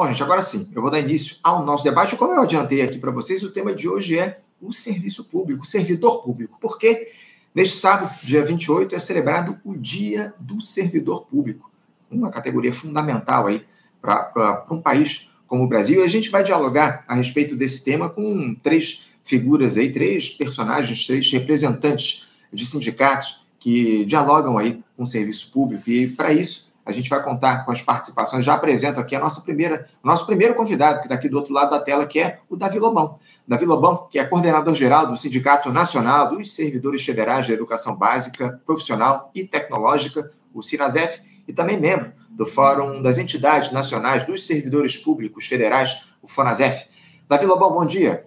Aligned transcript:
Bom, 0.00 0.06
gente, 0.06 0.22
agora 0.22 0.40
sim, 0.40 0.66
eu 0.74 0.80
vou 0.80 0.90
dar 0.90 0.98
início 0.98 1.36
ao 1.42 1.62
nosso 1.62 1.84
debate. 1.84 2.16
Como 2.16 2.32
eu 2.32 2.40
adiantei 2.40 2.80
aqui 2.80 2.98
para 2.98 3.10
vocês, 3.10 3.42
o 3.42 3.50
tema 3.50 3.74
de 3.74 3.86
hoje 3.86 4.18
é 4.18 4.40
o 4.58 4.72
serviço 4.72 5.24
público, 5.24 5.62
o 5.62 5.66
servidor 5.66 6.22
público. 6.22 6.56
Por 6.58 6.78
quê? 6.78 7.08
Neste 7.54 7.76
sábado, 7.76 8.10
dia 8.22 8.42
28, 8.42 8.94
é 8.94 8.98
celebrado 8.98 9.60
o 9.62 9.76
Dia 9.76 10.32
do 10.40 10.62
Servidor 10.62 11.26
Público, 11.26 11.70
uma 12.10 12.30
categoria 12.30 12.72
fundamental 12.72 13.46
aí 13.46 13.62
para 14.00 14.64
um 14.70 14.80
país 14.80 15.28
como 15.46 15.64
o 15.64 15.68
Brasil. 15.68 16.00
E 16.00 16.04
a 16.04 16.08
gente 16.08 16.30
vai 16.30 16.42
dialogar 16.42 17.04
a 17.06 17.14
respeito 17.14 17.54
desse 17.54 17.84
tema 17.84 18.08
com 18.08 18.54
três 18.62 19.10
figuras 19.22 19.76
aí, 19.76 19.92
três 19.92 20.30
personagens, 20.30 21.06
três 21.06 21.30
representantes 21.30 22.30
de 22.50 22.64
sindicatos 22.64 23.42
que 23.58 24.06
dialogam 24.06 24.56
aí 24.56 24.82
com 24.96 25.02
o 25.02 25.06
serviço 25.06 25.50
público. 25.52 25.90
E 25.90 26.08
para 26.08 26.32
isso, 26.32 26.69
a 26.90 26.94
gente 26.94 27.08
vai 27.08 27.22
contar 27.22 27.64
com 27.64 27.72
as 27.72 27.80
participações. 27.80 28.44
Já 28.44 28.54
apresento 28.54 29.00
aqui 29.00 29.16
a 29.16 29.20
nossa 29.20 29.40
primeira, 29.42 29.86
o 30.02 30.06
nosso 30.06 30.26
primeiro 30.26 30.54
convidado, 30.54 30.98
que 30.98 31.06
está 31.06 31.14
aqui 31.14 31.28
do 31.28 31.36
outro 31.36 31.54
lado 31.54 31.70
da 31.70 31.80
tela, 31.80 32.06
que 32.06 32.20
é 32.20 32.40
o 32.48 32.56
Davi 32.56 32.78
Lobão. 32.78 33.18
Davi 33.46 33.64
Lobão, 33.64 34.08
que 34.10 34.18
é 34.18 34.24
coordenador-geral 34.24 35.06
do 35.06 35.16
Sindicato 35.16 35.72
Nacional 35.72 36.28
dos 36.28 36.54
Servidores 36.54 37.04
Federais 37.04 37.48
da 37.48 37.54
Educação 37.54 37.96
Básica, 37.96 38.60
Profissional 38.66 39.30
e 39.34 39.44
Tecnológica, 39.44 40.30
o 40.52 40.62
SINASEF, 40.62 41.22
e 41.48 41.52
também 41.52 41.80
membro 41.80 42.12
do 42.30 42.46
Fórum 42.46 43.02
das 43.02 43.18
Entidades 43.18 43.72
Nacionais 43.72 44.24
dos 44.24 44.46
Servidores 44.46 44.96
Públicos 44.96 45.46
Federais, 45.46 46.10
o 46.22 46.28
FONASEF. 46.28 46.86
Davi 47.28 47.46
Lobão, 47.46 47.72
bom 47.72 47.84
dia. 47.84 48.24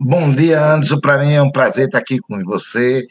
Bom 0.00 0.32
dia, 0.32 0.64
Anderson. 0.64 1.00
Para 1.00 1.18
mim 1.18 1.32
é 1.32 1.42
um 1.42 1.50
prazer 1.50 1.86
estar 1.86 1.98
aqui 1.98 2.18
com 2.18 2.42
você 2.44 3.06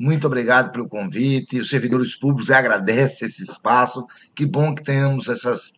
muito 0.00 0.26
obrigado 0.26 0.72
pelo 0.72 0.88
convite. 0.88 1.60
Os 1.60 1.68
servidores 1.68 2.16
públicos 2.16 2.50
agradecem 2.50 3.28
esse 3.28 3.42
espaço. 3.42 4.06
Que 4.34 4.46
bom 4.46 4.74
que 4.74 4.82
tenhamos 4.82 5.28
essas 5.28 5.74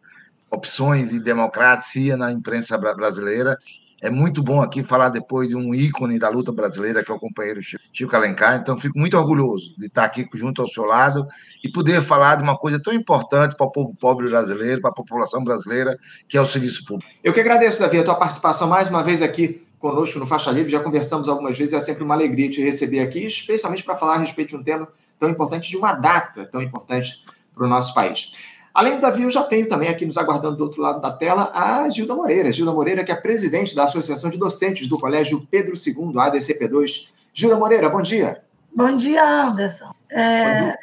opções 0.49 1.09
de 1.09 1.19
democracia 1.19 2.17
na 2.17 2.31
imprensa 2.31 2.79
brasileira. 2.79 3.59
É 4.01 4.09
muito 4.09 4.41
bom 4.41 4.63
aqui 4.63 4.85
falar 4.85 5.09
depois 5.09 5.49
de 5.49 5.57
um 5.57 5.75
ícone 5.75 6.21
da 6.21 6.29
luta 6.29 6.53
brasileira, 6.53 7.03
que 7.03 7.11
é 7.11 7.15
o 7.15 7.19
companheiro 7.19 7.61
Chico 7.93 8.15
Alencar. 8.15 8.61
Então, 8.61 8.77
fico 8.77 8.97
muito 8.97 9.19
orgulhoso 9.19 9.75
de 9.77 9.87
estar 9.87 10.05
aqui 10.05 10.25
junto 10.35 10.63
ao 10.63 10.69
seu 10.69 10.85
lado 10.85 11.27
e 11.65 11.69
poder 11.69 12.01
falar 12.01 12.37
de 12.37 12.45
uma 12.45 12.57
coisa 12.57 12.81
tão 12.81 12.93
importante 12.93 13.57
para 13.57 13.67
o 13.67 13.73
povo 13.73 13.93
pobre 13.97 14.29
brasileiro, 14.29 14.81
para 14.81 14.91
a 14.91 14.95
população 14.95 15.43
brasileira, 15.43 15.99
que 16.29 16.39
é 16.39 16.41
o 16.41 16.47
serviço 16.47 16.85
público. 16.85 17.11
Eu 17.25 17.33
que 17.33 17.41
agradeço, 17.41 17.81
Davi, 17.81 17.99
a 17.99 18.05
tua 18.05 18.15
participação 18.15 18.69
mais 18.69 18.87
uma 18.87 19.03
vez 19.03 19.21
aqui 19.21 19.67
conosco 19.83 20.17
no 20.21 20.27
Faixa 20.27 20.51
Livre, 20.53 20.71
já 20.71 20.79
conversamos 20.79 21.29
algumas 21.29 21.59
vezes, 21.59 21.75
é 21.75 21.81
sempre 21.81 22.05
uma 22.05 22.15
alegria 22.15 22.49
te 22.49 22.63
receber 22.63 23.01
aqui, 23.01 23.27
especialmente 23.27 23.83
para 23.83 23.97
falar 23.97 24.15
a 24.15 24.19
respeito 24.19 24.51
de 24.51 24.57
um 24.57 24.63
tema 24.63 24.89
tão 25.19 25.29
importante, 25.29 25.69
de 25.69 25.77
uma 25.77 25.93
data 25.93 26.47
tão 26.47 26.63
importante 26.63 27.25
para 27.53 27.67
o 27.67 27.69
nosso 27.69 27.93
país. 27.93 28.33
Além 28.73 28.95
do 28.95 29.01
Davi, 29.01 29.25
eu 29.25 29.31
já 29.31 29.43
tenho 29.43 29.69
também 29.69 29.89
aqui 29.89 30.07
nos 30.07 30.17
aguardando 30.17 30.57
do 30.57 30.65
outro 30.65 30.81
lado 30.81 31.01
da 31.01 31.11
tela 31.11 31.51
a 31.53 31.89
Gilda 31.91 32.15
Moreira. 32.15 32.53
Gilda 32.53 32.73
Moreira, 32.73 33.05
que 33.05 33.11
é 33.11 33.15
presidente 33.15 33.75
da 33.75 33.85
Associação 33.85 34.31
de 34.31 34.39
Docentes 34.39 34.87
do 34.87 34.99
Colégio 34.99 35.47
Pedro 35.51 35.75
II, 35.75 36.15
ADCP2. 36.15 37.11
Gilda 37.35 37.57
Moreira, 37.57 37.91
bom 37.91 38.01
dia. 38.01 38.41
Bom 38.75 38.95
dia, 38.97 39.23
Anderson. 39.23 39.93
É, 40.09 40.75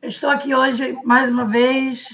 estou 0.00 0.30
aqui 0.30 0.54
hoje 0.54 0.96
mais 1.04 1.30
uma 1.30 1.44
vez. 1.44 2.06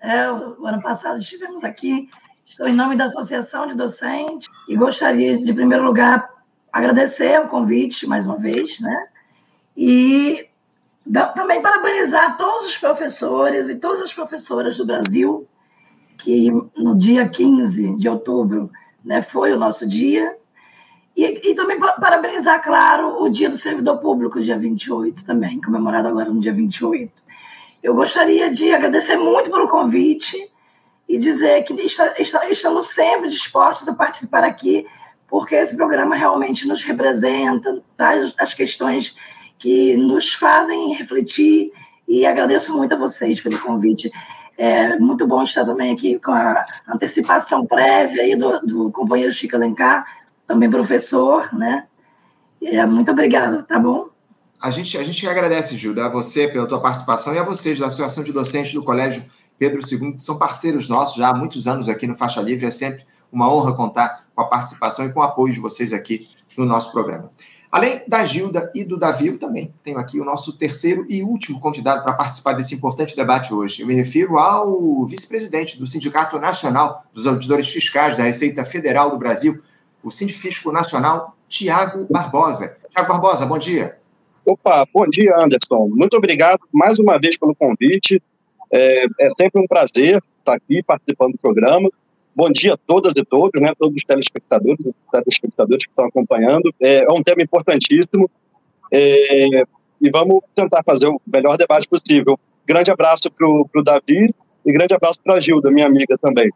É, 0.00 0.30
o 0.30 0.66
ano 0.66 0.80
passado 0.80 1.18
estivemos 1.18 1.64
aqui 1.64 2.08
Estou 2.46 2.68
em 2.68 2.74
nome 2.74 2.94
da 2.94 3.06
Associação 3.06 3.66
de 3.66 3.74
Docentes 3.74 4.48
e 4.68 4.76
gostaria 4.76 5.36
de, 5.36 5.50
em 5.50 5.54
primeiro 5.54 5.82
lugar, 5.82 6.28
agradecer 6.70 7.40
o 7.40 7.48
convite 7.48 8.06
mais 8.06 8.26
uma 8.26 8.38
vez, 8.38 8.80
né? 8.80 9.08
E 9.74 10.46
também 11.34 11.62
parabenizar 11.62 12.36
todos 12.36 12.66
os 12.66 12.76
professores 12.76 13.70
e 13.70 13.76
todas 13.76 14.02
as 14.02 14.12
professoras 14.12 14.76
do 14.76 14.84
Brasil, 14.84 15.48
que 16.18 16.50
no 16.76 16.94
dia 16.94 17.26
15 17.26 17.96
de 17.96 18.08
outubro 18.08 18.70
né, 19.02 19.22
foi 19.22 19.52
o 19.52 19.58
nosso 19.58 19.86
dia. 19.86 20.36
E, 21.16 21.50
e 21.50 21.54
também 21.54 21.80
parabenizar, 21.80 22.62
claro, 22.62 23.22
o 23.22 23.28
Dia 23.28 23.48
do 23.48 23.56
Servidor 23.56 23.98
Público, 23.98 24.42
dia 24.42 24.58
28 24.58 25.24
também, 25.24 25.60
comemorado 25.60 26.08
agora 26.08 26.28
no 26.28 26.40
dia 26.40 26.52
28. 26.52 27.10
Eu 27.82 27.94
gostaria 27.94 28.52
de 28.52 28.72
agradecer 28.72 29.16
muito 29.16 29.50
pelo 29.50 29.68
convite 29.68 30.36
e 31.14 31.18
dizer 31.18 31.62
que 31.62 31.72
está, 31.74 32.12
estamos 32.50 32.88
sempre 32.88 33.30
dispostos 33.30 33.86
a 33.86 33.94
participar 33.94 34.42
aqui, 34.42 34.84
porque 35.28 35.54
esse 35.54 35.76
programa 35.76 36.16
realmente 36.16 36.66
nos 36.66 36.82
representa, 36.82 37.80
traz 37.96 38.34
as 38.36 38.52
questões 38.52 39.14
que 39.56 39.96
nos 39.96 40.34
fazem 40.34 40.92
refletir, 40.94 41.72
e 42.08 42.26
agradeço 42.26 42.76
muito 42.76 42.94
a 42.94 42.98
vocês 42.98 43.40
pelo 43.40 43.60
convite. 43.60 44.10
É 44.58 44.98
muito 44.98 45.24
bom 45.24 45.44
estar 45.44 45.64
também 45.64 45.92
aqui 45.92 46.18
com 46.18 46.32
a 46.32 46.66
antecipação 46.88 47.64
prévia 47.64 48.22
aí 48.22 48.34
do, 48.34 48.60
do 48.60 48.90
companheiro 48.90 49.32
Chico 49.32 49.54
Alencar, 49.54 50.04
também 50.48 50.68
professor, 50.68 51.48
né? 51.54 51.86
É, 52.60 52.84
muito 52.86 53.12
obrigada, 53.12 53.62
tá 53.62 53.78
bom? 53.78 54.08
A 54.60 54.70
gente, 54.70 54.98
a 54.98 55.02
gente 55.04 55.28
agradece, 55.28 55.76
Gilda, 55.76 56.06
a 56.06 56.08
você 56.08 56.48
pela 56.48 56.66
tua 56.66 56.80
participação 56.80 57.34
e 57.34 57.38
a 57.38 57.44
vocês 57.44 57.78
da 57.78 57.86
Associação 57.86 58.24
de 58.24 58.32
Docentes 58.32 58.74
do 58.74 58.82
Colégio 58.82 59.24
Pedro 59.58 59.80
II, 59.80 60.14
que 60.14 60.22
são 60.22 60.38
parceiros 60.38 60.88
nossos 60.88 61.16
já 61.16 61.28
há 61.28 61.34
muitos 61.34 61.66
anos 61.68 61.88
aqui 61.88 62.06
no 62.06 62.16
Faixa 62.16 62.40
Livre. 62.40 62.66
É 62.66 62.70
sempre 62.70 63.04
uma 63.32 63.52
honra 63.52 63.74
contar 63.74 64.26
com 64.34 64.40
a 64.42 64.46
participação 64.46 65.06
e 65.06 65.12
com 65.12 65.20
o 65.20 65.22
apoio 65.22 65.52
de 65.52 65.60
vocês 65.60 65.92
aqui 65.92 66.28
no 66.56 66.64
nosso 66.64 66.92
programa. 66.92 67.30
Além 67.74 68.02
da 68.06 68.24
Gilda 68.24 68.70
e 68.72 68.84
do 68.84 68.96
Davi, 68.96 69.26
eu 69.26 69.36
também 69.36 69.74
tenho 69.82 69.98
aqui 69.98 70.20
o 70.20 70.24
nosso 70.24 70.56
terceiro 70.56 71.04
e 71.10 71.24
último 71.24 71.58
convidado 71.58 72.04
para 72.04 72.12
participar 72.12 72.52
desse 72.52 72.72
importante 72.72 73.16
debate 73.16 73.52
hoje. 73.52 73.82
Eu 73.82 73.88
me 73.88 73.94
refiro 73.94 74.38
ao 74.38 75.04
vice-presidente 75.06 75.76
do 75.76 75.84
Sindicato 75.84 76.38
Nacional 76.38 77.04
dos 77.12 77.26
Auditores 77.26 77.68
Fiscais 77.68 78.16
da 78.16 78.22
Receita 78.22 78.64
Federal 78.64 79.10
do 79.10 79.18
Brasil, 79.18 79.60
o 80.04 80.10
Sindifisco 80.12 80.70
Nacional, 80.70 81.36
Tiago 81.48 82.06
Barbosa. 82.08 82.76
Tiago 82.90 83.08
Barbosa, 83.08 83.44
bom 83.44 83.58
dia. 83.58 83.98
Opa, 84.46 84.86
bom 84.94 85.08
dia, 85.08 85.34
Anderson. 85.42 85.88
Muito 85.88 86.16
obrigado 86.16 86.60
mais 86.72 87.00
uma 87.00 87.18
vez 87.18 87.36
pelo 87.36 87.56
convite. 87.56 88.22
É, 88.76 89.04
é 89.20 89.30
sempre 89.40 89.62
um 89.62 89.66
prazer 89.68 90.20
estar 90.36 90.54
aqui 90.54 90.82
participando 90.82 91.32
do 91.32 91.38
programa. 91.38 91.88
Bom 92.34 92.50
dia 92.50 92.74
a 92.74 92.76
todas 92.76 93.12
e 93.16 93.24
todos, 93.24 93.62
né, 93.62 93.68
todos 93.78 93.94
os 93.94 94.02
telespectadores, 94.02 94.80
os 94.80 94.94
telespectadores 95.12 95.84
que 95.84 95.90
estão 95.90 96.06
acompanhando. 96.06 96.74
É, 96.82 97.04
é 97.04 97.12
um 97.12 97.22
tema 97.22 97.40
importantíssimo 97.40 98.28
é, 98.92 99.62
e 100.00 100.10
vamos 100.12 100.40
tentar 100.56 100.82
fazer 100.84 101.06
o 101.06 101.20
melhor 101.24 101.56
debate 101.56 101.86
possível. 101.86 102.36
Grande 102.66 102.90
abraço 102.90 103.30
para 103.30 103.46
o 103.46 103.82
Davi 103.84 104.34
e 104.66 104.72
grande 104.72 104.92
abraço 104.92 105.20
para 105.22 105.36
a 105.36 105.40
Gilda, 105.40 105.70
minha 105.70 105.86
amiga 105.86 106.18
também. 106.18 106.50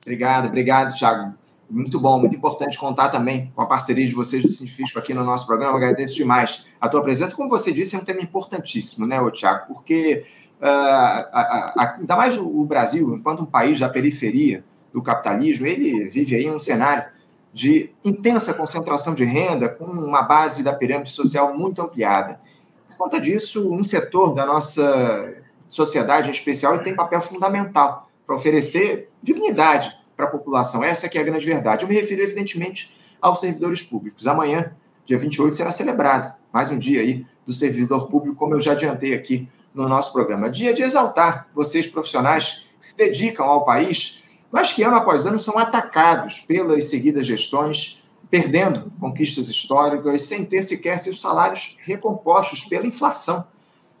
Obrigado, 0.00 0.46
obrigado, 0.46 0.96
Thiago. 0.96 1.34
Muito 1.68 2.00
bom, 2.00 2.18
muito 2.18 2.36
importante 2.36 2.78
contar 2.78 3.10
também 3.10 3.52
com 3.54 3.60
a 3.60 3.66
parceria 3.66 4.06
de 4.06 4.14
vocês 4.14 4.42
do 4.42 4.52
Científico 4.52 4.98
aqui 4.98 5.12
no 5.12 5.24
nosso 5.24 5.46
programa. 5.46 5.76
Agradeço 5.76 6.14
demais 6.14 6.68
a 6.80 6.88
tua 6.88 7.02
presença. 7.02 7.36
Como 7.36 7.50
você 7.50 7.72
disse, 7.72 7.94
é 7.94 7.98
um 7.98 8.04
tema 8.04 8.20
importantíssimo, 8.20 9.04
né, 9.04 9.18
Thiago? 9.32 9.74
Porque 9.74 10.24
uh, 10.60 11.98
ainda 11.98 12.16
mais 12.16 12.36
o 12.36 12.64
Brasil, 12.64 13.14
enquanto 13.14 13.42
um 13.42 13.46
país 13.46 13.78
da 13.78 13.88
periferia 13.88 14.64
do 14.92 15.02
capitalismo, 15.02 15.66
ele 15.66 16.08
vive 16.08 16.34
aí 16.34 16.50
um 16.50 16.58
cenário 16.58 17.04
de 17.52 17.90
intensa 18.04 18.52
concentração 18.52 19.14
de 19.14 19.24
renda, 19.24 19.68
com 19.68 19.84
uma 19.84 20.22
base 20.22 20.62
da 20.62 20.74
pirâmide 20.74 21.10
social 21.10 21.56
muito 21.56 21.80
ampliada. 21.80 22.38
Por 22.88 22.96
conta 22.96 23.20
disso, 23.20 23.72
um 23.72 23.82
setor 23.82 24.34
da 24.34 24.44
nossa 24.44 25.34
sociedade, 25.68 26.28
em 26.28 26.32
especial, 26.32 26.78
tem 26.82 26.94
papel 26.94 27.20
fundamental 27.20 28.10
para 28.26 28.36
oferecer 28.36 29.10
dignidade 29.22 29.90
para 30.16 30.26
a 30.26 30.30
população. 30.30 30.84
Essa 30.84 31.08
que 31.08 31.18
é 31.18 31.20
a 31.20 31.24
grande 31.24 31.46
verdade. 31.46 31.84
Eu 31.84 31.88
me 31.88 31.94
refiro, 31.94 32.22
evidentemente, 32.22 32.94
aos 33.20 33.40
servidores 33.40 33.82
públicos. 33.82 34.26
Amanhã, 34.26 34.72
dia 35.04 35.18
28, 35.18 35.56
será 35.56 35.70
celebrado 35.70 36.32
mais 36.52 36.70
um 36.70 36.78
dia 36.78 37.00
aí 37.00 37.26
do 37.46 37.52
servidor 37.52 38.08
público, 38.08 38.34
como 38.36 38.54
eu 38.54 38.60
já 38.60 38.72
adiantei 38.72 39.14
aqui 39.14 39.48
no 39.76 39.86
nosso 39.86 40.10
programa. 40.10 40.48
Dia 40.48 40.72
de 40.72 40.82
exaltar 40.82 41.46
vocês 41.54 41.86
profissionais 41.86 42.66
que 42.80 42.86
se 42.86 42.96
dedicam 42.96 43.46
ao 43.46 43.64
país, 43.64 44.24
mas 44.50 44.72
que 44.72 44.82
ano 44.82 44.96
após 44.96 45.26
ano 45.26 45.38
são 45.38 45.58
atacados 45.58 46.40
pelas 46.40 46.86
seguidas 46.86 47.26
gestões, 47.26 48.02
perdendo 48.30 48.90
conquistas 48.98 49.48
históricas, 49.48 50.22
sem 50.22 50.46
ter 50.46 50.62
sequer 50.62 50.98
seus 50.98 51.20
salários 51.20 51.76
recompostos 51.84 52.64
pela 52.64 52.86
inflação, 52.86 53.46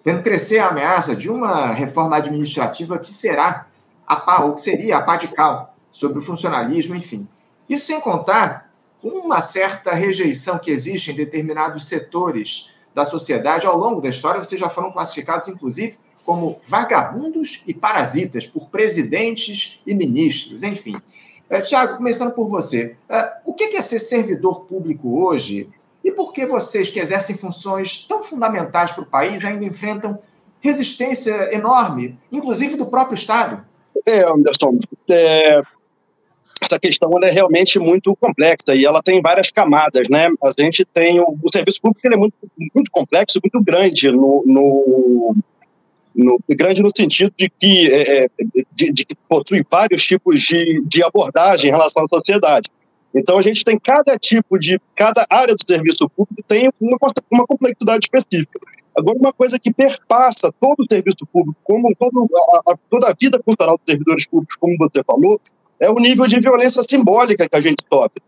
vendo 0.02 0.22
crescer 0.22 0.60
a 0.60 0.68
ameaça 0.68 1.14
de 1.14 1.28
uma 1.28 1.66
reforma 1.66 2.16
administrativa 2.16 2.98
que 2.98 3.12
será 3.12 3.66
a 4.06 4.16
pá, 4.16 4.44
ou 4.44 4.54
que 4.54 4.62
seria 4.62 4.96
a 4.96 5.02
pá 5.02 5.16
de 5.16 5.28
cal 5.28 5.76
sobre 5.92 6.18
o 6.18 6.22
funcionalismo, 6.22 6.94
enfim. 6.94 7.28
Isso 7.68 7.86
sem 7.86 8.00
contar 8.00 8.70
uma 9.02 9.42
certa 9.42 9.92
rejeição 9.92 10.58
que 10.58 10.70
existe 10.70 11.10
em 11.10 11.14
determinados 11.14 11.86
setores 11.86 12.75
da 12.96 13.04
sociedade 13.04 13.66
ao 13.66 13.76
longo 13.76 14.00
da 14.00 14.08
história, 14.08 14.42
vocês 14.42 14.58
já 14.58 14.70
foram 14.70 14.90
classificados, 14.90 15.48
inclusive, 15.48 15.98
como 16.24 16.58
vagabundos 16.64 17.62
e 17.66 17.74
parasitas 17.74 18.46
por 18.46 18.70
presidentes 18.70 19.82
e 19.86 19.92
ministros, 19.92 20.62
enfim. 20.62 20.96
É, 21.50 21.60
Tiago, 21.60 21.98
começando 21.98 22.32
por 22.32 22.48
você, 22.48 22.96
é, 23.06 23.32
o 23.44 23.52
que 23.52 23.64
é 23.64 23.80
ser 23.82 23.98
servidor 23.98 24.64
público 24.64 25.22
hoje 25.22 25.68
e 26.02 26.10
por 26.10 26.32
que 26.32 26.46
vocês 26.46 26.90
que 26.90 26.98
exercem 26.98 27.36
funções 27.36 27.98
tão 27.98 28.22
fundamentais 28.22 28.92
para 28.92 29.02
o 29.02 29.06
país 29.06 29.44
ainda 29.44 29.66
enfrentam 29.66 30.18
resistência 30.58 31.54
enorme, 31.54 32.18
inclusive 32.32 32.76
do 32.76 32.86
próprio 32.86 33.14
Estado? 33.14 33.62
É, 34.06 34.24
Anderson, 34.26 34.78
é, 35.10 35.60
essa 36.68 36.78
questão 36.78 37.10
é 37.22 37.30
realmente 37.30 37.78
muito 37.78 38.14
complexa 38.16 38.74
e 38.74 38.84
ela 38.84 39.02
tem 39.02 39.20
várias 39.20 39.50
camadas, 39.50 40.08
né? 40.08 40.26
A 40.42 40.62
gente 40.62 40.84
tem 40.84 41.20
o, 41.20 41.36
o 41.42 41.50
serviço 41.54 41.80
público 41.80 42.06
ele 42.06 42.14
é 42.14 42.18
muito, 42.18 42.34
muito 42.74 42.90
complexo, 42.90 43.40
muito 43.42 43.64
grande 43.64 44.10
no, 44.10 44.42
no, 44.46 45.36
no 46.14 46.38
grande 46.50 46.82
no 46.82 46.90
sentido 46.94 47.32
de 47.36 47.48
que 47.48 47.90
é, 47.92 48.24
é 48.24 48.28
de, 48.72 48.92
de, 48.92 49.04
que 49.04 49.14
possui 49.28 49.64
vários 49.70 50.04
tipos 50.04 50.40
de, 50.40 50.82
de 50.86 51.02
abordagem 51.02 51.68
em 51.68 51.72
relação 51.72 52.04
à 52.04 52.08
sociedade. 52.08 52.68
Então 53.14 53.38
a 53.38 53.42
gente 53.42 53.64
tem 53.64 53.78
cada 53.78 54.16
tipo 54.18 54.58
de 54.58 54.80
cada 54.94 55.24
área 55.30 55.54
do 55.54 55.60
serviço 55.66 56.08
público 56.08 56.42
tem 56.46 56.68
uma, 56.80 56.98
uma 57.30 57.46
complexidade 57.46 58.06
específica. 58.06 58.60
Agora, 58.96 59.18
uma 59.18 59.32
coisa 59.32 59.58
que 59.58 59.70
perpassa 59.72 60.50
todo 60.58 60.80
o 60.80 60.86
serviço 60.90 61.26
público, 61.30 61.58
como 61.62 61.94
todo, 61.96 62.26
a, 62.34 62.72
a, 62.72 62.78
toda 62.88 63.10
a 63.10 63.14
vida 63.18 63.38
cultural 63.42 63.76
dos 63.76 63.84
servidores 63.86 64.26
públicos, 64.26 64.56
como 64.56 64.74
você 64.78 65.04
falou, 65.04 65.38
é 65.80 65.90
o 65.90 65.94
nível 65.94 66.26
de 66.26 66.40
violência 66.40 66.82
simbólica 66.88 67.48
que 67.48 67.56
a 67.56 67.60
gente 67.60 67.82
sofre. 67.92 68.22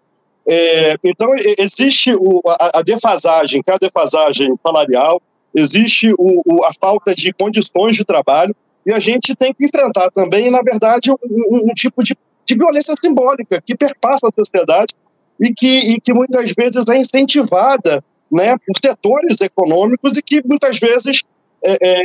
É, 0.46 0.94
então, 1.04 1.28
existe 1.58 2.14
o, 2.14 2.40
a, 2.46 2.78
a, 2.78 2.82
defasagem, 2.82 3.62
que 3.62 3.70
é 3.70 3.74
a 3.74 3.78
defasagem 3.78 4.54
salarial, 4.62 5.20
existe 5.54 6.10
o, 6.18 6.42
o, 6.46 6.64
a 6.64 6.70
falta 6.80 7.14
de 7.14 7.32
condições 7.32 7.96
de 7.96 8.04
trabalho, 8.04 8.56
e 8.86 8.92
a 8.92 8.98
gente 8.98 9.34
tem 9.34 9.52
que 9.52 9.64
enfrentar 9.64 10.10
também, 10.10 10.50
na 10.50 10.62
verdade, 10.62 11.10
um, 11.10 11.16
um, 11.22 11.70
um 11.70 11.74
tipo 11.74 12.02
de, 12.02 12.16
de, 12.46 12.54
violência 12.54 12.94
simbólica 13.04 13.60
que 13.60 13.76
perpassa 13.76 14.28
a 14.28 14.32
sociedade 14.34 14.94
e 15.38 15.52
que, 15.52 15.90
e 15.90 16.00
que 16.00 16.14
muitas 16.14 16.50
vezes 16.52 16.84
é 16.90 16.96
incentivada 16.96 18.02
né, 18.32 18.54
por 18.66 18.74
setores 18.82 19.38
econômicos 19.42 20.16
e 20.16 20.22
que 20.22 20.40
muitas 20.46 20.78
vezes, 20.78 21.22
é, 21.62 21.76
é, 21.82 22.00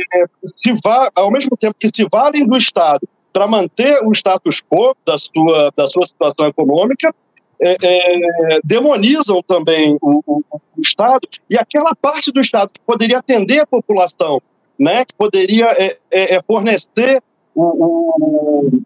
se 0.62 0.78
va, 0.84 1.10
ao 1.14 1.30
mesmo 1.30 1.56
tempo 1.56 1.76
que 1.78 1.88
se 1.94 2.06
valem 2.10 2.46
do 2.46 2.58
Estado 2.58 3.08
para 3.34 3.48
manter 3.48 3.98
o 4.06 4.12
status 4.12 4.62
quo 4.62 4.96
da 5.04 5.18
sua, 5.18 5.72
da 5.76 5.88
sua 5.88 6.06
situação 6.06 6.46
econômica, 6.46 7.12
é, 7.60 7.76
é, 7.82 8.60
demonizam 8.62 9.42
também 9.42 9.98
o, 10.00 10.22
o, 10.24 10.44
o, 10.52 10.80
Estado 10.80 11.26
e 11.50 11.56
aquela 11.56 11.94
parte 11.96 12.30
do 12.30 12.40
Estado 12.40 12.72
que 12.72 12.80
poderia 12.80 13.18
atender 13.18 13.60
a 13.60 13.66
população, 13.66 14.40
né, 14.78 15.04
que 15.04 15.14
poderia 15.16 15.66
é, 15.78 15.96
é, 16.10 16.36
é 16.36 16.42
fornecer 16.42 17.20
o, 17.54 18.80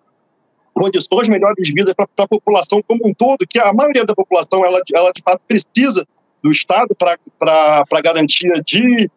condições 0.72 1.28
melhores 1.28 1.66
de 1.66 1.72
vida 1.72 1.94
para 1.94 2.06
a 2.16 2.28
população 2.28 2.82
como 2.86 3.06
um 3.06 3.12
todo, 3.12 3.46
que 3.46 3.58
a 3.58 3.72
maioria 3.72 4.04
da 4.04 4.14
população 4.14 4.64
ela, 4.64 4.80
ela 4.94 5.10
de 5.10 5.22
fato 5.22 5.44
precisa 5.46 6.06
do 6.42 6.50
Estado 6.50 6.94
para 6.94 8.00
garantia 8.02 8.62
de, 8.64 9.10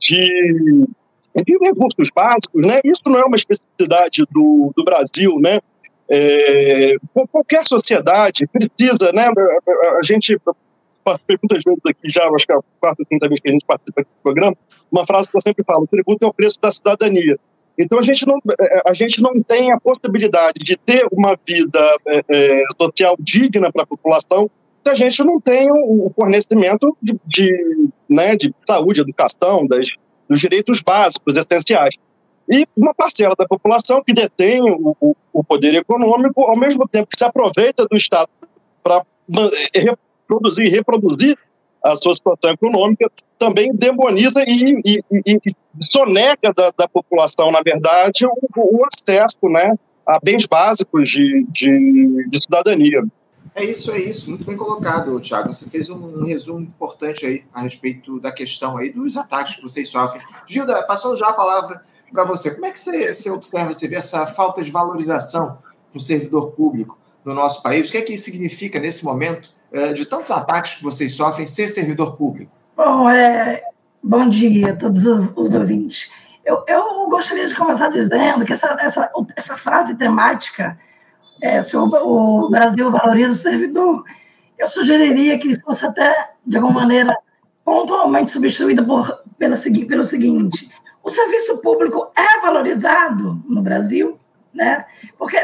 de 0.00 0.86
de 1.34 1.58
recursos 1.58 2.08
básicos, 2.14 2.66
né? 2.66 2.80
Isso 2.84 3.02
não 3.06 3.18
é 3.18 3.24
uma 3.24 3.36
especificidade 3.36 4.24
do, 4.30 4.72
do 4.76 4.84
Brasil, 4.84 5.38
né? 5.40 5.58
É, 6.10 6.96
qualquer 7.30 7.66
sociedade 7.66 8.46
precisa, 8.46 9.12
né? 9.12 9.26
A 9.98 10.02
gente 10.02 10.38
participei 11.04 11.36
muitas 11.42 11.64
vezes 11.64 11.80
aqui 11.86 12.10
já, 12.10 12.28
acho 12.28 12.46
que 12.46 12.52
é 12.52 12.56
a 12.56 12.60
quarta, 12.80 13.04
quinta 13.04 13.28
vez 13.28 13.40
que 13.40 13.48
a 13.48 13.52
gente 13.52 13.64
participa 13.64 14.00
aqui 14.00 14.10
do 14.10 14.22
programa, 14.22 14.56
uma 14.90 15.06
frase 15.06 15.28
que 15.28 15.36
eu 15.36 15.40
sempre 15.40 15.64
falo: 15.64 15.84
o 15.84 15.86
tributo 15.86 16.24
é 16.24 16.28
o 16.28 16.32
preço 16.32 16.58
da 16.60 16.70
cidadania. 16.70 17.38
Então 17.78 17.98
a 17.98 18.02
gente 18.02 18.26
não, 18.26 18.38
é, 18.60 18.82
a 18.88 18.92
gente 18.92 19.22
não 19.22 19.40
tem 19.42 19.70
a 19.70 19.78
possibilidade 19.78 20.58
de 20.64 20.76
ter 20.76 21.06
uma 21.12 21.38
vida 21.46 21.96
é, 22.06 22.22
é 22.28 22.62
social 22.80 23.14
digna 23.20 23.70
para 23.70 23.84
a 23.84 23.86
população 23.86 24.50
se 24.84 24.92
a 24.92 24.94
gente 24.94 25.22
não 25.22 25.40
tem 25.40 25.68
o 25.70 26.10
fornecimento 26.14 26.96
de, 27.02 27.18
de, 27.26 27.88
né, 28.08 28.36
de 28.36 28.54
saúde, 28.66 29.00
educação, 29.00 29.66
das, 29.66 29.86
dos 30.28 30.40
direitos 30.40 30.82
básicos, 30.82 31.34
essenciais. 31.36 31.96
E 32.50 32.66
uma 32.76 32.94
parcela 32.94 33.34
da 33.36 33.46
população 33.46 34.02
que 34.02 34.12
detém 34.12 34.60
o, 34.62 35.14
o, 35.32 35.44
poder 35.44 35.74
econômico, 35.74 36.42
ao 36.42 36.58
mesmo 36.58 36.88
tempo 36.88 37.08
que 37.08 37.18
se 37.18 37.24
aproveita 37.24 37.84
do 37.86 37.96
Estado 37.96 38.28
para 38.82 39.04
reproduzir 39.74 40.66
e 40.66 40.70
reproduzir 40.70 41.38
a 41.84 41.94
sua 41.94 42.14
situação 42.14 42.50
econômica, 42.52 43.10
também 43.38 43.70
demoniza 43.72 44.42
e, 44.46 44.80
e, 44.84 45.04
e, 45.12 45.36
e 45.36 45.92
sonega 45.92 46.52
da, 46.56 46.72
da, 46.76 46.88
população, 46.88 47.50
na 47.50 47.60
verdade, 47.62 48.26
o, 48.26 48.32
o, 48.56 48.84
acesso 48.84 49.38
né, 49.42 49.74
a 50.06 50.18
bens 50.22 50.46
básicos 50.46 51.08
de, 51.08 51.46
de, 51.50 52.28
de 52.28 52.42
cidadania. 52.42 53.04
É 53.58 53.64
isso, 53.64 53.90
é 53.90 53.98
isso. 53.98 54.30
Muito 54.30 54.44
bem 54.44 54.56
colocado, 54.56 55.18
Thiago. 55.18 55.52
Você 55.52 55.68
fez 55.68 55.90
um 55.90 56.24
resumo 56.24 56.60
importante 56.60 57.26
aí 57.26 57.44
a 57.52 57.62
respeito 57.62 58.20
da 58.20 58.30
questão 58.30 58.76
aí 58.76 58.92
dos 58.92 59.16
ataques 59.16 59.56
que 59.56 59.62
vocês 59.62 59.88
sofrem. 59.88 60.22
Gilda, 60.46 60.80
passou 60.84 61.16
já 61.16 61.30
a 61.30 61.32
palavra 61.32 61.82
para 62.12 62.22
você. 62.22 62.52
Como 62.52 62.66
é 62.66 62.70
que 62.70 62.80
você, 62.80 63.12
você 63.12 63.28
observa, 63.28 63.72
você 63.72 63.88
vê 63.88 63.96
essa 63.96 64.24
falta 64.28 64.62
de 64.62 64.70
valorização 64.70 65.58
do 65.92 65.98
servidor 65.98 66.52
público 66.52 66.96
no 67.24 67.34
nosso 67.34 67.60
país? 67.60 67.88
O 67.88 67.92
que 67.92 67.98
é 67.98 68.02
que 68.02 68.14
isso 68.14 68.26
significa 68.26 68.78
nesse 68.78 69.04
momento 69.04 69.52
é, 69.72 69.92
de 69.92 70.06
tantos 70.06 70.30
ataques 70.30 70.76
que 70.76 70.84
vocês 70.84 71.12
sofrem 71.12 71.44
ser 71.44 71.66
servidor 71.66 72.16
público? 72.16 72.52
Bom, 72.76 73.10
é, 73.10 73.60
bom 74.00 74.28
dia 74.28 74.70
a 74.70 74.76
todos 74.76 75.04
os 75.04 75.52
ouvintes. 75.52 76.08
Eu, 76.44 76.62
eu 76.68 77.08
gostaria 77.08 77.48
de 77.48 77.56
começar 77.56 77.88
dizendo 77.88 78.44
que 78.44 78.52
essa, 78.52 78.76
essa, 78.78 79.10
essa 79.34 79.56
frase 79.56 79.96
temática 79.96 80.78
é, 81.40 81.62
se 81.62 81.76
o, 81.76 81.84
o, 81.84 82.50
Brasil 82.50 82.90
valoriza 82.90 83.32
o 83.32 83.36
servidor, 83.36 84.04
eu 84.58 84.68
sugeriria 84.68 85.38
que 85.38 85.58
fosse 85.60 85.86
até, 85.86 86.30
de 86.44 86.56
alguma 86.56 86.80
maneira, 86.80 87.16
pontualmente 87.64 88.30
substituída 88.30 88.82
por, 88.82 89.22
pela, 89.38 89.56
pelo 89.56 90.04
seguinte: 90.04 90.70
o 91.02 91.10
serviço 91.10 91.58
público 91.58 92.10
é 92.16 92.40
valorizado 92.40 93.42
no 93.46 93.62
Brasil? 93.62 94.18
Né? 94.52 94.84
Porque, 95.16 95.38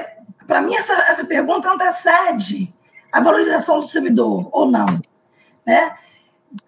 para 0.47 0.61
mim, 0.61 0.75
essa, 0.75 0.95
essa 1.09 1.25
pergunta 1.25 1.73
antecede 1.73 2.75
a 3.13 3.21
valorização 3.21 3.79
do 3.79 3.87
servidor, 3.87 4.49
ou 4.51 4.69
não. 4.69 5.01
Né? 5.65 5.97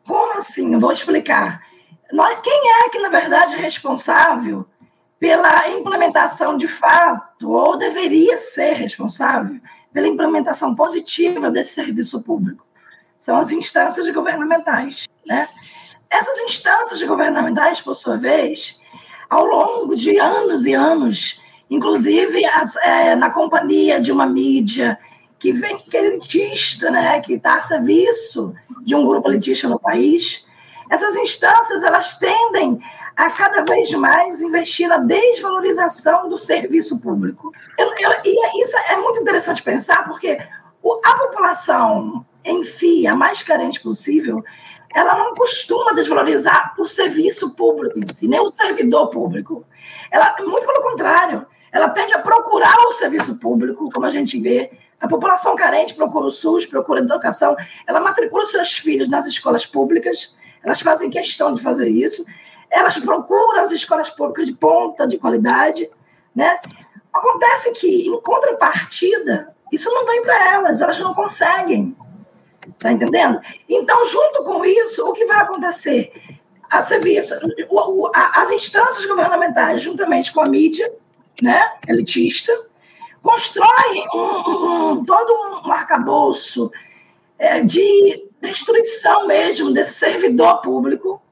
Como 0.07 0.39
assim? 0.39 0.73
Eu 0.73 0.81
vou 0.81 0.93
explicar. 0.93 1.61
Nós, 2.13 2.39
quem 2.41 2.85
é 2.85 2.89
que, 2.89 3.01
na 3.01 3.09
verdade, 3.09 3.55
é 3.55 3.59
responsável 3.59 4.65
pela 5.19 5.69
implementação 5.71 6.57
de 6.57 6.69
fato, 6.69 7.51
ou 7.51 7.77
deveria 7.77 8.39
ser 8.39 8.75
responsável 8.75 9.59
pela 9.93 10.07
implementação 10.07 10.75
positiva 10.75 11.51
desse 11.51 11.75
serviço 11.75 12.23
público. 12.23 12.67
São 13.19 13.37
as 13.37 13.51
instâncias 13.51 14.09
governamentais. 14.11 15.09
Né? 15.27 15.49
Essas 16.11 16.39
instâncias 16.41 17.03
governamentais, 17.03 17.81
por 17.81 17.95
sua 17.95 18.17
vez, 18.17 18.79
ao 19.29 19.47
longo 19.47 19.97
de 19.97 20.19
anos 20.19 20.67
e 20.67 20.75
anos, 20.75 21.41
inclusive 21.71 22.45
as, 22.45 22.77
é, 22.77 23.17
na 23.17 23.31
companhia 23.31 24.01
de 24.01 24.13
uma 24.13 24.27
mídia 24.27 24.99
que 25.39 25.53
vem 25.53 25.79
que 25.79 25.97
é 25.97 26.07
elitista, 26.07 26.91
né, 26.91 27.21
que 27.21 27.35
está 27.35 27.57
a 27.57 27.61
serviço 27.61 28.55
de 28.83 28.95
um 28.95 29.05
grupo 29.05 29.29
elitista 29.29 29.69
no 29.69 29.79
país, 29.79 30.45
essas 30.91 31.17
instâncias 31.17 31.83
elas 31.83 32.17
tendem 32.17 32.81
a 33.17 33.31
cada 33.31 33.65
vez 33.65 33.91
mais 33.93 34.43
investir 34.43 34.89
na 34.89 34.99
desvalorização 34.99 36.29
do 36.29 36.39
serviço 36.39 36.99
público. 36.99 37.51
Eu, 37.79 37.87
eu, 37.99 38.11
e 38.25 38.63
isso 38.63 38.77
é 38.91 38.97
muito 38.97 39.21
interessante 39.21 39.63
pensar, 39.63 40.05
porque 40.05 40.39
o, 40.83 41.01
a 41.03 41.15
população 41.15 42.27
em 42.45 42.63
si, 42.63 43.07
a 43.07 43.17
mais 43.17 43.43
carente 43.43 43.81
possível, 43.81 44.43
ela 44.95 45.17
não 45.17 45.35
costuma 45.35 45.93
desvalorizar 45.93 46.75
o 46.79 46.85
serviço 46.85 47.55
público 47.55 47.99
em 47.99 48.07
si, 48.13 48.29
nem 48.29 48.41
o 48.41 48.49
servidor 48.49 49.11
público. 49.11 49.65
Ela, 50.11 50.37
muito 50.39 50.67
pelo 50.67 50.83
contrário, 50.83 51.47
ela 51.73 51.89
tende 51.89 52.15
a 52.15 52.19
procurar 52.19 52.79
o 52.87 52.93
serviço 52.93 53.37
público, 53.37 53.91
como 53.91 54.07
a 54.07 54.11
gente 54.11 54.39
vê. 54.41 54.71
A 55.01 55.09
população 55.09 55.55
carente 55.57 55.95
procura 55.95 56.27
o 56.27 56.31
SUS, 56.31 56.65
procura 56.65 57.01
a 57.01 57.03
educação, 57.03 57.57
ela 57.87 58.01
matricula 58.01 58.47
seus 58.47 58.79
filhos 58.79 59.09
nas 59.09 59.27
escolas 59.27 59.67
públicas, 59.67 60.35
elas 60.63 60.81
fazem 60.81 61.11
questão 61.11 61.53
de 61.53 61.63
fazer 61.63 61.89
isso, 61.89 62.25
elas 62.77 62.99
procuram 62.99 63.61
as 63.61 63.73
escolas 63.73 64.11
públicas 64.11 64.47
de 64.47 64.53
ponta, 64.53 65.07
de 65.07 65.19
qualidade, 65.19 65.89
né? 66.35 66.61
Acontece 67.13 67.73
que, 67.73 68.09
em 68.09 68.21
contrapartida, 68.21 69.55
isso 69.73 69.91
não 69.91 70.05
vem 70.05 70.23
para 70.23 70.55
elas, 70.55 70.83
elas 70.83 71.01
não 71.01 71.15
conseguem. 71.15 71.97
Tá 72.79 72.93
entendendo? 72.93 73.41
Então, 73.69 74.05
junto 74.07 74.45
com 74.45 74.65
isso, 74.65 75.05
o 75.09 75.13
que 75.13 75.25
vai 75.25 75.41
acontecer? 75.41 76.13
A 76.69 76.83
serviço, 76.83 77.35
as 78.35 78.51
instâncias 78.51 79.07
governamentais, 79.07 79.81
juntamente 79.81 80.33
com 80.33 80.41
a 80.41 80.47
mídia, 80.47 80.93
né, 81.41 81.73
elitista, 81.89 82.53
constroem 83.23 84.07
um, 84.15 84.93
um, 84.93 85.05
todo 85.05 85.63
um 85.65 85.71
arcabouço 85.71 86.71
é, 87.39 87.63
de 87.63 88.29
destruição 88.41 89.27
mesmo 89.27 89.73
desse 89.73 89.95
servidor 89.95 90.61
público, 90.61 91.23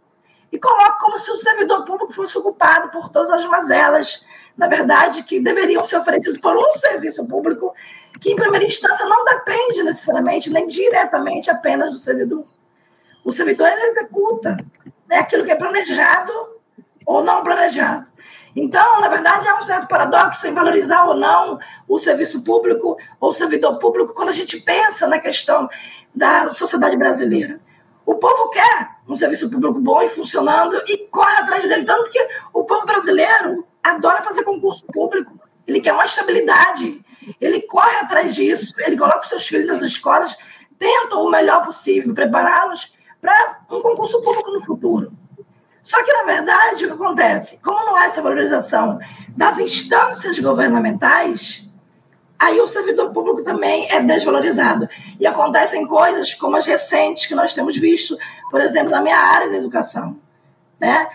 e 0.53 0.59
coloca 0.59 0.99
como 1.01 1.19
se 1.19 1.31
o 1.31 1.37
servidor 1.37 1.85
público 1.85 2.13
fosse 2.13 2.37
ocupado 2.39 2.91
por 2.91 3.09
todas 3.09 3.31
as 3.31 3.45
mazelas, 3.47 4.25
na 4.57 4.69
verdade, 4.69 5.23
que 5.25 5.41
deveriam 5.41 5.83
ser 5.83 5.97
oferecidas 5.97 6.39
por 6.39 6.57
um 6.57 6.73
serviço 6.73 7.27
público 7.27 7.75
que, 8.21 8.33
em 8.33 8.37
primeira 8.37 8.65
instância, 8.65 9.07
não 9.07 9.25
depende 9.25 9.83
necessariamente, 9.83 10.51
nem 10.51 10.67
diretamente 10.67 11.51
apenas 11.51 11.93
do 11.93 11.99
servidor. 11.99 12.45
O 13.25 13.33
servidor 13.33 13.69
ele 13.69 13.87
executa 13.87 14.57
né, 15.09 15.19
aquilo 15.19 15.45
que 15.45 15.51
é 15.51 15.57
planejado 15.57 16.33
ou 17.07 17.25
não 17.25 17.43
planejado. 17.43 18.07
Então, 18.57 19.01
na 19.01 19.09
verdade, 19.09 19.49
há 19.49 19.59
um 19.59 19.63
certo 19.63 19.89
paradoxo 19.89 20.47
em 20.47 20.55
valorizar 20.55 21.05
ou 21.07 21.17
não 21.17 21.59
o 21.89 21.99
serviço 21.99 22.45
público 22.45 22.97
ou 23.19 23.31
o 23.31 23.33
servidor 23.33 23.79
público 23.79 24.15
quando 24.15 24.29
a 24.29 24.33
gente 24.33 24.61
pensa 24.61 25.09
na 25.09 25.19
questão 25.19 25.69
da 26.15 26.53
sociedade 26.53 26.97
brasileira. 26.97 27.61
O 28.07 28.15
povo 28.15 28.51
quer 28.51 28.94
um 29.09 29.17
serviço 29.17 29.51
público 29.51 29.81
bom 29.81 30.03
e 30.03 30.09
funcionando 30.09 30.83
e 30.89 31.07
corre 31.09 31.37
atrás 31.37 31.63
dele. 31.63 31.85
Tanto 31.85 32.11
que 32.11 32.19
o 32.53 32.65
povo 32.65 32.87
brasileiro 32.87 33.67
adora 33.83 34.23
fazer 34.23 34.45
concurso 34.45 34.85
público. 34.87 35.33
Ele 35.67 35.81
quer 35.81 35.93
uma 35.93 36.07
estabilidade. 36.07 37.05
Ele 37.41 37.63
corre 37.63 37.97
atrás 37.99 38.35
disso. 38.35 38.75
Ele 38.79 38.97
coloca 38.97 39.21
os 39.21 39.29
seus 39.29 39.47
filhos 39.47 39.67
nas 39.67 39.83
escolas, 39.83 40.37
tenta 40.79 41.17
o 41.17 41.31
melhor 41.31 41.65
possível 41.65 42.15
prepará-los 42.15 42.93
para 43.21 43.61
um 43.71 43.81
concurso 43.81 44.21
público 44.23 44.51
no 44.51 44.61
futuro. 44.61 45.13
Só 45.83 46.03
que, 46.03 46.13
na 46.13 46.23
verdade, 46.23 46.85
o 46.85 46.89
que 46.89 46.95
acontece? 46.95 47.59
Como 47.63 47.79
não 47.85 47.97
há 47.97 48.07
essa 48.07 48.23
valorização 48.23 48.99
das 49.37 49.59
instâncias 49.61 50.39
governamentais, 50.39 51.69
aí 52.39 52.59
o 52.59 52.67
servidor 52.67 53.13
público 53.13 53.43
também 53.43 53.87
é 53.91 54.01
desvalorizado. 54.01 54.89
E 55.21 55.27
acontecem 55.27 55.87
coisas 55.87 56.33
como 56.33 56.57
as 56.57 56.65
recentes 56.65 57.27
que 57.27 57.35
nós 57.35 57.53
temos 57.53 57.77
visto, 57.77 58.17
por 58.55 58.61
exemplo, 58.61 58.93
na 58.93 59.03
minha 59.03 59.19
área 59.19 59.51
da 59.51 59.57
educação. 59.57 60.17
Né? 60.79 61.09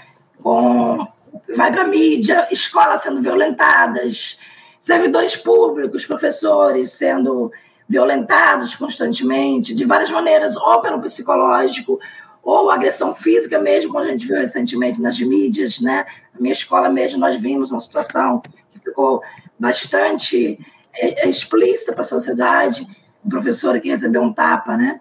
Com, 0.44 1.08
vai 1.56 1.72
para 1.72 1.88
mídia, 1.88 2.46
escolas 2.52 3.02
sendo 3.02 3.22
violentadas, 3.22 4.38
servidores 4.78 5.38
públicos, 5.38 6.06
professores 6.06 6.92
sendo 6.92 7.50
violentados 7.88 8.76
constantemente, 8.76 9.74
de 9.74 9.86
várias 9.86 10.12
maneiras, 10.12 10.58
ou 10.58 10.82
pelo 10.82 11.00
psicológico, 11.00 11.98
ou 12.44 12.70
agressão 12.70 13.16
física 13.16 13.58
mesmo, 13.58 13.94
como 13.94 14.04
a 14.04 14.08
gente 14.08 14.28
viu 14.28 14.36
recentemente 14.36 15.02
nas 15.02 15.18
mídias, 15.18 15.80
né? 15.80 16.06
Na 16.34 16.42
minha 16.42 16.54
escola 16.54 16.90
mesmo 16.90 17.20
nós 17.20 17.40
vimos 17.40 17.72
uma 17.72 17.80
situação 17.80 18.42
que 18.70 18.80
ficou 18.84 19.24
bastante 19.58 20.60
é, 20.94 21.26
é 21.26 21.30
explícita 21.30 21.94
para 21.94 22.02
a 22.02 22.06
sociedade, 22.06 22.86
um 23.24 23.30
professor 23.30 23.80
que 23.80 23.88
recebeu 23.88 24.22
um 24.22 24.34
tapa, 24.34 24.76
né? 24.76 25.00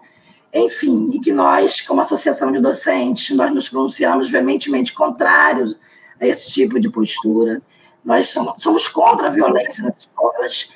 Enfim, 0.53 1.11
e 1.13 1.19
que 1.19 1.31
nós, 1.31 1.81
como 1.81 2.01
associação 2.01 2.51
de 2.51 2.59
docentes, 2.59 3.35
nós 3.35 3.53
nos 3.53 3.69
pronunciamos 3.69 4.29
veementemente 4.29 4.93
contrários 4.93 5.77
a 6.19 6.25
esse 6.25 6.51
tipo 6.51 6.79
de 6.79 6.89
postura. 6.89 7.61
Nós 8.03 8.29
somos, 8.57 8.87
contra 8.87 9.27
a 9.27 9.31
violência 9.31 9.83
nas 9.83 9.97
escolas, 9.97 10.69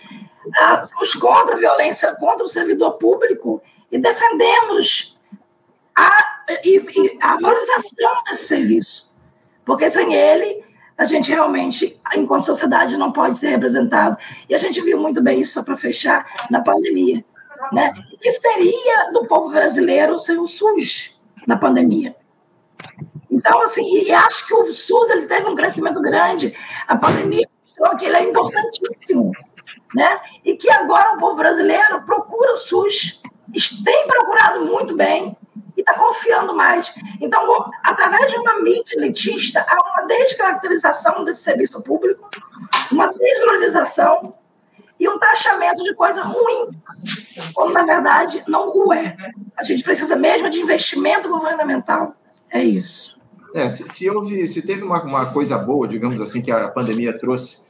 ah, 0.57 0.83
somos 0.83 1.15
contra 1.15 1.55
a 1.55 1.59
violência 1.59 2.13
contra 2.15 2.45
o 2.45 2.49
servidor 2.49 2.97
público 2.97 3.61
e 3.91 3.97
defendemos 3.97 5.19
a, 5.95 6.45
a 7.21 7.37
valorização 7.37 8.23
desse 8.25 8.47
serviço. 8.47 9.11
Porque 9.65 9.89
sem 9.89 10.13
ele, 10.13 10.63
a 10.97 11.05
gente 11.05 11.31
realmente, 11.31 11.99
enquanto 12.15 12.43
sociedade, 12.43 12.97
não 12.97 13.11
pode 13.11 13.37
ser 13.37 13.49
representado. 13.49 14.17
E 14.47 14.53
a 14.53 14.57
gente 14.57 14.81
viu 14.81 14.99
muito 14.99 15.21
bem 15.21 15.39
isso, 15.39 15.53
só 15.53 15.63
para 15.63 15.77
fechar, 15.77 16.47
na 16.49 16.61
pandemia. 16.61 17.23
Né? 17.71 17.93
O 18.13 18.17
que 18.17 18.31
seria 18.31 19.11
do 19.11 19.25
povo 19.25 19.49
brasileiro 19.49 20.17
sem 20.19 20.37
o 20.37 20.47
SUS 20.47 21.15
na 21.47 21.57
pandemia? 21.57 22.15
Então, 23.29 23.61
assim, 23.61 23.87
e 24.03 24.11
acho 24.11 24.45
que 24.45 24.53
o 24.53 24.65
SUS 24.65 25.09
ele 25.09 25.25
teve 25.25 25.47
um 25.47 25.55
crescimento 25.55 26.01
grande. 26.01 26.55
A 26.87 26.95
pandemia 26.95 27.47
mostrou 27.61 27.97
que 27.97 28.05
ele 28.05 28.17
é 28.17 28.29
importantíssimo. 28.29 29.31
Né? 29.95 30.21
E 30.43 30.55
que 30.55 30.69
agora 30.69 31.13
o 31.13 31.17
povo 31.17 31.37
brasileiro 31.37 32.03
procura 32.05 32.53
o 32.53 32.57
SUS. 32.57 33.21
Tem 33.83 34.07
procurado 34.07 34.65
muito 34.65 34.95
bem, 34.95 35.37
e 35.75 35.81
está 35.81 35.93
confiando 35.95 36.55
mais. 36.55 36.93
Então, 37.19 37.71
através 37.83 38.31
de 38.31 38.37
uma 38.37 38.61
mídia 38.61 38.95
elitista, 38.97 39.65
há 39.67 39.81
uma 39.81 40.07
descaracterização 40.07 41.23
desse 41.23 41.41
serviço 41.41 41.81
público, 41.81 42.29
uma 42.91 43.07
desvalorização 43.07 44.35
e 45.03 45.09
um 45.09 45.19
taxamento 45.19 45.83
de 45.83 45.93
coisa 45.95 46.23
ruim, 46.23 46.69
quando 47.53 47.73
na 47.73 47.85
verdade 47.85 48.41
não 48.47 48.69
o 48.73 48.93
é. 48.93 49.17
A 49.57 49.61
gente 49.61 49.83
precisa 49.83 50.15
mesmo 50.15 50.49
de 50.49 50.59
investimento 50.59 51.27
governamental. 51.27 52.15
É 52.49 52.63
isso. 52.63 53.19
É, 53.53 53.67
se, 53.67 53.89
se, 53.89 54.09
houve, 54.09 54.47
se 54.47 54.65
teve 54.65 54.81
uma, 54.81 55.03
uma 55.03 55.25
coisa 55.25 55.57
boa, 55.57 55.89
digamos 55.89 56.21
assim, 56.21 56.41
que 56.41 56.49
a 56.49 56.69
pandemia 56.69 57.19
trouxe 57.19 57.63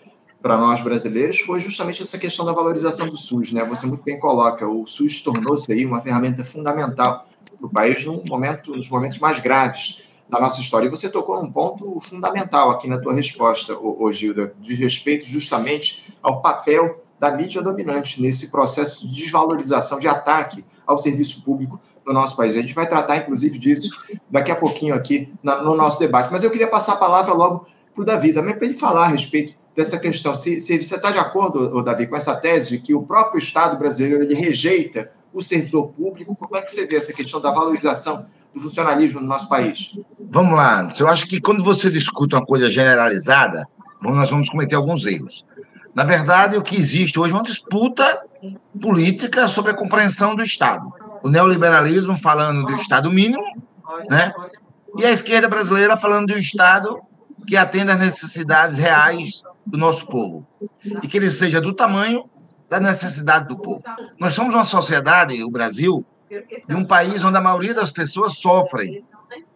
para 0.44 0.58
nós 0.58 0.82
brasileiros 0.82 1.40
foi 1.40 1.60
justamente 1.60 2.04
essa 2.04 2.20
questão 2.20 2.46
da 2.46 2.52
valorização 2.52 3.08
do 3.08 3.18
SUS, 3.18 3.52
né? 3.52 3.66
Você 3.66 3.88
muito 3.88 4.04
bem 4.04 4.20
coloca, 4.20 4.68
o 4.68 4.86
SUS 4.86 5.22
tornou-se 5.24 5.72
aí 5.74 5.88
uma 5.88 6.02
ferramenta 6.02 6.46
fundamental 6.46 7.28
para 7.58 7.66
o 7.66 7.70
país 7.70 8.06
num 8.06 8.24
momento, 8.25 8.70
nos 8.75 8.88
momentos 8.92 9.18
mais 9.18 9.40
graves 9.40 10.04
da 10.30 10.40
nossa 10.40 10.62
história. 10.62 10.86
E 10.86 10.90
você 10.90 11.10
tocou 11.10 11.42
num 11.42 11.52
ponto 11.52 12.00
fundamental 12.00 12.70
aqui 12.70 12.88
na 12.88 13.00
tua 13.00 13.13
resposta, 13.13 13.75
ô, 13.75 14.12
Gilda, 14.12 14.54
de 14.60 14.75
respeito 14.75 15.25
justamente 15.25 16.13
ao 16.22 16.40
papel 16.42 17.02
da 17.24 17.32
mídia 17.32 17.62
dominante 17.62 18.22
nesse 18.22 18.51
processo 18.51 19.08
de 19.08 19.15
desvalorização, 19.15 19.98
de 19.98 20.10
ataque 20.10 20.65
ao 20.86 20.98
serviço 20.98 21.42
público 21.42 21.80
do 22.06 22.12
nosso 22.12 22.36
país. 22.36 22.53
A 22.53 22.62
gente 22.62 22.75
vai 22.75 22.86
tratar, 22.86 23.15
inclusive, 23.15 23.58
disso 23.58 23.89
daqui 24.30 24.51
a 24.51 24.56
pouquinho 24.58 24.94
aqui 24.94 25.34
no 25.42 25.74
nosso 25.74 26.00
debate. 26.00 26.30
Mas 26.30 26.44
eu 26.44 26.51
queria 26.51 26.68
passar 26.68 26.94
a 26.94 26.98
palavra 26.98 27.34
logo 27.34 27.65
para 27.96 28.01
o 28.01 28.06
Davi, 28.06 28.34
também 28.34 28.53
para 28.53 28.65
ele 28.65 28.74
falar 28.74 29.06
a 29.06 29.08
respeito 29.08 29.53
dessa 29.74 29.98
questão. 29.98 30.36
Se, 30.36 30.60
se 30.60 30.84
você 30.84 30.96
está 30.96 31.12
de 31.12 31.18
acordo, 31.18 31.82
Davi, 31.82 32.08
com 32.08 32.18
essa 32.18 32.36
tese 32.36 32.72
de 32.72 32.80
que 32.80 32.94
o 32.94 33.03
próprio 33.03 33.39
Estado 33.39 33.80
brasileiro 33.80 34.22
ele 34.22 34.36
rejeita 34.36 35.10
o 35.34 35.42
servidor 35.42 35.94
público? 35.94 36.36
Como 36.36 36.58
é 36.58 36.62
que 36.62 36.74
você 36.74 36.86
vê 36.86 36.98
essa 36.98 37.13
questão 37.13 37.39
da 37.39 37.51
valorização 37.51 38.25
do 38.53 38.60
funcionalismo 38.60 39.22
no 39.22 39.27
nosso 39.27 39.48
país? 39.48 39.98
Vamos 40.20 40.56
lá, 40.56 40.92
eu 41.00 41.08
acho 41.08 41.25
que 41.25 41.39
quando 41.39 41.63
você 41.63 41.89
discute 41.89 42.36
uma 42.36 42.46
coisa 42.46 42.68
generalizada, 42.68 43.65
nós 44.01 44.30
vamos 44.30 44.50
cometer 44.50 44.75
alguns 44.75 45.06
erros. 45.06 45.46
Na 45.93 46.03
verdade, 46.03 46.57
o 46.57 46.63
que 46.63 46.75
existe 46.75 47.19
hoje 47.19 47.33
é 47.33 47.35
uma 47.35 47.43
disputa 47.43 48.25
política 48.81 49.47
sobre 49.47 49.71
a 49.71 49.75
compreensão 49.75 50.35
do 50.35 50.43
Estado. 50.43 50.91
O 51.21 51.29
neoliberalismo 51.29 52.17
falando 52.19 52.65
do 52.65 52.75
Estado 52.75 53.12
mínimo, 53.12 53.43
né? 54.09 54.33
e 54.97 55.05
a 55.05 55.12
esquerda 55.12 55.47
brasileira 55.47 55.95
falando 55.95 56.27
de 56.27 56.33
um 56.33 56.38
Estado 56.38 57.00
que 57.47 57.55
atenda 57.55 57.93
às 57.93 58.00
necessidades 58.00 58.77
reais 58.77 59.43
do 59.65 59.77
nosso 59.77 60.07
povo. 60.07 60.45
E 61.01 61.07
que 61.07 61.17
ele 61.17 61.29
seja 61.29 61.62
do 61.62 61.73
tamanho 61.73 62.29
da 62.69 62.79
necessidade 62.79 63.47
do 63.47 63.57
povo. 63.57 63.83
Nós 64.19 64.33
somos 64.33 64.53
uma 64.53 64.63
sociedade, 64.63 65.43
o 65.43 65.50
Brasil, 65.50 66.05
de 66.67 66.75
um 66.75 66.85
país 66.85 67.23
onde 67.23 67.38
a 67.38 67.41
maioria 67.41 67.73
das 67.73 67.91
pessoas 67.91 68.39
sofrem, 68.39 69.03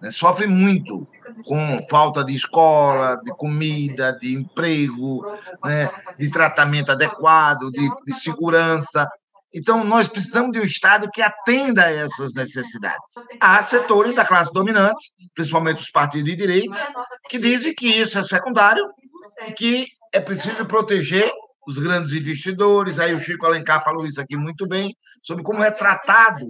né? 0.01 0.47
muito 0.47 1.07
com 1.45 1.81
falta 1.89 2.23
de 2.23 2.33
escola, 2.33 3.19
de 3.23 3.31
comida, 3.31 4.17
de 4.19 4.33
emprego, 4.33 5.25
né? 5.63 5.89
de 6.17 6.29
tratamento 6.29 6.91
adequado, 6.91 7.69
de, 7.71 7.89
de 8.05 8.13
segurança. 8.13 9.07
Então, 9.53 9.83
nós 9.83 10.07
precisamos 10.07 10.51
de 10.51 10.59
um 10.59 10.63
Estado 10.63 11.09
que 11.11 11.21
atenda 11.21 11.85
a 11.85 11.91
essas 11.91 12.33
necessidades. 12.33 13.15
Há 13.39 13.63
setores 13.63 14.13
da 14.13 14.25
classe 14.25 14.53
dominante, 14.53 15.11
principalmente 15.33 15.81
os 15.81 15.89
partidos 15.89 16.29
de 16.29 16.35
direita, 16.35 16.93
que 17.29 17.37
dizem 17.37 17.73
que 17.73 17.87
isso 17.87 18.17
é 18.17 18.23
secundário 18.23 18.83
e 19.47 19.53
que 19.53 19.87
é 20.13 20.19
preciso 20.19 20.65
proteger 20.65 21.31
os 21.67 21.77
grandes 21.77 22.13
investidores. 22.13 22.99
Aí 22.99 23.13
o 23.13 23.19
Chico 23.19 23.45
Alencar 23.45 23.83
falou 23.83 24.05
isso 24.05 24.21
aqui 24.21 24.37
muito 24.37 24.67
bem, 24.67 24.95
sobre 25.23 25.43
como 25.43 25.63
é 25.63 25.71
tratado 25.71 26.45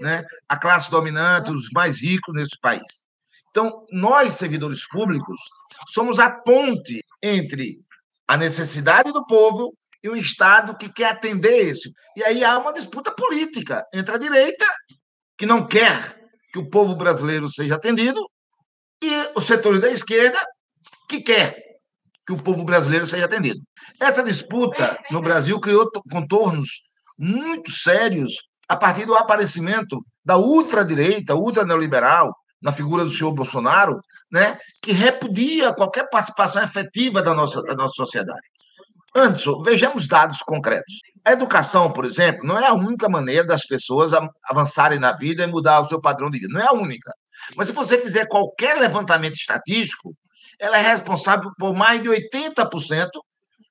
né, 0.00 0.24
a 0.48 0.56
classe 0.56 0.90
dominante, 0.90 1.50
os 1.50 1.70
mais 1.72 2.00
ricos 2.00 2.34
nesse 2.34 2.58
país. 2.60 3.04
Então, 3.50 3.84
nós, 3.92 4.32
servidores 4.32 4.86
públicos, 4.88 5.40
somos 5.88 6.18
a 6.18 6.30
ponte 6.30 7.04
entre 7.22 7.78
a 8.26 8.36
necessidade 8.36 9.12
do 9.12 9.26
povo 9.26 9.72
e 10.02 10.08
o 10.08 10.16
Estado 10.16 10.76
que 10.76 10.92
quer 10.92 11.12
atender 11.12 11.70
isso. 11.70 11.90
E 12.16 12.24
aí 12.24 12.44
há 12.44 12.58
uma 12.58 12.72
disputa 12.72 13.12
política 13.12 13.84
entre 13.92 14.14
a 14.14 14.18
direita, 14.18 14.66
que 15.38 15.46
não 15.46 15.66
quer 15.66 16.20
que 16.52 16.58
o 16.58 16.68
povo 16.68 16.94
brasileiro 16.94 17.48
seja 17.48 17.76
atendido, 17.76 18.20
e 19.02 19.10
os 19.36 19.46
setores 19.46 19.80
da 19.80 19.90
esquerda, 19.90 20.38
que 21.08 21.20
quer 21.20 21.62
que 22.26 22.32
o 22.32 22.42
povo 22.42 22.64
brasileiro 22.64 23.06
seja 23.06 23.26
atendido. 23.26 23.60
Essa 24.00 24.22
disputa 24.22 24.98
no 25.10 25.20
Brasil 25.20 25.60
criou 25.60 25.90
contornos 26.10 26.82
muito 27.18 27.70
sérios 27.70 28.34
a 28.68 28.76
partir 28.76 29.06
do 29.06 29.14
aparecimento 29.14 30.04
da 30.24 30.36
ultradireita, 30.36 31.34
ultra 31.34 31.64
neoliberal, 31.64 32.34
na 32.62 32.72
figura 32.72 33.04
do 33.04 33.10
senhor 33.10 33.32
Bolsonaro, 33.32 34.00
né, 34.32 34.58
que 34.80 34.90
repudia 34.90 35.74
qualquer 35.74 36.08
participação 36.08 36.62
efetiva 36.62 37.20
da 37.20 37.34
nossa, 37.34 37.62
da 37.62 37.74
nossa 37.74 37.92
sociedade. 37.94 38.40
Anderson, 39.14 39.62
vejamos 39.62 40.08
dados 40.08 40.38
concretos. 40.38 40.94
A 41.24 41.32
educação, 41.32 41.92
por 41.92 42.04
exemplo, 42.04 42.44
não 42.44 42.58
é 42.58 42.66
a 42.66 42.74
única 42.74 43.08
maneira 43.08 43.46
das 43.46 43.66
pessoas 43.66 44.12
avançarem 44.50 44.98
na 44.98 45.12
vida 45.12 45.44
e 45.44 45.46
mudar 45.46 45.80
o 45.80 45.84
seu 45.84 46.00
padrão 46.00 46.30
de 46.30 46.38
vida. 46.38 46.52
Não 46.52 46.60
é 46.60 46.66
a 46.66 46.72
única. 46.72 47.12
Mas 47.56 47.68
se 47.68 47.72
você 47.72 47.98
fizer 47.98 48.26
qualquer 48.26 48.76
levantamento 48.76 49.34
estatístico, 49.34 50.14
ela 50.58 50.78
é 50.78 50.82
responsável 50.82 51.50
por 51.58 51.74
mais 51.74 52.02
de 52.02 52.08
80% 52.08 53.08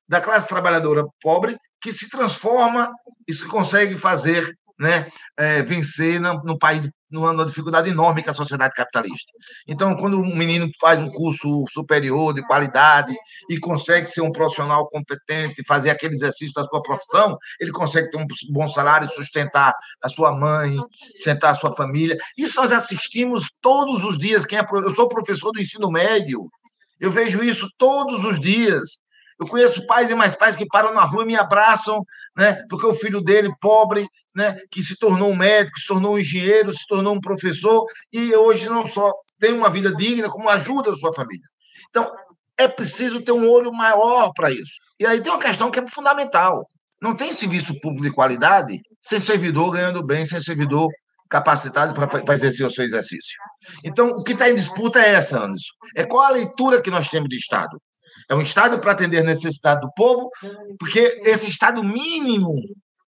da 0.08 0.22
classe 0.22 0.48
trabalhadora 0.48 1.04
pobre 1.22 1.58
que 1.82 1.92
se 1.92 2.10
transforma 2.10 2.92
e 3.28 3.34
se 3.34 3.46
consegue 3.48 3.98
fazer 3.98 4.56
né, 4.80 5.10
é, 5.38 5.62
vencer 5.62 6.20
no, 6.20 6.58
país 6.58 6.90
numa 7.10 7.46
dificuldade 7.46 7.90
enorme 7.90 8.24
que 8.24 8.30
é 8.30 8.32
a 8.32 8.36
sociedade 8.36 8.74
capitalista. 8.74 9.32
Então, 9.68 9.96
quando 9.96 10.18
um 10.18 10.36
menino 10.36 10.68
faz 10.82 11.00
um 11.00 11.10
curso 11.10 11.66
superior 11.70 12.34
de 12.34 12.42
qualidade 12.42 13.16
e 13.50 13.60
consegue 13.60 14.08
ser 14.08 14.22
um 14.22 14.32
profissional 14.32 14.88
competente, 14.90 15.64
fazer 15.68 15.92
aquele 15.92 16.16
exercício 16.16 16.54
da 16.54 16.64
sua 16.64 16.82
profissão, 16.82 17.38
ele 17.60 17.72
consegue 17.72 18.10
ter 18.10 18.18
um 18.18 18.26
bom 18.52 18.68
salário, 18.68 19.08
sustentar 19.10 19.74
a 20.02 20.10
sua 20.10 20.32
mãe, 20.32 20.76
sustentar 21.16 21.52
a 21.52 21.56
sua 21.56 21.76
família. 21.76 22.18
Isso 22.36 22.60
nós 22.60 22.72
assistimos 22.72 23.48
todos 23.62 24.04
os 24.04 24.18
dias. 24.18 24.46
Quem 24.46 24.58
é, 24.58 24.66
eu 24.72 24.90
sou 24.96 25.08
professor 25.08 25.52
do 25.52 25.62
ensino 25.62 25.92
médio, 25.92 26.50
eu 27.00 27.12
vejo 27.12 27.44
isso 27.44 27.68
todos 27.78 28.24
os 28.24 28.40
dias. 28.40 28.98
Eu 29.40 29.48
conheço 29.48 29.86
pais 29.86 30.10
e 30.10 30.16
mais 30.16 30.36
pais 30.36 30.56
que 30.56 30.66
param 30.66 30.94
na 30.94 31.04
rua 31.04 31.24
e 31.24 31.28
me 31.28 31.36
abraçam, 31.36 32.04
né? 32.36 32.64
Porque 32.70 32.86
o 32.86 32.96
filho 32.96 33.22
dele, 33.22 33.54
pobre, 33.60 34.08
né? 34.36 34.58
Que 34.72 34.82
se 34.82 34.98
tornou 34.98 35.32
um 35.32 35.36
médico, 35.36 35.80
se 35.80 35.88
tornou 35.88 36.14
um 36.14 36.20
engenheiro, 36.20 36.72
se 36.72 36.86
tornou 36.88 37.16
um 37.16 37.22
professor 37.22 37.86
e 38.12 38.36
hoje 38.36 38.70
não 38.70 38.86
só 38.86 39.12
tem 39.40 39.54
uma 39.54 39.70
vida 39.70 39.94
digna, 39.96 40.30
como 40.30 40.50
ajuda 40.50 40.92
a 40.92 40.96
sua 40.96 41.14
família. 41.14 41.46
Então, 41.90 42.10
é 42.58 42.68
preciso 42.68 43.22
ter 43.22 43.32
um 43.32 43.50
olho 43.50 43.72
maior 43.72 44.32
para 44.34 44.52
isso. 44.52 44.74
E 45.00 45.06
aí 45.06 45.22
tem 45.22 45.32
uma 45.32 45.42
questão 45.42 45.72
que 45.72 45.80
é 45.80 45.88
fundamental. 45.88 46.68
Não 47.02 47.16
tem 47.16 47.34
serviço 47.34 47.80
público 47.82 48.06
de 48.06 48.14
qualidade 48.14 48.80
sem 49.02 49.20
servidor 49.20 49.72
ganhando 49.72 50.02
bem, 50.02 50.26
sem 50.26 50.40
servidor 50.40 50.90
capacitado 51.30 51.94
para 51.94 52.34
exercer 52.36 52.66
o 52.66 52.70
seu 52.70 52.86
exercício. 52.86 53.38
Então, 53.84 54.10
o 54.10 54.24
que 54.24 54.34
está 54.34 54.50
em 54.50 54.56
disputa 54.56 55.02
é 55.02 55.14
essa, 55.14 55.40
Anderson. 55.40 55.74
É 55.96 56.06
qual 56.06 56.24
a 56.24 56.30
leitura 56.30 56.82
que 56.82 56.92
nós 56.92 57.10
temos 57.10 57.28
de 57.28 57.38
Estado. 57.38 57.82
É 58.30 58.36
um 58.36 58.42
Estado 58.42 58.80
para 58.80 58.92
atender 58.92 59.20
a 59.20 59.24
necessidade 59.24 59.82
do 59.82 59.92
povo, 59.94 60.30
porque 60.80 61.22
esse 61.26 61.50
Estado 61.50 61.84
mínimo 61.84 62.56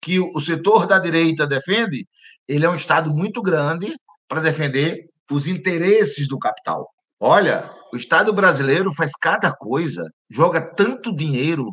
que 0.01 0.21
o 0.21 0.41
setor 0.41 0.87
da 0.87 0.99
direita 0.99 1.47
defende, 1.47 2.07
ele 2.47 2.65
é 2.65 2.71
um 2.71 2.77
Estado 2.77 3.11
muito 3.11 3.43
grande 3.43 3.95
para 4.29 4.41
defender 4.41 5.09
os 5.31 5.47
interesses 5.47 6.29
do 6.29 6.39
capital. 6.39 6.89
Olha, 7.21 7.71
o 7.93 7.97
Estado 7.97 8.33
brasileiro 8.33 8.93
faz 8.95 9.13
cada 9.13 9.53
coisa, 9.53 10.05
joga 10.31 10.61
tanto 10.61 11.15
dinheiro 11.15 11.73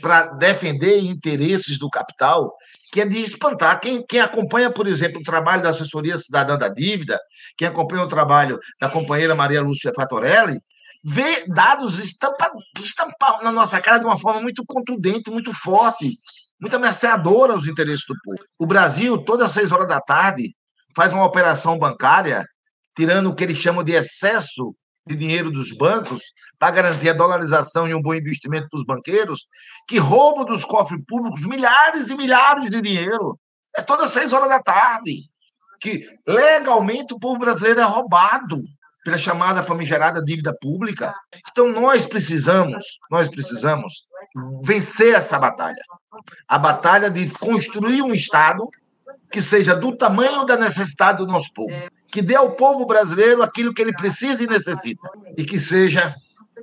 para 0.00 0.26
defender 0.38 1.02
interesses 1.02 1.76
do 1.76 1.90
capital, 1.90 2.54
que 2.92 3.00
é 3.00 3.06
de 3.06 3.20
espantar. 3.20 3.80
Quem, 3.80 4.04
quem 4.06 4.20
acompanha, 4.20 4.70
por 4.70 4.86
exemplo, 4.86 5.20
o 5.20 5.24
trabalho 5.24 5.62
da 5.62 5.70
assessoria 5.70 6.16
cidadã 6.16 6.56
da 6.56 6.68
dívida, 6.68 7.18
quem 7.58 7.66
acompanha 7.66 8.04
o 8.04 8.08
trabalho 8.08 8.58
da 8.80 8.88
companheira 8.88 9.34
Maria 9.34 9.60
Lúcia 9.60 9.92
Fatorelli, 9.94 10.60
vê 11.02 11.46
dados 11.46 11.98
estampa 11.98 12.52
na 13.42 13.50
nossa 13.50 13.80
cara 13.80 13.98
de 13.98 14.04
uma 14.04 14.18
forma 14.18 14.40
muito 14.40 14.64
contundente, 14.66 15.30
muito 15.30 15.52
forte, 15.54 16.10
muito 16.60 16.76
ameaçadora 16.76 17.54
aos 17.54 17.66
interesses 17.66 18.04
do 18.06 18.14
povo. 18.22 18.38
O 18.58 18.66
Brasil, 18.66 19.18
todas 19.24 19.46
as 19.46 19.52
seis 19.52 19.72
horas 19.72 19.88
da 19.88 20.00
tarde, 20.00 20.54
faz 20.94 21.12
uma 21.12 21.24
operação 21.24 21.78
bancária, 21.78 22.44
tirando 22.96 23.30
o 23.30 23.34
que 23.34 23.44
eles 23.44 23.58
chamam 23.58 23.82
de 23.82 23.92
excesso 23.92 24.74
de 25.06 25.16
dinheiro 25.16 25.50
dos 25.50 25.72
bancos, 25.72 26.20
para 26.58 26.70
garantir 26.72 27.08
a 27.08 27.14
dolarização 27.14 27.88
e 27.88 27.94
um 27.94 28.02
bom 28.02 28.14
investimento 28.14 28.68
para 28.68 28.78
os 28.78 28.84
banqueiros, 28.84 29.46
que 29.88 29.98
roubam 29.98 30.44
dos 30.44 30.64
cofres 30.64 31.00
públicos 31.08 31.44
milhares 31.46 32.10
e 32.10 32.16
milhares 32.16 32.70
de 32.70 32.80
dinheiro. 32.80 33.38
É 33.74 33.80
todas 33.80 34.06
as 34.06 34.12
seis 34.12 34.32
horas 34.32 34.48
da 34.48 34.62
tarde. 34.62 35.22
Que 35.80 36.06
legalmente 36.26 37.14
o 37.14 37.18
povo 37.18 37.38
brasileiro 37.38 37.80
é 37.80 37.84
roubado 37.84 38.62
pela 39.04 39.18
chamada 39.18 39.62
famigerada 39.62 40.22
dívida 40.22 40.54
pública. 40.60 41.14
Então 41.50 41.68
nós 41.72 42.04
precisamos, 42.04 42.84
nós 43.10 43.28
precisamos 43.28 44.04
vencer 44.62 45.14
essa 45.14 45.38
batalha. 45.38 45.82
A 46.48 46.58
batalha 46.58 47.10
de 47.10 47.30
construir 47.30 48.02
um 48.02 48.12
Estado 48.12 48.68
que 49.30 49.40
seja 49.40 49.74
do 49.74 49.96
tamanho 49.96 50.44
da 50.44 50.56
necessidade 50.56 51.18
do 51.18 51.26
nosso 51.26 51.52
povo, 51.54 51.72
que 52.08 52.20
dê 52.20 52.34
ao 52.34 52.52
povo 52.52 52.84
brasileiro 52.84 53.42
aquilo 53.42 53.72
que 53.72 53.80
ele 53.80 53.92
precisa 53.92 54.42
e 54.42 54.46
necessita, 54.46 55.08
e 55.36 55.44
que 55.44 55.58
seja 55.58 56.14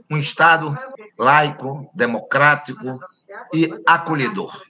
um 0.10 0.18
Estado 0.18 0.78
laico, 1.18 1.90
democrático 1.94 3.00
e 3.54 3.70
acolhedor. 3.86 4.62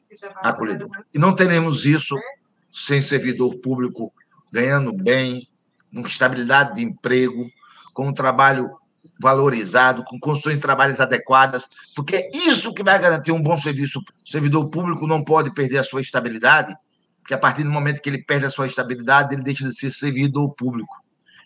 acolhedor. 0.44 0.90
E 1.14 1.18
não 1.18 1.36
teremos 1.36 1.86
isso 1.86 2.16
sem 2.70 3.02
servidor 3.02 3.56
público 3.62 4.14
ganhando 4.52 4.94
bem, 4.94 5.48
com 5.94 6.02
estabilidade 6.02 6.76
de 6.76 6.84
emprego, 6.84 7.50
com 7.98 8.10
um 8.10 8.14
trabalho 8.14 8.70
valorizado, 9.20 10.04
com 10.04 10.20
condições 10.20 10.54
de 10.54 10.62
trabalhos 10.62 11.00
adequadas, 11.00 11.68
porque 11.96 12.16
é 12.16 12.30
isso 12.32 12.72
que 12.72 12.84
vai 12.84 13.00
garantir 13.00 13.32
um 13.32 13.42
bom 13.42 13.58
serviço. 13.58 13.98
O 14.24 14.30
servidor 14.30 14.70
público 14.70 15.08
não 15.08 15.24
pode 15.24 15.52
perder 15.52 15.80
a 15.80 15.84
sua 15.84 16.00
estabilidade, 16.00 16.76
porque 17.20 17.34
a 17.34 17.40
partir 17.40 17.64
do 17.64 17.72
momento 17.72 18.00
que 18.00 18.08
ele 18.08 18.24
perde 18.24 18.46
a 18.46 18.52
sua 18.52 18.68
estabilidade, 18.68 19.34
ele 19.34 19.42
deixa 19.42 19.68
de 19.68 19.74
ser 19.74 19.92
servidor 19.92 20.54
público. 20.54 20.96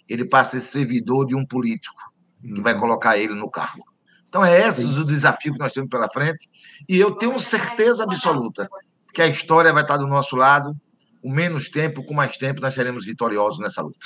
Ele 0.10 0.26
passa 0.26 0.58
a 0.58 0.60
ser 0.60 0.68
servidor 0.68 1.26
de 1.26 1.36
um 1.36 1.46
político, 1.46 2.12
que 2.42 2.62
vai 2.62 2.74
uhum. 2.74 2.82
colocar 2.82 3.18
ele 3.18 3.34
no 3.34 3.50
cargo. 3.50 3.86
Então, 4.28 4.44
é 4.44 4.68
esse 4.68 4.84
o 4.84 5.06
desafio 5.06 5.54
que 5.54 5.60
nós 5.60 5.72
temos 5.72 5.90
pela 5.90 6.10
frente, 6.10 6.50
e 6.90 7.00
eu 7.00 7.12
tenho 7.16 7.40
certeza 7.40 8.04
absoluta 8.04 8.70
que 9.14 9.22
a 9.22 9.28
história 9.28 9.72
vai 9.72 9.84
estar 9.84 9.96
do 9.96 10.08
nosso 10.08 10.36
lado, 10.36 10.76
com 11.22 11.32
menos 11.32 11.70
tempo, 11.70 12.04
com 12.04 12.14
mais 12.14 12.36
tempo, 12.36 12.60
nós 12.60 12.74
seremos 12.74 13.06
vitoriosos 13.06 13.60
nessa 13.60 13.82
luta. 13.82 13.98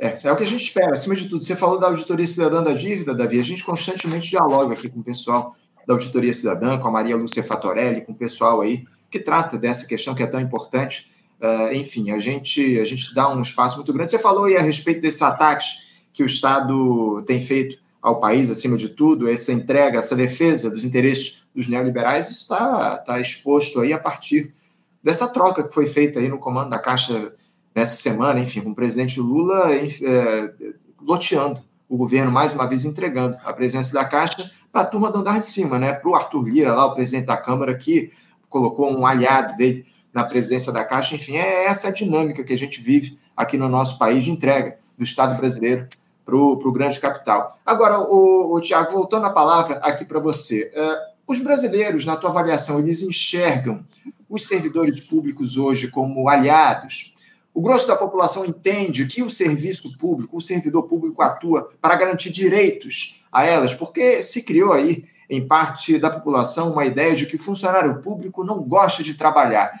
É, 0.00 0.18
é 0.22 0.32
o 0.32 0.36
que 0.36 0.42
a 0.42 0.46
gente 0.46 0.62
espera. 0.62 0.92
Acima 0.92 1.14
de 1.14 1.28
tudo, 1.28 1.44
você 1.44 1.54
falou 1.54 1.78
da 1.78 1.88
auditoria 1.88 2.26
cidadã 2.26 2.62
da 2.62 2.72
dívida, 2.72 3.14
Davi. 3.14 3.38
A 3.38 3.44
gente 3.44 3.62
constantemente 3.62 4.30
dialoga 4.30 4.72
aqui 4.72 4.88
com 4.88 5.00
o 5.00 5.04
pessoal 5.04 5.54
da 5.86 5.92
auditoria 5.92 6.32
cidadã, 6.32 6.78
com 6.78 6.88
a 6.88 6.90
Maria 6.90 7.16
Lúcia 7.16 7.44
Fatorelli, 7.44 8.00
com 8.00 8.12
o 8.12 8.14
pessoal 8.14 8.62
aí 8.62 8.86
que 9.10 9.18
trata 9.18 9.58
dessa 9.58 9.86
questão 9.86 10.14
que 10.14 10.22
é 10.22 10.26
tão 10.26 10.40
importante. 10.40 11.10
Uh, 11.38 11.74
enfim, 11.74 12.12
a 12.12 12.18
gente, 12.18 12.80
a 12.80 12.84
gente 12.84 13.14
dá 13.14 13.30
um 13.30 13.42
espaço 13.42 13.76
muito 13.76 13.92
grande. 13.92 14.10
Você 14.10 14.18
falou 14.18 14.44
aí 14.44 14.56
a 14.56 14.62
respeito 14.62 15.02
desses 15.02 15.20
ataques 15.20 15.90
que 16.14 16.22
o 16.22 16.26
Estado 16.26 17.22
tem 17.26 17.40
feito 17.40 17.78
ao 18.00 18.18
país, 18.18 18.50
acima 18.50 18.78
de 18.78 18.90
tudo, 18.90 19.28
essa 19.28 19.52
entrega, 19.52 19.98
essa 19.98 20.16
defesa 20.16 20.70
dos 20.70 20.84
interesses 20.84 21.42
dos 21.54 21.68
neoliberais, 21.68 22.30
isso 22.30 22.42
está 22.42 22.96
tá 22.96 23.20
exposto 23.20 23.80
aí 23.80 23.92
a 23.92 23.98
partir 23.98 24.54
dessa 25.02 25.28
troca 25.28 25.62
que 25.62 25.74
foi 25.74 25.86
feita 25.86 26.18
aí 26.18 26.28
no 26.28 26.38
comando 26.38 26.70
da 26.70 26.78
Caixa 26.78 27.34
nessa 27.74 27.96
semana, 27.96 28.40
enfim, 28.40 28.60
com 28.60 28.70
o 28.70 28.74
presidente 28.74 29.20
Lula 29.20 29.74
é, 29.74 30.52
loteando 31.00 31.60
o 31.88 31.96
governo, 31.96 32.30
mais 32.30 32.52
uma 32.52 32.66
vez 32.66 32.84
entregando 32.84 33.36
a 33.44 33.52
presença 33.52 33.94
da 33.94 34.04
Caixa 34.04 34.50
para 34.72 34.82
a 34.82 34.84
turma 34.84 35.10
do 35.10 35.18
andar 35.18 35.40
de 35.40 35.46
cima, 35.46 35.78
né? 35.78 35.92
Para 35.92 36.08
o 36.08 36.14
Arthur 36.14 36.44
Lira, 36.44 36.72
lá, 36.72 36.86
o 36.86 36.94
presidente 36.94 37.26
da 37.26 37.36
Câmara, 37.36 37.74
que 37.76 38.12
colocou 38.48 38.96
um 38.96 39.04
aliado 39.04 39.56
dele 39.56 39.84
na 40.12 40.22
presença 40.22 40.72
da 40.72 40.84
Caixa. 40.84 41.16
Enfim, 41.16 41.36
é 41.36 41.66
essa 41.66 41.88
a 41.88 41.92
dinâmica 41.92 42.44
que 42.44 42.52
a 42.52 42.58
gente 42.58 42.80
vive 42.80 43.18
aqui 43.36 43.56
no 43.56 43.68
nosso 43.68 43.98
país 43.98 44.24
de 44.24 44.30
entrega 44.30 44.78
do 44.96 45.02
Estado 45.02 45.36
brasileiro 45.36 45.88
para 46.24 46.36
o 46.36 46.72
grande 46.72 47.00
capital. 47.00 47.56
Agora, 47.66 47.98
o, 47.98 48.54
o 48.54 48.60
Tiago, 48.60 48.92
voltando 48.92 49.26
a 49.26 49.30
palavra 49.30 49.76
aqui 49.78 50.04
para 50.04 50.20
você. 50.20 50.70
Uh, 50.74 51.10
os 51.26 51.40
brasileiros, 51.40 52.04
na 52.04 52.16
tua 52.16 52.30
avaliação, 52.30 52.78
eles 52.78 53.02
enxergam 53.02 53.84
os 54.28 54.46
servidores 54.46 55.00
públicos 55.00 55.56
hoje 55.56 55.88
como 55.88 56.28
aliados 56.28 57.14
o 57.54 57.62
grosso 57.62 57.86
da 57.88 57.96
população 57.96 58.44
entende 58.44 59.06
que 59.06 59.22
o 59.22 59.30
serviço 59.30 59.98
público, 59.98 60.36
o 60.36 60.40
servidor 60.40 60.84
público 60.84 61.20
atua 61.22 61.68
para 61.80 61.96
garantir 61.96 62.30
direitos 62.30 63.24
a 63.30 63.44
elas, 63.44 63.74
porque 63.74 64.22
se 64.22 64.42
criou 64.42 64.72
aí, 64.72 65.04
em 65.28 65.46
parte 65.46 65.98
da 65.98 66.10
população, 66.10 66.72
uma 66.72 66.84
ideia 66.84 67.14
de 67.14 67.26
que 67.26 67.38
funcionário 67.38 68.02
público 68.02 68.42
não 68.42 68.62
gosta 68.62 69.02
de 69.02 69.14
trabalhar. 69.14 69.72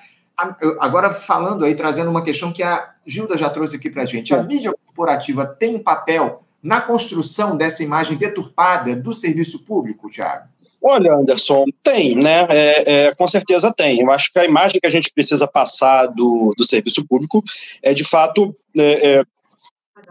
Agora, 0.78 1.10
falando 1.10 1.64
aí, 1.64 1.74
trazendo 1.74 2.10
uma 2.10 2.22
questão 2.22 2.52
que 2.52 2.62
a 2.62 2.94
Gilda 3.04 3.36
já 3.36 3.50
trouxe 3.50 3.76
aqui 3.76 3.90
para 3.90 4.02
a 4.02 4.06
gente: 4.06 4.32
a 4.32 4.42
mídia 4.42 4.72
corporativa 4.86 5.44
tem 5.44 5.78
papel 5.78 6.40
na 6.62 6.80
construção 6.80 7.56
dessa 7.56 7.82
imagem 7.82 8.16
deturpada 8.16 8.94
do 8.94 9.12
serviço 9.12 9.64
público, 9.64 10.08
Tiago? 10.08 10.48
Olha, 10.82 11.14
Anderson, 11.14 11.66
tem, 11.82 12.16
né? 12.16 12.46
É, 12.48 12.92
é, 12.92 13.14
com 13.14 13.26
certeza 13.26 13.72
tem. 13.72 14.00
Eu 14.00 14.10
acho 14.10 14.30
que 14.32 14.38
a 14.38 14.44
imagem 14.44 14.80
que 14.80 14.86
a 14.86 14.90
gente 14.90 15.12
precisa 15.12 15.46
passar 15.46 16.06
do, 16.06 16.54
do 16.56 16.64
serviço 16.64 17.06
público 17.06 17.42
é, 17.82 17.92
de 17.92 18.02
fato, 18.02 18.56
é, 18.76 19.24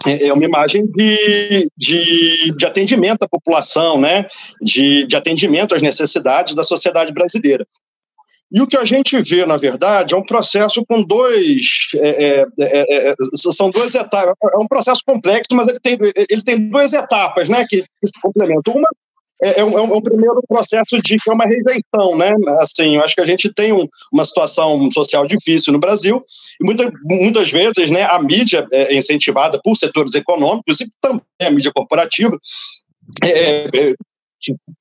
é, 0.05 0.27
é 0.27 0.33
uma 0.33 0.45
imagem 0.45 0.85
de, 0.85 1.67
de, 1.75 2.53
de, 2.55 2.65
atendimento 2.65 3.23
à 3.23 3.27
população, 3.27 3.97
né? 3.99 4.27
De, 4.61 5.07
de 5.07 5.15
atendimento 5.15 5.73
às 5.73 5.81
necessidades 5.81 6.53
da 6.53 6.63
sociedade 6.63 7.11
brasileira. 7.11 7.65
E 8.51 8.61
o 8.61 8.67
que 8.67 8.77
a 8.77 8.85
gente 8.85 9.19
vê, 9.21 9.45
na 9.45 9.57
verdade, 9.57 10.13
é 10.13 10.17
um 10.17 10.25
processo 10.25 10.83
com 10.85 11.03
dois. 11.03 11.89
É, 11.95 12.45
é, 12.59 13.09
é, 13.11 13.15
são 13.51 13.69
duas 13.71 13.93
etapas. 13.93 14.35
É 14.53 14.57
um 14.57 14.67
processo 14.67 15.01
complexo, 15.05 15.55
mas 15.55 15.67
ele 15.67 15.79
tem, 15.79 15.97
ele 16.29 16.43
tem 16.43 16.69
duas 16.69 16.93
etapas 16.93 17.47
né, 17.47 17.65
que 17.67 17.83
se 18.03 18.21
complementam. 18.21 18.73
Uma 18.75 18.89
é, 19.41 19.49
é, 19.49 19.59
é, 19.59 19.63
um, 19.63 19.77
é, 19.77 19.81
um, 19.81 20.01
primeiro 20.01 20.41
processo 20.47 21.01
de 21.01 21.17
que 21.17 21.29
é 21.29 21.33
uma 21.33 21.45
rejeição, 21.45 22.17
né? 22.17 22.29
Assim, 22.59 22.95
eu 22.95 23.03
acho 23.03 23.15
que 23.15 23.21
a 23.21 23.25
gente 23.25 23.51
tem 23.53 23.71
um, 23.71 23.87
uma 24.11 24.25
situação 24.25 24.89
social 24.91 25.25
difícil 25.25 25.71
no 25.71 25.79
Brasil 25.79 26.23
e 26.59 26.65
muita, 26.65 26.91
muitas 27.03 27.49
vezes, 27.49 27.89
né, 27.89 28.03
a 28.03 28.21
mídia 28.21 28.67
é 28.71 28.95
incentivada 28.95 29.59
por 29.63 29.75
setores 29.75 30.13
econômicos 30.13 30.81
e 30.81 30.85
também 31.01 31.21
a 31.41 31.49
mídia 31.49 31.71
corporativa 31.73 32.37
é, 33.23 33.65
é 33.65 33.93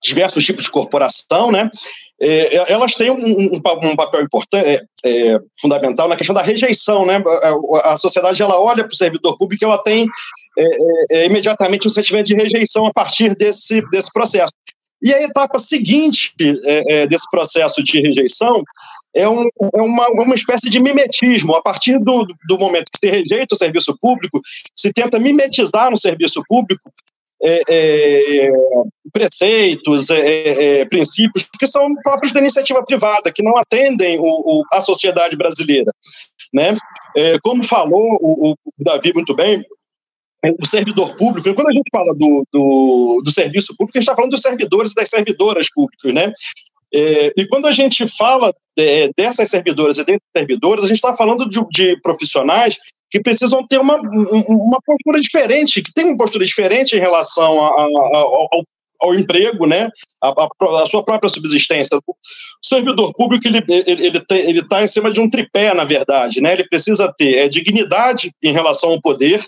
diversos 0.02 0.44
tipos 0.44 0.66
de 0.66 0.70
corporação, 0.70 1.50
né? 1.50 1.70
É, 2.20 2.72
elas 2.72 2.94
têm 2.94 3.10
um, 3.10 3.16
um, 3.16 3.54
um 3.56 3.96
papel 3.96 4.22
importante, 4.22 4.66
é, 4.66 4.82
é, 5.04 5.38
fundamental 5.60 6.08
na 6.08 6.16
questão 6.16 6.34
da 6.34 6.42
rejeição, 6.42 7.04
né? 7.04 7.22
A, 7.84 7.92
a 7.92 7.96
sociedade 7.96 8.42
ela 8.42 8.58
olha 8.58 8.82
para 8.82 8.92
o 8.92 8.96
servidor 8.96 9.38
público, 9.38 9.64
ela 9.64 9.78
tem 9.78 10.08
é, 10.58 10.68
é, 11.10 11.26
imediatamente 11.26 11.86
um 11.86 11.90
sentimento 11.90 12.26
de 12.26 12.34
rejeição 12.34 12.86
a 12.86 12.92
partir 12.92 13.34
desse 13.36 13.80
desse 13.90 14.12
processo. 14.12 14.52
E 15.00 15.14
a 15.14 15.22
etapa 15.22 15.60
seguinte 15.60 16.34
desse 17.08 17.24
processo 17.30 17.84
de 17.84 18.00
rejeição 18.00 18.64
é, 19.14 19.28
um, 19.28 19.44
é 19.74 19.80
uma, 19.80 20.06
uma 20.10 20.34
espécie 20.34 20.68
de 20.68 20.80
mimetismo. 20.80 21.54
A 21.54 21.62
partir 21.62 22.00
do, 22.00 22.26
do 22.48 22.58
momento 22.58 22.90
que 22.90 23.06
se 23.06 23.12
rejeita 23.12 23.54
o 23.54 23.58
serviço 23.58 23.96
público, 24.00 24.40
se 24.74 24.92
tenta 24.92 25.20
mimetizar 25.20 25.88
no 25.88 25.96
serviço 25.96 26.42
público 26.48 26.92
é, 27.42 27.62
é, 27.68 28.50
preceitos, 29.12 30.10
é, 30.10 30.80
é 30.80 30.84
princípios 30.84 31.46
que 31.58 31.66
são 31.66 31.94
próprios 32.02 32.32
da 32.32 32.40
iniciativa 32.40 32.84
privada, 32.84 33.32
que 33.32 33.42
não 33.42 33.56
atendem 33.56 34.18
o, 34.18 34.24
o, 34.24 34.62
a 34.72 34.80
sociedade 34.80 35.36
brasileira. 35.36 35.92
Né? 36.52 36.76
É, 37.16 37.38
como 37.40 37.62
falou 37.64 38.18
o, 38.20 38.52
o 38.52 38.56
Davi 38.78 39.12
muito 39.14 39.34
bem, 39.34 39.64
o 40.60 40.66
servidor 40.66 41.16
público, 41.16 41.52
quando 41.54 41.68
a 41.68 41.72
gente 41.72 41.90
fala 41.90 42.14
do, 42.14 42.46
do, 42.52 43.20
do 43.24 43.30
serviço 43.30 43.74
público, 43.76 43.98
a 43.98 44.00
gente 44.00 44.08
está 44.08 44.14
falando 44.14 44.30
dos 44.30 44.40
servidores 44.40 44.92
e 44.92 44.94
das 44.94 45.10
servidoras 45.10 45.66
públicas, 45.72 46.14
né? 46.14 46.32
É, 46.92 47.32
e 47.36 47.46
quando 47.46 47.66
a 47.66 47.72
gente 47.72 48.06
fala 48.16 48.54
de, 48.76 49.10
dessas 49.16 49.48
servidoras 49.50 49.98
e 49.98 50.04
desses 50.04 50.22
servidores, 50.36 50.84
a 50.84 50.86
gente 50.86 50.96
está 50.96 51.14
falando 51.14 51.48
de, 51.48 51.60
de, 51.70 52.00
profissionais 52.00 52.78
que 53.10 53.20
precisam 53.20 53.66
ter 53.66 53.78
uma, 53.78 53.96
uma 53.96 54.78
postura 54.84 55.20
diferente, 55.20 55.82
que 55.82 55.92
tem 55.92 56.06
uma 56.06 56.16
postura 56.16 56.44
diferente 56.44 56.96
em 56.96 57.00
relação 57.00 57.62
a, 57.62 57.68
a, 57.68 58.18
ao, 58.18 58.64
ao 59.00 59.14
emprego, 59.14 59.66
né, 59.66 59.88
a, 60.22 60.86
sua 60.86 61.04
própria 61.04 61.28
subsistência. 61.28 61.98
O 62.06 62.14
servidor 62.62 63.12
público 63.14 63.46
ele 63.46 63.62
ele 63.68 64.06
ele 64.06 64.24
ele 64.30 64.60
está 64.60 64.82
em 64.82 64.88
cima 64.88 65.10
de 65.10 65.20
um 65.20 65.30
tripé, 65.30 65.72
na 65.74 65.84
verdade, 65.84 66.40
né. 66.40 66.52
Ele 66.52 66.68
precisa 66.68 67.12
ter 67.16 67.38
é, 67.38 67.48
dignidade 67.48 68.30
em 68.42 68.52
relação 68.52 68.90
ao 68.90 69.00
poder, 69.00 69.44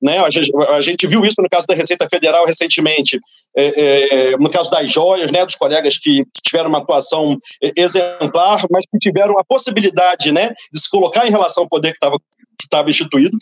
né? 0.00 0.18
A 0.18 0.30
gente, 0.30 0.50
a, 0.56 0.80
gente, 0.80 1.06
viu 1.06 1.22
isso 1.24 1.40
no 1.40 1.48
caso 1.48 1.66
da 1.66 1.74
Receita 1.74 2.08
Federal 2.08 2.44
recentemente, 2.44 3.18
é, 3.56 4.30
é, 4.30 4.36
no 4.36 4.50
caso 4.50 4.70
das 4.70 4.90
joias, 4.90 5.32
né, 5.32 5.44
dos 5.44 5.56
colegas 5.56 5.98
que 5.98 6.24
tiveram 6.42 6.68
uma 6.68 6.78
atuação 6.78 7.38
exemplar, 7.76 8.64
mas 8.70 8.84
que 8.90 8.98
tiveram 8.98 9.38
a 9.38 9.44
possibilidade 9.44 10.30
né, 10.32 10.52
de 10.72 10.80
se 10.80 10.90
colocar 10.90 11.26
em 11.26 11.30
relação 11.30 11.64
ao 11.64 11.68
poder 11.68 11.90
que 11.92 11.96
estava 11.96 12.18
que 12.58 12.64
estava 12.64 12.88
instituído, 12.88 13.36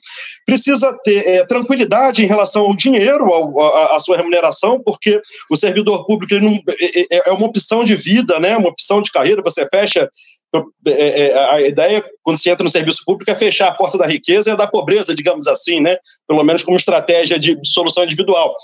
precisa 0.44 0.92
ter 1.04 1.26
é, 1.26 1.46
tranquilidade 1.46 2.22
em 2.22 2.26
relação 2.26 2.62
ao 2.62 2.74
dinheiro, 2.74 3.24
à 3.92 3.98
sua 4.00 4.16
remuneração, 4.16 4.82
porque 4.84 5.20
o 5.50 5.56
servidor 5.56 6.04
público 6.04 6.34
não, 6.40 6.52
é, 6.52 7.16
é, 7.16 7.28
é, 7.28 7.32
uma 7.32 7.46
opção 7.46 7.84
de 7.84 7.94
vida, 7.94 8.38
né, 8.40 8.56
uma 8.56 8.68
opção 8.68 9.00
de 9.00 9.10
carreira, 9.10 9.42
você 9.42 9.66
fecha 9.68 10.10
a 11.50 11.60
ideia, 11.60 12.04
quando 12.22 12.38
se 12.38 12.50
entra 12.50 12.64
no 12.64 12.70
serviço 12.70 13.02
público, 13.04 13.30
é 13.30 13.34
fechar 13.34 13.68
a 13.68 13.74
porta 13.74 13.98
da 13.98 14.06
riqueza 14.06 14.50
e 14.50 14.56
da 14.56 14.66
pobreza, 14.66 15.14
digamos 15.14 15.46
assim, 15.46 15.80
né? 15.80 15.96
pelo 16.26 16.42
menos 16.42 16.62
como 16.62 16.76
estratégia 16.76 17.38
de 17.38 17.58
solução 17.64 18.04
individual. 18.04 18.54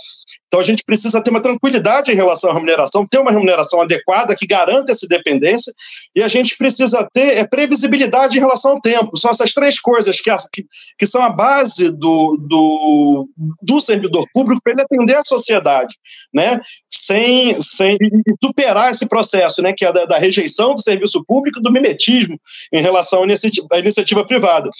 Então 0.51 0.59
a 0.59 0.65
gente 0.65 0.83
precisa 0.85 1.23
ter 1.23 1.31
uma 1.31 1.41
tranquilidade 1.41 2.11
em 2.11 2.17
relação 2.17 2.51
à 2.51 2.55
remuneração, 2.55 3.07
ter 3.07 3.19
uma 3.19 3.31
remuneração 3.31 3.81
adequada 3.81 4.35
que 4.35 4.47
garanta 4.47 4.91
essa 4.91 5.07
independência, 5.07 5.73
e 6.15 6.23
a 6.23 6.27
gente 6.27 6.57
precisa 6.57 7.09
ter 7.13 7.39
é, 7.39 7.47
previsibilidade 7.47 8.37
em 8.37 8.41
relação 8.41 8.73
ao 8.73 8.81
tempo. 8.81 9.17
São 9.17 9.31
essas 9.31 9.53
três 9.53 9.79
coisas 9.79 10.21
que, 10.21 10.31
que, 10.53 10.65
que 10.99 11.07
são 11.07 11.23
a 11.23 11.29
base 11.29 11.89
do, 11.91 12.37
do, 12.41 13.29
do 13.63 13.81
servidor 13.81 14.25
público 14.33 14.61
para 14.63 14.73
ele 14.73 14.83
atender 14.83 15.17
a 15.17 15.25
sociedade, 15.25 15.95
né? 16.35 16.61
sem, 16.91 17.61
sem 17.61 17.97
superar 18.43 18.91
esse 18.91 19.07
processo, 19.07 19.63
né? 19.63 19.73
que 19.73 19.85
é 19.85 19.93
da, 19.93 20.05
da 20.05 20.19
rejeição 20.19 20.75
do 20.75 20.83
serviço 20.83 21.25
público 21.25 21.61
do 21.61 21.71
mimetismo 21.81 22.39
em 22.73 22.83
relação 22.83 23.23
à 23.23 23.25
iniciativa, 23.25 23.67
à 23.73 23.79
iniciativa 23.79 24.27
privada. 24.27 24.71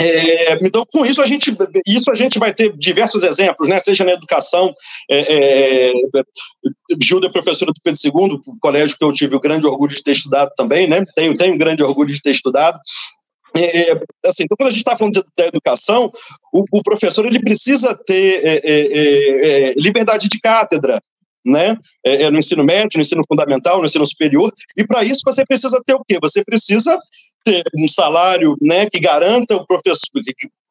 É, 0.00 0.54
então, 0.66 0.86
com 0.90 1.04
isso 1.04 1.20
a 1.20 1.26
gente, 1.26 1.52
isso 1.86 2.10
a 2.10 2.14
gente 2.14 2.38
vai 2.38 2.52
ter 2.52 2.74
diversos 2.76 3.22
exemplos, 3.24 3.68
né? 3.68 3.78
Seja 3.78 4.04
na 4.04 4.12
educação, 4.12 4.72
é, 5.10 5.90
é, 5.90 5.92
Gilda 7.00 7.26
é 7.26 7.30
professora 7.30 7.72
do 7.72 7.80
Pedro 7.82 8.00
II, 8.04 8.40
colégio 8.60 8.96
que 8.96 9.04
eu 9.04 9.12
tive 9.12 9.36
o 9.36 9.40
grande 9.40 9.66
orgulho 9.66 9.94
de 9.94 10.02
ter 10.02 10.12
estudado 10.12 10.50
também, 10.56 10.88
né? 10.88 11.04
Tenho, 11.14 11.36
tenho 11.36 11.58
grande 11.58 11.82
orgulho 11.82 12.12
de 12.12 12.22
ter 12.22 12.30
estudado. 12.30 12.78
É, 13.54 13.92
assim, 14.26 14.44
então, 14.44 14.56
quando 14.56 14.68
a 14.68 14.70
gente 14.70 14.78
está 14.78 14.96
falando 14.96 15.22
da 15.36 15.46
educação, 15.46 16.10
o, 16.52 16.64
o, 16.72 16.82
professor 16.82 17.26
ele 17.26 17.38
precisa 17.38 17.94
ter 18.06 18.40
é, 18.42 18.60
é, 18.64 19.70
é 19.70 19.74
liberdade 19.74 20.26
de 20.26 20.40
cátedra, 20.40 21.02
né? 21.44 21.76
É, 22.04 22.22
é, 22.24 22.30
no 22.30 22.38
ensino 22.38 22.64
médio, 22.64 22.96
no 22.96 23.02
ensino 23.02 23.22
fundamental, 23.26 23.78
no 23.78 23.84
ensino 23.84 24.06
superior. 24.06 24.52
E 24.76 24.86
para 24.86 25.04
isso 25.04 25.20
você 25.24 25.44
precisa 25.44 25.78
ter 25.84 25.94
o 25.94 26.04
quê? 26.06 26.18
Você 26.20 26.42
precisa 26.44 26.94
ter 27.44 27.62
um 27.76 27.88
salário, 27.88 28.56
né, 28.60 28.86
que 28.86 29.00
garanta 29.00 29.56
o 29.56 29.66
professor, 29.66 29.98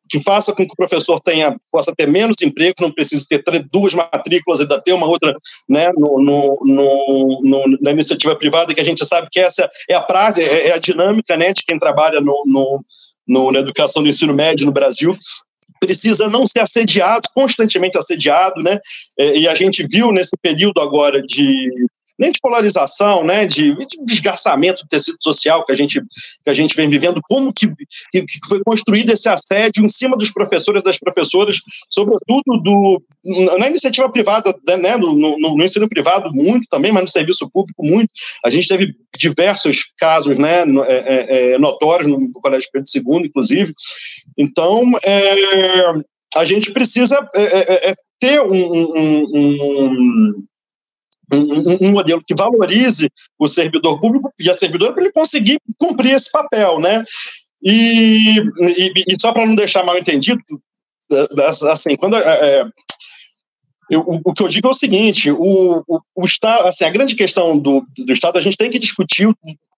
que, 0.10 0.20
faça 0.20 0.54
com 0.54 0.66
que 0.66 0.74
o 0.74 0.76
professor 0.76 1.20
tenha 1.22 1.56
possa 1.72 1.94
ter 1.96 2.08
menos 2.08 2.38
emprego, 2.42 2.76
não 2.82 2.92
precise 2.92 3.26
ter 3.28 3.44
duas 3.72 3.94
matrículas 3.94 4.60
e 4.60 4.64
ainda 4.64 4.82
ter 4.82 4.94
uma 4.94 5.08
outra, 5.08 5.36
né, 5.68 5.88
no, 5.98 6.22
no, 6.22 7.42
no, 7.44 7.78
na 7.82 7.92
iniciativa 7.92 8.36
privada, 8.36 8.74
que 8.74 8.82
a 8.82 8.86
gente 8.86 9.06
sabe 9.06 9.28
que 9.32 9.40
essa 9.40 9.70
é 9.90 9.96
a 9.96 10.02
prática, 10.02 10.46
é, 10.46 10.70
é 10.70 10.74
a 10.74 10.78
dinâmica, 10.78 11.36
né, 11.38 11.54
de 11.54 11.64
quem 11.66 11.80
trabalha 11.80 12.20
no, 12.22 13.52
na 13.52 13.60
educação 13.60 14.04
do 14.04 14.10
ensino 14.10 14.34
médio 14.34 14.66
no 14.66 14.72
Brasil 14.72 15.18
precisa 15.82 16.28
não 16.28 16.46
ser 16.46 16.62
assediado, 16.62 17.28
constantemente 17.34 17.98
assediado, 17.98 18.62
né? 18.62 18.80
É, 19.18 19.38
e 19.40 19.48
a 19.48 19.56
gente 19.56 19.86
viu 19.86 20.12
nesse 20.12 20.38
período 20.40 20.80
agora 20.80 21.22
de 21.22 21.70
nem 22.18 22.32
de 22.32 22.40
polarização, 22.42 23.24
né, 23.24 23.46
de, 23.46 23.76
de 23.76 24.06
desgastamento 24.06 24.84
do 24.84 24.90
tecido 24.90 25.18
social 25.22 25.66
que 25.66 25.72
a 25.72 25.76
gente 25.76 26.02
que 26.02 26.50
a 26.50 26.54
gente 26.54 26.76
vem 26.76 26.90
vivendo, 26.90 27.22
como 27.24 27.54
que, 27.54 27.68
que 28.12 28.26
foi 28.48 28.62
construído 28.64 29.12
esse 29.12 29.30
assédio 29.30 29.84
em 29.84 29.88
cima 29.88 30.18
dos 30.18 30.32
professores 30.32 30.84
das 30.84 30.98
professoras, 30.98 31.58
sobretudo 31.90 32.62
do 32.62 33.02
na 33.60 33.68
iniciativa 33.68 34.10
privada, 34.10 34.56
né, 34.80 34.98
no, 34.98 35.14
no, 35.14 35.38
no, 35.38 35.64
ensino 35.64 35.88
privado 35.88 36.32
muito 36.34 36.66
também, 36.70 36.92
mas 36.92 37.04
no 37.04 37.10
serviço 37.10 37.50
público 37.52 37.84
muito. 37.84 38.10
A 38.44 38.50
gente 38.50 38.68
teve 38.68 38.96
diversos 39.18 39.84
casos, 39.98 40.38
né, 40.38 40.64
é, 40.88 40.94
é, 40.94 41.52
é, 41.54 41.58
notórios 41.60 42.08
no 42.08 42.32
Colégio 42.34 42.70
Pedro 42.72 42.90
II, 42.96 43.28
inclusive. 43.28 43.74
Então, 44.38 44.92
é, 45.04 45.36
a 46.36 46.46
gente 46.46 46.72
precisa 46.72 47.20
é, 47.36 47.90
é, 47.90 47.96
ter 48.20 48.42
um, 48.42 48.54
um, 48.54 49.28
um 49.34 50.44
um, 51.34 51.88
um, 51.88 51.92
modelo 51.92 52.22
que 52.26 52.36
valorize 52.36 53.10
o 53.40 53.48
servidor 53.48 54.00
público 54.00 54.32
e 54.40 54.50
a 54.50 54.54
servidora 54.54 54.94
para 54.94 55.04
ele 55.04 55.14
conseguir 55.14 55.60
cumprir 55.78 56.14
esse 56.14 56.30
papel, 56.32 56.80
né? 56.80 57.04
E, 57.64 58.40
e, 58.40 58.94
e 59.08 59.20
só 59.20 59.32
para 59.32 59.46
não 59.46 59.56
deixar 59.56 59.84
mal 59.84 59.98
entendido, 59.98 60.42
assim, 61.70 61.96
quando 61.96 62.18
é, 62.18 62.22
é, 62.22 62.66
eu, 63.90 64.02
o 64.24 64.34
que 64.34 64.42
eu 64.42 64.48
digo 64.48 64.68
é 64.68 64.72
o 64.72 64.74
seguinte: 64.74 65.30
o, 65.30 65.84
o, 65.88 66.00
o 66.16 66.26
Estado, 66.26 66.68
assim, 66.68 66.86
a 66.86 66.90
grande 66.90 67.16
questão 67.16 67.58
do, 67.58 67.86
do 67.98 68.14
Estado, 68.14 68.38
a 68.38 68.42
gente 68.42 68.58
tem 68.58 68.70
que 68.70 68.80
discutir 68.80 69.28
o, 69.28 69.36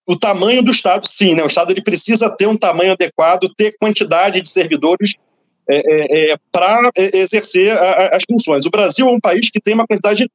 o 0.08 0.18
tamanho 0.18 0.64
do 0.64 0.72
Estado, 0.72 1.08
sim, 1.08 1.34
né? 1.34 1.44
O 1.44 1.48
Estado 1.48 1.72
ele 1.72 1.82
precisa 1.82 2.30
ter 2.30 2.48
um 2.48 2.58
tamanho 2.58 2.94
adequado, 2.94 3.52
ter 3.56 3.76
quantidade 3.80 4.42
de 4.42 4.50
servidores 4.50 5.16
é, 5.70 5.78
é, 5.78 6.32
é 6.32 6.36
para 6.52 6.82
exercer 6.96 7.70
a, 7.70 7.84
a, 7.84 8.06
as 8.16 8.24
funções. 8.30 8.66
O 8.66 8.72
Brasil 8.72 9.08
é 9.08 9.12
um 9.12 9.20
país 9.20 9.50
que 9.50 9.62
tem 9.62 9.74
uma 9.74 9.88
quantidade 9.88 10.30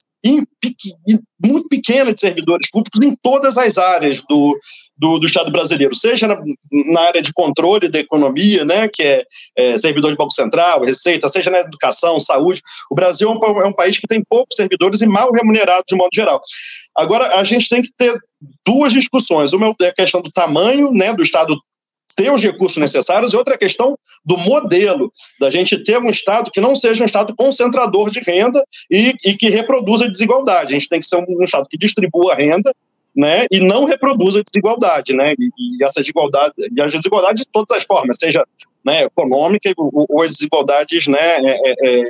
muito 1.41 1.69
pequena 1.69 2.13
de 2.13 2.21
servidores 2.21 2.71
públicos 2.71 3.01
em 3.07 3.15
todas 3.23 3.57
as 3.57 3.79
áreas 3.79 4.21
do, 4.29 4.59
do, 4.97 5.21
do 5.21 5.27
Estado 5.27 5.51
brasileiro, 5.51 5.95
seja 5.95 6.27
na, 6.27 6.37
na, 6.93 7.01
área 7.03 7.23
de 7.23 7.33
controle 7.33 7.89
da 7.89 8.01
economia, 8.01 8.65
né, 8.65 8.89
que 8.89 9.03
é, 9.03 9.25
é, 9.57 9.79
servidor 9.79 10.11
de 10.11 10.17
Banco 10.17 10.33
Central, 10.33 10.83
Receita, 10.83 11.29
seja 11.29 11.51
na 11.51 11.61
educação, 11.61 12.19
saúde. 12.19 12.61
O 12.91 12.95
Brasil 12.97 13.29
é 13.29 13.33
um, 13.33 13.61
é 13.63 13.69
um 13.69 13.73
país 13.73 13.99
que 13.99 14.09
tem 14.09 14.23
poucos 14.29 14.57
servidores 14.57 15.01
e 15.01 15.07
mal 15.07 15.31
remunerados 15.33 15.85
de 15.89 15.97
modo 15.97 16.11
geral. 16.13 16.41
Agora, 16.97 17.39
a 17.39 17.45
gente 17.45 17.69
tem 17.69 17.81
que 17.81 17.91
ter 17.97 18.19
duas 18.67 18.93
discussões. 18.93 19.53
Uma 19.53 19.73
é 19.83 19.87
a 19.87 19.95
questão 19.95 20.21
do 20.21 20.31
tamanho 20.31 20.91
né, 20.93 21.15
do 21.15 21.23
Estado 21.23 21.57
ter 22.19 22.33
os 22.33 22.43
recursos 22.43 22.79
necessários, 22.79 23.33
e 23.33 23.37
outra 23.37 23.57
questão 23.57 23.97
do 24.25 24.37
modelo, 24.37 25.13
da 25.39 25.49
gente 25.51 25.81
ter 25.85 26.03
um 26.03 26.11
Estado 26.11 26.51
que 26.51 26.61
não 26.61 26.75
seja 26.75 27.05
um 27.05 27.07
Estado 27.07 27.33
concentrador 27.37 28.11
de 28.11 28.19
renda 28.19 28.61
e, 28.91 29.15
e 29.25 29.37
que 29.37 29.49
reproduza 29.49 30.09
desigualdade. 30.09 30.75
A 30.75 30.79
gente 30.79 30.89
tem 30.89 30.99
que 30.99 31.07
ser 31.07 31.17
um, 31.17 31.25
um 31.29 31.45
Estado 31.45 31.69
que 31.71 31.79
distribua 31.79 32.33
a 32.33 32.37
renda 32.37 32.75
né, 33.15 33.47
e 33.53 33.61
não 33.61 33.85
reproduza 33.85 34.43
desigualdade, 34.43 35.15
né, 35.15 35.35
e, 35.39 35.79
e 35.79 35.85
essa 35.85 36.01
desigualdade, 36.01 36.55
e 36.59 36.83
as 36.83 36.93
desigualdades 36.93 37.45
de 37.45 37.49
todas 37.53 37.79
as 37.79 37.85
formas, 37.85 38.17
seja 38.21 38.45
né, 38.85 39.05
econômica 39.05 39.73
ou, 39.77 40.07
ou 40.09 40.23
as 40.23 40.33
desigualdades 40.33 41.07
né, 41.07 41.17
é, 41.21 41.51
é, 41.51 42.01
é, 42.01 42.05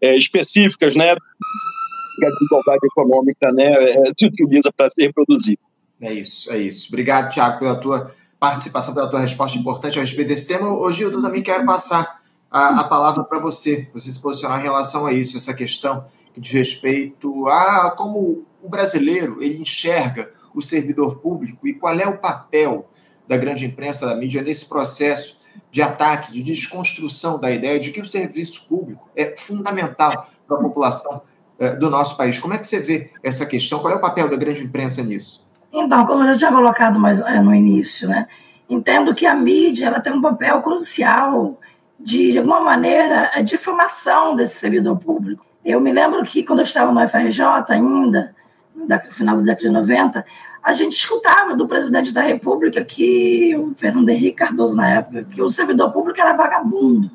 é 0.00 0.16
específicas, 0.16 0.96
né, 0.96 1.12
a 1.12 2.30
desigualdade 2.38 2.86
econômica 2.86 3.52
né, 3.52 3.66
é, 3.66 4.02
se 4.18 4.26
utiliza 4.26 4.72
para 4.74 4.88
se 4.90 5.06
reproduzir. 5.06 5.58
É 6.00 6.12
isso, 6.12 6.50
é 6.50 6.58
isso. 6.58 6.88
Obrigado, 6.88 7.30
Tiago, 7.30 7.58
pela 7.58 7.76
tua 7.76 8.10
participação, 8.38 8.94
pela 8.94 9.08
tua 9.08 9.20
resposta 9.20 9.58
importante 9.58 9.98
a 9.98 10.02
respeito 10.02 10.28
desse 10.28 10.48
tema. 10.48 10.72
Ô, 10.72 10.90
Gildo, 10.92 11.22
também 11.22 11.42
quero 11.42 11.64
passar 11.64 12.20
a, 12.50 12.80
a 12.80 12.84
palavra 12.84 13.24
para 13.24 13.38
você, 13.38 13.90
você 13.92 14.10
se 14.10 14.20
posicionar 14.20 14.60
em 14.60 14.62
relação 14.62 15.06
a 15.06 15.12
isso, 15.12 15.36
essa 15.36 15.54
questão 15.54 16.04
que 16.32 16.40
diz 16.40 16.52
respeito 16.52 17.46
a 17.48 17.90
como 17.96 18.44
o 18.62 18.68
brasileiro 18.68 19.42
ele 19.42 19.62
enxerga 19.62 20.30
o 20.54 20.62
servidor 20.62 21.16
público 21.20 21.66
e 21.66 21.74
qual 21.74 21.98
é 21.98 22.06
o 22.06 22.18
papel 22.18 22.88
da 23.26 23.36
grande 23.36 23.64
imprensa, 23.64 24.06
da 24.06 24.14
mídia, 24.14 24.42
nesse 24.42 24.68
processo 24.68 25.38
de 25.70 25.82
ataque, 25.82 26.32
de 26.32 26.42
desconstrução 26.42 27.38
da 27.38 27.50
ideia 27.50 27.78
de 27.78 27.90
que 27.90 28.00
o 28.00 28.06
serviço 28.06 28.66
público 28.68 29.08
é 29.16 29.36
fundamental 29.36 30.28
para 30.46 30.56
a 30.56 30.60
população 30.60 31.22
eh, 31.58 31.76
do 31.76 31.90
nosso 31.90 32.16
país. 32.16 32.38
Como 32.38 32.54
é 32.54 32.58
que 32.58 32.66
você 32.66 32.80
vê 32.80 33.10
essa 33.22 33.46
questão? 33.46 33.78
Qual 33.78 33.92
é 33.92 33.96
o 33.96 34.00
papel 34.00 34.28
da 34.28 34.36
grande 34.36 34.62
imprensa 34.62 35.02
nisso? 35.02 35.43
Então, 35.76 36.06
como 36.06 36.22
eu 36.22 36.32
já 36.34 36.38
tinha 36.38 36.52
colocado 36.52 37.00
mais 37.00 37.18
eh, 37.18 37.40
no 37.40 37.52
início, 37.52 38.08
né, 38.08 38.28
entendo 38.70 39.12
que 39.12 39.26
a 39.26 39.34
mídia 39.34 39.86
ela 39.86 39.98
tem 39.98 40.12
um 40.12 40.22
papel 40.22 40.62
crucial 40.62 41.58
de, 41.98 42.30
de 42.30 42.38
alguma 42.38 42.60
maneira, 42.60 43.32
a 43.34 43.42
difamação 43.42 44.36
desse 44.36 44.54
servidor 44.54 44.96
público. 44.96 45.44
Eu 45.64 45.80
me 45.80 45.90
lembro 45.90 46.22
que 46.22 46.44
quando 46.44 46.60
eu 46.60 46.64
estava 46.64 46.92
no 46.92 47.08
FRJ 47.08 47.44
ainda, 47.70 48.32
no 48.76 48.86
final 49.12 49.36
da 49.36 49.42
década 49.42 49.66
de 49.66 49.70
90, 49.70 50.24
a 50.62 50.72
gente 50.72 50.92
escutava 50.92 51.56
do 51.56 51.66
presidente 51.66 52.14
da 52.14 52.22
República 52.22 52.84
que, 52.84 53.56
o 53.56 53.74
Fernando 53.74 54.08
Henrique 54.08 54.36
Cardoso 54.36 54.76
na 54.76 54.88
época, 54.88 55.24
que 55.24 55.42
o 55.42 55.50
servidor 55.50 55.90
público 55.90 56.20
era 56.20 56.36
vagabundo. 56.36 57.10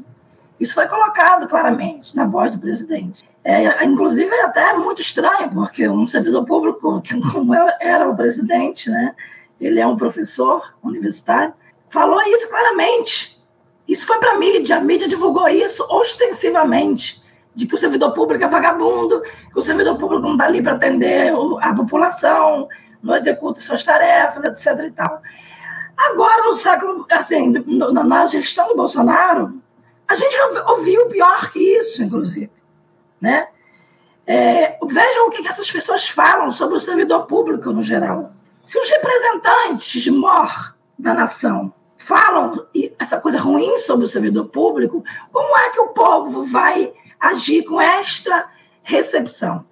Isso 0.59 0.73
foi 0.73 0.85
colocado 0.85 1.47
claramente 1.47 2.13
na 2.13 2.25
voz 2.25 2.53
do 2.55 2.59
presidente. 2.59 3.28
É, 3.43 3.85
inclusive, 3.85 4.29
é 4.29 4.43
até 4.43 4.73
muito 4.73 5.01
estranho, 5.01 5.49
porque 5.49 5.87
um 5.87 6.07
servidor 6.07 6.45
público, 6.45 7.01
como 7.31 7.53
era 7.79 8.09
o 8.09 8.15
presidente, 8.15 8.89
né, 8.89 9.15
ele 9.59 9.79
é 9.79 9.87
um 9.87 9.97
professor 9.97 10.73
universitário, 10.83 11.53
falou 11.89 12.21
isso 12.23 12.47
claramente. 12.49 13.39
Isso 13.87 14.05
foi 14.05 14.19
para 14.19 14.33
a 14.33 14.37
mídia, 14.37 14.77
a 14.77 14.81
mídia 14.81 15.07
divulgou 15.07 15.47
isso 15.47 15.83
ostensivamente, 15.89 17.21
de 17.55 17.65
que 17.65 17.73
o 17.73 17.77
servidor 17.77 18.13
público 18.13 18.43
é 18.43 18.47
vagabundo, 18.47 19.21
que 19.51 19.57
o 19.57 19.61
servidor 19.61 19.97
público 19.97 20.21
não 20.21 20.33
está 20.33 20.45
ali 20.45 20.61
para 20.61 20.73
atender 20.73 21.33
a 21.61 21.73
população, 21.73 22.67
não 23.01 23.15
executa 23.15 23.59
suas 23.59 23.83
tarefas, 23.83 24.43
etc. 24.43 24.85
e 24.85 24.91
tal. 24.91 25.21
Agora, 25.97 26.43
no 26.43 26.53
século, 26.53 27.05
assim, 27.11 27.51
na 27.91 28.27
gestão 28.27 28.67
do 28.69 28.75
Bolsonaro, 28.75 29.59
a 30.07 30.15
gente 30.15 30.35
ouviu 30.67 31.07
pior 31.07 31.51
que 31.51 31.59
isso, 31.59 32.03
inclusive. 32.03 32.58
Né? 33.21 33.47
É, 34.25 34.77
vejam 34.85 35.27
o 35.27 35.29
que 35.29 35.47
essas 35.47 35.69
pessoas 35.69 36.07
falam 36.07 36.51
sobre 36.51 36.77
o 36.77 36.79
servidor 36.79 37.25
público 37.25 37.71
no 37.71 37.81
geral. 37.81 38.31
Se 38.63 38.77
os 38.77 38.89
representantes 38.89 40.07
mor 40.07 40.75
da 40.97 41.13
nação 41.13 41.73
falam 41.97 42.65
essa 42.97 43.19
coisa 43.19 43.37
ruim 43.37 43.77
sobre 43.79 44.05
o 44.05 44.07
servidor 44.07 44.49
público, 44.49 45.03
como 45.31 45.57
é 45.57 45.69
que 45.69 45.79
o 45.79 45.87
povo 45.87 46.43
vai 46.43 46.93
agir 47.19 47.63
com 47.63 47.79
esta 47.79 48.49
recepção? 48.83 49.65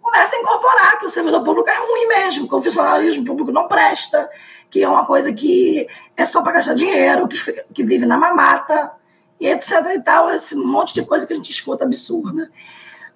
Começa 0.00 0.36
a 0.36 0.38
incorporar 0.40 0.98
que 0.98 1.06
o 1.06 1.10
servidor 1.10 1.42
público 1.42 1.70
é 1.70 1.76
ruim 1.78 2.06
mesmo, 2.08 2.48
que 2.48 2.54
o 2.54 2.62
funcionalismo 2.62 3.24
público 3.24 3.50
não 3.50 3.68
presta, 3.68 4.28
que 4.68 4.82
é 4.82 4.88
uma 4.88 5.06
coisa 5.06 5.32
que 5.32 5.86
é 6.16 6.24
só 6.24 6.42
para 6.42 6.52
gastar 6.52 6.74
dinheiro, 6.74 7.28
que, 7.28 7.36
fica, 7.36 7.64
que 7.72 7.82
vive 7.82 8.04
na 8.04 8.18
mamata, 8.18 8.92
e 9.40 9.48
etc. 9.48 9.72
e 9.94 10.00
tal, 10.00 10.30
esse 10.30 10.54
monte 10.54 10.94
de 10.94 11.04
coisa 11.04 11.26
que 11.26 11.32
a 11.32 11.36
gente 11.36 11.50
escuta 11.50 11.84
absurda. 11.84 12.50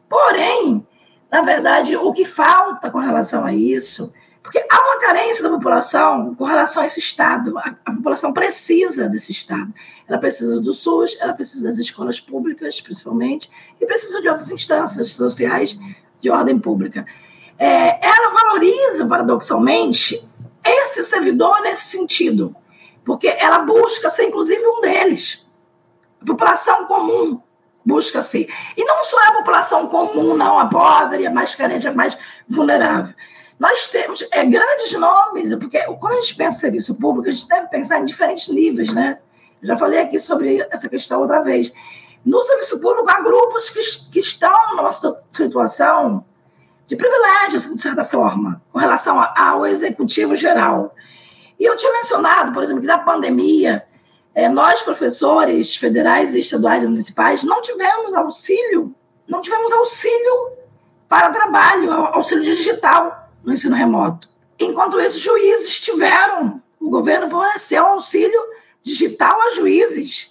Porém, 0.08 0.86
na 1.30 1.42
verdade, 1.42 1.96
o 1.96 2.12
que 2.12 2.24
falta 2.24 2.90
com 2.90 2.98
relação 2.98 3.44
a 3.44 3.52
isso 3.52 4.12
porque 4.46 4.64
há 4.70 4.80
uma 4.80 5.00
carência 5.00 5.42
da 5.42 5.50
população 5.50 6.32
com 6.36 6.44
relação 6.44 6.84
a 6.84 6.86
esse 6.86 7.00
Estado. 7.00 7.58
A, 7.58 7.74
a, 7.84 7.92
população 7.92 8.32
precisa 8.32 9.08
desse 9.08 9.32
Estado. 9.32 9.74
Ela 10.06 10.18
precisa 10.18 10.60
do 10.60 10.72
SUS, 10.72 11.16
ela 11.18 11.32
precisa 11.32 11.66
das 11.66 11.78
escolas 11.78 12.20
públicas, 12.20 12.80
principalmente, 12.80 13.50
e 13.80 13.84
precisa 13.84 14.20
de 14.20 14.28
outras 14.28 14.52
instâncias 14.52 15.08
sociais 15.08 15.76
de 16.20 16.30
ordem 16.30 16.60
pública. 16.60 17.04
É, 17.58 18.06
ela 18.06 18.30
valoriza, 18.30 19.04
paradoxalmente, 19.08 20.24
esse 20.64 21.02
servidor 21.02 21.60
nesse 21.62 21.88
sentido, 21.88 22.54
porque 23.04 23.26
ela 23.26 23.58
busca 23.58 24.10
ser, 24.10 24.28
inclusive, 24.28 24.64
um 24.64 24.80
deles. 24.80 25.44
A 26.22 26.24
população 26.24 26.84
comum 26.84 27.42
busca 27.86 28.20
ser. 28.20 28.48
E 28.76 28.84
não 28.84 29.02
só 29.04 29.22
é 29.22 29.28
a 29.28 29.32
população 29.32 29.86
comum, 29.86 30.36
não, 30.36 30.58
a 30.58 30.66
pobre, 30.66 31.26
a 31.26 31.30
mais 31.30 31.54
carente, 31.54 31.86
a 31.86 31.94
mais 31.94 32.18
vulnerável 32.48 33.14
nós 33.58 33.88
temos 33.88 34.22
é, 34.32 34.44
grandes 34.44 34.92
nomes, 34.92 35.54
porque 35.54 35.78
quando 35.98 36.12
a 36.12 36.20
gente 36.20 36.34
pensa 36.34 36.58
em 36.58 36.60
serviço 36.60 36.94
público, 36.94 37.28
a 37.28 37.32
gente 37.32 37.48
deve 37.48 37.68
pensar 37.68 38.00
em 38.00 38.04
diferentes 38.04 38.48
níveis, 38.48 38.92
né? 38.92 39.18
Eu 39.62 39.68
já 39.68 39.76
falei 39.76 40.00
aqui 40.00 40.18
sobre 40.18 40.60
essa 40.70 40.88
questão 40.88 41.20
outra 41.20 41.42
vez. 41.42 41.72
No 42.24 42.42
serviço 42.42 42.78
público, 42.78 43.08
há 43.08 43.20
grupos 43.20 43.70
que, 43.70 43.80
que 44.10 44.20
estão 44.20 44.76
numa 44.76 44.90
situação 44.90 46.24
de 46.86 46.96
privilégio, 46.96 47.56
assim, 47.56 47.74
de 47.74 47.80
certa 47.80 48.04
forma, 48.04 48.62
com 48.70 48.78
relação 48.78 49.18
ao 49.36 49.66
executivo 49.66 50.36
geral. 50.36 50.94
E 51.58 51.64
eu 51.64 51.74
tinha 51.76 51.92
mencionado, 51.92 52.52
por 52.52 52.62
exemplo, 52.62 52.82
que 52.82 52.86
na 52.86 52.98
pandemia, 52.98 53.86
é, 54.36 54.50
nós, 54.50 54.82
professores 54.82 55.76
federais, 55.76 56.34
estaduais 56.34 56.84
e 56.84 56.86
municipais, 56.86 57.42
não 57.42 57.62
tivemos 57.62 58.14
auxílio, 58.14 58.94
não 59.26 59.40
tivemos 59.40 59.72
auxílio 59.72 60.50
para 61.08 61.30
trabalho, 61.30 61.90
auxílio 61.90 62.44
digital 62.44 63.30
no 63.42 63.54
ensino 63.54 63.74
remoto. 63.74 64.28
Enquanto 64.60 65.00
isso, 65.00 65.18
juízes 65.18 65.80
tiveram, 65.80 66.62
o 66.78 66.90
governo 66.90 67.30
forneceu 67.30 67.86
auxílio 67.86 68.38
digital 68.82 69.40
a 69.40 69.52
juízes. 69.52 70.30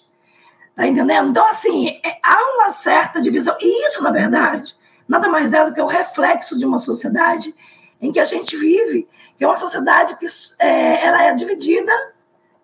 Tá 0.75 0.85
entendendo? 0.85 1.29
Então, 1.29 1.45
assim, 1.47 1.99
é, 2.05 2.19
há 2.21 2.53
uma 2.53 2.69
certa 2.69 3.19
divisão. 3.19 3.57
E 3.59 3.87
isso, 3.87 4.03
na 4.03 4.11
verdade, 4.11 4.75
nada 5.07 5.27
mais 5.29 5.51
é 5.51 5.65
do 5.65 5.73
que 5.73 5.81
o 5.81 5.87
reflexo 5.87 6.55
de 6.55 6.63
uma 6.63 6.77
sociedade 6.77 7.55
em 7.99 8.11
que 8.11 8.19
a 8.19 8.25
gente 8.25 8.55
vive, 8.55 9.09
que 9.35 9.43
é 9.43 9.47
uma 9.47 9.55
sociedade 9.55 10.15
que 10.19 10.27
é, 10.59 11.03
ela 11.03 11.23
é 11.23 11.33
dividida 11.33 12.13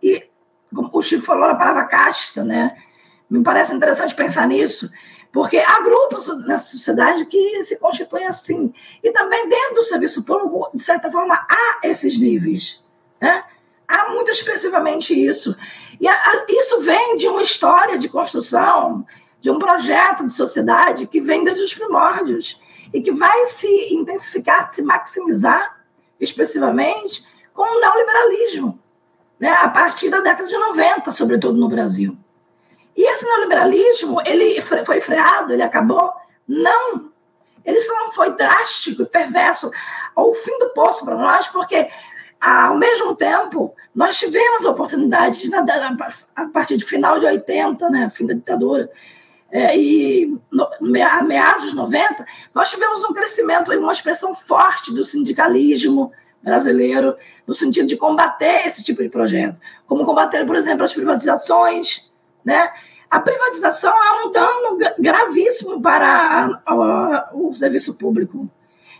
e, 0.03 0.29
como 0.73 0.89
o 0.91 1.01
Chico 1.01 1.23
falou, 1.23 1.45
a 1.45 1.55
palavra 1.55 1.85
casta, 1.85 2.43
né? 2.43 2.75
Me 3.29 3.43
parece 3.43 3.73
interessante 3.73 4.15
pensar 4.15 4.47
nisso. 4.47 4.89
Porque 5.31 5.57
há 5.57 5.79
grupos 5.81 6.27
nessa 6.45 6.71
sociedade 6.71 7.25
que 7.25 7.63
se 7.63 7.77
constituem 7.77 8.25
assim. 8.25 8.73
E 9.01 9.11
também 9.11 9.47
dentro 9.47 9.75
do 9.75 9.83
serviço 9.83 10.23
público, 10.23 10.69
de 10.73 10.81
certa 10.81 11.09
forma, 11.09 11.35
há 11.35 11.87
esses 11.87 12.19
níveis. 12.19 12.83
Né? 13.21 13.43
Há 13.87 14.09
muito 14.09 14.29
expressivamente 14.31 15.13
isso. 15.13 15.55
E 15.99 16.07
a, 16.07 16.45
isso 16.49 16.81
vem 16.81 17.15
de 17.15 17.27
uma 17.27 17.41
história 17.41 17.97
de 17.97 18.09
construção, 18.09 19.05
de 19.39 19.49
um 19.49 19.57
projeto 19.57 20.25
de 20.25 20.33
sociedade 20.33 21.07
que 21.07 21.21
vem 21.21 21.43
desde 21.43 21.63
os 21.63 21.73
primórdios 21.73 22.59
e 22.93 23.01
que 23.01 23.13
vai 23.13 23.45
se 23.47 23.93
intensificar, 23.93 24.71
se 24.73 24.81
maximizar 24.81 25.81
expressivamente 26.19 27.25
com 27.53 27.63
o 27.63 27.79
neoliberalismo, 27.79 28.80
né? 29.41 29.49
a 29.49 29.67
partir 29.67 30.09
da 30.09 30.19
década 30.21 30.47
de 30.47 30.55
90, 30.55 31.11
sobretudo 31.11 31.59
no 31.59 31.67
Brasil. 31.67 32.15
E 32.95 33.09
esse 33.09 33.25
neoliberalismo, 33.25 34.21
ele 34.25 34.61
foi 34.61 35.01
freado, 35.01 35.51
ele 35.51 35.63
acabou? 35.63 36.13
Não. 36.47 37.09
Ele 37.65 37.79
só 37.79 37.93
não 37.95 38.11
foi 38.11 38.35
drástico 38.35 39.01
e 39.01 39.05
perverso 39.05 39.71
ao 40.15 40.33
fim 40.35 40.57
do 40.59 40.69
poço 40.69 41.03
para 41.03 41.15
nós, 41.15 41.47
porque, 41.47 41.89
ao 42.39 42.77
mesmo 42.77 43.15
tempo, 43.15 43.75
nós 43.95 44.19
tivemos 44.19 44.65
oportunidades 44.65 45.49
a 46.35 46.45
partir 46.47 46.77
do 46.77 46.85
final 46.85 47.19
de 47.19 47.25
80, 47.25 47.89
né, 47.89 48.11
fim 48.13 48.27
da 48.27 48.33
ditadura, 48.33 48.89
é, 49.51 49.77
e 49.77 50.39
no, 50.51 50.69
meados 50.81 51.69
de 51.69 51.75
90, 51.75 52.25
nós 52.53 52.69
tivemos 52.69 53.03
um 53.03 53.13
crescimento 53.13 53.73
e 53.73 53.77
uma 53.77 53.93
expressão 53.93 54.33
forte 54.33 54.93
do 54.93 55.03
sindicalismo 55.03 56.11
brasileiro, 56.43 57.15
no 57.45 57.53
sentido 57.53 57.87
de 57.87 57.97
combater 57.97 58.65
esse 58.65 58.83
tipo 58.83 59.01
de 59.03 59.09
projeto. 59.09 59.59
Como 59.85 60.05
combater, 60.05 60.45
por 60.45 60.55
exemplo, 60.55 60.83
as 60.83 60.93
privatizações, 60.93 62.09
né? 62.43 62.71
A 63.09 63.19
privatização 63.19 63.91
é 63.91 64.25
um 64.25 64.31
dano 64.31 64.77
gravíssimo 64.97 65.81
para 65.81 66.61
o 67.33 67.53
serviço 67.53 67.95
público. 67.95 68.49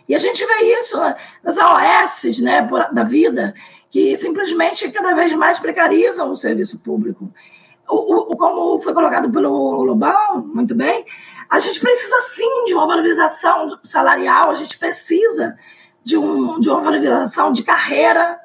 E 0.06 0.14
a 0.14 0.18
gente 0.18 0.44
vê 0.44 0.78
isso 0.78 0.98
nas 1.42 1.56
AOS 1.56 2.40
né, 2.42 2.68
da 2.92 3.04
vida, 3.04 3.54
que 3.90 4.14
simplesmente 4.16 4.90
cada 4.90 5.14
vez 5.14 5.32
mais 5.32 5.58
precarizam 5.58 6.30
o 6.30 6.36
serviço 6.36 6.78
público. 6.80 7.32
O, 7.88 8.32
o, 8.32 8.36
como 8.36 8.78
foi 8.80 8.92
colocado 8.92 9.30
pelo 9.30 9.82
Lobão, 9.82 10.42
muito 10.46 10.74
bem, 10.74 11.06
a 11.48 11.58
gente 11.58 11.80
precisa 11.80 12.20
sim 12.20 12.64
de 12.66 12.74
uma 12.74 12.86
valorização 12.86 13.78
salarial, 13.82 14.50
a 14.50 14.54
gente 14.54 14.78
precisa 14.78 15.56
de, 16.04 16.16
um, 16.16 16.58
de 16.58 16.68
uma 16.68 16.80
valorização 16.80 17.52
de 17.52 17.62
carreira, 17.62 18.40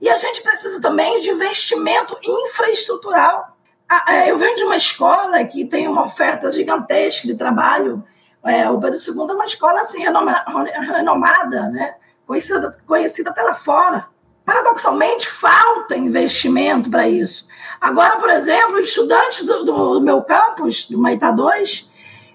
e 0.00 0.08
a 0.08 0.16
gente 0.16 0.42
precisa 0.42 0.80
também 0.80 1.20
de 1.20 1.30
investimento 1.30 2.18
infraestrutural. 2.24 3.56
Ah, 3.88 4.04
é, 4.08 4.30
eu 4.30 4.38
venho 4.38 4.56
de 4.56 4.64
uma 4.64 4.76
escola 4.76 5.44
que 5.44 5.64
tem 5.64 5.86
uma 5.86 6.04
oferta 6.04 6.50
gigantesca 6.50 7.26
de 7.26 7.36
trabalho. 7.36 8.02
É, 8.44 8.68
o 8.68 8.80
Pedro 8.80 8.98
II 8.98 9.30
é 9.30 9.34
uma 9.34 9.46
escola 9.46 9.80
assim, 9.80 10.00
renomada, 10.00 11.68
né? 11.68 11.94
conhecida, 12.26 12.76
conhecida 12.86 13.30
até 13.30 13.42
lá 13.42 13.54
fora. 13.54 14.06
Paradoxalmente, 14.44 15.28
falta 15.28 15.96
investimento 15.96 16.90
para 16.90 17.06
isso. 17.06 17.46
Agora, 17.80 18.16
por 18.16 18.30
exemplo, 18.30 18.80
estudantes 18.80 19.44
do, 19.44 19.64
do, 19.64 19.94
do 19.94 20.00
meu 20.00 20.22
campus, 20.22 20.86
do 20.86 20.98
Maitá 20.98 21.30
2, 21.30 21.90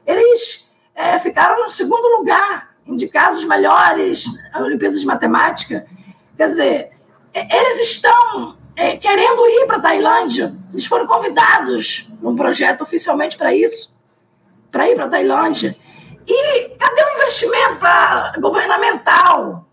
eles 0.06 0.70
é, 0.96 1.20
ficaram 1.20 1.62
no 1.62 1.70
segundo 1.70 2.08
lugar, 2.18 2.67
indicados 2.88 3.44
melhores 3.46 4.26
Olimpíadas 4.56 5.00
de 5.00 5.06
Matemática. 5.06 5.86
Quer 6.36 6.48
dizer, 6.48 6.92
eles 7.34 7.82
estão 7.82 8.58
é, 8.76 8.96
querendo 8.98 9.46
ir 9.48 9.66
para 9.66 9.78
a 9.78 9.82
Tailândia, 9.82 10.56
eles 10.72 10.86
foram 10.86 11.08
convidados 11.08 12.10
num 12.22 12.36
projeto 12.36 12.82
oficialmente 12.82 13.38
para 13.38 13.54
isso, 13.54 13.96
para 14.72 14.90
ir 14.90 14.96
para 14.96 15.06
a 15.06 15.10
Tailândia. 15.10 15.76
E 16.28 16.70
cadê 16.78 17.04
o 17.04 17.22
investimento 17.22 17.78
pra, 17.78 18.34
governamental 18.40 19.68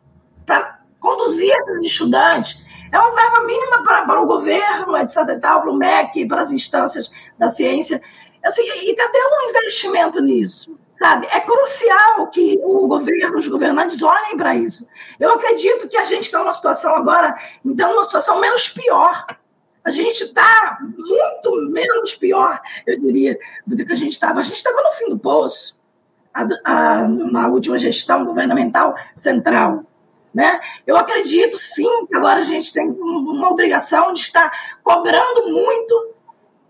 para 0.46 0.80
conduzir 1.00 1.52
esses 1.52 1.84
estudantes? 1.84 2.62
É 2.92 2.98
uma 2.98 3.10
verba 3.10 3.40
mínima 3.40 3.82
para, 3.82 4.22
o 4.22 4.26
governo, 4.26 4.96
etc. 4.96 5.16
tal, 5.40 5.62
para 5.62 5.70
o 5.70 5.76
MEC, 5.76 6.26
para 6.26 6.40
as 6.40 6.52
instâncias 6.52 7.10
da 7.36 7.48
ciência. 7.48 8.00
Assim, 8.44 8.62
e 8.62 8.94
cadê 8.94 9.18
o 9.18 9.50
investimento 9.50 10.20
nisso? 10.22 10.78
Sabe? 10.98 11.26
É 11.32 11.40
crucial 11.40 12.28
que 12.28 12.58
o 12.62 12.86
governo, 12.86 13.36
os 13.36 13.48
governantes 13.48 14.00
olhem 14.02 14.36
para 14.36 14.54
isso. 14.54 14.86
Eu 15.18 15.32
acredito 15.32 15.88
que 15.88 15.96
a 15.96 16.04
gente 16.04 16.24
está 16.24 16.38
numa 16.38 16.52
situação 16.52 16.94
agora, 16.94 17.36
então, 17.64 17.92
numa 17.92 18.04
situação 18.04 18.40
menos 18.40 18.68
pior. 18.68 19.26
A 19.84 19.90
gente 19.90 20.22
está 20.22 20.78
muito 20.80 21.72
menos 21.72 22.14
pior, 22.14 22.60
eu 22.86 22.98
diria, 22.98 23.38
do 23.66 23.76
que 23.76 23.92
a 23.92 23.96
gente 23.96 24.12
estava. 24.12 24.40
A 24.40 24.42
gente 24.42 24.56
estava 24.56 24.80
no 24.80 24.92
fim 24.92 25.08
do 25.08 25.18
poço, 25.18 25.76
a, 26.32 26.46
a, 26.64 27.08
na 27.08 27.48
última 27.48 27.78
gestão 27.78 28.24
governamental 28.24 28.94
central. 29.14 29.84
Né? 30.32 30.60
Eu 30.86 30.96
acredito, 30.96 31.58
sim, 31.58 32.06
que 32.06 32.16
agora 32.16 32.40
a 32.40 32.44
gente 32.44 32.72
tem 32.72 32.88
uma 32.88 33.50
obrigação 33.50 34.12
de 34.12 34.20
estar 34.20 34.50
cobrando 34.82 35.48
muito 35.48 36.13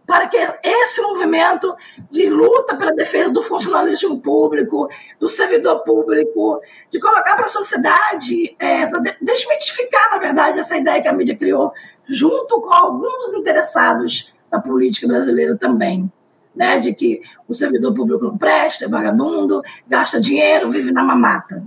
para 0.06 0.28
que 0.28 0.36
esse 0.62 1.00
movimento 1.00 1.74
de 2.10 2.28
luta 2.28 2.76
pela 2.76 2.92
defesa 2.92 3.32
do 3.32 3.42
funcionalismo 3.42 4.20
público, 4.20 4.88
do 5.18 5.28
servidor 5.28 5.82
público, 5.82 6.60
de 6.90 7.00
colocar 7.00 7.34
para 7.34 7.46
a 7.46 7.48
sociedade, 7.48 8.54
essa, 8.58 9.00
desmitificar, 9.20 10.10
na 10.10 10.18
verdade, 10.18 10.58
essa 10.58 10.76
ideia 10.76 11.00
que 11.00 11.08
a 11.08 11.12
mídia 11.12 11.36
criou, 11.36 11.72
junto 12.06 12.60
com 12.60 12.72
alguns 12.72 13.32
interessados 13.34 14.34
da 14.50 14.60
política 14.60 15.06
brasileira 15.06 15.56
também, 15.56 16.12
né, 16.54 16.78
de 16.78 16.94
que 16.94 17.22
o 17.48 17.54
servidor 17.54 17.94
público 17.94 18.24
não 18.24 18.38
presta, 18.38 18.84
é 18.84 18.88
vagabundo, 18.88 19.62
gasta 19.88 20.20
dinheiro, 20.20 20.70
vive 20.70 20.92
na 20.92 21.02
mamata. 21.02 21.64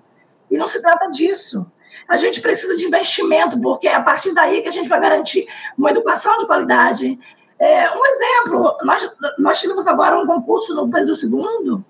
E 0.49 0.57
não 0.57 0.67
se 0.67 0.81
trata 0.81 1.09
disso. 1.09 1.65
A 2.07 2.15
gente 2.15 2.39
precisa 2.39 2.77
de 2.77 2.85
investimento, 2.85 3.59
porque 3.59 3.87
é 3.87 3.95
a 3.95 4.01
partir 4.01 4.33
daí 4.33 4.61
que 4.61 4.69
a 4.69 4.71
gente 4.71 4.87
vai 4.87 4.99
garantir 4.99 5.45
uma 5.77 5.89
educação 5.89 6.37
de 6.37 6.45
qualidade, 6.45 7.19
é, 7.59 7.91
um 7.91 8.05
exemplo, 8.05 8.77
nós, 8.83 9.11
nós 9.39 9.59
tivemos 9.59 9.87
agora 9.87 10.17
um 10.17 10.27
concurso 10.27 10.75
no 10.75 10.89
Pedro 10.89 11.15
II, 11.15 11.83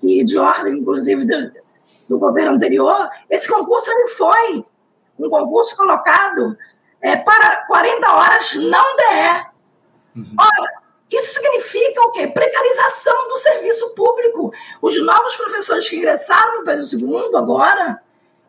que 0.00 0.22
de 0.22 0.38
ordem, 0.38 0.74
inclusive, 0.74 1.24
do, 1.24 1.52
do 2.08 2.18
governo 2.18 2.52
anterior. 2.52 3.08
Esse 3.30 3.48
concurso 3.48 3.90
ele 3.90 4.08
foi 4.08 4.64
um 5.18 5.30
concurso 5.30 5.76
colocado 5.76 6.56
é, 7.00 7.16
para 7.16 7.64
40 7.66 8.12
horas 8.12 8.54
não 8.54 8.96
DE. 8.96 9.48
Uhum. 10.16 10.34
Ora, 10.38 10.72
isso 11.10 11.34
significa 11.34 12.02
o 12.02 12.10
quê? 12.10 12.26
Precarização 12.26 13.28
do 13.28 13.36
serviço 13.38 13.94
público. 13.94 14.52
Os 14.82 15.02
novos 15.02 15.36
professores 15.36 15.88
que 15.88 15.96
ingressaram 15.96 16.58
no 16.58 16.64
Pedro 16.64 16.84
II 16.84 17.34
agora, 17.34 18.02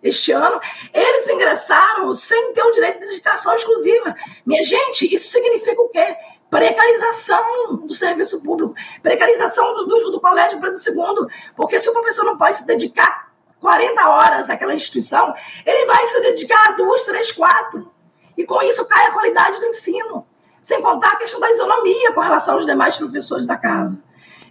este 0.04 0.32
ano, 0.34 0.60
eles 0.94 1.30
ingressaram 1.30 2.14
sem 2.14 2.54
ter 2.54 2.64
o 2.64 2.72
direito 2.72 3.00
de 3.00 3.08
dedicação 3.08 3.56
exclusiva. 3.56 4.14
Minha 4.46 4.64
gente, 4.64 5.14
isso 5.14 5.32
significa 5.32 5.82
o 5.82 5.90
quê? 5.90 6.16
Precarização 6.50 7.78
do 7.86 7.94
serviço 7.94 8.42
público, 8.42 8.74
precarização 9.02 9.74
do, 9.74 9.86
do, 9.86 10.12
do 10.12 10.20
colégio 10.20 10.60
para 10.60 10.70
o 10.70 10.74
segundo, 10.74 11.28
porque 11.56 11.80
se 11.80 11.90
o 11.90 11.94
professor 11.94 12.26
não 12.26 12.38
pode 12.38 12.58
se 12.58 12.66
dedicar 12.66 13.30
40 13.62 14.10
horas 14.10 14.50
àquela 14.50 14.74
instituição, 14.74 15.34
ele 15.66 15.86
vai 15.86 16.06
se 16.08 16.22
dedicar 16.22 16.70
a 16.70 16.72
duas, 16.72 17.04
três, 17.04 17.32
quatro. 17.32 17.92
E 18.38 18.46
com 18.46 18.62
isso 18.62 18.86
cai 18.86 19.08
a 19.08 19.12
qualidade 19.12 19.60
do 19.60 19.66
ensino. 19.66 20.26
Sem 20.62 20.82
contar 20.82 21.12
a 21.12 21.16
questão 21.18 21.40
da 21.40 21.52
isonomia 21.52 22.14
com 22.14 22.22
relação 22.22 22.56
aos 22.56 22.66
demais 22.66 22.96
professores 22.96 23.46
da 23.46 23.58
casa. 23.58 24.04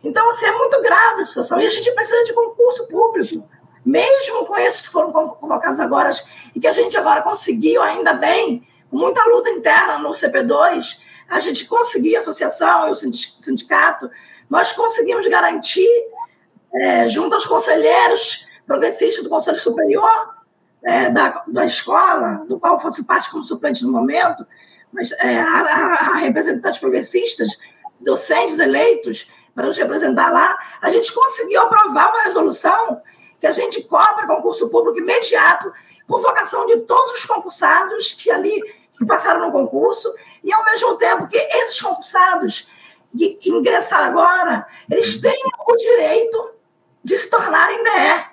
Então, 0.03 0.29
assim, 0.29 0.47
é 0.47 0.53
muito 0.53 0.81
grave 0.81 1.23
a 1.23 1.25
situação. 1.25 1.61
E 1.61 1.67
a 1.67 1.71
gente 1.71 1.91
precisa 1.93 2.25
de 2.25 2.33
concurso 2.33 2.87
público. 2.87 3.49
Mesmo 3.85 4.45
com 4.47 4.57
esses 4.57 4.83
que 4.83 4.89
foram 4.89 5.13
convocados 5.13 5.81
agora, 5.81 6.13
e 6.55 6.61
que 6.61 6.67
a 6.67 6.73
gente 6.73 6.97
agora 6.97 7.23
conseguiu, 7.23 7.83
ainda 7.83 8.13
bem, 8.13 8.67
com 8.91 8.99
muita 8.99 9.25
luta 9.25 9.51
interna 9.51 9.99
no 9.99 10.11
CP2, 10.11 10.99
a 11.29 11.41
gente 11.41 11.67
conseguia, 11.67 12.19
a 12.19 12.21
associação 12.21 12.89
e 12.89 12.93
o 12.93 12.97
sindicato, 12.97 14.11
nós 14.49 14.73
conseguimos 14.73 15.27
garantir, 15.29 15.89
é, 16.75 17.09
junto 17.09 17.35
aos 17.35 17.47
conselheiros 17.47 18.47
progressistas 18.67 19.23
do 19.23 19.31
Conselho 19.31 19.57
Superior 19.57 20.35
é, 20.83 21.11
da, 21.11 21.45
da 21.47 21.67
escola, 21.67 22.45
do 22.49 22.59
qual 22.59 22.81
fosse 22.81 23.05
parte 23.05 23.31
como 23.31 23.45
suplente 23.45 23.85
no 23.85 23.93
momento, 23.93 24.47
mas 24.93 25.13
é, 25.13 25.39
a, 25.39 25.61
a, 25.61 25.95
a 25.95 26.15
representantes 26.17 26.81
progressistas, 26.81 27.51
docentes 28.01 28.59
eleitos, 28.59 29.27
para 29.55 29.67
nos 29.67 29.77
representar 29.77 30.33
lá, 30.33 30.57
a 30.81 30.89
gente 30.89 31.13
conseguiu 31.13 31.61
aprovar 31.61 32.11
uma 32.11 32.23
resolução 32.23 33.03
que 33.41 33.47
a 33.47 33.51
gente 33.51 33.83
cobra 33.83 34.27
concurso 34.27 34.69
público 34.69 34.99
imediato 35.01 35.73
por 36.07 36.23
vocação 36.23 36.65
de 36.67 36.79
todos 36.79 37.13
os 37.15 37.25
concursados 37.25 38.13
que 38.13 38.31
ali 38.31 38.63
que 38.99 39.07
passaram 39.07 39.41
no 39.41 39.53
concurso, 39.53 40.13
e 40.43 40.53
ao 40.53 40.65
mesmo 40.65 40.97
tempo 40.97 41.29
que 41.29 41.39
esses 41.39 41.81
concursados 41.81 42.67
que 43.17 43.39
ingressaram 43.47 44.09
agora, 44.09 44.67
eles 44.91 45.21
têm 45.21 45.41
o 45.67 45.77
direito 45.77 46.51
de 47.03 47.17
se 47.17 47.31
tornarem 47.31 47.83
DE. 47.83 48.25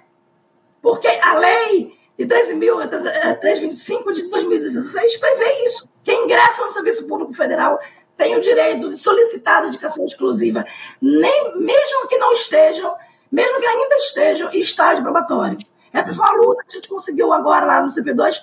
Porque 0.81 1.07
a 1.07 1.33
lei 1.35 1.97
de 2.17 2.25
13.325 2.25 4.11
de 4.11 4.29
2016 4.29 5.17
prevê 5.17 5.65
isso. 5.65 5.87
Quem 6.03 6.25
ingressa 6.25 6.63
no 6.63 6.71
Serviço 6.71 7.07
Público 7.07 7.33
Federal 7.33 7.79
tem 8.17 8.35
o 8.35 8.41
direito 8.41 8.89
de 8.89 8.97
solicitar 8.97 9.61
dedicação 9.61 10.05
exclusiva, 10.05 10.65
nem, 11.01 11.57
mesmo 11.57 12.07
que 12.07 12.17
não 12.17 12.31
estejam, 12.31 12.95
mesmo 13.31 13.59
que 13.59 13.65
ainda 13.65 13.97
estejam 13.97 14.51
em 14.51 14.59
estágio 14.59 15.03
probatório. 15.03 15.57
Essa 15.91 16.13
foi 16.13 16.25
a 16.25 16.31
luta 16.31 16.63
que 16.63 16.71
a 16.71 16.75
gente 16.75 16.87
conseguiu 16.87 17.31
agora 17.33 17.65
lá 17.65 17.81
no 17.81 17.89
CP2 17.89 18.41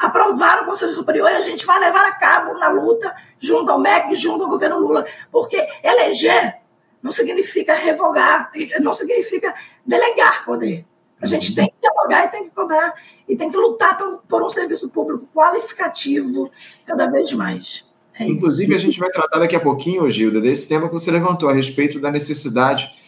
aprovar 0.00 0.62
no 0.62 0.70
Conselho 0.70 0.92
Superior 0.92 1.30
e 1.30 1.36
a 1.36 1.40
gente 1.42 1.66
vai 1.66 1.78
levar 1.78 2.06
a 2.06 2.12
cabo 2.12 2.58
na 2.58 2.68
luta 2.68 3.14
junto 3.38 3.70
ao 3.70 3.78
MEC, 3.78 4.14
junto 4.14 4.44
ao 4.44 4.50
governo 4.50 4.78
Lula. 4.78 5.06
Porque 5.30 5.56
eleger 5.84 6.58
não 7.02 7.12
significa 7.12 7.74
revogar, 7.74 8.50
não 8.80 8.94
significa 8.94 9.54
delegar 9.86 10.44
poder. 10.44 10.86
A 11.20 11.26
gente 11.26 11.54
tem 11.54 11.66
que 11.66 11.86
revogar 11.86 12.24
e 12.24 12.28
tem 12.28 12.44
que 12.44 12.50
cobrar 12.50 12.94
e 13.28 13.36
tem 13.36 13.50
que 13.50 13.56
lutar 13.56 13.96
por, 13.98 14.22
por 14.26 14.42
um 14.42 14.48
serviço 14.48 14.88
público 14.88 15.28
qualificativo 15.34 16.50
cada 16.86 17.06
vez 17.06 17.32
mais. 17.32 17.84
É 18.18 18.24
Inclusive, 18.24 18.74
a 18.74 18.78
gente 18.78 18.98
vai 18.98 19.10
tratar 19.10 19.38
daqui 19.38 19.54
a 19.54 19.60
pouquinho, 19.60 20.08
Gilda, 20.10 20.40
desse 20.40 20.68
tema 20.68 20.88
que 20.88 20.92
você 20.94 21.10
levantou 21.10 21.48
a 21.48 21.52
respeito 21.52 22.00
da 22.00 22.10
necessidade 22.10 22.99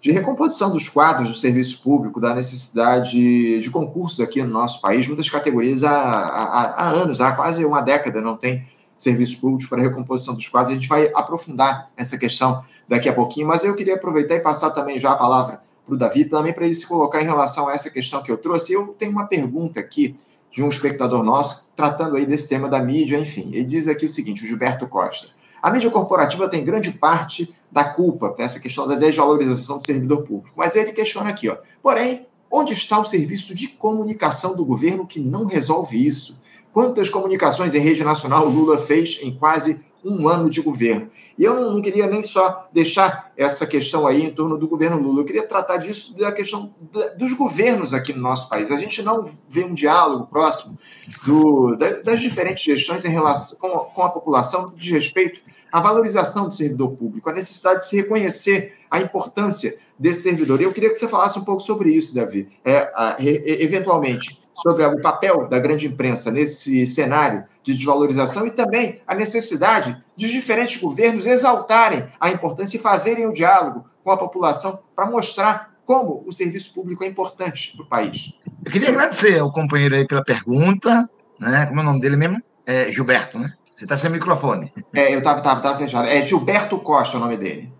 de 0.00 0.10
recomposição 0.12 0.70
dos 0.70 0.88
quadros 0.88 1.28
do 1.28 1.36
serviço 1.36 1.82
público, 1.82 2.20
da 2.20 2.34
necessidade 2.34 3.60
de 3.60 3.70
concursos 3.70 4.20
aqui 4.20 4.42
no 4.42 4.48
nosso 4.48 4.80
país. 4.80 5.06
Muitas 5.06 5.28
categorias 5.28 5.84
há, 5.84 5.90
há, 5.90 6.84
há 6.84 6.88
anos, 6.88 7.20
há 7.20 7.32
quase 7.32 7.64
uma 7.64 7.82
década, 7.82 8.20
não 8.20 8.36
tem 8.36 8.64
serviço 8.98 9.40
público 9.40 9.68
para 9.68 9.82
recomposição 9.82 10.34
dos 10.34 10.48
quadros. 10.48 10.72
A 10.72 10.74
gente 10.74 10.88
vai 10.88 11.10
aprofundar 11.14 11.90
essa 11.96 12.16
questão 12.16 12.62
daqui 12.88 13.08
a 13.08 13.12
pouquinho, 13.12 13.46
mas 13.46 13.64
eu 13.64 13.74
queria 13.74 13.94
aproveitar 13.94 14.36
e 14.36 14.40
passar 14.40 14.70
também 14.70 14.98
já 14.98 15.12
a 15.12 15.16
palavra 15.16 15.60
para 15.84 15.94
o 15.94 15.98
Davi, 15.98 16.24
também 16.24 16.52
para 16.52 16.64
ele 16.64 16.74
se 16.74 16.86
colocar 16.86 17.20
em 17.20 17.24
relação 17.24 17.68
a 17.68 17.72
essa 17.72 17.90
questão 17.90 18.22
que 18.22 18.30
eu 18.30 18.38
trouxe. 18.38 18.72
Eu 18.72 18.88
tenho 18.88 19.12
uma 19.12 19.26
pergunta 19.26 19.80
aqui 19.80 20.16
de 20.52 20.62
um 20.62 20.68
espectador 20.68 21.22
nosso, 21.22 21.64
tratando 21.76 22.16
aí 22.16 22.26
desse 22.26 22.48
tema 22.48 22.68
da 22.68 22.80
mídia, 22.80 23.18
enfim. 23.18 23.50
Ele 23.52 23.64
diz 23.64 23.88
aqui 23.88 24.06
o 24.06 24.10
seguinte, 24.10 24.44
o 24.44 24.46
Gilberto 24.46 24.86
Costa. 24.86 25.28
A 25.62 25.70
mídia 25.70 25.90
corporativa 25.90 26.48
tem 26.48 26.64
grande 26.64 26.90
parte 26.90 27.54
da 27.70 27.84
culpa 27.84 28.30
para 28.30 28.44
essa 28.44 28.60
questão 28.60 28.86
da 28.86 28.94
desvalorização 28.94 29.78
do 29.78 29.86
servidor 29.86 30.22
público. 30.22 30.52
Mas 30.56 30.76
ele 30.76 30.92
questiona 30.92 31.30
aqui, 31.30 31.48
ó. 31.48 31.56
Porém, 31.82 32.26
onde 32.50 32.72
está 32.72 32.98
o 32.98 33.04
serviço 33.04 33.54
de 33.54 33.68
comunicação 33.68 34.56
do 34.56 34.64
governo 34.64 35.06
que 35.06 35.20
não 35.20 35.46
resolve 35.46 36.04
isso? 36.04 36.38
Quantas 36.72 37.08
comunicações 37.08 37.74
em 37.74 37.80
rede 37.80 38.04
nacional 38.04 38.48
Lula 38.48 38.78
fez 38.78 39.18
em 39.22 39.36
quase 39.36 39.80
um 40.04 40.28
ano 40.28 40.48
de 40.48 40.60
governo. 40.62 41.10
E 41.38 41.44
eu 41.44 41.54
não, 41.54 41.80
queria 41.80 42.06
nem 42.06 42.22
só 42.22 42.68
deixar 42.72 43.30
essa 43.36 43.66
questão 43.66 44.06
aí 44.06 44.24
em 44.24 44.30
torno 44.30 44.56
do 44.56 44.66
governo 44.66 45.00
Lula, 45.00 45.20
eu 45.20 45.24
queria 45.24 45.46
tratar 45.46 45.76
disso 45.78 46.16
da 46.16 46.32
questão 46.32 46.74
dos 47.16 47.32
governos 47.32 47.94
aqui 47.94 48.12
no 48.12 48.20
nosso 48.20 48.48
país. 48.48 48.70
A 48.70 48.76
gente 48.76 49.02
não 49.02 49.28
vê 49.48 49.64
um 49.64 49.74
diálogo 49.74 50.26
próximo 50.26 50.78
do, 51.24 51.76
da, 51.76 52.00
das 52.02 52.20
diferentes 52.20 52.64
gestões 52.64 53.04
em 53.04 53.10
relação 53.10 53.58
com 53.58 54.02
a 54.02 54.08
população 54.08 54.72
de 54.74 54.92
respeito 54.92 55.40
à 55.72 55.80
valorização 55.80 56.48
do 56.48 56.54
servidor 56.54 56.92
público, 56.92 57.28
a 57.28 57.32
necessidade 57.32 57.80
de 57.80 57.88
se 57.88 57.96
reconhecer 57.96 58.74
a 58.90 59.00
importância 59.00 59.76
desse 59.98 60.22
servidor. 60.22 60.60
E 60.60 60.64
eu 60.64 60.72
queria 60.72 60.90
que 60.90 60.96
você 60.96 61.06
falasse 61.06 61.38
um 61.38 61.44
pouco 61.44 61.62
sobre 61.62 61.90
isso, 61.90 62.14
Davi. 62.14 62.48
É, 62.64 62.90
a, 62.94 63.16
eventualmente, 63.18 64.40
sobre 64.54 64.84
o 64.84 65.00
papel 65.00 65.48
da 65.48 65.58
grande 65.58 65.86
imprensa 65.86 66.30
nesse 66.30 66.86
cenário 66.86 67.44
de 67.62 67.74
desvalorização 67.74 68.46
e 68.46 68.50
também 68.50 69.00
a 69.06 69.14
necessidade 69.14 70.02
de 70.16 70.30
diferentes 70.30 70.80
governos 70.80 71.26
exaltarem 71.26 72.08
a 72.18 72.30
importância 72.30 72.76
e 72.76 72.80
fazerem 72.80 73.26
o 73.26 73.32
diálogo 73.32 73.84
com 74.02 74.10
a 74.10 74.16
população 74.16 74.82
para 74.94 75.10
mostrar 75.10 75.70
como 75.84 76.22
o 76.26 76.32
serviço 76.32 76.72
público 76.72 77.02
é 77.04 77.06
importante 77.06 77.72
para 77.76 77.84
o 77.84 77.88
país. 77.88 78.34
Eu 78.64 78.70
queria 78.70 78.90
agradecer 78.90 79.38
ao 79.38 79.52
companheiro 79.52 79.94
aí 79.94 80.06
pela 80.06 80.22
pergunta, 80.22 81.08
né? 81.38 81.66
Como 81.66 81.80
é 81.80 81.82
o 81.82 81.86
nome 81.86 82.00
dele 82.00 82.16
mesmo? 82.16 82.40
É 82.66 82.92
Gilberto, 82.92 83.38
né? 83.38 83.52
Você 83.80 83.86
está 83.86 83.96
sem 83.96 84.10
microfone. 84.10 84.70
É, 84.92 85.14
eu 85.14 85.20
estava 85.20 85.40
tava, 85.40 85.62
tava 85.62 85.78
fechado. 85.78 86.06
É 86.06 86.20
Gilberto 86.20 86.78
Costa 86.80 87.16
o 87.16 87.20
nome 87.20 87.38
dele. 87.38 87.72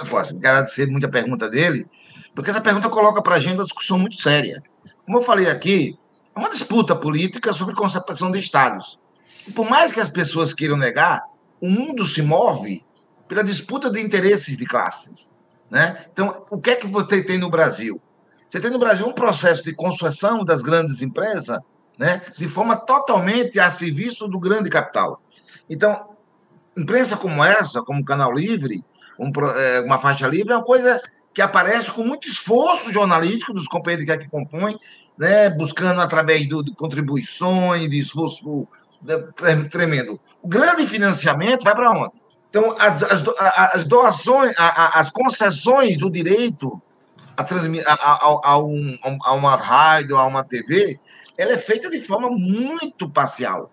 Eu 0.00 0.06
posso. 0.06 0.34
Quero 0.40 0.54
agradecer 0.54 0.86
muito 0.86 1.04
a 1.04 1.10
pergunta 1.10 1.46
dele, 1.46 1.86
porque 2.34 2.48
essa 2.48 2.60
pergunta 2.62 2.88
coloca 2.88 3.20
para 3.20 3.34
a 3.34 3.38
gente 3.38 3.56
uma 3.56 3.64
discussão 3.64 3.98
muito 3.98 4.16
séria. 4.16 4.62
Como 5.04 5.18
eu 5.18 5.22
falei 5.22 5.50
aqui, 5.50 5.98
é 6.34 6.38
uma 6.38 6.48
disputa 6.48 6.96
política 6.96 7.52
sobre 7.52 7.74
concepção 7.74 8.30
de 8.30 8.38
estados. 8.38 8.98
E 9.46 9.52
por 9.52 9.68
mais 9.68 9.92
que 9.92 10.00
as 10.00 10.08
pessoas 10.08 10.54
queiram 10.54 10.78
negar, 10.78 11.22
o 11.60 11.68
mundo 11.68 12.06
se 12.06 12.22
move 12.22 12.82
pela 13.28 13.44
disputa 13.44 13.90
de 13.90 14.00
interesses 14.00 14.56
de 14.56 14.64
classes. 14.64 15.34
Né? 15.70 16.02
Então, 16.10 16.46
o 16.48 16.58
que 16.62 16.70
é 16.70 16.76
que 16.76 16.86
você 16.86 17.22
tem 17.22 17.36
no 17.36 17.50
Brasil? 17.50 18.00
Você 18.48 18.58
tem 18.58 18.70
no 18.70 18.78
Brasil 18.78 19.06
um 19.06 19.12
processo 19.12 19.62
de 19.62 19.74
construção 19.74 20.46
das 20.46 20.62
grandes 20.62 21.02
empresas 21.02 21.58
né, 21.98 22.22
de 22.38 22.48
forma 22.48 22.74
totalmente 22.74 23.60
a 23.60 23.70
serviço 23.70 24.26
do 24.26 24.40
grande 24.40 24.70
capital. 24.70 25.20
Então, 25.72 26.06
imprensa 26.76 27.16
como 27.16 27.42
essa, 27.42 27.82
como 27.82 28.04
Canal 28.04 28.30
Livre, 28.30 28.84
um, 29.18 29.32
é, 29.56 29.80
uma 29.80 29.98
faixa 29.98 30.28
livre, 30.28 30.52
é 30.52 30.56
uma 30.56 30.64
coisa 30.64 31.00
que 31.32 31.40
aparece 31.40 31.90
com 31.90 32.04
muito 32.04 32.28
esforço 32.28 32.92
jornalístico 32.92 33.54
dos 33.54 33.66
companheiros 33.66 34.04
que 34.04 34.12
aqui 34.12 34.28
compõem, 34.28 34.78
né, 35.16 35.48
buscando 35.48 36.02
através 36.02 36.46
do, 36.46 36.62
de 36.62 36.74
contribuições, 36.74 37.88
de 37.88 37.98
esforço 37.98 38.68
tremendo. 39.70 40.20
O 40.42 40.48
grande 40.48 40.86
financiamento 40.86 41.64
vai 41.64 41.74
para 41.74 41.90
onde? 41.90 42.12
Então, 42.50 42.76
as, 42.78 43.02
as, 43.02 43.24
as 43.72 43.84
doações, 43.86 44.54
as 44.58 45.08
concessões 45.08 45.96
do 45.96 46.10
direito 46.10 46.82
a, 47.34 47.42
transmitir, 47.42 47.88
a, 47.88 47.94
a, 47.94 48.40
a, 48.44 48.58
um, 48.58 48.98
a 49.24 49.32
uma 49.32 49.56
rádio, 49.56 50.18
a 50.18 50.26
uma 50.26 50.44
TV, 50.44 51.00
ela 51.38 51.52
é 51.52 51.58
feita 51.58 51.88
de 51.88 51.98
forma 51.98 52.28
muito 52.28 53.08
parcial 53.08 53.71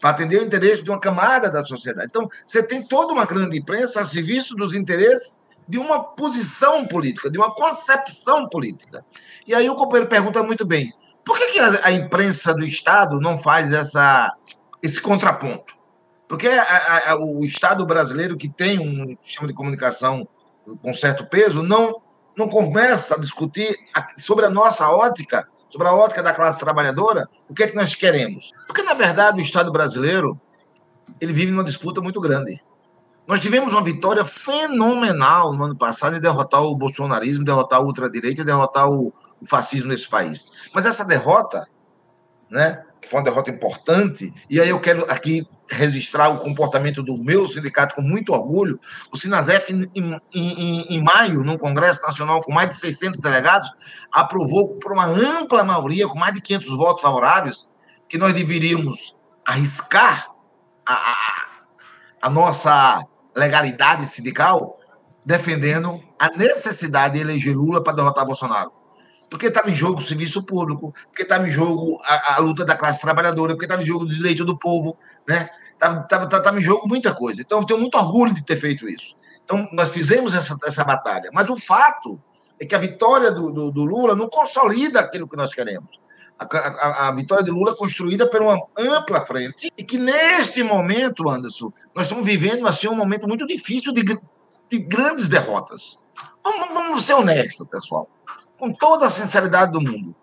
para 0.00 0.10
atender 0.10 0.40
o 0.40 0.44
interesse 0.44 0.82
de 0.82 0.90
uma 0.90 1.00
camada 1.00 1.50
da 1.50 1.64
sociedade. 1.64 2.08
Então, 2.10 2.28
você 2.46 2.62
tem 2.62 2.82
toda 2.82 3.12
uma 3.12 3.24
grande 3.24 3.58
imprensa 3.58 4.00
a 4.00 4.04
serviço 4.04 4.54
dos 4.54 4.74
interesses 4.74 5.38
de 5.68 5.78
uma 5.78 6.02
posição 6.02 6.86
política, 6.86 7.30
de 7.30 7.38
uma 7.38 7.54
concepção 7.54 8.48
política. 8.48 9.04
E 9.46 9.54
aí 9.54 9.68
o 9.68 9.74
companheiro 9.74 10.08
pergunta 10.08 10.42
muito 10.42 10.64
bem: 10.64 10.92
por 11.24 11.38
que, 11.38 11.52
que 11.52 11.58
a, 11.58 11.90
imprensa 11.90 12.54
do 12.54 12.64
Estado 12.64 13.20
não 13.20 13.36
faz 13.36 13.72
essa, 13.72 14.32
esse 14.82 15.00
contraponto? 15.00 15.74
Porque 16.28 16.48
a, 16.48 17.12
a, 17.12 17.16
o 17.16 17.44
Estado 17.44 17.86
brasileiro, 17.86 18.36
que 18.36 18.48
tem 18.48 18.78
um 18.78 19.14
sistema 19.22 19.48
de 19.48 19.54
comunicação 19.54 20.28
com 20.82 20.92
certo 20.92 21.26
peso, 21.26 21.62
não, 21.62 22.02
não 22.36 22.48
começa 22.48 23.14
a 23.14 23.18
discutir 23.18 23.76
sobre 24.18 24.44
a 24.44 24.50
nossa 24.50 24.88
ótica 24.90 25.46
sobre 25.68 25.88
a 25.88 25.94
ótica 25.94 26.22
da 26.22 26.32
classe 26.32 26.58
trabalhadora, 26.58 27.28
o 27.48 27.54
que 27.54 27.62
é 27.62 27.66
que 27.66 27.76
nós 27.76 27.94
queremos? 27.94 28.50
Porque, 28.66 28.82
na 28.82 28.94
verdade, 28.94 29.40
o 29.40 29.44
Estado 29.44 29.72
brasileiro 29.72 30.40
ele 31.20 31.32
vive 31.32 31.52
numa 31.52 31.64
disputa 31.64 32.00
muito 32.00 32.20
grande. 32.20 32.62
Nós 33.26 33.40
tivemos 33.40 33.72
uma 33.72 33.82
vitória 33.82 34.24
fenomenal 34.24 35.52
no 35.52 35.64
ano 35.64 35.76
passado 35.76 36.16
em 36.16 36.20
derrotar 36.20 36.62
o 36.62 36.76
bolsonarismo, 36.76 37.44
derrotar 37.44 37.80
a 37.80 37.82
ultradireita 37.82 38.44
derrotar 38.44 38.88
o, 38.88 39.12
o 39.40 39.46
fascismo 39.46 39.88
nesse 39.88 40.08
país. 40.08 40.46
Mas 40.72 40.86
essa 40.86 41.04
derrota, 41.04 41.66
né, 42.48 42.84
foi 43.06 43.20
uma 43.20 43.24
derrota 43.24 43.50
importante, 43.50 44.32
e 44.50 44.60
aí 44.60 44.68
eu 44.68 44.80
quero 44.80 45.04
aqui 45.10 45.46
registrar 45.70 46.28
o 46.28 46.38
comportamento 46.38 47.02
do 47.02 47.16
meu 47.16 47.46
sindicato 47.48 47.94
com 47.94 48.02
muito 48.02 48.32
orgulho. 48.32 48.80
O 49.12 49.16
Sinasef, 49.16 49.72
em, 49.72 50.20
em, 50.34 50.86
em, 50.88 51.02
maio, 51.02 51.42
num 51.42 51.56
Congresso 51.56 52.02
Nacional 52.02 52.40
com 52.40 52.52
mais 52.52 52.68
de 52.68 52.76
600 52.76 53.20
delegados, 53.20 53.70
aprovou 54.12 54.76
por 54.76 54.92
uma 54.92 55.06
ampla 55.06 55.64
maioria, 55.64 56.08
com 56.08 56.18
mais 56.18 56.34
de 56.34 56.40
500 56.40 56.76
votos 56.76 57.02
favoráveis, 57.02 57.66
que 58.08 58.18
nós 58.18 58.32
deveríamos 58.32 59.16
arriscar 59.44 60.28
a, 60.86 60.94
a, 60.94 61.46
a 62.22 62.30
nossa 62.30 63.04
legalidade 63.34 64.06
sindical, 64.08 64.78
defendendo 65.24 66.00
a 66.18 66.30
necessidade 66.30 67.14
de 67.14 67.20
eleger 67.20 67.56
Lula 67.56 67.82
para 67.82 67.94
derrotar 67.94 68.24
Bolsonaro 68.24 68.85
porque 69.28 69.46
estava 69.46 69.70
em 69.70 69.74
jogo 69.74 70.00
o 70.00 70.04
serviço 70.04 70.42
público, 70.42 70.94
porque 71.08 71.22
estava 71.22 71.46
em 71.46 71.50
jogo 71.50 72.00
a, 72.04 72.36
a, 72.36 72.38
luta 72.38 72.64
da 72.64 72.76
classe 72.76 73.00
trabalhadora, 73.00 73.54
porque 73.54 73.64
estava 73.64 73.82
em 73.82 73.86
jogo 73.86 74.04
o 74.04 74.08
direito 74.08 74.44
do 74.44 74.58
povo, 74.58 74.96
né? 75.28 75.50
Estava 75.74 76.58
em 76.58 76.62
jogo 76.62 76.88
muita 76.88 77.14
coisa. 77.14 77.42
Então, 77.42 77.60
eu 77.60 77.66
tenho 77.66 77.80
muito 77.80 77.98
orgulho 77.98 78.32
de 78.32 78.42
ter 78.42 78.56
feito 78.56 78.88
isso. 78.88 79.14
Então, 79.44 79.68
nós 79.72 79.90
fizemos 79.90 80.34
essa, 80.34 80.56
essa 80.64 80.82
batalha. 80.82 81.30
Mas 81.32 81.50
o 81.50 81.56
fato 81.56 82.20
é 82.58 82.64
que 82.64 82.74
a 82.74 82.78
vitória 82.78 83.30
do, 83.30 83.52
do, 83.52 83.70
do 83.70 83.84
Lula 83.84 84.14
não 84.14 84.28
consolida 84.28 85.00
aquilo 85.00 85.28
que 85.28 85.36
nós 85.36 85.52
queremos. 85.52 86.00
A, 86.38 86.44
a, 86.44 87.08
a, 87.08 87.12
vitória 87.12 87.44
de 87.44 87.50
Lula 87.50 87.72
é 87.72 87.76
construída 87.76 88.28
por 88.28 88.40
uma 88.40 88.58
ampla 88.78 89.20
frente 89.20 89.70
e 89.76 89.84
que, 89.84 89.98
neste 89.98 90.62
momento, 90.62 91.28
Anderson, 91.28 91.72
nós 91.94 92.06
estamos 92.06 92.26
vivendo 92.26 92.66
assim, 92.66 92.88
um 92.88 92.96
momento 92.96 93.28
muito 93.28 93.46
difícil 93.46 93.92
de, 93.92 94.02
de 94.02 94.78
grandes 94.78 95.28
derrotas. 95.28 95.98
Vamos, 96.42 96.74
vamos 96.74 97.02
ser 97.04 97.14
honestos, 97.14 97.68
pessoal 97.68 98.08
com 98.58 98.72
toda 98.72 99.06
a 99.06 99.10
sinceridade 99.10 99.72
do 99.72 99.80
mundo, 99.80 100.14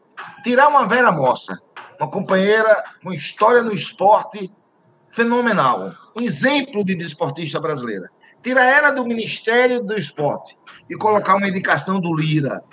tirar 0.44 0.68
uma 0.68 0.86
Vera 0.86 1.12
Mossa, 1.12 1.60
uma 2.00 2.10
companheira 2.10 2.84
com 3.04 3.14
história 3.14 3.62
no 3.62 3.74
esporte 3.74 4.52
fenomenal, 5.10 5.94
um 6.16 6.22
exemplo 6.22 6.84
de 6.84 6.96
desportista 6.96 7.60
brasileira, 7.60 8.10
tirar 8.42 8.66
ela 8.66 8.92
do 8.92 9.06
Ministério 9.06 9.84
do 9.84 9.96
Esporte 9.96 10.58
e 10.90 10.96
colocar 10.96 11.36
uma 11.36 11.48
indicação 11.48 12.00
do 12.00 12.14
Lira, 12.16 12.64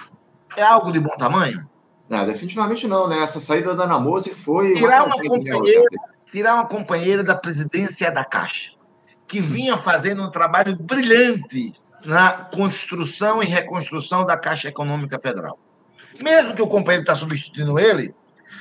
é 0.56 0.62
algo 0.62 0.90
de 0.90 0.98
bom 0.98 1.16
tamanho? 1.16 1.68
Não, 2.08 2.26
definitivamente 2.26 2.88
não, 2.88 3.06
né? 3.06 3.22
Essa 3.22 3.38
saída 3.38 3.74
da 3.74 3.84
Ana 3.84 4.00
Moser 4.00 4.34
foi. 4.34 4.74
Tirar 4.74 5.06
uma, 5.06 5.14
uma 5.14 5.24
companheira, 5.24 5.84
tirar 6.32 6.54
uma 6.54 6.66
companheira 6.66 7.22
da 7.22 7.36
presidência 7.36 8.10
da 8.10 8.24
Caixa, 8.24 8.72
que 9.28 9.40
vinha 9.40 9.76
fazendo 9.76 10.24
um 10.24 10.30
trabalho 10.30 10.76
brilhante 10.76 11.72
na 12.04 12.32
construção 12.32 13.42
e 13.42 13.46
reconstrução 13.46 14.24
da 14.24 14.36
Caixa 14.36 14.68
Econômica 14.68 15.18
Federal. 15.18 15.58
Mesmo 16.20 16.54
que 16.54 16.62
o 16.62 16.66
companheiro 16.66 17.02
está 17.02 17.14
substituindo 17.14 17.78
ele, 17.78 18.14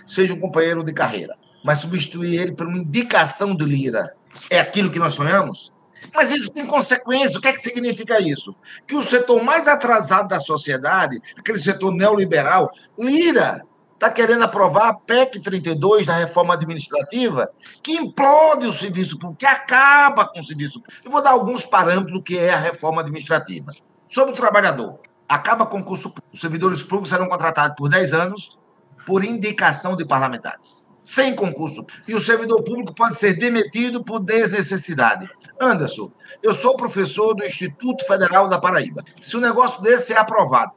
seja 0.06 0.34
um 0.34 0.40
companheiro 0.40 0.84
de 0.84 0.94
carreira, 0.94 1.36
mas 1.64 1.80
substituir 1.80 2.40
ele 2.40 2.54
por 2.54 2.68
uma 2.68 2.78
indicação 2.78 3.56
do 3.56 3.66
Lira 3.66 4.16
é 4.50 4.60
aquilo 4.60 4.90
que 4.90 5.00
nós 5.00 5.14
sonhamos? 5.14 5.72
Mas 6.14 6.32
isso 6.32 6.50
tem 6.50 6.66
consequência. 6.66 7.38
O 7.38 7.42
que 7.42 7.50
é 7.50 7.54
que 7.54 7.60
significa 7.60 8.22
isso? 8.22 8.56
Que 8.88 8.96
o 8.96 9.02
setor 9.02 9.44
mais 9.44 9.68
atrasado 9.68 10.30
da 10.30 10.40
sociedade, 10.40 11.22
aquele 11.38 11.58
setor 11.58 11.94
neoliberal, 11.94 12.72
Lira 12.98 13.66
está 14.00 14.10
querendo 14.10 14.44
aprovar 14.46 14.88
a 14.88 14.94
PEC 14.94 15.42
32 15.42 16.06
da 16.06 16.16
reforma 16.16 16.54
administrativa, 16.54 17.52
que 17.84 17.98
implode 17.98 18.66
o 18.66 18.72
serviço 18.72 19.20
público, 19.20 19.40
que 19.40 19.46
acaba 19.46 20.26
com 20.26 20.40
o 20.40 20.44
serviço 20.44 20.80
público. 20.80 21.02
Eu 21.04 21.12
vou 21.12 21.22
dar 21.22 21.32
alguns 21.32 21.66
parâmetros 21.66 22.14
do 22.14 22.24
que 22.24 22.38
é 22.38 22.54
a 22.54 22.60
reforma 22.60 23.02
administrativa. 23.02 23.74
Sobre 24.08 24.34
o 24.34 24.38
trabalhador, 24.38 25.02
acaba 25.28 25.66
o 25.66 25.68
concurso 25.68 26.10
público. 26.10 26.30
Os 26.34 26.40
servidores 26.40 26.82
públicos 26.82 27.10
serão 27.10 27.28
contratados 27.28 27.76
por 27.78 27.90
10 27.90 28.14
anos 28.14 28.58
por 29.06 29.26
indicação 29.26 29.98
de 29.98 30.06
parlamentares, 30.06 30.88
sem 31.04 31.36
concurso. 31.36 31.86
E 32.08 32.16
o 32.16 32.22
servidor 32.22 32.64
público 32.64 32.96
pode 32.96 33.16
ser 33.16 33.34
demitido 33.34 34.02
por 34.02 34.22
desnecessidade. 34.22 35.30
Anderson, 35.60 36.10
eu 36.42 36.54
sou 36.54 36.78
professor 36.78 37.34
do 37.34 37.44
Instituto 37.44 38.08
Federal 38.08 38.48
da 38.48 38.60
Paraíba. 38.60 39.04
Se 39.22 39.36
um 39.36 39.42
negócio 39.42 39.82
desse 39.82 40.14
é 40.14 40.18
aprovado, 40.18 40.72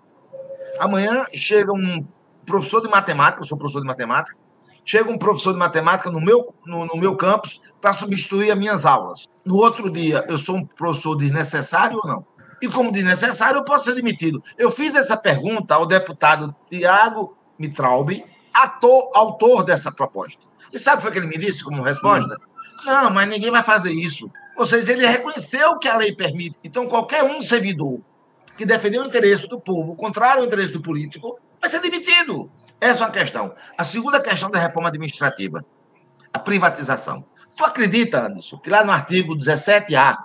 amanhã 0.81 1.25
chega 1.33 1.73
um 1.73 2.05
professor 2.47 2.81
de 2.81 2.89
matemática, 2.89 3.43
eu 3.43 3.47
sou 3.47 3.59
professor 3.59 3.81
de 3.81 3.87
matemática, 3.87 4.37
chega 4.85 5.11
um 5.11 5.19
professor 5.19 5.53
de 5.53 5.59
matemática 5.59 6.11
no 6.11 6.21
meu, 6.21 6.55
no, 6.67 6.87
no 6.87 6.97
meu 6.97 7.17
campus 7.17 7.61
para 7.81 7.93
substituir 7.93 8.51
as 8.51 8.59
minhas 8.59 8.85
aulas. 8.85 9.27
No 9.45 9.57
outro 9.57 9.91
dia, 9.91 10.25
eu 10.29 10.39
sou 10.39 10.57
um 10.57 10.67
professor 10.67 11.17
desnecessário 11.17 12.01
ou 12.03 12.09
não? 12.09 12.27
E 12.61 12.69
como 12.69 12.93
desnecessário, 12.93 13.59
eu 13.59 13.65
posso 13.65 13.87
ser 13.87 13.95
demitido. 13.95 14.43
Eu 14.57 14.71
fiz 14.71 14.95
essa 14.95 15.17
pergunta 15.17 15.75
ao 15.75 15.85
deputado 15.85 16.55
Tiago 16.71 17.37
Mitraub, 17.59 18.25
ator, 18.55 19.11
autor 19.15 19.65
dessa 19.65 19.91
proposta. 19.91 20.47
E 20.73 20.79
sabe 20.79 21.07
o 21.07 21.11
que, 21.11 21.19
ele 21.19 21.27
me 21.27 21.37
disse 21.37 21.65
como 21.65 21.83
resposta? 21.83 22.37
Não, 22.85 23.11
mas 23.11 23.29
ninguém 23.29 23.51
vai 23.51 23.63
fazer 23.63 23.93
isso. 23.93 24.31
Ou 24.57 24.65
seja, 24.65 24.93
ele 24.93 25.07
reconheceu 25.07 25.79
que 25.79 25.89
a 25.89 25.97
lei 25.97 26.15
permite. 26.15 26.57
Então, 26.63 26.87
qualquer 26.87 27.25
um 27.25 27.41
servidor 27.41 28.01
que 28.57 28.65
defender 28.65 29.01
o 29.01 29.07
interesse 29.07 29.49
do 29.49 29.61
povo, 29.61 29.97
contrário 29.97 30.41
ao 30.41 30.47
interesse 30.47 30.73
do 30.73 30.81
político, 30.81 31.39
vai 31.63 31.71
ser 31.71 31.81
demitido. 31.81 32.51
Essa 32.81 33.05
é 33.05 33.07
uma 33.07 33.13
questão. 33.13 33.55
A 33.79 33.85
segunda 33.85 34.21
questão 34.21 34.51
da 34.51 34.59
reforma 34.59 34.89
administrativa, 34.89 35.65
a 36.35 36.39
privatização. 36.39 37.25
Tu 37.57 37.65
acredita, 37.65 38.27
Anderson, 38.27 38.59
que 38.59 38.69
lá 38.69 38.83
no 38.83 38.91
artigo 38.91 39.37
17A 39.37 40.17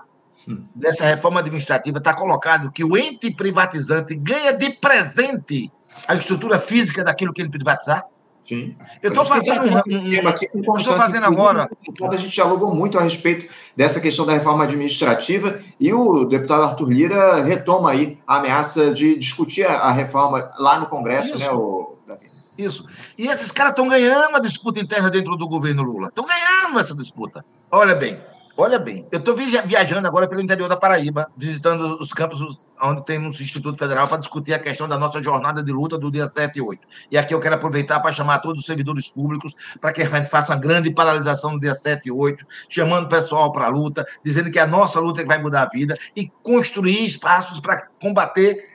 dessa 0.75 1.05
reforma 1.05 1.41
administrativa 1.41 1.99
está 1.99 2.13
colocado 2.13 2.71
que 2.71 2.83
o 2.83 2.97
ente 2.97 3.31
privatizante 3.31 4.15
ganha 4.15 4.53
de 4.53 4.71
presente 4.71 5.71
a 6.07 6.15
estrutura 6.15 6.57
física 6.59 7.03
daquilo 7.03 7.33
que 7.33 7.41
ele 7.41 7.49
privatizar? 7.49 8.05
Sim. 8.47 8.77
Eu 9.03 9.09
estou 9.09 9.25
fazendo 9.25 9.61
um, 9.63 10.25
um, 10.25 10.27
aqui 10.29 10.47
com 10.47 10.77
estou 10.77 10.95
fazendo 10.95 11.25
agora. 11.25 11.69
A 12.09 12.15
gente 12.15 12.33
dialogou 12.33 12.73
muito 12.73 12.97
a 12.97 13.01
respeito 13.01 13.53
dessa 13.75 13.99
questão 13.99 14.25
da 14.25 14.31
reforma 14.31 14.63
administrativa 14.63 15.59
e 15.77 15.91
o 15.91 16.23
deputado 16.23 16.63
Arthur 16.63 16.89
Lira 16.89 17.43
retoma 17.43 17.91
aí 17.91 18.17
a 18.25 18.37
ameaça 18.37 18.93
de 18.93 19.17
discutir 19.17 19.65
a 19.65 19.91
reforma 19.91 20.49
lá 20.57 20.79
no 20.79 20.85
Congresso, 20.85 21.31
Isso. 21.35 21.39
né, 21.39 21.51
o 21.51 21.97
Davi? 22.07 22.27
Isso. 22.57 22.85
E 23.17 23.27
esses 23.27 23.51
caras 23.51 23.71
estão 23.71 23.85
ganhando 23.85 24.37
a 24.37 24.39
disputa 24.39 24.79
interna 24.79 25.09
dentro 25.09 25.35
do 25.35 25.45
governo 25.45 25.83
Lula. 25.83 26.07
Estão 26.07 26.25
ganhando 26.25 26.79
essa 26.79 26.95
disputa. 26.95 27.43
Olha 27.69 27.95
bem, 27.95 28.17
Olha 28.59 28.79
bem, 28.79 29.07
eu 29.11 29.19
estou 29.19 29.35
viajando 29.35 30.07
agora 30.07 30.27
pelo 30.27 30.41
interior 30.41 30.67
da 30.67 30.75
Paraíba, 30.75 31.31
visitando 31.37 31.95
os 32.01 32.11
campos 32.11 32.57
onde 32.81 33.05
tem 33.05 33.19
um 33.19 33.27
Instituto 33.27 33.77
Federal 33.77 34.07
para 34.07 34.17
discutir 34.17 34.51
a 34.51 34.57
questão 34.57 34.87
da 34.87 34.97
nossa 34.97 35.21
jornada 35.21 35.61
de 35.61 35.71
luta 35.71 35.95
do 35.95 36.09
dia 36.09 36.27
7 36.27 36.57
e 36.57 36.61
8. 36.63 36.87
E 37.11 37.19
aqui 37.19 37.35
eu 37.35 37.39
quero 37.39 37.53
aproveitar 37.53 37.99
para 37.99 38.11
chamar 38.11 38.39
todos 38.39 38.61
os 38.61 38.65
servidores 38.65 39.07
públicos 39.07 39.53
para 39.79 39.93
que 39.93 40.01
a 40.01 40.09
gente 40.09 40.27
faça 40.27 40.53
uma 40.53 40.59
grande 40.59 40.91
paralisação 40.91 41.51
no 41.51 41.59
dia 41.59 41.75
7 41.75 42.07
e 42.07 42.11
8, 42.11 42.43
chamando 42.67 43.05
o 43.05 43.09
pessoal 43.09 43.51
para 43.51 43.65
a 43.65 43.69
luta, 43.69 44.03
dizendo 44.25 44.49
que 44.49 44.57
a 44.57 44.65
nossa 44.65 44.99
luta 44.99 45.19
é 45.19 45.23
que 45.23 45.29
vai 45.29 45.39
mudar 45.39 45.61
a 45.61 45.69
vida 45.69 45.95
e 46.15 46.27
construir 46.41 47.05
espaços 47.05 47.59
para 47.59 47.85
combater 48.01 48.67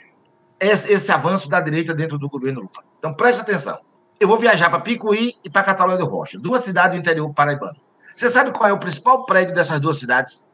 esse, 0.61 0.93
esse 0.93 1.11
avanço 1.11 1.49
da 1.49 1.61
direita 1.61 1.93
dentro 1.93 2.21
do 2.21 2.29
governo 2.29 2.61
Lula. 2.61 2.85
Então 3.01 3.13
preste 3.13 3.41
atenção. 3.41 3.81
Eu 4.21 4.29
vou 4.29 4.39
viajar 4.39 4.71
para 4.71 4.79
Picuí 4.79 5.35
e 5.43 5.51
para 5.51 5.65
Catalão 5.65 5.99
do 5.99 6.07
Rocha, 6.07 6.39
duas 6.39 6.63
cidades 6.63 6.95
do 6.95 7.01
interior 7.01 7.35
paraibano. 7.35 7.75
Você 8.15 8.29
sabe 8.29 8.53
qual 8.53 8.69
é 8.69 8.73
o 8.73 8.79
principal 8.79 9.25
prédio 9.25 9.55
dessas 9.55 9.81
duas 9.81 9.99
cidades? 9.99 10.47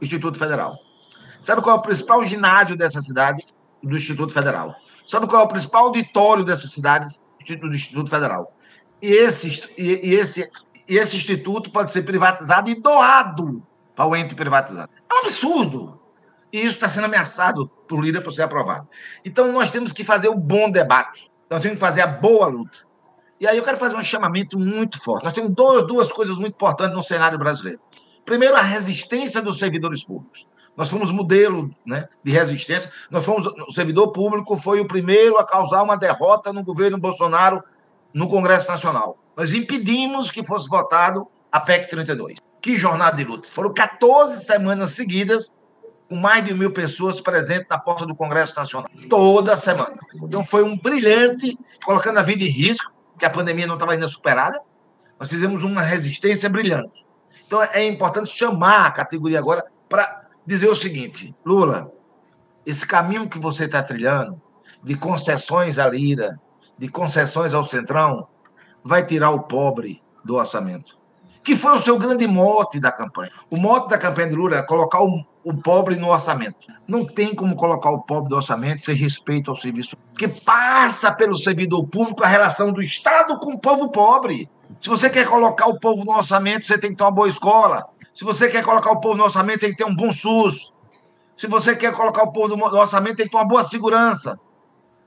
Instituto 0.00 0.38
Federal. 0.38 0.76
Sabe 1.40 1.62
qual 1.62 1.76
é 1.76 1.78
o 1.78 1.82
principal 1.82 2.24
ginásio 2.24 2.76
dessa 2.76 3.00
cidade? 3.00 3.46
Do 3.82 3.96
Instituto 3.96 4.32
Federal. 4.32 4.74
Sabe 5.06 5.26
qual 5.26 5.42
é 5.42 5.44
o 5.44 5.48
principal 5.48 5.84
auditório 5.84 6.44
dessas 6.44 6.72
cidades? 6.72 7.22
Do 7.60 7.68
Instituto 7.68 8.10
Federal. 8.10 8.52
E 9.00 9.12
esse, 9.12 9.62
e, 9.78 10.14
esse, 10.14 10.50
e 10.88 10.96
esse 10.96 11.16
instituto 11.16 11.70
pode 11.70 11.92
ser 11.92 12.02
privatizado 12.02 12.70
e 12.70 12.74
doado 12.74 13.64
para 13.94 14.06
o 14.06 14.16
ente 14.16 14.34
privatizado. 14.34 14.90
É 15.08 15.14
um 15.14 15.18
absurdo. 15.18 16.00
E 16.52 16.58
isso 16.58 16.76
está 16.76 16.88
sendo 16.88 17.04
ameaçado 17.04 17.68
por 17.86 18.02
líder 18.02 18.20
para 18.20 18.32
ser 18.32 18.42
aprovado. 18.42 18.88
Então, 19.24 19.52
nós 19.52 19.70
temos 19.70 19.92
que 19.92 20.02
fazer 20.02 20.28
o 20.28 20.32
um 20.32 20.40
bom 20.40 20.70
debate. 20.70 21.30
Nós 21.50 21.62
temos 21.62 21.76
que 21.76 21.80
fazer 21.80 22.02
a 22.02 22.06
boa 22.06 22.46
luta. 22.46 22.78
E 23.38 23.46
aí 23.46 23.56
eu 23.56 23.62
quero 23.62 23.76
fazer 23.76 23.96
um 23.96 24.02
chamamento 24.02 24.58
muito 24.58 25.02
forte. 25.02 25.24
Nós 25.24 25.32
temos 25.32 25.52
duas, 25.52 25.86
duas 25.86 26.10
coisas 26.10 26.38
muito 26.38 26.54
importantes 26.54 26.94
no 26.94 27.02
cenário 27.02 27.38
brasileiro. 27.38 27.80
Primeiro, 28.24 28.56
a 28.56 28.62
resistência 28.62 29.42
dos 29.42 29.58
servidores 29.58 30.04
públicos. 30.04 30.46
Nós 30.76 30.90
fomos 30.90 31.10
modelo 31.10 31.70
né, 31.86 32.08
de 32.22 32.32
resistência. 32.32 32.90
Nós 33.10 33.24
fomos, 33.24 33.46
o 33.46 33.72
servidor 33.72 34.12
público 34.12 34.58
foi 34.58 34.80
o 34.80 34.86
primeiro 34.86 35.38
a 35.38 35.46
causar 35.46 35.82
uma 35.82 35.96
derrota 35.96 36.52
no 36.52 36.62
governo 36.62 36.98
Bolsonaro 36.98 37.62
no 38.12 38.28
Congresso 38.28 38.68
Nacional. 38.68 39.18
Nós 39.36 39.54
impedimos 39.54 40.30
que 40.30 40.44
fosse 40.44 40.68
votado 40.68 41.26
a 41.50 41.60
PEC 41.60 41.88
32. 41.88 42.38
Que 42.60 42.78
jornada 42.78 43.16
de 43.16 43.24
luta! 43.24 43.48
Foram 43.50 43.72
14 43.72 44.44
semanas 44.44 44.92
seguidas 44.92 45.56
com 46.08 46.16
mais 46.16 46.44
de 46.44 46.54
mil 46.54 46.72
pessoas 46.72 47.20
presentes 47.20 47.66
na 47.68 47.78
porta 47.78 48.06
do 48.06 48.14
Congresso 48.14 48.56
Nacional. 48.56 48.90
Toda 49.08 49.56
semana. 49.56 49.96
Então 50.14 50.44
foi 50.44 50.62
um 50.62 50.76
brilhante, 50.76 51.58
colocando 51.84 52.18
a 52.18 52.22
vida 52.22 52.44
em 52.44 52.48
risco, 52.48 52.92
que 53.18 53.24
a 53.24 53.30
pandemia 53.30 53.66
não 53.66 53.74
estava 53.74 53.92
ainda 53.92 54.08
superada, 54.08 54.60
nós 55.18 55.28
fizemos 55.28 55.62
uma 55.62 55.82
resistência 55.82 56.48
brilhante. 56.48 57.06
Então 57.46 57.62
é 57.62 57.84
importante 57.84 58.36
chamar 58.36 58.86
a 58.86 58.90
categoria 58.90 59.38
agora 59.38 59.64
para 59.88 60.26
dizer 60.44 60.68
o 60.68 60.74
seguinte: 60.74 61.34
Lula, 61.44 61.92
esse 62.64 62.86
caminho 62.86 63.28
que 63.28 63.38
você 63.38 63.64
está 63.64 63.82
trilhando, 63.82 64.40
de 64.82 64.96
concessões 64.96 65.78
à 65.78 65.88
Lira, 65.88 66.38
de 66.78 66.88
concessões 66.88 67.54
ao 67.54 67.64
Centrão, 67.64 68.28
vai 68.84 69.04
tirar 69.04 69.30
o 69.30 69.44
pobre 69.44 70.02
do 70.24 70.34
orçamento. 70.34 70.98
Que 71.46 71.56
foi 71.56 71.76
o 71.76 71.80
seu 71.80 71.96
grande 71.96 72.26
mote 72.26 72.80
da 72.80 72.90
campanha. 72.90 73.30
O 73.48 73.56
mote 73.56 73.88
da 73.88 73.96
campanha 73.96 74.28
de 74.28 74.34
Lula 74.34 74.56
é 74.56 74.62
colocar 74.62 75.00
o, 75.00 75.24
o 75.44 75.54
pobre 75.54 75.94
no 75.94 76.08
orçamento. 76.08 76.66
Não 76.88 77.06
tem 77.06 77.36
como 77.36 77.54
colocar 77.54 77.90
o 77.90 78.02
pobre 78.02 78.30
no 78.30 78.36
orçamento 78.36 78.82
sem 78.82 78.96
respeito 78.96 79.52
ao 79.52 79.56
serviço. 79.56 79.96
Porque 80.12 80.26
passa 80.26 81.12
pelo 81.12 81.36
servidor 81.36 81.86
público 81.86 82.24
a 82.24 82.26
relação 82.26 82.72
do 82.72 82.82
Estado 82.82 83.38
com 83.38 83.52
o 83.52 83.60
povo 83.60 83.92
pobre. 83.92 84.50
Se 84.80 84.88
você 84.88 85.08
quer 85.08 85.28
colocar 85.28 85.68
o 85.68 85.78
povo 85.78 86.04
no 86.04 86.16
orçamento, 86.16 86.66
você 86.66 86.76
tem 86.76 86.90
que 86.90 86.96
ter 86.96 87.04
uma 87.04 87.12
boa 87.12 87.28
escola. 87.28 87.86
Se 88.12 88.24
você 88.24 88.48
quer 88.48 88.64
colocar 88.64 88.90
o 88.90 89.00
povo 89.00 89.16
no 89.16 89.22
orçamento, 89.22 89.60
tem 89.60 89.70
que 89.70 89.76
ter 89.76 89.84
um 89.84 89.94
bom 89.94 90.10
SUS. 90.10 90.72
Se 91.36 91.46
você 91.46 91.76
quer 91.76 91.92
colocar 91.92 92.24
o 92.24 92.32
povo 92.32 92.56
no 92.56 92.64
orçamento, 92.64 93.18
tem 93.18 93.26
que 93.26 93.30
ter 93.30 93.38
uma 93.38 93.46
boa 93.46 93.62
segurança. 93.62 94.36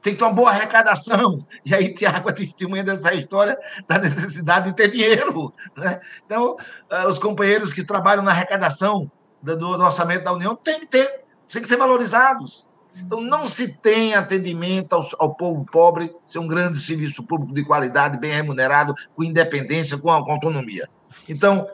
Tem 0.01 0.13
que 0.13 0.19
ter 0.19 0.25
uma 0.25 0.33
boa 0.33 0.49
arrecadação. 0.49 1.45
E 1.65 1.75
aí, 1.75 1.93
Tiago 1.93 2.29
é 2.29 2.33
testemunha 2.33 2.83
dessa 2.83 3.13
história 3.13 3.57
da 3.87 3.97
necessidade 3.97 4.69
de 4.69 4.75
ter 4.75 4.91
dinheiro. 4.91 5.53
Né? 5.75 5.99
Então, 6.25 6.55
eh, 6.89 7.07
os 7.07 7.19
companheiros 7.19 7.73
que 7.73 7.83
trabalham 7.83 8.23
na 8.23 8.31
arrecadação 8.31 9.11
do, 9.41 9.69
orçamento 9.69 10.23
da 10.23 10.33
União 10.33 10.55
têm 10.55 10.81
que 10.81 10.87
ter, 10.87 11.25
tem 11.51 11.61
que 11.61 11.67
ser 11.67 11.77
valorizados. 11.77 12.65
Então, 12.95 13.21
não 13.21 13.45
se 13.45 13.67
tem 13.67 14.13
atendimento 14.15 14.93
ao, 14.93 15.07
ao, 15.19 15.35
povo 15.35 15.65
pobre 15.65 16.13
ser 16.25 16.39
um 16.39 16.47
grande 16.47 16.79
serviço 16.79 17.23
público 17.23 17.53
de 17.53 17.63
qualidade, 17.63 18.17
bem 18.17 18.31
remunerado, 18.31 18.93
com 19.15 19.23
independência, 19.23 19.97
com, 19.97 20.09
com 20.23 20.31
autonomia. 20.31 20.89
Então, 21.27 21.67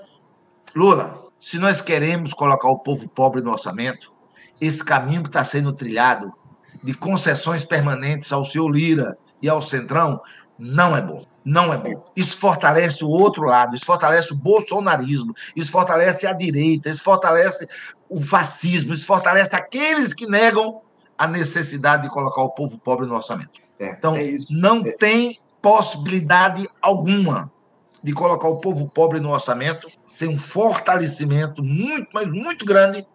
Lula, 0.75 1.25
se 1.39 1.57
nós 1.57 1.81
queremos 1.81 2.33
colocar 2.33 2.69
o 2.69 2.79
povo 2.79 3.07
pobre 3.07 3.41
no 3.41 3.51
orçamento, 3.51 4.13
esse 4.59 4.83
caminho 4.83 5.23
que 5.23 5.29
está 5.29 5.43
sendo 5.43 5.73
trilhado 5.73 6.31
de 6.85 6.93
concessões 6.93 7.65
permanentes 7.65 8.31
ao 8.31 8.45
senhor 8.45 8.69
Lira 8.69 9.17
e 9.41 9.49
ao 9.49 9.59
Centrão 9.59 10.21
não 10.57 10.95
é 10.95 11.01
bom. 11.01 11.25
Não 11.43 11.73
é 11.73 11.77
bom. 11.77 12.05
Isso 12.15 12.37
fortalece 12.37 13.03
o 13.03 13.09
outro 13.09 13.43
lado, 13.43 13.75
isso 13.75 13.85
fortalece 13.85 14.31
o 14.31 14.35
bolsonarismo, 14.35 15.33
isso 15.55 15.71
fortalece 15.71 16.25
a 16.25 16.33
direita, 16.33 16.89
isso 16.89 17.03
fortalece 17.03 17.67
o 18.07 18.21
fascismo, 18.21 18.93
isso 18.93 19.05
fortalece 19.05 19.55
aqueles 19.55 20.13
que 20.13 20.27
negam 20.27 20.81
a 21.17 21.27
necessidade 21.27 22.03
de 22.03 22.09
colocar 22.09 22.41
o 22.41 22.49
povo 22.49 22.77
pobre 22.77 23.07
no 23.07 23.15
orçamento. 23.15 23.59
É, 23.79 23.89
então, 23.89 24.15
é 24.15 24.35
não 24.51 24.81
é. 24.81 24.91
tem 24.91 25.39
possibilidade 25.61 26.67
alguma 26.81 27.51
de 28.03 28.13
colocar 28.13 28.47
o 28.47 28.57
povo 28.57 28.87
pobre 28.87 29.19
no 29.19 29.31
orçamento 29.31 29.87
sem 30.05 30.29
um 30.29 30.37
fortalecimento 30.37 31.63
muito, 31.63 32.09
mas 32.13 32.27
muito 32.27 32.63
grande 32.63 33.05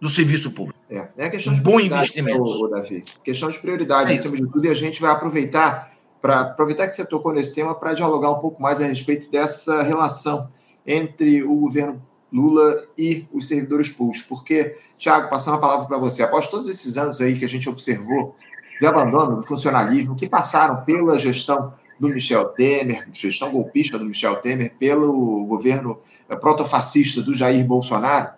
do 0.00 0.10
serviço 0.10 0.50
público. 0.50 0.78
É, 0.90 1.08
é 1.16 1.30
questão 1.30 1.54
de 1.54 1.60
bom 1.60 1.80
investimento. 1.80 2.68
Davi. 2.68 3.04
Questão 3.24 3.48
de 3.48 3.58
prioridade, 3.58 4.10
é 4.10 4.14
acima 4.14 4.36
de 4.36 4.46
tudo, 4.46 4.64
e 4.64 4.68
a 4.68 4.74
gente 4.74 5.00
vai 5.00 5.10
aproveitar 5.10 5.90
para 6.20 6.40
aproveitar 6.40 6.86
que 6.86 6.92
você 6.92 7.06
tocou 7.06 7.32
nesse 7.32 7.54
tema 7.54 7.74
para 7.74 7.94
dialogar 7.94 8.30
um 8.30 8.40
pouco 8.40 8.60
mais 8.60 8.80
a 8.80 8.86
respeito 8.86 9.30
dessa 9.30 9.82
relação 9.82 10.48
entre 10.86 11.42
o 11.42 11.54
governo 11.56 12.02
Lula 12.32 12.84
e 12.98 13.26
os 13.32 13.46
servidores 13.46 13.90
públicos. 13.90 14.22
Porque, 14.22 14.76
Tiago, 14.98 15.30
passando 15.30 15.54
a 15.54 15.60
palavra 15.60 15.86
para 15.86 15.98
você, 15.98 16.22
após 16.22 16.48
todos 16.48 16.68
esses 16.68 16.96
anos 16.96 17.20
aí 17.20 17.38
que 17.38 17.44
a 17.44 17.48
gente 17.48 17.68
observou 17.68 18.34
de 18.78 18.86
abandono 18.86 19.36
do 19.36 19.42
funcionalismo, 19.42 20.16
que 20.16 20.28
passaram 20.28 20.84
pela 20.84 21.18
gestão 21.18 21.72
do 21.98 22.08
Michel 22.08 22.44
Temer, 22.46 23.08
gestão 23.12 23.50
golpista 23.50 23.98
do 23.98 24.04
Michel 24.04 24.36
Temer, 24.36 24.74
pelo 24.78 25.44
governo 25.46 25.98
eh, 26.28 26.36
protofascista 26.36 27.22
do 27.22 27.34
Jair 27.34 27.64
Bolsonaro, 27.64 28.32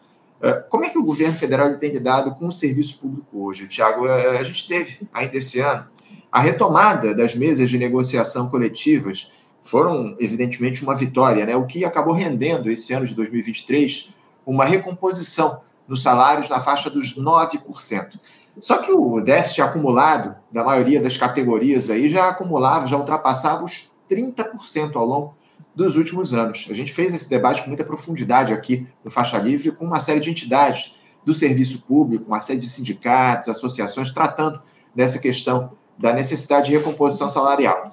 como 0.68 0.84
é 0.84 0.91
que 0.91 0.99
o 0.99 1.05
governo 1.05 1.34
federal 1.34 1.76
tem 1.76 1.91
lidado 1.91 2.34
com 2.34 2.49
o 2.49 2.53
serviço 2.53 2.99
público 2.99 3.45
hoje? 3.45 3.66
Tiago, 3.66 4.07
eh, 4.07 4.39
a 4.39 4.43
gente 4.43 4.68
teve 4.68 5.01
ainda 5.12 5.36
esse 5.36 5.61
ano 5.61 5.86
a 6.30 6.41
retomada 6.41 7.14
das 7.14 7.34
mesas 7.34 7.70
de 7.70 7.78
negociação 7.78 8.49
coletivas 8.49 9.32
foram, 9.62 10.16
evidentemente, 10.20 10.82
uma 10.82 10.95
vitória, 10.95 11.45
né? 11.45 11.57
o 11.57 11.66
que 11.66 11.84
acabou 11.84 12.14
rendendo 12.14 12.70
esse 12.70 12.93
ano 12.93 13.07
de 13.07 13.14
2023 13.14 14.14
uma 14.47 14.64
recomposição 14.64 15.62
nos 15.86 16.03
salários 16.03 16.49
na 16.49 16.61
faixa 16.61 16.89
dos 16.89 17.16
9%. 17.18 18.20
Só 18.61 18.78
que 18.78 18.91
o 18.91 19.20
déficit 19.20 19.62
acumulado 19.62 20.36
da 20.51 20.64
maioria 20.64 21.01
das 21.01 21.16
categorias 21.16 21.91
aí 21.91 22.09
já 22.09 22.28
acumulava, 22.28 22.86
já 22.86 22.97
ultrapassava 22.97 23.64
os 23.64 23.93
30% 24.11 24.97
ao 24.97 25.05
longo 25.05 25.34
dos 25.79 25.97
últimos 25.97 26.35
anos. 26.35 26.66
A 26.68 26.74
gente 26.74 26.93
fez 26.93 27.14
esse 27.14 27.31
debate 27.31 27.62
com 27.62 27.68
muita 27.68 27.85
profundidade 27.85 28.53
aqui 28.53 28.89
no 29.05 29.12
Faixa 29.12 29.39
Livre, 29.39 29.70
com 29.70 29.85
uma 29.85 30.01
série 30.01 30.18
de 30.18 30.29
entidades 30.29 30.97
do 31.24 31.33
serviço 31.33 31.83
público, 31.83 32.24
uma 32.26 32.41
série 32.41 32.59
de 32.59 32.68
sindicatos, 32.68 33.49
associações, 33.49 34.11
tratando 34.11 34.61
dessa 34.93 35.20
questão 35.20 35.70
da 35.97 36.12
necessidade 36.12 36.66
de 36.66 36.76
recomposição 36.76 37.29
salarial. 37.29 37.93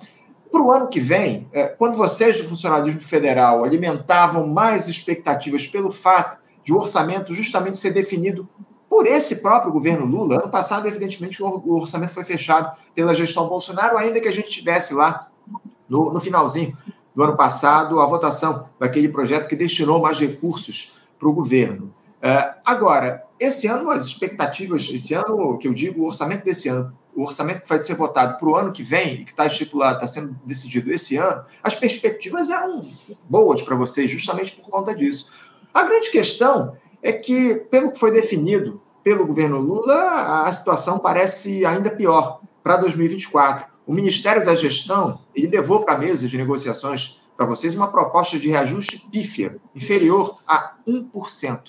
Para 0.51 0.63
o 0.63 0.71
ano 0.71 0.87
que 0.87 0.99
vem, 0.99 1.47
é, 1.53 1.67
quando 1.67 1.95
vocês 1.95 2.41
do 2.41 2.47
funcionalismo 2.47 3.05
federal 3.05 3.63
alimentavam 3.63 4.47
mais 4.47 4.87
expectativas 4.87 5.67
pelo 5.67 5.91
fato 5.91 6.39
de 6.63 6.73
o 6.73 6.77
orçamento 6.77 7.35
justamente 7.35 7.77
ser 7.77 7.91
definido 7.91 8.49
por 8.89 9.05
esse 9.05 9.43
próprio 9.43 9.71
governo 9.71 10.07
Lula, 10.07 10.41
ano 10.41 10.49
passado, 10.49 10.87
evidentemente, 10.87 11.43
o 11.43 11.75
orçamento 11.75 12.13
foi 12.13 12.23
fechado 12.23 12.75
pela 12.95 13.13
gestão 13.13 13.47
Bolsonaro, 13.47 13.95
ainda 13.95 14.19
que 14.19 14.27
a 14.27 14.33
gente 14.33 14.49
tivesse 14.49 14.95
lá 14.95 15.29
no, 15.87 16.11
no 16.11 16.19
finalzinho 16.19 16.75
do 17.15 17.23
ano 17.23 17.37
passado 17.37 17.99
a 17.99 18.05
votação 18.05 18.69
daquele 18.79 19.09
projeto 19.09 19.47
que 19.47 19.55
destinou 19.55 20.01
mais 20.01 20.19
recursos 20.19 20.97
para 21.17 21.29
o 21.29 21.33
governo. 21.33 21.93
Uh, 22.17 22.59
agora, 22.65 23.23
esse 23.39 23.67
ano, 23.67 23.89
as 23.89 24.05
expectativas, 24.05 24.89
esse 24.89 25.13
ano, 25.13 25.57
que 25.57 25.67
eu 25.67 25.73
digo, 25.73 26.01
o 26.01 26.07
orçamento 26.07 26.43
desse 26.43 26.67
ano, 26.67 26.93
o 27.15 27.23
orçamento 27.23 27.61
que 27.61 27.69
vai 27.69 27.79
ser 27.79 27.95
votado 27.95 28.37
para 28.37 28.47
o 28.47 28.55
ano 28.55 28.71
que 28.71 28.83
vem 28.83 29.13
e 29.13 29.25
que 29.25 29.31
está 29.31 29.45
estipulado, 29.45 29.95
está 29.95 30.07
sendo 30.07 30.37
decidido 30.45 30.91
esse 30.91 31.15
ano, 31.15 31.43
as 31.63 31.75
perspectivas 31.75 32.49
eram 32.49 32.81
boas 33.29 33.61
para 33.61 33.75
vocês, 33.75 34.09
justamente 34.11 34.55
por 34.55 34.69
conta 34.69 34.93
disso. 34.93 35.31
A 35.73 35.83
grande 35.83 36.11
questão 36.11 36.75
é 37.01 37.13
que, 37.13 37.55
pelo 37.71 37.91
que 37.91 37.99
foi 37.99 38.11
definido 38.11 38.81
pelo 39.03 39.27
governo 39.27 39.59
Lula, 39.59 40.43
a 40.45 40.51
situação 40.51 40.97
parece 40.97 41.65
ainda 41.65 41.91
pior 41.91 42.41
para 42.63 42.77
2024. 42.77 43.74
O 43.85 43.93
Ministério 43.93 44.45
da 44.45 44.55
Gestão 44.55 45.19
ele 45.35 45.47
levou 45.47 45.81
para 45.81 45.95
a 45.95 45.97
mesa 45.97 46.27
de 46.27 46.37
negociações 46.37 47.21
para 47.37 47.45
vocês 47.45 47.75
uma 47.75 47.91
proposta 47.91 48.39
de 48.39 48.49
reajuste 48.49 49.07
pífia, 49.11 49.57
inferior 49.75 50.39
a 50.47 50.73
1%. 50.87 51.59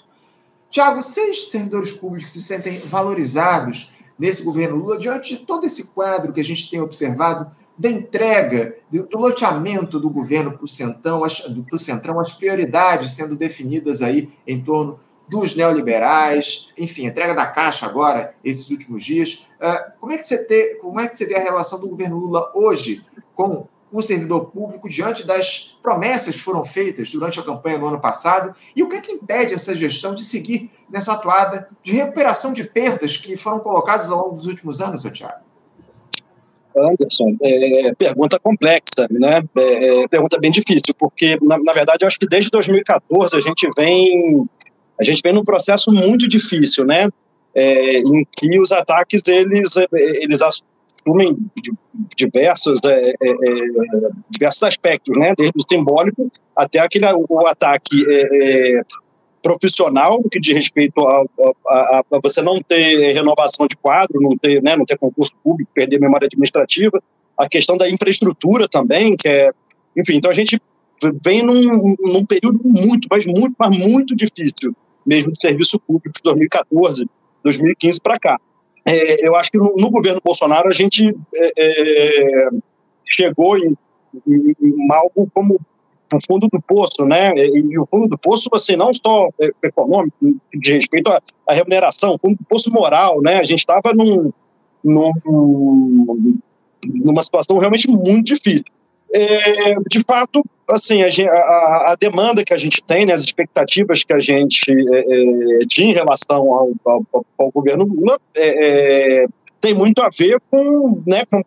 Tiago, 0.70 1.02
seis 1.02 1.50
servidores 1.50 1.92
públicos 1.92 2.32
se 2.32 2.40
sentem 2.40 2.78
valorizados 2.80 3.92
nesse 4.18 4.42
governo 4.42 4.76
Lula, 4.76 4.98
diante 4.98 5.36
de 5.36 5.44
todo 5.44 5.66
esse 5.66 5.88
quadro 5.88 6.32
que 6.32 6.40
a 6.40 6.44
gente 6.44 6.70
tem 6.70 6.80
observado 6.80 7.50
da 7.78 7.90
entrega, 7.90 8.76
do 8.90 9.18
loteamento 9.18 10.00
do 10.00 10.08
governo 10.08 10.52
para 10.52 10.64
o 10.64 10.68
Centrão, 10.68 11.22
as, 11.22 11.42
prioridades 12.38 13.12
sendo 13.12 13.36
definidas 13.36 14.00
aí 14.00 14.30
em 14.46 14.62
torno 14.62 14.98
dos 15.28 15.54
neoliberais, 15.54 16.72
enfim, 16.78 17.06
entrega 17.06 17.34
da 17.34 17.46
Caixa 17.46 17.84
agora, 17.84 18.34
esses 18.42 18.70
últimos 18.70 19.04
dias. 19.04 19.45
Uh, 19.60 19.92
como, 20.00 20.12
é 20.12 20.18
que 20.18 20.26
você 20.26 20.44
te, 20.44 20.76
como 20.76 21.00
é 21.00 21.08
que 21.08 21.16
você 21.16 21.26
vê 21.26 21.36
a 21.36 21.42
relação 21.42 21.80
do 21.80 21.88
governo 21.88 22.18
Lula 22.18 22.50
hoje 22.54 23.04
com 23.34 23.66
o 23.90 24.02
servidor 24.02 24.50
público 24.50 24.88
diante 24.88 25.26
das 25.26 25.78
promessas 25.82 26.36
que 26.36 26.42
foram 26.42 26.64
feitas 26.64 27.10
durante 27.10 27.40
a 27.40 27.42
campanha 27.42 27.78
no 27.78 27.86
ano 27.86 28.00
passado 28.00 28.54
e 28.74 28.82
o 28.82 28.88
que 28.88 28.96
é 28.96 29.00
que 29.00 29.12
impede 29.12 29.54
essa 29.54 29.74
gestão 29.74 30.14
de 30.14 30.24
seguir 30.24 30.70
nessa 30.90 31.12
atuada 31.12 31.68
de 31.82 31.92
recuperação 31.92 32.52
de 32.52 32.64
perdas 32.64 33.16
que 33.16 33.36
foram 33.36 33.58
colocadas 33.60 34.10
ao 34.10 34.24
longo 34.24 34.36
dos 34.36 34.46
últimos 34.46 34.80
anos, 34.80 35.02
Tiago? 35.04 35.46
Anderson, 36.76 37.36
é, 37.40 37.94
pergunta 37.94 38.38
complexa, 38.38 39.06
né? 39.10 39.42
É, 39.56 40.02
é, 40.02 40.08
pergunta 40.08 40.38
bem 40.38 40.50
difícil, 40.50 40.94
porque 40.98 41.38
na, 41.40 41.56
na, 41.58 41.72
verdade 41.72 41.98
eu 42.02 42.06
acho 42.06 42.18
que 42.18 42.28
desde 42.28 42.50
2014 42.50 43.34
a 43.34 43.40
gente 43.40 43.66
vem 43.74 44.46
a 44.98 45.04
gente 45.04 45.20
vem 45.22 45.32
num 45.32 45.44
processo 45.44 45.90
muito 45.90 46.28
difícil, 46.28 46.84
né? 46.84 47.08
É, 47.58 48.00
em 48.00 48.26
que 48.30 48.60
os 48.60 48.70
ataques 48.70 49.22
eles 49.26 49.70
eles 49.92 50.42
assumem 50.42 51.38
diversos, 52.16 52.80
é, 52.86 53.10
é, 53.10 53.30
é, 53.30 54.10
diversos 54.28 54.62
aspectos, 54.64 55.16
né? 55.16 55.32
desde 55.36 55.54
o 55.56 55.62
simbólico 55.70 56.30
até 56.54 56.80
aquele, 56.80 57.06
o 57.06 57.46
ataque 57.46 58.04
é, 58.08 58.78
é, 58.78 58.82
profissional, 59.42 60.20
que 60.30 60.40
diz 60.40 60.56
respeito 60.56 61.00
a, 61.06 61.24
a, 61.68 62.02
a, 62.10 62.18
você 62.22 62.42
não 62.42 62.56
ter 62.56 63.12
renovação 63.12 63.66
de 63.66 63.76
quadro, 63.76 64.20
não 64.20 64.36
ter, 64.36 64.60
né, 64.62 64.76
não 64.76 64.84
ter 64.84 64.98
concurso 64.98 65.32
público, 65.44 65.70
perder 65.72 66.00
memória 66.00 66.26
administrativa, 66.26 67.00
a 67.38 67.48
questão 67.48 67.76
da 67.76 67.88
infraestrutura 67.88 68.68
também, 68.68 69.16
que 69.16 69.28
é, 69.28 69.50
enfim, 69.96 70.16
então 70.16 70.30
a 70.30 70.34
gente 70.34 70.60
vem 71.24 71.42
num, 71.42 71.94
num 72.00 72.24
período 72.24 72.60
muito, 72.64 73.06
mas 73.08 73.24
muito, 73.26 73.54
mas 73.58 73.76
muito 73.76 74.16
difícil, 74.16 74.74
mesmo 75.04 75.30
de 75.30 75.38
serviço 75.40 75.78
público 75.78 76.10
de 76.16 76.22
2014, 76.24 77.06
2015 77.46 78.00
para 78.00 78.18
cá 78.18 78.38
é, 78.86 79.26
eu 79.26 79.34
acho 79.34 79.50
que 79.50 79.58
no, 79.58 79.74
no, 79.76 79.90
governo 79.90 80.20
Bolsonaro 80.24 80.68
a 80.68 80.72
gente 80.72 81.12
é, 81.34 81.52
é 81.58 82.48
chegou 83.04 83.58
em, 83.58 83.76
em, 84.26 84.54
em, 84.62 84.92
algo 84.92 85.28
como 85.34 85.60
o 86.14 86.18
fundo 86.24 86.46
do 86.46 86.62
poço, 86.62 87.04
né? 87.04 87.34
E 87.34 87.76
o 87.76 87.84
fundo 87.86 88.06
do 88.06 88.16
poço, 88.16 88.48
assim, 88.54 88.76
não 88.76 88.92
só 88.94 89.28
é, 89.40 89.50
econômico, 89.64 90.16
de 90.54 90.72
respeito 90.74 91.10
à, 91.10 91.20
à 91.48 91.52
remuneração, 91.52 92.12
o 92.12 92.18
fundo 92.18 92.36
do 92.36 92.44
poço 92.44 92.70
moral, 92.70 93.20
né? 93.20 93.38
A 93.38 93.42
gente 93.42 93.58
estava 93.58 93.92
num, 93.92 94.32
num, 94.84 96.38
numa 96.84 97.22
situação 97.22 97.58
realmente 97.58 97.90
muito 97.90 98.22
difícil. 98.22 98.64
É, 99.12 99.74
de 99.90 100.00
fato, 100.06 100.44
assim, 100.70 101.02
a, 101.02 101.30
a, 101.30 101.92
a, 101.92 101.96
demanda 101.98 102.44
que 102.44 102.52
a 102.52 102.56
gente 102.56 102.82
tem, 102.82 103.06
né, 103.06 103.12
as 103.12 103.22
expectativas 103.22 104.02
que 104.02 104.12
a 104.12 104.18
gente 104.18 104.60
é, 104.70 104.98
é, 105.00 105.58
tinha 105.68 105.90
em 105.90 105.94
relação 105.94 106.52
ao, 106.52 106.72
ao, 106.84 107.26
ao 107.38 107.50
governo 107.50 107.84
Lula 107.84 108.18
é, 108.34 109.22
é 109.22 109.26
tem 109.60 109.74
muito 109.74 110.00
a 110.00 110.08
ver 110.08 110.40
com, 110.50 111.02
né, 111.06 111.24
com, 111.30 111.42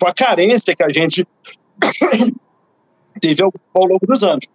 com, 0.00 0.06
a 0.06 0.12
carência 0.12 0.74
que 0.76 0.82
a 0.82 0.92
gente 0.92 1.26
teve 3.20 3.42
ao, 3.42 3.52
ao, 3.74 3.86
longo 3.86 4.06
dos 4.06 4.22
anos. 4.22 4.46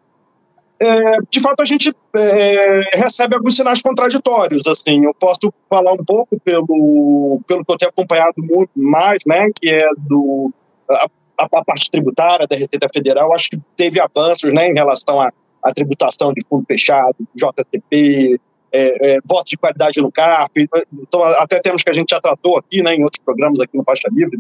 É, 0.80 1.18
de 1.30 1.39
fato, 1.39 1.62
a 1.62 1.66
gente 1.66 1.93
é, 2.16 2.97
recebe 2.97 3.36
alguns 3.36 3.56
sinais 3.56 3.82
contraditórios. 3.82 4.62
Assim, 4.68 5.06
eu 5.06 5.14
posso 5.14 5.54
falar 5.70 5.93
um 5.93 6.04
pouco 6.04 6.39
pelo, 6.39 7.41
pelo 7.47 7.66
que 7.66 7.72
eu 7.72 7.78
tenho 7.78 7.89
acompanhado 7.89 8.36
muito 8.38 8.72
mais, 8.76 9.24
né, 9.26 9.49
que 9.60 9.74
é 9.74 9.89
do 9.97 10.51
a, 10.89 11.08
a, 11.43 11.59
a, 11.59 11.65
parte 11.65 11.89
tributária 11.91 12.47
da 12.47 12.55
Receita 12.55 12.89
Federal, 12.93 13.33
acho 13.33 13.49
que 13.49 13.59
teve 13.75 14.01
avanços 14.01 14.51
né, 14.53 14.69
em 14.69 14.73
relação 14.73 15.19
à, 15.19 15.31
à 15.63 15.73
tributação 15.73 16.33
de 16.33 16.41
fundo 16.47 16.65
fechado, 16.65 17.15
JTP, 17.35 18.39
é, 18.71 19.13
é, 19.13 19.19
votos 19.23 19.51
de 19.51 19.57
qualidade 19.57 20.01
no 20.01 20.11
CARP. 20.11 20.51
Então, 20.93 21.23
até 21.23 21.59
temos 21.59 21.83
que 21.83 21.89
a 21.89 21.93
gente 21.93 22.09
já 22.09 22.19
tratou 22.19 22.57
aqui 22.57 22.81
né, 22.81 22.95
em 22.95 23.03
outros 23.03 23.23
programas 23.23 23.59
aqui 23.59 23.77
no 23.77 23.83
Faixa 23.83 24.07
Livre. 24.11 24.39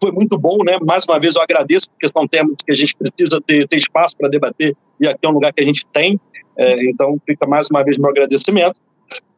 Foi 0.00 0.10
muito 0.10 0.38
bom, 0.38 0.56
né? 0.64 0.78
Mais 0.86 1.04
uma 1.04 1.20
vez 1.20 1.34
eu 1.34 1.42
agradeço, 1.42 1.90
porque 1.90 2.08
são 2.08 2.26
temas 2.26 2.54
que 2.64 2.72
a 2.72 2.74
gente 2.74 2.96
precisa 2.96 3.38
ter, 3.46 3.68
ter 3.68 3.76
espaço 3.76 4.16
para 4.16 4.30
debater, 4.30 4.74
e 4.98 5.06
aqui 5.06 5.18
é 5.22 5.28
um 5.28 5.32
lugar 5.32 5.52
que 5.52 5.62
a 5.62 5.66
gente 5.66 5.84
tem. 5.92 6.18
É, 6.56 6.88
então, 6.88 7.20
fica 7.26 7.46
mais 7.46 7.68
uma 7.70 7.84
vez 7.84 7.98
meu 7.98 8.08
agradecimento. 8.08 8.80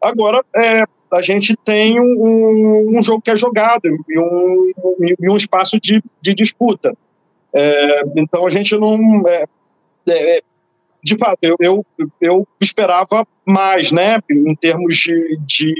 Agora, 0.01 0.44
é, 0.55 0.84
a 1.11 1.23
gente 1.23 1.57
tem 1.65 1.99
um, 2.01 2.97
um, 2.97 3.03
jogo 3.03 3.23
que 3.23 3.31
é 3.31 3.37
jogado 3.37 3.87
e 4.09 4.19
um, 4.19 4.73
e 5.21 5.31
um 5.31 5.37
espaço 5.37 5.81
de, 5.81 6.03
de 6.21 6.35
disputa. 6.35 6.95
É, 7.53 8.03
então 8.17 8.47
a 8.47 8.51
gente 8.51 8.77
não. 8.77 9.23
É, 9.27 9.45
é, 10.11 10.41
de 11.03 11.17
fato, 11.17 11.39
eu, 11.43 11.57
eu, 11.61 11.87
eu, 12.21 12.49
esperava 12.61 13.27
mais, 13.47 13.93
né, 13.93 14.19
em 14.31 14.55
termos 14.55 14.97
de, 14.97 15.39
de, 15.47 15.75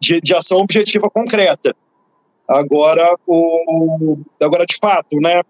de, 0.00 0.20
de 0.20 0.34
ação 0.34 0.58
objetiva 0.58 1.08
concreta. 1.10 1.74
Agora, 2.48 3.04
o, 3.26 4.18
agora, 4.42 4.66
de 4.66 4.76
fato, 4.76 5.16
né, 5.20 5.40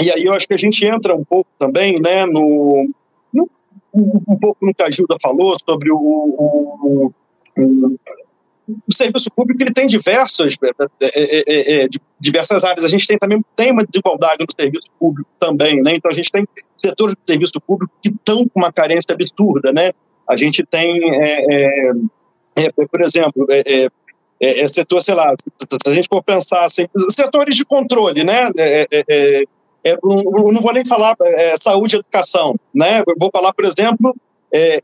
e 0.00 0.10
aí 0.10 0.24
eu 0.24 0.32
acho 0.32 0.48
que 0.48 0.54
a 0.54 0.58
gente 0.58 0.84
entra 0.84 1.14
um 1.14 1.24
pouco 1.24 1.50
também, 1.58 2.00
né, 2.00 2.24
no, 2.26 2.88
no 3.32 3.48
um 3.94 4.38
pouco 4.38 4.64
no 4.64 4.74
que 4.74 4.82
a 4.82 4.90
Gilda 4.90 5.16
falou 5.20 5.54
sobre 5.68 5.92
o, 5.92 5.98
o, 5.98 7.12
o, 7.56 8.92
serviço 8.92 9.30
público 9.30 9.62
ele 9.62 9.72
tem 9.72 9.86
diversas, 9.86 10.56
é 10.62 10.68
é, 11.02 11.44
é, 11.46 11.84
é, 11.84 11.88
diversas 12.18 12.62
áreas. 12.62 12.84
A 12.84 12.88
gente 12.88 13.06
tem 13.06 13.18
também 13.18 13.44
tem 13.56 13.72
uma 13.72 13.84
desigualdade 13.84 14.38
no 14.40 14.62
serviço 14.62 14.88
público 14.98 15.28
também, 15.38 15.82
né? 15.82 15.92
Então 15.94 16.10
a 16.10 16.14
gente 16.14 16.30
tem 16.30 16.46
setores 16.84 17.14
do 17.14 17.20
serviço 17.26 17.60
público 17.60 17.92
que 18.02 18.10
estão 18.10 18.48
com 18.48 18.60
uma 18.60 18.72
carência 18.72 19.12
absurda, 19.12 19.72
né? 19.72 19.90
A 20.28 20.36
gente 20.36 20.64
tem, 20.64 21.00
por 22.90 23.02
exemplo, 23.02 23.46
é, 24.40 24.66
setor, 24.68 25.02
sei 25.02 25.14
lá, 25.14 25.34
se 25.36 25.90
a 25.90 25.94
gente 25.94 26.08
for 26.08 26.22
pensar 26.22 26.64
assim, 26.64 26.86
setores 27.10 27.56
de 27.56 27.64
controle, 27.64 28.24
né? 28.24 28.44
não 29.84 30.62
vou 30.62 30.72
nem 30.72 30.86
falar 30.86 31.16
saúde 31.60 31.96
e 31.96 31.98
educação, 31.98 32.54
né? 32.74 33.00
Eu 33.00 33.14
vou 33.18 33.30
falar, 33.32 33.52
por 33.52 33.64
exemplo, 33.64 34.14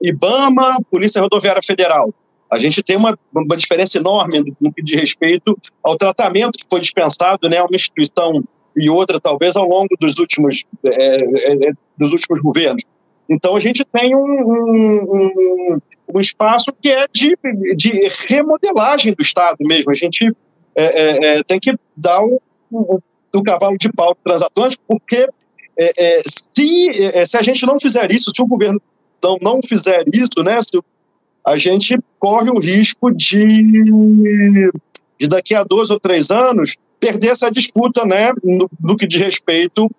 IBAMA, 0.03 0.79
Polícia 0.91 1.23
Rodoviária 1.23 1.63
Federal. 1.63 2.13
A 2.51 2.59
gente 2.59 2.83
tem 2.83 2.97
uma, 2.97 3.19
uma 3.35 3.57
diferença 3.57 3.99
enorme 3.99 4.55
no 4.61 4.73
que 4.73 4.83
diz 4.83 5.01
respeito 5.01 5.57
ao 5.83 5.97
tratamento 5.97 6.59
que 6.59 6.67
foi 6.69 6.81
dispensado, 6.81 7.49
né, 7.49 7.61
uma 7.61 7.75
instituição 7.75 8.43
e 8.77 8.89
outra, 8.89 9.21
talvez, 9.21 9.57
ao 9.57 9.69
longo 9.69 9.89
dos 10.01 10.19
últimos, 10.19 10.65
é, 10.85 11.17
é, 11.17 11.53
é, 11.53 11.73
dos 11.97 12.13
últimos 12.13 12.41
governos. 12.41 12.83
Então, 13.29 13.57
a 13.57 13.61
gente 13.61 13.85
tem 13.85 14.17
um, 14.17 14.21
um, 14.21 15.79
um 16.15 16.21
espaço 16.21 16.73
que 16.81 16.89
é 16.89 17.07
de, 17.13 17.37
de, 17.77 17.91
remodelagem 18.29 19.13
do 19.13 19.23
Estado 19.23 19.57
mesmo. 19.61 19.91
A 19.91 19.95
gente 19.95 20.33
é, 20.75 20.85
é, 20.85 21.27
é 21.39 21.43
tem 21.43 21.59
que 21.59 21.75
dar 21.97 22.23
o, 22.23 22.41
o, 22.71 23.01
o, 23.35 23.43
cavalo 23.43 23.77
de 23.77 23.93
pau 23.93 24.17
transatlântico, 24.25 24.83
porque 24.89 25.29
se, 26.57 27.27
se 27.27 27.37
a 27.37 27.43
gente 27.43 27.67
não 27.67 27.79
fizer 27.79 28.11
isso, 28.11 28.33
se 28.35 28.41
o 28.41 28.47
governo 28.47 28.81
não, 29.23 29.37
não 29.43 29.61
fizer 29.63 30.05
isso, 30.13 30.43
né, 30.43 30.57
se 30.61 30.79
a 31.49 31.57
gente 31.57 31.99
corre 32.19 32.51
o 32.51 32.59
risco 32.59 33.11
de, 33.11 33.85
de 35.19 35.29
daqui 35.29 35.55
a 35.55 35.65
dois 35.65 35.89
ou 35.91 35.99
três 35.99 36.31
anos, 36.31 36.77
perder 37.01 37.31
essa 37.31 37.51
disputa 37.51 38.05
né, 38.05 38.31
no, 38.45 38.71
no 38.81 38.97
que 38.97 39.07
diz 39.07 39.21
respeito 39.23 39.91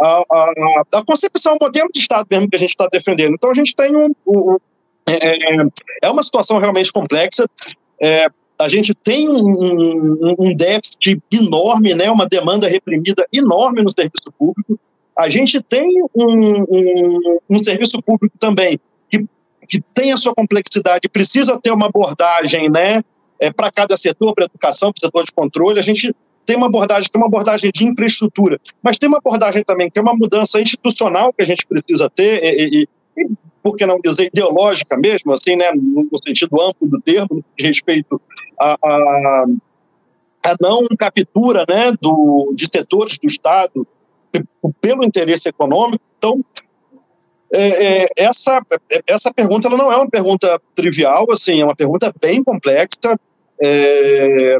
à, 0.00 0.22
à, 0.30 0.82
à 0.92 1.04
concepção, 1.04 1.56
modelo 1.60 1.88
de 1.92 2.00
Estado 2.00 2.26
mesmo 2.30 2.48
que 2.48 2.56
a 2.56 2.58
gente 2.58 2.70
está 2.70 2.86
defendendo. 2.90 3.34
Então, 3.34 3.50
a 3.50 3.54
gente 3.54 3.74
tem 3.74 3.96
um. 3.96 4.10
um 4.26 4.56
é, 5.04 5.66
é 6.02 6.08
uma 6.08 6.22
situação 6.22 6.58
realmente 6.58 6.92
complexa. 6.92 7.46
É, 8.00 8.26
a 8.56 8.68
gente 8.68 8.94
tem 8.94 9.28
um, 9.28 9.34
um, 9.34 10.34
um, 10.38 10.54
déficit 10.54 11.20
enorme, 11.32 11.94
né, 11.94 12.08
uma 12.10 12.26
demanda 12.26 12.68
reprimida 12.68 13.26
enorme 13.32 13.82
no 13.82 13.90
serviço 13.90 14.32
público. 14.38 14.78
A 15.18 15.28
gente 15.28 15.60
tem 15.60 15.84
um, 16.14 16.62
um, 16.62 17.38
um 17.50 17.62
serviço 17.62 18.00
público 18.02 18.38
também 18.38 18.78
que 19.80 19.80
tem 19.94 20.12
a 20.12 20.16
sua 20.16 20.34
complexidade, 20.34 21.08
precisa 21.08 21.58
ter 21.58 21.72
uma 21.72 21.86
abordagem, 21.86 22.68
né? 22.70 23.02
é, 23.42 23.50
para 23.50 23.72
cada 23.72 23.96
setor, 23.96 24.32
para 24.34 24.44
educação, 24.44 24.92
para 24.92 25.00
o 25.00 25.04
setor 25.04 25.24
de 25.24 25.32
controle. 25.32 25.80
A 25.80 25.82
gente 25.82 26.14
tem 26.46 26.56
uma 26.56 26.66
abordagem 26.66 27.08
que 27.10 27.16
é 27.16 27.18
uma 27.18 27.26
abordagem 27.26 27.72
de 27.74 27.84
infraestrutura, 27.84 28.60
mas 28.80 28.98
tem 28.98 29.08
uma 29.08 29.18
abordagem 29.18 29.64
também 29.64 29.90
que 29.90 29.98
é 29.98 30.02
uma 30.02 30.14
mudança 30.14 30.60
institucional 30.60 31.32
que 31.32 31.42
a 31.42 31.44
gente 31.44 31.66
precisa 31.66 32.08
ter, 32.08 32.40
e, 32.44 32.86
e, 33.16 33.20
e 33.20 33.28
por 33.60 33.76
que 33.76 33.84
não 33.84 33.98
dizer 34.00 34.26
ideológica 34.26 34.96
mesmo, 34.96 35.32
assim, 35.32 35.56
né, 35.56 35.72
no 35.72 36.08
sentido 36.24 36.60
amplo 36.60 36.86
do 36.86 37.00
termo, 37.00 37.44
respeito 37.58 38.20
a, 38.60 38.76
a, 38.84 39.46
a 40.44 40.56
não 40.60 40.82
captura 40.96 41.64
né, 41.68 41.92
do, 42.00 42.52
de 42.54 42.68
setores 42.72 43.18
do 43.18 43.26
Estado 43.26 43.86
pelo 44.80 45.04
interesse 45.04 45.48
econômico. 45.48 46.02
Então, 46.16 46.44
é, 47.54 48.04
é, 48.04 48.06
essa, 48.16 48.58
essa 49.06 49.32
pergunta 49.32 49.68
ela 49.68 49.76
não 49.76 49.92
é 49.92 49.96
uma 49.96 50.08
pergunta 50.08 50.58
trivial, 50.74 51.26
assim, 51.30 51.60
é 51.60 51.64
uma 51.64 51.76
pergunta 51.76 52.12
bem 52.18 52.42
complexa, 52.42 53.18
é, 53.62 54.58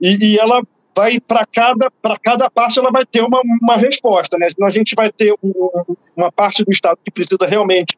e, 0.00 0.18
e, 0.20 0.38
ela 0.38 0.60
vai 0.94 1.18
para 1.18 1.46
cada 1.46 1.90
para 2.02 2.18
cada 2.18 2.50
parte 2.50 2.78
ela 2.78 2.90
vai 2.90 3.04
ter 3.06 3.22
uma, 3.22 3.40
uma 3.62 3.76
resposta, 3.76 4.36
né? 4.38 4.48
Então 4.50 4.66
a 4.66 4.70
gente 4.70 4.94
vai 4.94 5.10
ter 5.10 5.34
um, 5.42 5.70
uma 6.14 6.30
parte 6.30 6.62
do 6.62 6.70
Estado 6.70 6.98
que 7.02 7.10
precisa 7.10 7.46
realmente 7.46 7.96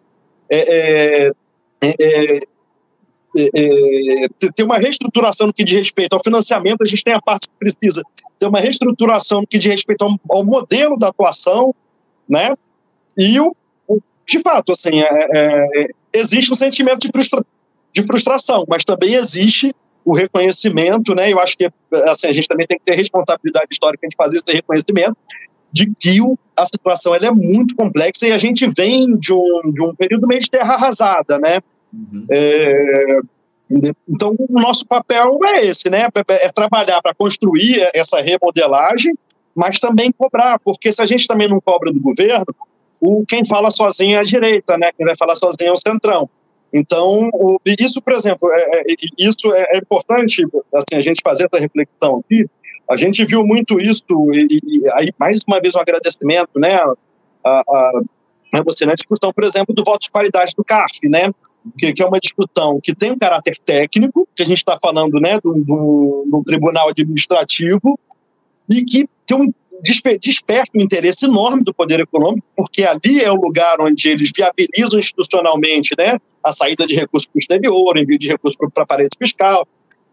é, 0.49 1.27
é, 1.27 1.33
é, 1.81 2.41
ter 4.55 4.63
uma 4.63 4.79
reestruturação 4.79 5.49
no 5.49 5.53
que 5.53 5.65
diz 5.65 5.79
respeito 5.79 6.15
ao 6.15 6.23
financiamento, 6.23 6.83
a 6.83 6.87
gente 6.87 7.03
tem 7.05 7.15
a 7.15 7.21
parte 7.21 7.49
que 7.49 7.55
precisa 7.59 8.03
ter 8.39 8.47
uma 8.47 8.61
reestruturação 8.61 9.41
no 9.41 9.47
que 9.47 9.59
diz 9.59 9.73
respeito 9.73 10.03
ao, 10.03 10.15
ao 10.31 10.45
modelo 10.45 10.97
da 10.97 11.09
atuação, 11.09 11.75
né? 12.29 12.55
E 13.17 13.41
o 13.41 13.55
de 14.29 14.39
fato, 14.41 14.73
assim, 14.73 14.91
existe 16.13 16.53
um 16.53 16.55
sentimento 16.55 16.99
de, 16.99 17.09
frustra, 17.11 17.45
de 17.95 18.03
frustração, 18.03 18.65
mas 18.69 18.85
também 18.85 19.15
existe 19.15 19.75
o 20.05 20.15
reconhecimento, 20.15 21.15
né? 21.15 21.33
Eu 21.33 21.39
acho 21.39 21.57
que 21.57 21.69
assim, 22.07 22.29
a 22.29 22.33
gente 22.33 22.47
também 22.47 22.67
tem 22.67 22.79
que 22.79 22.85
ter 22.85 22.95
responsabilidade 22.95 23.67
histórica 23.71 24.07
de 24.07 24.17
fazer 24.17 24.37
esse 24.37 24.57
reconhecimento 24.57 25.17
de 25.73 25.91
que 25.99 26.19
a 26.57 26.65
situação 26.65 27.15
ela 27.15 27.27
é 27.27 27.31
muito 27.31 27.75
complexa 27.75 28.27
e 28.27 28.33
a 28.33 28.39
gente 28.39 28.71
vem 28.75 29.17
de 29.17 29.33
um, 29.33 29.73
de 29.73 29.83
um 29.83 29.95
período 29.95 30.27
meio 30.27 30.41
de 30.41 30.51
terra 30.51 30.75
arrasada, 30.75 31.39
né? 31.39 31.59
Uhum. 31.93 32.27
É, 32.31 33.21
então, 34.09 34.35
o 34.39 34.61
nosso 34.61 34.87
papel 34.87 35.39
é 35.45 35.67
esse, 35.67 35.91
né? 35.91 36.07
É, 36.29 36.47
é 36.47 36.49
trabalhar 36.51 37.03
para 37.03 37.15
construir 37.15 37.89
essa 37.95 38.21
remodelagem, 38.21 39.15
mas 39.55 39.79
também 39.79 40.11
cobrar, 40.11 40.59
porque 40.59 40.91
se 40.91 41.03
a 41.03 41.07
gente 41.07 41.27
também 41.27 41.49
não 41.49 41.61
cobra 41.61 41.93
do 41.93 42.01
governo, 42.01 42.47
o 43.01 43.25
quem 43.27 43.45
fala 43.45 43.71
sozinho 43.71 44.17
é 44.17 44.21
a 44.21 44.23
direita, 44.23 44.77
né? 44.77 44.89
Quem 44.97 45.07
vai 45.07 45.17
falar 45.17 45.37
sozinho 45.37 45.71
é 45.71 45.73
o 45.73 45.77
centrão. 45.77 46.29
Então, 46.73 47.31
o, 47.33 47.59
isso, 47.79 48.01
por 48.03 48.13
exemplo, 48.13 48.51
é, 48.53 48.81
é, 48.81 48.95
isso 49.19 49.53
é, 49.55 49.77
é, 49.77 49.79
importante 49.79 50.45
assim, 50.75 50.97
a 50.97 51.01
gente 51.01 51.21
fazer 51.23 51.47
essa 51.47 51.61
reflexão 51.61 52.23
aqui. 52.25 52.47
A 52.91 52.97
gente 52.97 53.25
viu 53.25 53.45
muito 53.45 53.79
isso, 53.79 54.03
e, 54.33 54.59
e 54.63 54.91
aí, 54.93 55.09
mais 55.19 55.41
uma 55.47 55.61
vez, 55.61 55.75
um 55.75 55.81
agradecimento 55.81 56.59
né, 56.59 56.75
a, 57.45 57.51
a, 57.51 58.01
a 58.55 58.63
você 58.65 58.87
na 58.87 58.95
discussão, 58.95 59.33
por 59.33 59.45
exemplo, 59.45 59.75
do 59.75 59.85
voto 59.85 60.01
de 60.01 60.11
qualidade 60.11 60.55
do 60.57 60.65
CAF, 60.65 60.99
né? 61.05 61.31
Que, 61.79 61.93
que, 61.93 62.03
é 62.03 62.07
uma 62.07 62.21
discussão 62.21 62.81
que 62.83 62.95
tem 62.95 63.13
um 63.13 63.19
caráter 63.19 63.59
técnico, 63.59 64.27
que 64.35 64.43
a 64.43 64.47
gente 64.47 64.59
está 64.59 64.79
falando 64.81 65.21
né, 65.21 65.39
do, 65.43 65.53
do, 65.55 66.25
do, 66.31 66.43
tribunal 66.45 66.89
administrativo, 66.89 67.99
e 68.71 68.83
que 68.83 69.09
tem 69.27 69.37
um 69.37 69.53
desperta 70.21 70.71
um 70.75 70.81
interesse 70.81 71.27
enorme 71.27 71.63
do 71.63 71.73
poder 71.73 72.01
econômico, 72.01 72.47
porque 72.57 72.85
ali 72.85 73.21
é 73.21 73.31
o 73.31 73.35
lugar 73.35 73.81
onde 73.81 74.09
eles 74.09 74.31
viabilizam 74.35 74.99
institucionalmente 74.99 75.91
né, 75.97 76.19
a 76.43 76.53
saída 76.53 76.87
de 76.87 76.95
recursos 76.95 77.27
para 77.27 77.39
o 77.39 77.41
exterior, 77.41 77.97
o 77.97 77.99
envio 77.99 78.19
de 78.19 78.29
recursos 78.29 78.57
para 78.57 78.85
a 78.85 78.87
parede 78.87 79.17
fiscal. 79.19 79.67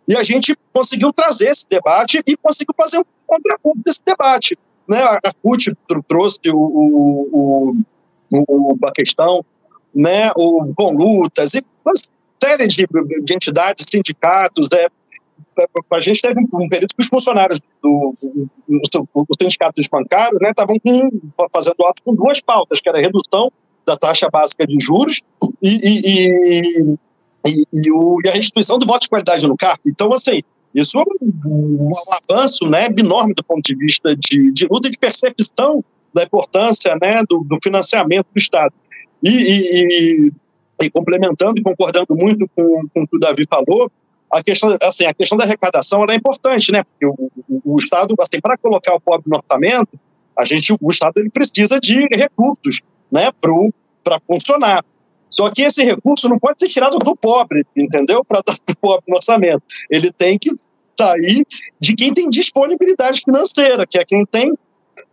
E 0.07 0.15
a 0.15 0.23
gente 0.23 0.55
conseguiu 0.71 1.11
trazer 1.11 1.49
esse 1.49 1.65
debate 1.67 2.21
e 2.25 2.37
conseguiu 2.37 2.73
fazer 2.77 2.99
um 2.99 3.03
contraponto 3.25 3.79
desse 3.83 4.01
debate. 4.05 4.55
Né? 4.87 5.01
A 5.01 5.33
CUT 5.41 5.71
trouxe 6.07 6.39
o, 6.51 6.57
o, 6.57 7.77
o, 8.31 8.77
a 8.83 8.91
questão 8.91 9.43
né, 9.93 10.29
o, 10.35 10.73
com 10.75 10.91
lutas 10.91 11.55
e 11.55 11.65
uma 11.83 11.93
série 12.33 12.67
de, 12.67 12.85
de 13.23 13.33
entidades, 13.33 13.85
sindicatos, 13.89 14.67
é, 14.73 14.87
a 15.91 15.99
gente 15.99 16.21
teve 16.21 16.39
um 16.39 16.69
período 16.69 16.93
que 16.95 17.01
os 17.01 17.07
funcionários 17.07 17.59
do, 17.81 18.13
do, 18.21 18.49
do, 18.67 19.25
do 19.29 19.35
sindicato 19.41 19.75
dos 19.75 19.87
bancários 19.87 20.39
estavam 20.41 20.75
né, 20.83 21.09
fazendo 21.51 21.85
ato 21.85 22.01
com 22.03 22.13
duas 22.13 22.41
pautas, 22.41 22.81
que 22.81 22.89
era 22.89 22.99
a 22.99 23.01
redução 23.01 23.51
da 23.85 23.95
taxa 23.95 24.27
básica 24.29 24.65
de 24.65 24.77
juros 24.79 25.21
e, 25.61 25.69
e, 25.69 26.97
e, 27.45 27.67
e, 27.71 27.91
o, 27.91 28.17
a 28.27 28.31
restituição 28.31 28.77
do 28.77 28.85
voto 28.85 29.03
de 29.03 29.09
qualidade 29.09 29.47
no 29.47 29.55
CARF. 29.55 29.81
Então, 29.85 30.11
assim, 30.13 30.39
isso 30.73 30.97
é 30.97 31.01
um, 31.01 31.89
um 31.89 31.91
avanço 32.11 32.65
né, 32.65 32.87
enorme 32.97 33.33
do 33.33 33.43
ponto 33.43 33.61
de 33.61 33.75
vista 33.75 34.15
de, 34.15 34.51
de 34.51 34.67
luta 34.69 34.87
e 34.87 34.91
de 34.91 34.97
percepção 34.97 35.83
da 36.13 36.23
importância 36.23 36.93
né, 37.01 37.23
do, 37.29 37.43
do 37.43 37.57
financiamento 37.63 38.27
do 38.33 38.37
Estado. 38.37 38.73
E, 39.23 39.29
e, 39.29 40.31
e, 40.81 40.89
complementando 40.89 41.59
e 41.59 41.63
concordando 41.63 42.15
muito 42.15 42.49
com, 42.55 42.87
com 42.93 43.03
o 43.03 43.07
que 43.07 43.15
o 43.15 43.19
Davi 43.19 43.47
falou, 43.49 43.91
a 44.31 44.43
questão, 44.43 44.77
assim, 44.81 45.05
a 45.05 45.13
questão 45.13 45.37
da 45.37 45.43
arrecadação 45.43 46.05
é 46.09 46.15
importante, 46.15 46.71
né? 46.71 46.83
Porque 46.83 47.05
o, 47.05 47.31
o, 47.49 47.73
o 47.73 47.77
Estado, 47.77 48.13
assim, 48.19 48.41
para 48.41 48.57
colocar 48.57 48.95
o 48.95 48.99
pobre 48.99 49.29
no 49.29 49.37
orçamento, 49.37 49.99
a 50.37 50.43
gente, 50.43 50.75
o 50.79 50.91
Estado 50.91 51.13
ele 51.17 51.29
precisa 51.29 51.79
de 51.79 52.05
recursos, 52.11 52.81
né, 53.11 53.31
para 54.03 54.19
funcionar. 54.27 54.83
Só 55.29 55.49
que 55.51 55.61
esse 55.61 55.83
recurso 55.83 56.27
não 56.29 56.39
pode 56.39 56.59
ser 56.59 56.67
tirado 56.67 56.97
do 56.97 57.15
pobre, 57.15 57.65
entendeu? 57.75 58.23
Para 58.23 58.41
dar 58.45 58.57
para 58.57 58.73
o 58.73 58.77
pobre 58.77 59.03
no 59.07 59.15
orçamento. 59.15 59.61
Ele 59.89 60.11
tem 60.11 60.37
que 60.37 60.51
sair 60.97 61.45
de 61.79 61.93
quem 61.93 62.13
tem 62.13 62.29
disponibilidade 62.29 63.21
financeira, 63.21 63.85
que 63.85 63.99
é 63.99 64.05
quem 64.05 64.25
tem 64.25 64.53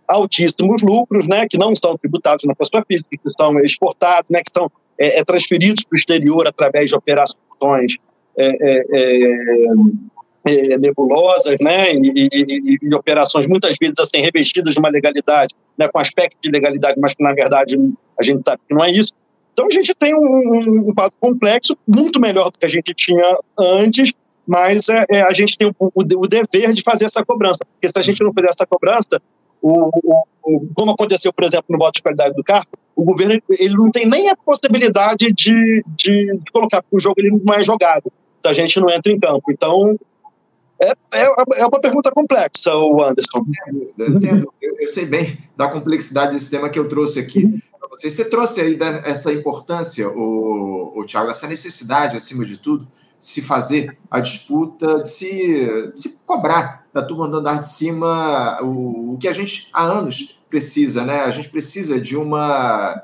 altíssimos 0.06 0.82
lucros, 0.82 1.26
né, 1.26 1.46
que 1.48 1.58
não 1.58 1.74
são 1.74 1.96
tributados 1.96 2.44
na 2.44 2.54
pessoa 2.54 2.84
física, 2.86 3.08
que 3.10 3.30
são 3.40 3.58
exportados, 3.60 4.30
né, 4.30 4.40
que 4.40 4.50
são 4.56 4.70
é, 4.98 5.20
é 5.20 5.24
transferidos 5.24 5.84
para 5.84 5.96
o 5.96 5.98
exterior 5.98 6.46
através 6.46 6.90
de 6.90 6.94
operações 6.94 7.96
é, 8.36 8.46
é, 8.46 8.84
é, 8.90 9.66
é, 10.44 10.78
nebulosas, 10.78 11.56
né, 11.60 11.92
e, 11.92 12.28
e, 12.32 12.78
e, 12.82 12.94
operações 12.94 13.46
muitas 13.46 13.76
vezes 13.80 13.94
assim 14.00 14.20
revestidas 14.20 14.74
de 14.74 14.80
uma 14.80 14.88
legalidade, 14.88 15.54
né, 15.78 15.88
com 15.88 15.98
aspecto 15.98 16.36
de 16.42 16.50
legalidade, 16.50 16.98
mas 16.98 17.14
que 17.14 17.22
na 17.22 17.32
verdade 17.32 17.76
a 18.18 18.22
gente 18.24 18.42
sabe 18.44 18.60
que 18.68 18.74
não 18.74 18.84
é 18.84 18.90
isso. 18.90 19.12
Então 19.52 19.66
a 19.66 19.70
gente 19.70 19.94
tem 19.94 20.14
um, 20.14 20.88
um 20.88 20.94
quadro 20.94 21.16
complexo, 21.20 21.76
muito 21.86 22.18
melhor 22.18 22.50
do 22.50 22.58
que 22.58 22.66
a 22.66 22.68
gente 22.68 22.92
tinha 22.94 23.38
antes, 23.58 24.10
mas 24.46 24.88
é, 24.88 25.04
é, 25.10 25.20
a 25.24 25.32
gente 25.32 25.56
tem 25.56 25.68
o, 25.68 25.74
o, 25.78 25.92
o, 25.94 26.26
dever 26.26 26.72
de 26.72 26.82
fazer 26.82 27.04
essa 27.04 27.24
cobrança, 27.24 27.60
porque 27.64 27.86
se 27.86 28.02
a 28.02 28.02
gente 28.02 28.24
não 28.24 28.32
fizer 28.32 28.48
essa 28.48 28.66
cobrança, 28.66 29.22
o, 29.60 29.90
o, 30.42 30.66
como 30.74 30.90
aconteceu, 30.90 31.32
por 31.32 31.44
exemplo, 31.44 31.66
no 31.68 31.78
voto 31.78 31.94
de 31.94 32.02
qualidade 32.02 32.34
do 32.34 32.42
carro, 32.42 32.66
o 32.96 33.04
governo 33.04 33.40
ele 33.48 33.74
não 33.74 33.90
tem 33.90 34.08
nem 34.08 34.28
a 34.28 34.36
possibilidade 34.36 35.26
de, 35.32 35.84
de, 35.86 36.32
de 36.32 36.52
colocar, 36.52 36.82
porque 36.82 36.96
o 36.96 37.00
jogo 37.00 37.14
ele 37.18 37.30
não 37.30 37.54
é 37.54 37.60
jogado 37.60 38.10
a 38.50 38.52
gente 38.52 38.78
não 38.80 38.90
entra 38.90 39.12
em 39.12 39.18
campo. 39.18 39.50
Então, 39.50 39.98
é, 40.80 40.90
é, 40.90 41.60
é 41.60 41.66
uma 41.66 41.80
pergunta 41.80 42.10
complexa, 42.10 42.74
o 42.74 43.04
Anderson. 43.04 43.44
Eu, 43.98 44.14
entendo, 44.14 44.52
eu, 44.60 44.76
eu, 44.80 44.88
sei 44.88 45.06
bem 45.06 45.38
da 45.56 45.68
complexidade 45.68 46.32
desse 46.32 46.50
tema 46.50 46.68
que 46.68 46.78
eu 46.78 46.88
trouxe 46.88 47.20
aqui 47.20 47.62
você. 47.92 48.08
Você 48.08 48.24
trouxe 48.24 48.60
aí 48.60 48.78
essa 49.04 49.32
importância, 49.32 50.08
o, 50.08 50.98
o 50.98 51.04
Thiago, 51.04 51.30
essa 51.30 51.46
necessidade, 51.46 52.16
acima 52.16 52.44
de 52.44 52.56
tudo, 52.56 52.84
de 53.20 53.26
se 53.26 53.42
fazer 53.42 53.96
a 54.10 54.18
disputa, 54.18 55.02
de 55.02 55.08
se, 55.08 55.92
de 55.92 56.00
se 56.00 56.20
cobrar 56.26 56.86
da 56.92 57.02
turma 57.02 57.28
do 57.28 57.36
andar 57.38 57.60
de 57.60 57.68
cima 57.68 58.58
o, 58.62 59.14
o 59.14 59.18
que 59.18 59.28
a 59.28 59.32
gente 59.32 59.68
há 59.72 59.84
anos 59.84 60.40
precisa, 60.48 61.04
né? 61.04 61.20
A 61.20 61.30
gente 61.30 61.48
precisa 61.48 62.00
de 62.00 62.16
uma 62.16 63.02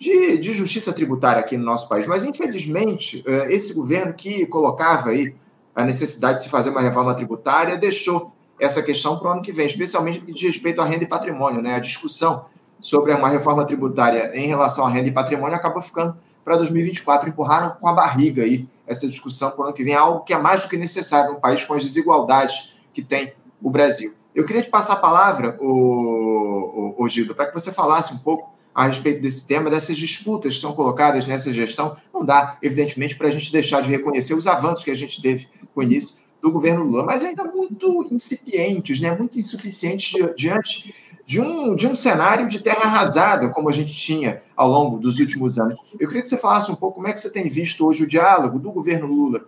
de, 0.00 0.38
de 0.38 0.54
justiça 0.54 0.94
tributária 0.94 1.40
aqui 1.40 1.58
no 1.58 1.64
nosso 1.64 1.86
país. 1.86 2.06
Mas, 2.06 2.24
infelizmente, 2.24 3.22
é, 3.26 3.52
esse 3.52 3.74
governo 3.74 4.14
que 4.14 4.46
colocava 4.46 5.10
aí 5.10 5.36
a 5.74 5.84
necessidade 5.84 6.38
de 6.38 6.44
se 6.44 6.48
fazer 6.48 6.70
uma 6.70 6.80
reforma 6.80 7.14
tributária 7.14 7.76
deixou 7.76 8.32
essa 8.58 8.82
questão 8.82 9.18
para 9.18 9.28
o 9.28 9.32
ano 9.32 9.42
que 9.42 9.52
vem, 9.52 9.66
especialmente 9.66 10.20
diz 10.32 10.40
respeito 10.40 10.80
à 10.80 10.86
renda 10.86 11.04
e 11.04 11.06
patrimônio. 11.06 11.60
Né? 11.60 11.74
A 11.74 11.78
discussão 11.78 12.46
sobre 12.80 13.12
uma 13.12 13.28
reforma 13.28 13.64
tributária 13.66 14.32
em 14.34 14.46
relação 14.46 14.86
à 14.86 14.88
renda 14.88 15.10
e 15.10 15.12
patrimônio 15.12 15.54
acabou 15.54 15.82
ficando 15.82 16.16
para 16.42 16.56
2024. 16.56 17.28
Empurraram 17.28 17.76
com 17.78 17.86
a 17.86 17.92
barriga 17.92 18.42
aí 18.42 18.66
essa 18.86 19.06
discussão 19.06 19.50
para 19.50 19.60
o 19.60 19.64
ano 19.64 19.74
que 19.74 19.84
vem, 19.84 19.94
algo 19.94 20.20
que 20.20 20.32
é 20.32 20.38
mais 20.38 20.62
do 20.62 20.70
que 20.70 20.78
necessário 20.78 21.34
num 21.34 21.40
país 21.40 21.62
com 21.62 21.74
as 21.74 21.84
desigualdades 21.84 22.74
que 22.94 23.02
tem 23.02 23.34
o 23.62 23.68
Brasil. 23.68 24.14
Eu 24.34 24.46
queria 24.46 24.62
te 24.62 24.70
passar 24.70 24.94
a 24.94 24.96
palavra, 24.96 25.58
o, 25.60 26.94
o, 26.98 27.04
o 27.04 27.08
Gildo, 27.08 27.34
para 27.34 27.46
que 27.46 27.54
você 27.54 27.70
falasse 27.70 28.14
um 28.14 28.18
pouco 28.18 28.50
a 28.74 28.86
respeito 28.86 29.20
desse 29.20 29.46
tema, 29.46 29.70
dessas 29.70 29.96
disputas 29.98 30.52
que 30.52 30.56
estão 30.56 30.72
colocadas 30.72 31.26
nessa 31.26 31.52
gestão. 31.52 31.96
Não 32.12 32.24
dá, 32.24 32.56
evidentemente, 32.62 33.16
para 33.16 33.28
a 33.28 33.30
gente 33.30 33.52
deixar 33.52 33.80
de 33.80 33.90
reconhecer 33.90 34.34
os 34.34 34.46
avanços 34.46 34.84
que 34.84 34.90
a 34.90 34.96
gente 34.96 35.20
teve 35.20 35.48
com 35.74 35.80
o 35.80 35.82
início 35.82 36.16
do 36.40 36.50
governo 36.50 36.84
Lula, 36.84 37.04
mas 37.04 37.24
ainda 37.24 37.44
muito 37.44 38.08
incipientes, 38.10 39.00
né, 39.00 39.14
muito 39.14 39.38
insuficientes 39.38 40.14
diante 40.36 40.94
de 41.26 41.40
um, 41.40 41.76
de 41.76 41.86
um 41.86 41.94
cenário 41.94 42.48
de 42.48 42.60
terra 42.60 42.84
arrasada, 42.84 43.50
como 43.50 43.68
a 43.68 43.72
gente 43.72 43.94
tinha 43.94 44.42
ao 44.56 44.68
longo 44.68 44.98
dos 44.98 45.18
últimos 45.18 45.60
anos. 45.60 45.76
Eu 45.98 46.08
queria 46.08 46.22
que 46.22 46.28
você 46.28 46.36
falasse 46.36 46.72
um 46.72 46.74
pouco 46.74 46.96
como 46.96 47.08
é 47.08 47.12
que 47.12 47.20
você 47.20 47.30
tem 47.30 47.48
visto 47.48 47.86
hoje 47.86 48.02
o 48.02 48.06
diálogo 48.06 48.58
do 48.58 48.72
governo 48.72 49.06
Lula 49.06 49.44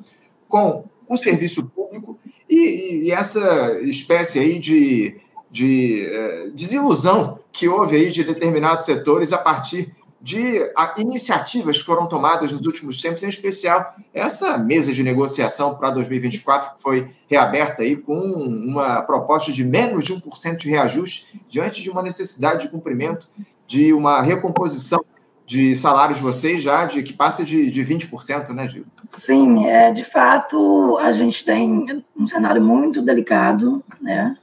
com 0.48 0.84
um 1.08 1.16
serviço 1.16 1.66
público 1.66 2.18
e, 2.48 3.06
e 3.06 3.10
essa 3.10 3.80
espécie 3.80 4.38
aí 4.38 4.58
de, 4.58 5.16
de 5.50 6.06
uh, 6.06 6.50
desilusão 6.52 7.40
que 7.52 7.68
houve 7.68 7.96
aí 7.96 8.10
de 8.10 8.24
determinados 8.24 8.86
setores 8.86 9.32
a 9.32 9.38
partir 9.38 9.94
de 10.22 10.70
iniciativas 10.98 11.78
que 11.78 11.84
foram 11.84 12.06
tomadas 12.06 12.52
nos 12.52 12.64
últimos 12.64 13.02
tempos, 13.02 13.24
em 13.24 13.28
especial 13.28 13.96
essa 14.14 14.56
mesa 14.56 14.92
de 14.92 15.02
negociação 15.02 15.74
para 15.74 15.90
2024, 15.90 16.76
que 16.76 16.82
foi 16.82 17.10
reaberta 17.28 17.82
aí 17.82 17.96
com 17.96 18.14
uma 18.14 19.02
proposta 19.02 19.50
de 19.50 19.64
menos 19.64 20.04
de 20.04 20.14
1% 20.14 20.58
de 20.58 20.70
reajuste, 20.70 21.40
diante 21.48 21.82
de 21.82 21.90
uma 21.90 22.02
necessidade 22.02 22.62
de 22.62 22.68
cumprimento 22.70 23.26
de 23.66 23.92
uma 23.92 24.22
recomposição 24.22 25.04
de 25.44 25.74
salários 25.74 26.18
de 26.18 26.24
vocês 26.24 26.62
já 26.62 26.84
de 26.84 27.02
que 27.02 27.12
passa 27.12 27.44
de, 27.44 27.68
de 27.68 27.84
20%, 27.84 28.50
né, 28.50 28.68
Gil? 28.68 28.84
Sim, 29.04 29.66
é, 29.66 29.90
de 29.90 30.04
fato, 30.04 30.98
a 30.98 31.10
gente 31.10 31.44
tem 31.44 32.04
um 32.16 32.26
cenário 32.28 32.62
muito 32.62 33.02
delicado, 33.02 33.82
né, 34.00 34.36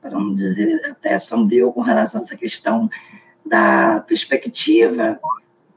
para 0.00 0.10
não 0.10 0.32
dizer 0.32 0.80
até 0.90 1.18
sombrio 1.18 1.72
com 1.72 1.80
relação 1.80 2.20
a 2.20 2.24
essa 2.24 2.36
questão 2.36 2.88
da 3.44 4.00
perspectiva 4.06 5.20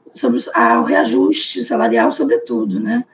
sobre 0.08 0.40
o 0.40 0.82
reajuste 0.82 1.64
salarial, 1.64 2.10
sobretudo, 2.12 2.78
né? 2.80 3.04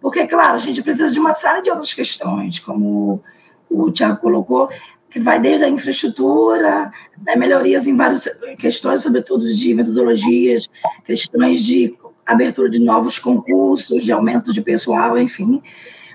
Porque, 0.00 0.26
claro, 0.26 0.56
a 0.56 0.58
gente 0.58 0.82
precisa 0.82 1.10
de 1.10 1.18
uma 1.18 1.32
série 1.32 1.62
de 1.62 1.70
outras 1.70 1.94
questões, 1.94 2.58
como 2.58 3.22
o 3.70 3.90
Tiago 3.90 4.20
colocou, 4.20 4.68
que 5.08 5.20
vai 5.20 5.38
desde 5.38 5.64
a 5.64 5.68
infraestrutura, 5.68 6.90
né, 7.24 7.36
melhorias 7.36 7.86
em 7.86 7.96
várias 7.96 8.28
questões, 8.58 9.02
sobretudo 9.02 9.46
de 9.46 9.74
metodologias, 9.74 10.68
questões 11.04 11.60
de 11.64 11.94
abertura 12.26 12.68
de 12.68 12.78
novos 12.78 13.18
concursos, 13.18 14.02
de 14.02 14.10
aumento 14.10 14.52
de 14.52 14.60
pessoal, 14.60 15.18
enfim. 15.18 15.62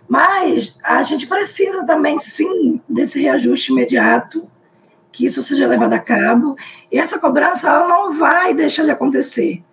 Mas 0.08 0.78
a 0.84 1.03
gente 1.03 1.28
precisa 1.28 1.86
também, 1.86 2.18
sim, 2.18 2.80
desse 2.88 3.20
reajuste 3.20 3.72
imediato, 3.72 4.47
que 5.12 5.26
isso 5.26 5.43
seja 5.43 5.68
levado 5.68 5.93
a 5.93 5.99
cabo, 5.99 6.55
e 6.91 6.97
essa 6.97 7.20
cobrança 7.20 7.68
ela 7.68 7.88
não 7.88 8.18
vai 8.18 8.53
deixar 8.53 8.84
de 8.84 8.91
acontecer. 8.91 9.64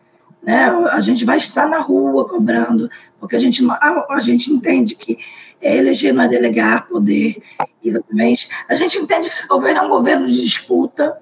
Né? 0.42 0.66
A 0.90 1.00
gente 1.00 1.24
vai 1.24 1.38
estar 1.38 1.68
na 1.68 1.78
rua 1.78 2.28
cobrando, 2.28 2.90
porque 3.20 3.36
a 3.36 3.38
gente, 3.38 3.62
a, 3.70 4.20
gente 4.20 4.50
entende 4.50 4.94
que 4.94 5.18
eleger 5.60 6.12
não 6.12 6.24
é 6.24 6.28
delegar 6.28 6.88
poder, 6.88 7.42
exatamente. 7.82 8.48
A 8.68 8.74
gente 8.74 8.98
entende 8.98 9.28
que 9.28 9.34
esse 9.34 9.46
governo 9.46 9.80
é 9.80 9.82
um 9.82 9.88
governo 9.88 10.26
de 10.26 10.42
disputa, 10.42 11.18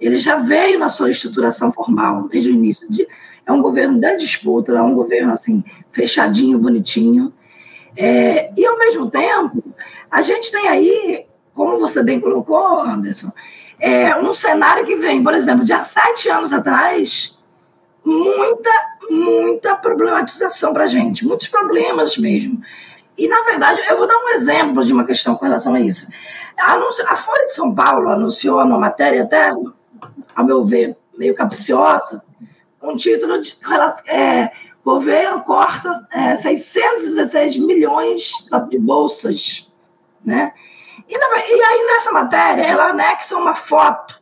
ele 0.00 0.16
já 0.16 0.36
veio 0.36 0.78
na 0.78 0.88
sua 0.88 1.10
estruturação 1.10 1.72
formal, 1.72 2.28
desde 2.28 2.50
o 2.50 2.52
início. 2.52 2.90
De, 2.90 3.06
é 3.46 3.52
um 3.52 3.60
governo 3.60 4.00
da 4.00 4.16
disputa, 4.16 4.72
é 4.72 4.82
um 4.82 4.94
governo 4.94 5.32
assim, 5.32 5.62
fechadinho, 5.92 6.58
bonitinho. 6.58 7.32
É, 7.96 8.52
e, 8.56 8.66
ao 8.66 8.78
mesmo 8.78 9.10
tempo, 9.10 9.62
a 10.10 10.22
gente 10.22 10.50
tem 10.50 10.68
aí, 10.68 11.26
como 11.54 11.78
você 11.78 12.02
bem 12.02 12.20
colocou, 12.20 12.80
Anderson, 12.80 13.30
é, 13.78 14.16
um 14.16 14.32
cenário 14.34 14.84
que 14.84 14.96
vem, 14.96 15.22
por 15.22 15.34
exemplo, 15.34 15.64
de 15.64 15.72
há 15.72 15.78
sete 15.78 16.28
anos 16.28 16.52
atrás, 16.52 17.36
muita, 18.04 18.70
muita 19.08 19.76
problematização 19.76 20.72
para 20.72 20.84
a 20.84 20.88
gente, 20.88 21.26
muitos 21.26 21.48
problemas 21.48 22.16
mesmo. 22.16 22.60
E, 23.16 23.28
na 23.28 23.42
verdade, 23.42 23.82
eu 23.88 23.96
vou 23.96 24.06
dar 24.06 24.16
um 24.16 24.28
exemplo 24.30 24.84
de 24.84 24.92
uma 24.92 25.04
questão 25.04 25.36
com 25.36 25.44
relação 25.44 25.74
a 25.74 25.80
isso. 25.80 26.08
A 26.56 27.16
Folha 27.16 27.46
de 27.46 27.52
São 27.52 27.74
Paulo 27.74 28.08
anunciou 28.08 28.62
uma 28.62 28.78
matéria, 28.78 29.22
até, 29.22 29.50
a 30.34 30.42
meu 30.42 30.64
ver, 30.64 30.96
meio 31.16 31.34
capciosa, 31.34 32.22
o 32.80 32.96
título 32.96 33.38
de 33.38 33.56
é, 34.06 34.50
Governo 34.84 35.42
corta 35.42 36.06
é, 36.12 36.36
616 36.36 37.56
milhões 37.56 38.46
de 38.68 38.78
bolsas, 38.78 39.66
né? 40.22 40.52
E, 41.08 41.18
na, 41.18 41.38
e 41.38 41.62
aí, 41.62 41.86
nessa 41.86 42.12
matéria, 42.12 42.62
ela 42.62 42.90
anexa 42.90 43.36
uma 43.36 43.54
foto, 43.54 44.20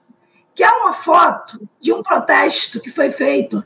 que 0.55 0.63
é 0.63 0.71
uma 0.71 0.93
foto 0.93 1.61
de 1.81 1.93
um 1.93 2.03
protesto 2.03 2.81
que 2.81 2.91
foi 2.91 3.11
feito 3.11 3.65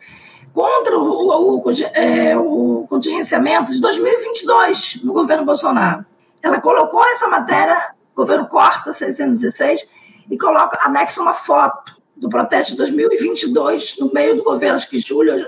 contra 0.55 0.99
o, 0.99 1.59
o, 1.59 1.71
é, 1.93 2.35
o 2.37 2.87
contingenciamento 2.89 3.73
de 3.73 3.81
2022 3.81 5.01
no 5.05 5.13
governo 5.13 5.45
Bolsonaro. 5.45 6.05
Ela 6.43 6.61
colocou 6.61 7.05
essa 7.05 7.29
matéria, 7.29 7.95
o 8.15 8.17
governo 8.17 8.47
corta 8.47 8.91
616, 8.93 9.87
e 10.31 10.39
coloca, 10.39 10.79
anexa 10.83 11.21
uma 11.21 11.35
foto 11.35 11.97
do 12.17 12.29
protesto 12.31 12.73
de 12.73 12.79
2022 12.79 13.97
no 13.99 14.11
meio 14.13 14.37
do 14.37 14.43
governo, 14.43 14.77
acho 14.77 14.89
que 14.89 14.99
julho, 14.99 15.47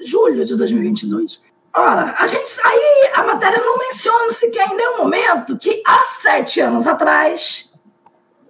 julho 0.00 0.44
de 0.44 0.56
2022. 0.56 1.40
Ora, 1.74 2.14
a 2.18 2.26
gente 2.26 2.50
aí 2.64 3.10
a 3.14 3.22
matéria 3.24 3.62
não 3.62 3.78
menciona 3.78 4.30
sequer 4.30 4.68
em 4.70 4.76
nenhum 4.76 4.98
momento 4.98 5.56
que 5.56 5.82
há 5.86 6.04
sete 6.06 6.60
anos 6.60 6.86
atrás, 6.86 7.70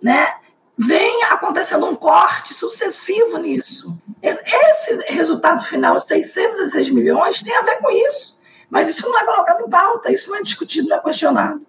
né, 0.00 0.34
vem 0.76 1.24
acontecendo 1.24 1.86
um 1.86 1.96
corte 1.96 2.54
sucessivo 2.54 3.36
nisso. 3.38 3.96
Esse 4.22 5.12
resultado 5.12 5.62
final, 5.62 6.00
606 6.00 6.88
milhões, 6.90 7.42
tem 7.42 7.54
a 7.56 7.62
ver 7.62 7.78
com 7.78 7.90
isso. 7.90 8.38
Mas 8.70 8.88
isso 8.88 9.08
não 9.08 9.18
é 9.18 9.24
colocado 9.24 9.64
em 9.64 9.70
pauta, 9.70 10.12
isso 10.12 10.30
não 10.30 10.38
é 10.38 10.42
discutido, 10.42 10.88
não 10.88 10.96
é 10.96 11.00
questionado. 11.00 11.62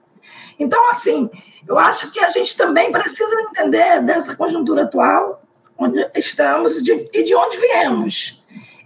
Então, 0.60 0.90
assim, 0.90 1.30
eu 1.68 1.78
acho 1.78 2.12
que 2.12 2.20
a 2.20 2.30
gente 2.30 2.56
também 2.56 2.92
precisa 2.92 3.34
entender 3.42 4.02
dessa 4.02 4.36
conjuntura 4.36 4.84
atual, 4.84 5.42
onde 5.78 6.10
estamos 6.16 6.84
de, 6.84 7.10
e 7.14 7.24
de 7.24 7.34
onde 7.34 7.58
viemos. 7.58 8.39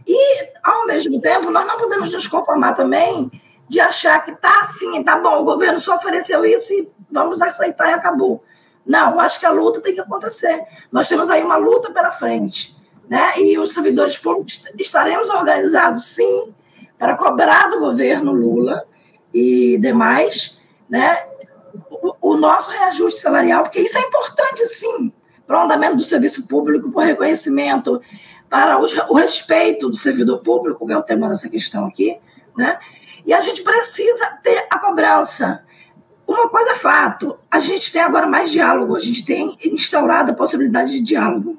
E, 0.08 0.48
ao 0.64 0.86
mesmo 0.86 1.20
tempo, 1.22 1.50
nós 1.50 1.66
não 1.66 1.78
podemos 1.78 2.12
nos 2.12 2.28
conformar 2.28 2.74
também 2.74 3.32
de 3.68 3.80
achar 3.80 4.24
que 4.24 4.34
tá 4.34 4.62
assim, 4.62 5.04
tá 5.04 5.18
bom, 5.18 5.40
o 5.40 5.44
governo 5.44 5.80
só 5.80 5.96
ofereceu 5.96 6.46
isso 6.46 6.74
e 6.74 6.90
vamos 7.10 7.42
aceitar 7.42 7.90
e 7.90 7.94
acabou. 7.94 8.44
Não, 8.86 9.20
acho 9.20 9.40
que 9.40 9.46
a 9.46 9.52
luta 9.52 9.82
tem 9.82 9.94
que 9.94 10.02
acontecer. 10.02 10.62
Nós 10.92 11.08
temos 11.08 11.30
aí 11.30 11.42
uma 11.42 11.56
luta 11.56 11.92
pela 11.92 12.12
frente. 12.12 12.76
Né? 13.10 13.40
E 13.40 13.58
os 13.58 13.74
servidores 13.74 14.18
públicos 14.18 14.64
estaremos 14.78 15.30
organizados, 15.30 16.06
sim, 16.06 16.54
para 16.98 17.16
cobrar 17.16 17.70
do 17.70 17.80
governo 17.80 18.32
Lula 18.32 18.86
e 19.34 19.78
demais 19.80 20.58
né, 20.90 21.26
o, 21.90 22.14
o 22.22 22.38
nosso 22.38 22.70
reajuste 22.70 23.20
salarial, 23.20 23.64
porque 23.64 23.82
isso 23.82 23.98
é 23.98 24.02
importante, 24.02 24.66
sim, 24.68 25.12
para 25.46 25.60
o 25.60 25.64
andamento 25.64 25.98
do 25.98 26.04
serviço 26.04 26.48
público, 26.48 26.92
para 26.92 27.02
o 27.02 27.06
reconhecimento 27.06 28.02
para 28.54 28.78
o 28.78 29.16
respeito 29.16 29.90
do 29.90 29.96
servidor 29.96 30.44
público, 30.44 30.86
que 30.86 30.94
é 30.94 30.98
o 30.98 31.02
tema 31.02 31.28
dessa 31.28 31.50
questão 31.50 31.88
aqui, 31.88 32.20
né? 32.56 32.78
E 33.26 33.34
a 33.34 33.42
gente 33.42 33.64
precisa 33.64 34.28
ter 34.44 34.68
a 34.70 34.78
cobrança. 34.78 35.66
Uma 36.28 36.48
coisa 36.50 36.74
é 36.74 36.76
fato, 36.76 37.36
a 37.50 37.58
gente 37.58 37.92
tem 37.92 38.04
agora 38.04 38.28
mais 38.28 38.52
diálogo, 38.52 38.96
a 38.96 39.00
gente 39.00 39.26
tem 39.26 39.58
instaurado 39.66 40.34
a 40.34 40.36
possibilidade 40.36 40.92
de 40.92 41.02
diálogo. 41.02 41.58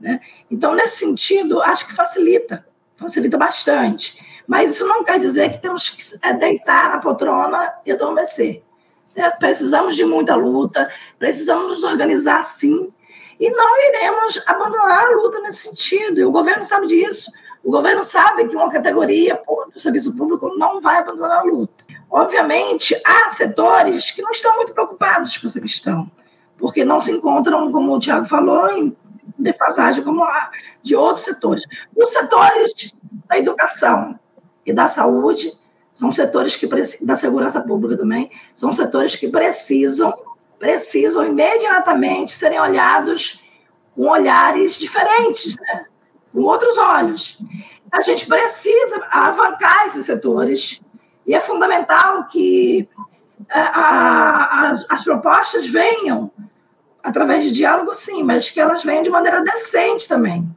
Né? 0.00 0.20
Então, 0.48 0.76
nesse 0.76 0.98
sentido, 0.98 1.60
acho 1.60 1.88
que 1.88 1.92
facilita, 1.92 2.64
facilita 2.96 3.36
bastante. 3.36 4.16
Mas 4.46 4.76
isso 4.76 4.86
não 4.86 5.02
quer 5.02 5.18
dizer 5.18 5.50
que 5.50 5.58
temos 5.58 5.90
que 5.90 6.00
é, 6.22 6.32
deitar 6.34 6.90
na 6.90 6.98
poltrona 7.00 7.74
e 7.84 7.90
adormecer. 7.90 8.62
Né? 9.16 9.28
Precisamos 9.40 9.96
de 9.96 10.04
muita 10.04 10.36
luta, 10.36 10.88
precisamos 11.18 11.66
nos 11.66 11.82
organizar 11.82 12.44
sim, 12.44 12.92
e 13.38 13.50
não 13.50 13.88
iremos 13.88 14.42
abandonar 14.46 15.06
a 15.06 15.10
luta 15.10 15.40
nesse 15.40 15.68
sentido. 15.68 16.20
E 16.20 16.24
o 16.24 16.30
governo 16.30 16.64
sabe 16.64 16.86
disso. 16.86 17.30
O 17.62 17.70
governo 17.70 18.02
sabe 18.02 18.46
que 18.48 18.56
uma 18.56 18.70
categoria 18.70 19.40
do 19.72 19.80
serviço 19.80 20.16
público 20.16 20.54
não 20.56 20.80
vai 20.80 20.98
abandonar 20.98 21.40
a 21.40 21.42
luta. 21.42 21.84
Obviamente, 22.10 23.00
há 23.04 23.30
setores 23.30 24.10
que 24.10 24.22
não 24.22 24.30
estão 24.30 24.56
muito 24.56 24.72
preocupados 24.72 25.36
com 25.36 25.46
essa 25.46 25.60
questão, 25.60 26.10
porque 26.56 26.84
não 26.84 27.00
se 27.00 27.12
encontram, 27.12 27.70
como 27.70 27.94
o 27.94 28.00
Tiago 28.00 28.26
falou, 28.26 28.70
em 28.70 28.96
defasagem 29.38 30.02
como 30.02 30.24
a 30.24 30.50
de 30.82 30.96
outros 30.96 31.24
setores. 31.24 31.64
Os 31.94 32.10
setores 32.10 32.94
da 33.28 33.38
educação 33.38 34.18
e 34.64 34.72
da 34.72 34.88
saúde 34.88 35.52
são 35.92 36.10
setores 36.12 36.56
que 36.56 36.68
da 37.02 37.16
segurança 37.16 37.60
pública 37.60 37.96
também 37.96 38.30
são 38.54 38.72
setores 38.72 39.16
que 39.16 39.28
precisam 39.28 40.12
precisam 40.58 41.24
imediatamente 41.24 42.32
serem 42.32 42.60
olhados 42.60 43.42
com 43.94 44.08
olhares 44.08 44.78
diferentes, 44.78 45.56
né? 45.56 45.86
com 46.32 46.40
outros 46.42 46.76
olhos. 46.76 47.38
A 47.90 48.00
gente 48.00 48.26
precisa 48.26 49.06
avançar 49.10 49.86
esses 49.86 50.04
setores 50.04 50.80
e 51.26 51.34
é 51.34 51.40
fundamental 51.40 52.26
que 52.26 52.88
a, 53.50 53.58
é, 53.58 53.62
a, 53.72 54.68
as, 54.68 54.86
as 54.90 55.04
propostas 55.04 55.66
venham 55.66 56.30
através 57.02 57.44
de 57.44 57.52
diálogo, 57.52 57.94
sim, 57.94 58.22
mas 58.22 58.50
que 58.50 58.60
elas 58.60 58.82
venham 58.82 59.02
de 59.02 59.10
maneira 59.10 59.42
decente 59.42 60.08
também. 60.08 60.54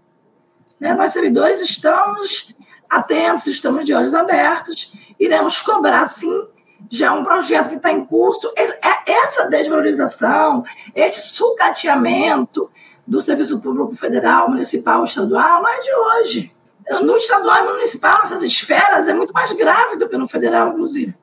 Né? 0.79 0.93
Nós, 0.93 1.13
servidores, 1.13 1.61
estamos 1.61 2.53
atentos, 2.89 3.47
estamos 3.47 3.85
de 3.85 3.93
olhos 3.93 4.13
abertos, 4.13 4.91
iremos 5.19 5.61
cobrar, 5.61 6.05
sim, 6.07 6.47
já 6.91 7.07
é 7.07 7.11
um 7.11 7.23
projeto 7.23 7.69
que 7.69 7.75
está 7.75 7.89
em 7.89 8.05
curso. 8.05 8.51
É, 8.57 9.11
essa 9.11 9.45
desvalorização, 9.45 10.63
esse 10.93 11.21
sucateamento 11.33 12.69
do 13.07 13.21
serviço 13.21 13.61
público 13.61 13.95
federal, 13.95 14.49
municipal, 14.49 15.03
estadual, 15.05 15.61
não 15.61 15.69
é 15.69 15.79
de 15.79 15.93
hoje. 15.93 16.55
No 17.01 17.15
estadual 17.15 17.63
e 17.63 17.71
municipal, 17.71 18.19
essas 18.21 18.43
esferas 18.43 19.07
é 19.07 19.13
muito 19.13 19.31
mais 19.31 19.53
grave 19.53 19.95
do 19.95 20.09
que 20.09 20.17
no 20.17 20.27
federal, 20.27 20.69
inclusive. 20.69 21.17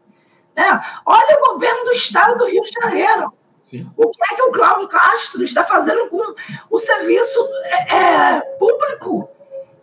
Né? 0.57 0.81
Olha 1.05 1.39
o 1.39 1.53
governo 1.53 1.85
do 1.85 1.93
estado 1.93 2.39
do 2.39 2.47
Rio 2.47 2.62
de 2.62 2.71
Janeiro. 2.81 3.33
Sim. 3.66 3.87
O 3.95 4.09
que 4.09 4.33
é 4.33 4.37
que 4.37 4.43
o 4.43 4.51
Cláudio 4.51 4.89
Castro 4.89 5.43
está 5.43 5.62
fazendo 5.64 6.09
com 6.09 6.35
o 6.71 6.79
serviço 6.79 7.47
é, 7.64 7.95
é, 7.95 8.41
público? 8.59 9.29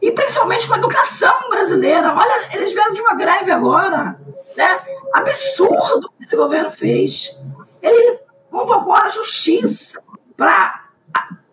E 0.01 0.11
principalmente 0.11 0.67
com 0.67 0.73
a 0.73 0.77
educação 0.77 1.49
brasileira. 1.49 2.11
Olha, 2.13 2.49
eles 2.53 2.73
vieram 2.73 2.93
de 2.93 3.01
uma 3.01 3.13
greve 3.13 3.51
agora. 3.51 4.19
Né? 4.55 4.79
Absurdo 5.13 6.09
que 6.17 6.23
esse 6.25 6.35
governo 6.35 6.71
fez. 6.71 7.37
Ele 7.81 8.19
convocou 8.49 8.93
a 8.93 9.09
justiça 9.09 10.01
para 10.35 10.85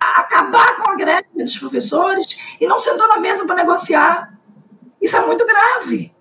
acabar 0.00 0.76
com 0.76 0.90
a 0.90 0.96
greve 0.96 1.28
dos 1.34 1.58
professores 1.58 2.38
e 2.60 2.66
não 2.66 2.78
sentou 2.78 3.08
na 3.08 3.18
mesa 3.18 3.46
para 3.46 3.56
negociar. 3.56 4.38
Isso 5.00 5.16
é 5.16 5.26
muito 5.26 5.44
grave. 5.46 6.14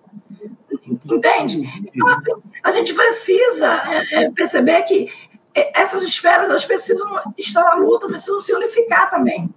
Entende? 1.10 1.62
Então, 1.80 2.08
assim, 2.08 2.32
a 2.62 2.70
gente 2.70 2.94
precisa 2.94 3.82
é, 3.86 4.24
é, 4.24 4.30
perceber 4.30 4.82
que 4.82 5.08
essas 5.54 6.02
esferas 6.02 6.48
elas 6.48 6.64
precisam 6.64 7.08
estar 7.36 7.62
na 7.62 7.74
luta, 7.74 8.06
precisam 8.06 8.40
se 8.40 8.52
unificar 8.52 9.10
também. 9.10 9.52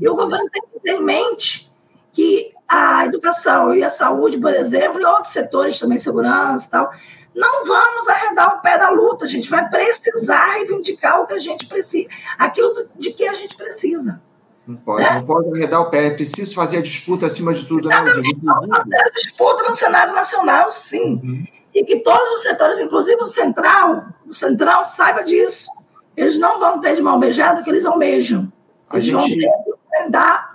E 0.00 0.08
o 0.08 0.14
governo 0.14 0.48
tem 0.50 0.62
que 0.62 0.80
ter 0.80 0.92
em 0.92 1.02
mente 1.02 1.69
que 2.12 2.52
a 2.68 3.06
educação 3.06 3.74
e 3.74 3.82
a 3.82 3.90
saúde, 3.90 4.38
por 4.38 4.52
exemplo, 4.52 5.00
e 5.00 5.04
outros 5.04 5.32
setores 5.32 5.78
também, 5.78 5.98
segurança 5.98 6.66
e 6.66 6.70
tal, 6.70 6.90
não 7.34 7.64
vamos 7.64 8.08
arredar 8.08 8.56
o 8.56 8.60
pé 8.60 8.78
da 8.78 8.90
luta. 8.90 9.24
A 9.24 9.28
gente 9.28 9.48
vai 9.48 9.68
precisar 9.68 10.44
reivindicar 10.54 11.20
o 11.20 11.26
que 11.26 11.34
a 11.34 11.38
gente 11.38 11.66
precisa, 11.66 12.08
aquilo 12.38 12.72
de 12.96 13.12
que 13.12 13.26
a 13.26 13.34
gente 13.34 13.56
precisa. 13.56 14.20
Não 14.66 14.76
pode, 14.76 15.02
é? 15.02 15.14
não 15.14 15.24
pode 15.24 15.50
arredar 15.50 15.80
o 15.80 15.90
pé. 15.90 16.06
É 16.06 16.10
preciso 16.10 16.54
fazer 16.54 16.78
a 16.78 16.82
disputa 16.82 17.26
acima 17.26 17.52
de 17.52 17.66
tudo, 17.66 17.88
né? 17.88 17.96
Vamos 17.96 18.68
fazer 18.68 18.96
a 18.96 19.10
disputa 19.10 19.68
no 19.68 19.74
cenário 19.74 20.14
nacional, 20.14 20.70
sim. 20.70 21.20
Uhum. 21.22 21.44
E 21.74 21.84
que 21.84 22.00
todos 22.00 22.30
os 22.34 22.42
setores, 22.42 22.78
inclusive 22.78 23.22
o 23.22 23.28
central, 23.28 24.04
o 24.28 24.34
central 24.34 24.84
saiba 24.84 25.22
disso. 25.22 25.68
Eles 26.16 26.38
não 26.38 26.60
vão 26.60 26.80
ter 26.80 26.94
de 26.94 27.02
mão 27.02 27.18
beijada 27.18 27.62
que 27.62 27.70
eles 27.70 27.84
almejam. 27.84 28.52
Eles 28.92 29.14
a 29.14 29.18
gente... 29.18 29.40
vão 29.40 29.78
ter 29.90 30.10
dar, 30.10 30.49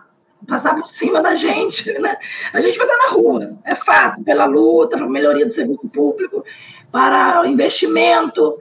passar 0.47 0.75
por 0.75 0.87
cima 0.87 1.21
da 1.21 1.35
gente. 1.35 1.91
Né? 1.99 2.15
A 2.53 2.61
gente 2.61 2.77
vai 2.77 2.87
estar 2.87 2.97
na 2.97 3.09
rua, 3.11 3.57
é 3.63 3.75
fato, 3.75 4.23
pela 4.23 4.45
luta, 4.45 4.97
pela 4.97 5.09
melhoria 5.09 5.45
do 5.45 5.51
serviço 5.51 5.87
público, 5.89 6.43
para 6.91 7.41
o 7.41 7.45
investimento. 7.45 8.57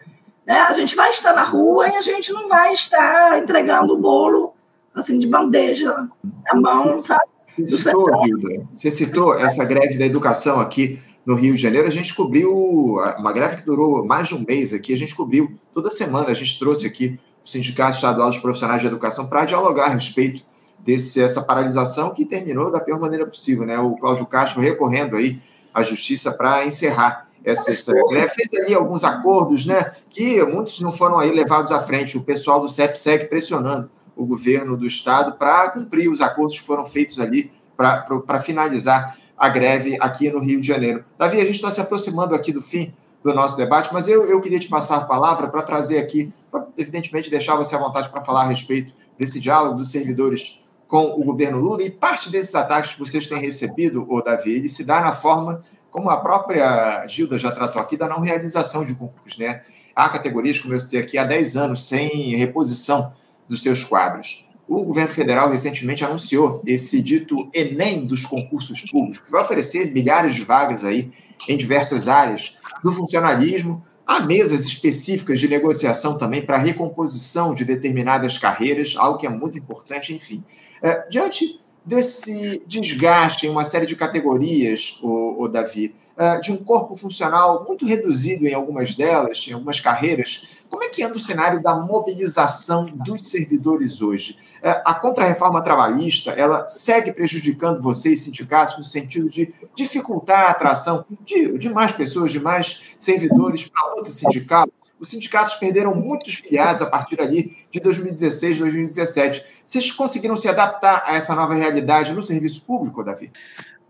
Né? 0.47 0.59
A 0.61 0.73
gente 0.73 0.95
vai 0.97 1.11
estar 1.11 1.35
na 1.35 1.43
rua 1.43 1.89
e 1.89 1.97
a 1.97 2.03
gente 2.03 2.33
não 2.33 2.49
vai 2.49 2.73
estar 2.73 3.39
entregando 3.39 3.95
o 3.95 3.99
bolo 3.99 4.53
assim, 4.95 5.19
de 5.19 5.27
bandeja 5.27 5.93
na 6.23 6.61
mão, 6.61 7.01
sabe? 7.01 7.25
Você 7.43 7.67
citou, 7.67 8.09
Hilda, 8.27 8.67
você 8.73 8.91
citou 8.91 9.39
essa 9.39 9.65
greve 9.65 9.99
da 9.99 10.07
educação 10.07 10.61
aqui 10.61 11.03
no 11.27 11.35
Rio 11.35 11.55
de 11.55 11.61
Janeiro. 11.61 11.89
A 11.89 11.91
gente 11.91 12.15
cobriu 12.15 12.97
uma 13.19 13.33
greve 13.33 13.57
que 13.57 13.67
durou 13.67 14.05
mais 14.05 14.29
de 14.29 14.35
um 14.35 14.45
mês 14.47 14.73
aqui. 14.73 14.93
A 14.93 14.97
gente 14.97 15.15
cobriu 15.15 15.53
toda 15.73 15.91
semana. 15.91 16.29
A 16.29 16.35
gente 16.35 16.59
trouxe 16.59 16.87
aqui 16.87 17.19
o 17.45 17.49
Sindicato 17.49 17.97
Estadual 17.97 18.29
dos 18.29 18.39
Profissionais 18.39 18.81
de 18.81 18.87
Educação 18.87 19.27
para 19.27 19.45
dialogar 19.45 19.87
a 19.87 19.91
respeito 19.91 20.43
desse 20.85 21.23
essa 21.23 21.43
paralisação 21.43 22.13
que 22.13 22.27
terminou 22.27 22.71
da 22.71 22.81
pior 22.81 23.01
maneira 23.01 23.27
possível, 23.27 23.65
né? 23.65 23.79
O 23.79 23.97
Cláudio 23.97 24.27
Castro 24.27 24.61
recorrendo 24.61 25.17
aí 25.17 25.41
à 25.73 25.83
justiça 25.83 26.31
para 26.31 26.65
encerrar 26.67 27.29
essa, 27.43 27.71
essa 27.71 27.93
greve. 28.09 28.35
Fez 28.35 28.55
ali 28.55 28.75
alguns 28.75 29.03
acordos, 29.03 29.67
né? 29.67 29.93
Que 30.11 30.45
muitos 30.45 30.81
não 30.81 30.93
foram 30.93 31.19
aí 31.19 31.33
levados 31.33 31.73
à 31.73 31.81
frente. 31.81 32.19
O 32.19 32.23
pessoal 32.23 32.61
do 32.61 32.69
CEPSEG 32.69 33.27
pressionando 33.27 33.91
o 34.15 34.25
governo 34.25 34.77
do 34.77 34.87
estado 34.87 35.33
para 35.33 35.71
cumprir 35.71 36.09
os 36.09 36.21
acordos 36.21 36.59
que 36.59 36.65
foram 36.65 36.85
feitos 36.85 37.19
ali 37.19 37.51
para 37.77 38.39
finalizar 38.41 39.17
a 39.37 39.49
greve 39.49 39.97
aqui 40.01 40.31
no 40.31 40.39
Rio 40.39 40.61
de 40.61 40.67
Janeiro. 40.67 41.05
Davi, 41.19 41.41
a 41.41 41.45
gente 41.45 41.57
está 41.57 41.71
se 41.71 41.81
aproximando 41.81 42.35
aqui 42.35 42.53
do 42.53 42.63
fim 42.63 42.95
do 43.23 43.35
nosso 43.35 43.57
debate, 43.57 43.89
mas 43.93 44.07
eu, 44.07 44.23
eu 44.25 44.41
queria 44.41 44.59
te 44.59 44.69
passar 44.69 44.99
a 44.99 45.05
palavra 45.05 45.49
para 45.49 45.63
trazer 45.63 45.99
aqui, 45.99 46.33
pra, 46.51 46.67
evidentemente, 46.77 47.31
deixar 47.31 47.57
você 47.57 47.75
à 47.75 47.79
vontade 47.79 48.11
para 48.11 48.21
falar 48.21 48.43
a 48.43 48.49
respeito 48.49 48.93
desse 49.19 49.41
diálogo 49.41 49.79
dos 49.79 49.91
servidores 49.91 50.64
com 50.95 51.21
o 51.21 51.25
governo 51.25 51.59
Lula 51.59 51.83
e 51.83 51.91
parte 51.91 52.31
desses 52.31 52.55
ataques 52.55 52.93
que 52.93 53.01
vocês 53.01 53.27
têm 53.27 53.41
recebido, 53.41 54.07
o 54.09 54.23
Davi, 54.23 54.53
ele 54.53 54.69
se 54.69 54.85
dá 54.85 55.01
na 55.01 55.13
forma, 55.13 55.61
como 55.91 56.09
a 56.09 56.19
própria 56.19 57.05
Gilda 57.09 57.37
já 57.37 57.51
tratou 57.51 57.83
aqui, 57.83 57.97
da 57.97 58.07
não 58.07 58.21
realização 58.21 58.85
de 58.85 58.95
concursos, 58.95 59.37
né? 59.37 59.63
Há 59.93 60.09
categorias, 60.09 60.61
como 60.61 60.73
eu 60.73 60.79
sei 60.79 61.01
aqui, 61.01 61.19
há 61.19 61.25
10 61.25 61.57
anos 61.57 61.89
sem 61.89 62.37
reposição 62.37 63.13
dos 63.49 63.61
seus 63.61 63.83
quadros. 63.83 64.49
O 64.69 64.85
governo 64.85 65.11
federal 65.11 65.51
recentemente 65.51 66.05
anunciou 66.05 66.63
esse 66.65 67.03
dito 67.03 67.51
Enem 67.53 68.07
dos 68.07 68.25
concursos 68.25 68.83
públicos, 68.83 69.19
que 69.19 69.33
vai 69.33 69.43
oferecer 69.43 69.93
milhares 69.93 70.37
de 70.37 70.45
vagas 70.45 70.85
aí 70.85 71.11
em 71.49 71.57
diversas 71.57 72.07
áreas 72.07 72.57
do 72.85 72.93
funcionalismo. 72.93 73.85
Há 74.07 74.21
mesas 74.21 74.65
específicas 74.65 75.41
de 75.41 75.49
negociação 75.49 76.17
também 76.17 76.43
para 76.43 76.57
recomposição 76.57 77.53
de 77.53 77.65
determinadas 77.65 78.39
carreiras, 78.39 78.95
algo 78.97 79.19
que 79.19 79.27
é 79.27 79.31
muito 79.31 79.59
importante, 79.59 80.15
enfim. 80.15 80.45
É, 80.83 81.07
diante 81.09 81.61
desse 81.85 82.63
desgaste 82.67 83.47
em 83.47 83.51
uma 83.51 83.65
série 83.65 83.87
de 83.87 83.97
categorias, 83.97 84.99
o, 85.03 85.43
o 85.45 85.49
Davi, 85.49 85.95
é, 86.17 86.39
de 86.39 86.53
um 86.53 86.57
corpo 86.57 86.97
funcional 86.97 87.65
muito 87.67 87.85
reduzido 87.85 88.47
em 88.47 88.55
algumas 88.55 88.95
delas, 88.95 89.47
em 89.49 89.53
algumas 89.53 89.81
carreiras, 89.81 90.49
como 90.71 90.83
é 90.83 90.89
que 90.89 91.03
anda 91.03 91.17
o 91.17 91.21
cenário 91.21 91.63
da 91.63 91.75
mobilização 91.77 92.87
dos 92.87 93.29
servidores 93.29 94.01
hoje? 94.01 94.39
É, 94.63 94.81
a 94.85 94.95
contrarreforma 94.95 95.63
trabalhista, 95.63 96.31
ela 96.31 96.69
segue 96.69 97.13
prejudicando 97.13 97.83
vocês, 97.83 98.23
sindicatos, 98.23 98.79
no 98.79 98.85
sentido 98.85 99.29
de 99.29 99.53
dificultar 99.75 100.47
a 100.47 100.51
atração 100.51 101.05
de, 101.21 101.59
de 101.59 101.69
mais 101.69 101.93
pessoas, 101.93 102.33
de 102.33 102.41
mais 102.41 102.95
servidores 102.99 103.69
para 103.69 103.83
a 103.83 103.95
luta 103.95 104.11
sindical? 104.11 104.67
Os 105.05 105.11
sindicatos 105.11 105.57
perderam 105.57 105.95
muitos 105.95 106.37
filiados 106.37 106.81
a 106.81 106.87
partir 106.87 107.21
ali 107.21 107.55
de 107.71 107.79
2016, 107.79 108.61
2017. 108.61 109.45
Vocês 109.63 109.93
conseguiram 109.93 110.35
se 110.35 110.49
adaptar 110.49 111.03
a 111.05 111.15
essa 111.15 111.35
nova 111.35 111.53
realidade 111.53 112.15
no 112.15 112.23
serviço 112.23 112.65
público, 112.65 113.05
Davi? 113.05 113.31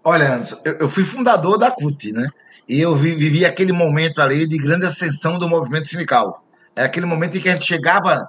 Olha, 0.03 0.35
Anderson, 0.35 0.61
eu, 0.65 0.89
fui 0.89 1.05
fundador 1.05 1.57
da 1.57 1.71
CUT, 1.71 2.11
né? 2.11 2.29
E 2.69 2.81
eu 2.81 2.97
vi, 2.97 3.15
vivi 3.15 3.45
aquele 3.45 3.73
momento 3.73 4.21
ali 4.21 4.45
de 4.45 4.59
grande 4.59 4.87
ascensão 4.87 5.39
do 5.39 5.49
movimento 5.49 5.87
sindical. 5.87 6.45
É 6.75 6.83
aquele 6.83 7.07
momento 7.07 7.37
em 7.39 7.41
que 7.41 7.49
a 7.49 7.53
gente 7.53 7.65
chegava 7.65 8.29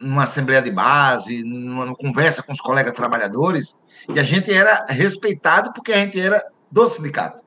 numa 0.00 0.24
assembleia 0.24 0.60
de 0.60 0.72
base, 0.72 1.44
numa 1.44 1.94
conversa 1.94 2.42
com 2.42 2.52
os 2.52 2.60
colegas 2.60 2.92
trabalhadores, 2.92 3.78
e 4.12 4.18
a 4.18 4.24
gente 4.24 4.52
era 4.52 4.84
respeitado 4.88 5.72
porque 5.72 5.92
a 5.92 5.98
gente 5.98 6.20
era 6.20 6.44
do 6.72 6.88
sindicato. 6.88 7.40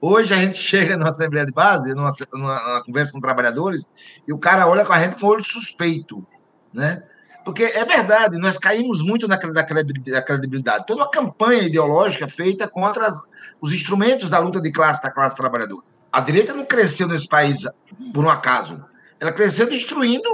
Hoje 0.00 0.32
a 0.32 0.36
gente 0.36 0.56
chega 0.62 0.96
numa 0.96 1.10
assembleia 1.10 1.46
de 1.46 1.52
base, 1.52 1.94
numa, 1.94 2.12
numa, 2.32 2.62
numa, 2.62 2.84
conversa 2.84 3.12
com 3.12 3.20
trabalhadores, 3.20 3.88
e 4.26 4.32
o 4.32 4.38
cara 4.38 4.68
olha 4.68 4.84
com 4.84 4.92
a 4.92 5.00
gente 5.00 5.20
com 5.20 5.26
olho 5.26 5.44
suspeito, 5.44 6.24
né? 6.72 7.02
Porque 7.44 7.62
é 7.62 7.84
verdade, 7.84 8.36
nós 8.36 8.58
caímos 8.58 9.00
muito 9.00 9.26
naquela, 9.26 9.54
naquela, 9.54 9.82
naquela 9.82 10.22
credibilidade. 10.22 10.86
Toda 10.86 11.00
uma 11.00 11.10
campanha 11.10 11.62
ideológica 11.62 12.28
feita 12.28 12.68
contra 12.68 13.06
as, 13.06 13.18
os 13.58 13.72
instrumentos 13.72 14.28
da 14.28 14.38
luta 14.38 14.60
de 14.60 14.70
classe 14.70 15.02
da 15.02 15.10
classe 15.10 15.34
trabalhadora. 15.34 15.86
A 16.12 16.20
direita 16.20 16.52
não 16.52 16.66
cresceu 16.66 17.08
nesse 17.08 17.26
país 17.26 17.66
por 18.12 18.22
um 18.22 18.28
acaso. 18.28 18.84
Ela 19.18 19.32
cresceu 19.32 19.66
destruindo 19.66 20.28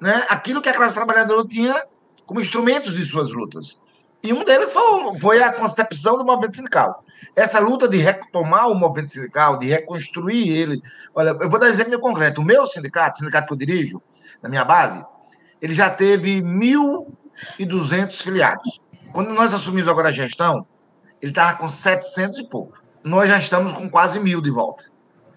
né, 0.00 0.24
aquilo 0.30 0.62
que 0.62 0.68
a 0.70 0.74
classe 0.74 0.94
trabalhadora 0.94 1.46
tinha 1.46 1.74
como 2.24 2.40
instrumentos 2.40 2.96
de 2.96 3.04
suas 3.04 3.30
lutas. 3.30 3.78
E 4.22 4.32
um 4.32 4.42
deles 4.42 4.72
foi, 4.72 5.18
foi 5.18 5.42
a 5.42 5.52
concepção 5.52 6.16
do 6.16 6.24
movimento 6.24 6.56
sindical. 6.56 7.04
Essa 7.34 7.58
luta 7.58 7.88
de 7.88 7.98
retomar 7.98 8.68
o 8.68 8.74
movimento 8.74 9.12
sindical, 9.12 9.58
de 9.58 9.68
reconstruir 9.68 10.50
ele. 10.50 10.82
Olha, 11.14 11.36
eu 11.40 11.48
vou 11.48 11.58
dar 11.58 11.66
um 11.66 11.70
exemplo 11.70 11.98
concreto. 12.00 12.40
O 12.40 12.44
meu 12.44 12.66
sindicato, 12.66 13.16
o 13.16 13.18
sindicato 13.20 13.46
que 13.46 13.52
eu 13.52 13.58
dirijo, 13.58 14.02
na 14.42 14.48
minha 14.48 14.64
base, 14.64 15.04
ele 15.60 15.74
já 15.74 15.88
teve 15.90 16.42
1.200 16.42 18.22
filiados. 18.22 18.80
Quando 19.12 19.30
nós 19.30 19.54
assumimos 19.54 19.88
agora 19.88 20.08
a 20.08 20.12
gestão, 20.12 20.66
ele 21.22 21.30
estava 21.30 21.56
com 21.56 21.68
700 21.68 22.38
e 22.40 22.44
pouco. 22.48 22.82
Nós 23.02 23.28
já 23.28 23.38
estamos 23.38 23.72
com 23.72 23.88
quase 23.88 24.18
mil 24.18 24.40
de 24.40 24.50
volta. 24.50 24.84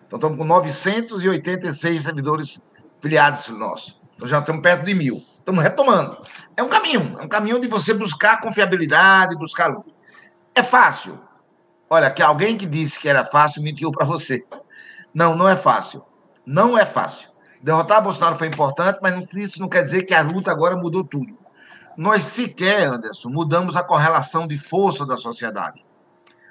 Então, 0.07 0.17
estamos 0.17 0.37
com 0.37 0.43
986 0.43 2.03
servidores 2.03 2.61
filiados 3.01 3.49
nossos. 3.49 3.99
Então, 4.15 4.27
já 4.27 4.39
estamos 4.39 4.61
perto 4.61 4.85
de 4.85 4.93
mil. 4.93 5.23
Estamos 5.39 5.63
retomando. 5.63 6.17
É 6.55 6.63
um 6.63 6.69
caminho. 6.69 7.17
É 7.19 7.23
um 7.23 7.27
caminho 7.27 7.59
de 7.59 7.67
você 7.67 7.93
buscar 7.93 8.41
confiabilidade, 8.41 9.37
buscar 9.37 9.67
luta. 9.67 9.91
É 10.55 10.63
fácil. 10.63 11.19
Olha, 11.89 12.11
que 12.11 12.21
alguém 12.21 12.57
que 12.57 12.65
disse 12.65 12.99
que 12.99 13.07
era 13.07 13.23
fácil 13.23 13.63
mentiu 13.63 13.91
para 13.91 14.05
você. 14.05 14.43
Não, 15.13 15.35
não 15.35 15.47
é 15.47 15.55
fácil. 15.55 16.03
Não 16.45 16.77
é 16.77 16.85
fácil. 16.85 17.29
Derrotar 17.61 18.03
Bolsonaro 18.03 18.35
foi 18.35 18.47
importante, 18.47 18.99
mas 19.01 19.25
isso 19.33 19.59
não 19.59 19.69
quer 19.69 19.81
dizer 19.81 20.03
que 20.03 20.13
a 20.13 20.21
luta 20.21 20.51
agora 20.51 20.75
mudou 20.75 21.03
tudo. 21.03 21.37
Nós 21.97 22.23
sequer, 22.23 22.87
Anderson, 22.87 23.29
mudamos 23.29 23.75
a 23.75 23.83
correlação 23.83 24.45
de 24.45 24.57
força 24.57 25.05
da 25.05 25.17
sociedade. 25.17 25.83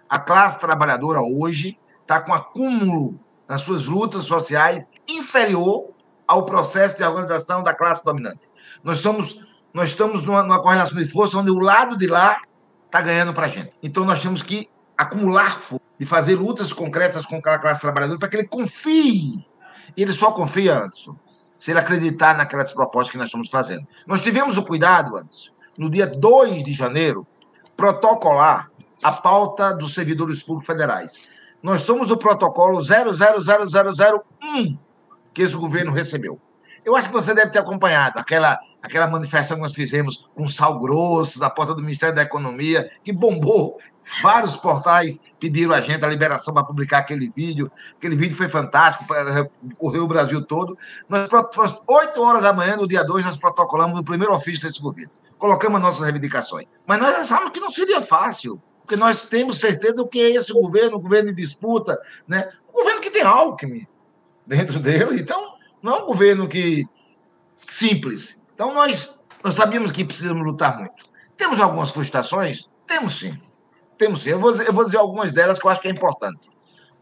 A 0.08 0.18
classe 0.18 0.58
trabalhadora 0.58 1.20
hoje 1.20 1.78
está 2.02 2.20
com 2.20 2.32
acúmulo 2.32 3.18
nas 3.48 3.60
suas 3.60 3.86
lutas 3.86 4.24
sociais 4.24 4.84
inferior 5.06 5.90
ao 6.26 6.44
processo 6.44 6.96
de 6.96 7.04
organização 7.04 7.62
da 7.62 7.72
classe 7.72 8.04
dominante. 8.04 8.48
Nós 8.82 8.98
somos, 8.98 9.38
nós 9.72 9.90
estamos 9.90 10.24
numa, 10.24 10.42
numa 10.42 10.60
correlação 10.60 10.98
de 10.98 11.06
força 11.06 11.38
onde 11.38 11.50
o 11.50 11.58
lado 11.58 11.96
de 11.96 12.06
lá 12.06 12.40
está 12.86 13.00
ganhando 13.00 13.32
para 13.32 13.46
a 13.46 13.48
gente. 13.48 13.72
Então 13.82 14.04
nós 14.04 14.20
temos 14.20 14.42
que 14.42 14.68
acumular 14.96 15.60
força 15.60 15.84
e 15.98 16.06
fazer 16.06 16.34
lutas 16.36 16.72
concretas 16.72 17.24
com 17.26 17.36
a 17.36 17.58
classe 17.58 17.80
trabalhadora 17.80 18.18
para 18.18 18.28
que 18.28 18.36
ele 18.36 18.48
confie 18.48 19.44
E 19.96 20.02
ele 20.02 20.12
só 20.12 20.32
confia, 20.32 20.78
Anderson, 20.78 21.16
se 21.58 21.70
ele 21.70 21.80
acreditar 21.80 22.36
naquelas 22.36 22.72
propostas 22.72 23.12
que 23.12 23.18
nós 23.18 23.26
estamos 23.26 23.48
fazendo. 23.48 23.86
Nós 24.06 24.20
tivemos 24.20 24.58
o 24.58 24.64
cuidado, 24.64 25.16
Anderson, 25.16 25.52
no 25.78 25.88
dia 25.88 26.06
2 26.06 26.64
de 26.64 26.72
janeiro, 26.72 27.26
protocolar 27.76 28.70
a 29.02 29.12
pauta 29.12 29.74
dos 29.74 29.94
servidores 29.94 30.42
públicos 30.42 30.66
federais. 30.66 31.14
Nós 31.62 31.82
somos 31.82 32.10
o 32.10 32.16
protocolo 32.16 32.80
000001 32.80 34.78
que 35.32 35.42
esse 35.42 35.54
governo 35.54 35.92
recebeu. 35.92 36.40
Eu 36.84 36.94
acho 36.94 37.08
que 37.08 37.14
você 37.14 37.34
deve 37.34 37.50
ter 37.50 37.58
acompanhado 37.58 38.18
aquela, 38.18 38.58
aquela 38.80 39.08
manifestação 39.08 39.56
que 39.56 39.62
nós 39.62 39.74
fizemos 39.74 40.28
com 40.34 40.46
sal 40.46 40.78
grosso 40.78 41.40
na 41.40 41.50
porta 41.50 41.74
do 41.74 41.82
Ministério 41.82 42.14
da 42.14 42.22
Economia, 42.22 42.88
que 43.02 43.12
bombou. 43.12 43.78
Vários 44.22 44.56
portais 44.56 45.20
pediram 45.40 45.74
a 45.74 45.80
gente 45.80 46.04
a 46.04 46.08
liberação 46.08 46.54
para 46.54 46.64
publicar 46.64 46.98
aquele 46.98 47.28
vídeo. 47.28 47.70
Aquele 47.96 48.16
vídeo 48.16 48.36
foi 48.36 48.48
fantástico, 48.48 49.04
correu 49.76 50.04
o 50.04 50.08
Brasil 50.08 50.42
todo. 50.44 50.78
Nós, 51.08 51.28
às 51.32 51.82
8 51.86 52.22
horas 52.22 52.42
da 52.42 52.52
manhã, 52.52 52.76
no 52.76 52.86
dia 52.86 53.02
2, 53.02 53.24
nós 53.24 53.36
protocolamos 53.36 53.96
no 53.96 54.04
primeiro 54.04 54.32
ofício 54.32 54.66
desse 54.66 54.80
governo. 54.80 55.10
Colocamos 55.38 55.80
nossas 55.80 56.00
reivindicações. 56.00 56.66
Mas 56.86 57.00
nós 57.00 57.16
achamos 57.16 57.50
que 57.50 57.60
não 57.60 57.68
seria 57.68 58.00
fácil, 58.00 58.62
porque 58.80 58.96
nós 58.96 59.24
temos 59.24 59.58
certeza 59.58 59.94
do 59.94 60.06
que 60.06 60.20
é 60.20 60.30
esse 60.30 60.52
governo, 60.52 60.98
um 60.98 61.02
governo 61.02 61.34
de 61.34 61.42
disputa, 61.42 62.00
né? 62.26 62.48
um 62.70 62.72
governo 62.72 63.00
que 63.00 63.10
tem 63.10 63.22
Alckmin 63.22 63.86
dentro 64.46 64.78
dele. 64.78 65.20
Então, 65.20 65.56
não 65.82 65.96
é 65.96 66.02
um 66.02 66.06
governo 66.06 66.48
que 66.48 66.86
simples. 67.68 68.38
Então, 68.54 68.72
nós, 68.72 69.18
nós 69.42 69.54
sabíamos 69.54 69.90
que 69.90 70.04
precisamos 70.04 70.46
lutar 70.46 70.78
muito. 70.78 71.04
Temos 71.36 71.60
algumas 71.60 71.90
frustrações? 71.90 72.66
Temos 72.86 73.18
sim. 73.18 73.36
Temos 73.98 74.22
sim. 74.22 74.30
Eu 74.30 74.40
vou, 74.40 74.54
eu 74.54 74.72
vou 74.72 74.84
dizer 74.84 74.98
algumas 74.98 75.32
delas 75.32 75.58
que 75.58 75.66
eu 75.66 75.70
acho 75.70 75.80
que 75.80 75.88
é 75.88 75.90
importante. 75.90 76.48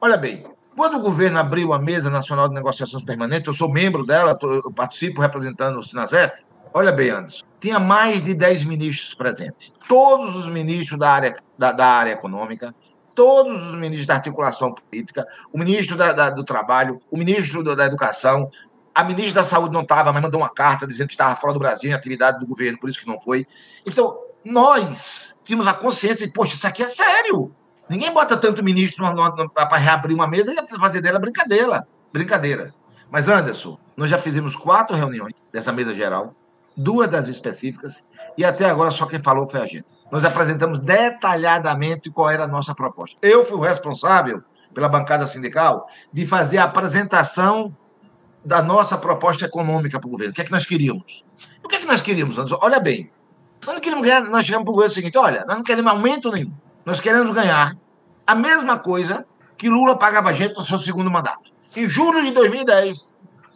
Olha 0.01 0.17
bem, 0.17 0.45
quando 0.77 0.97
o 0.97 1.01
governo 1.01 1.39
abriu 1.39 1.73
a 1.73 1.79
Mesa 1.79 2.11
Nacional 2.11 2.49
de 2.49 2.55
Negociações 2.55 3.05
Permanentes, 3.05 3.47
eu 3.47 3.55
sou 3.55 3.71
membro 3.71 4.05
dela, 4.05 4.37
eu 4.43 4.73
participo 4.73 5.21
representando 5.21 5.79
o 5.79 5.83
Sinazef. 5.83 6.43
Olha 6.73 6.91
bem, 6.91 7.11
Anderson, 7.11 7.45
tinha 7.61 7.79
mais 7.79 8.23
de 8.23 8.35
10 8.35 8.65
ministros 8.65 9.15
presentes. 9.15 9.73
Todos 9.89 10.35
os 10.35 10.49
ministros 10.49 10.99
da 10.99 11.11
área, 11.11 11.37
da, 11.57 11.71
da 11.71 11.87
área 11.87 12.13
econômica, 12.13 12.75
todos 13.15 13.65
os 13.69 13.75
ministros 13.75 14.07
da 14.07 14.15
articulação 14.15 14.75
política, 14.75 15.25
o 15.53 15.59
ministro 15.59 15.97
da, 15.97 16.13
da, 16.13 16.31
do 16.31 16.43
Trabalho, 16.43 16.99
o 17.11 17.17
ministro 17.17 17.63
da 17.63 17.87
Educação, 17.87 18.51
a 18.95 19.05
ministra 19.05 19.43
da 19.43 19.45
Saúde 19.45 19.73
não 19.73 19.83
estava, 19.83 20.13
mas 20.13 20.23
mandou 20.23 20.41
uma 20.41 20.53
carta 20.53 20.87
dizendo 20.87 21.09
que 21.09 21.15
estava 21.15 21.37
fora 21.37 21.53
do 21.53 21.59
Brasil 21.59 21.91
em 21.91 21.95
atividade 21.95 22.41
do 22.41 22.47
governo, 22.47 22.79
por 22.79 22.91
isso 22.91 22.99
que 22.99 23.07
não 23.07 23.21
foi. 23.21 23.47
Então, 23.87 24.19
nós 24.45 25.34
tínhamos 25.45 25.67
a 25.67 25.75
consciência 25.75 26.27
de, 26.27 26.33
poxa, 26.33 26.55
isso 26.55 26.67
aqui 26.67 26.83
é 26.83 26.89
sério. 26.89 27.53
Ninguém 27.89 28.13
bota 28.13 28.37
tanto 28.37 28.65
ministro 28.65 29.05
para 29.55 29.77
reabrir 29.77 30.15
uma 30.15 30.27
mesa 30.27 30.53
e 30.53 30.79
fazer 30.79 31.01
dela 31.01 31.19
brincadeira. 31.19 31.87
Brincadeira. 32.13 32.75
Mas, 33.11 33.29
Anderson, 33.29 33.79
nós 33.97 34.11
já 34.11 34.19
fizemos 34.19 34.57
quatro 34.57 34.97
reuniões 34.97 35.35
dessa 35.53 35.73
mesa 35.73 35.95
geral, 35.95 36.35
duas 36.77 37.09
das 37.09 37.29
específicas, 37.29 38.05
e 38.37 38.45
até 38.45 38.69
agora 38.69 38.91
só 38.91 39.07
quem 39.07 39.23
falou 39.23 39.47
foi 39.47 39.61
a 39.61 39.67
gente. 39.67 39.85
Nós 40.11 40.25
apresentamos 40.25 40.81
detalhadamente 40.81 42.11
qual 42.11 42.31
era 42.31 42.45
a 42.45 42.49
nossa 42.49 42.75
proposta. 42.75 43.17
Eu 43.23 43.45
fui 43.45 43.57
o 43.57 43.61
responsável, 43.61 44.43
pela 44.73 44.89
bancada 44.89 45.27
sindical, 45.27 45.87
de 46.13 46.27
fazer 46.27 46.59
a 46.59 46.65
apresentação 46.65 47.77
da 48.45 48.61
nossa 48.61 48.99
proposta 48.99 49.45
econômica 49.45 49.99
para 49.99 50.09
o 50.09 50.11
governo. 50.11 50.33
O 50.33 50.35
que 50.35 50.43
é 50.43 50.45
que 50.45 50.53
nós 50.53 50.67
queríamos? 50.67 51.25
O 51.63 51.69
que 51.69 51.77
é 51.77 51.79
que 51.79 51.87
nós 51.87 52.01
queríamos? 52.01 52.37
Olha 52.61 52.81
bem, 52.81 53.11
nós 53.67 53.75
não 53.75 53.81
queríamos 53.81 54.07
ganhar, 54.07 54.23
nós 54.23 54.45
chegamos 54.45 54.65
para 54.65 54.71
o 54.71 54.75
governo 54.75 54.95
seguinte: 54.95 55.19
olha, 55.19 55.45
nós 55.47 55.57
não 55.57 55.65
queremos 55.65 55.91
aumento 55.91 56.31
nenhum. 56.31 56.53
Nós 56.85 57.01
queremos 57.01 57.35
ganhar 57.35 57.75
a 58.27 58.35
mesma 58.35 58.79
coisa 58.79 59.27
que 59.57 59.69
Lula 59.69 59.97
pagava 59.97 60.31
a 60.31 60.33
gente 60.33 60.55
no 60.55 60.65
seu 60.65 60.79
segundo 60.79 61.11
mandato. 61.11 61.51
Em 61.77 61.89
julho 61.89 62.23
de 62.23 62.31
2010, 62.31 63.15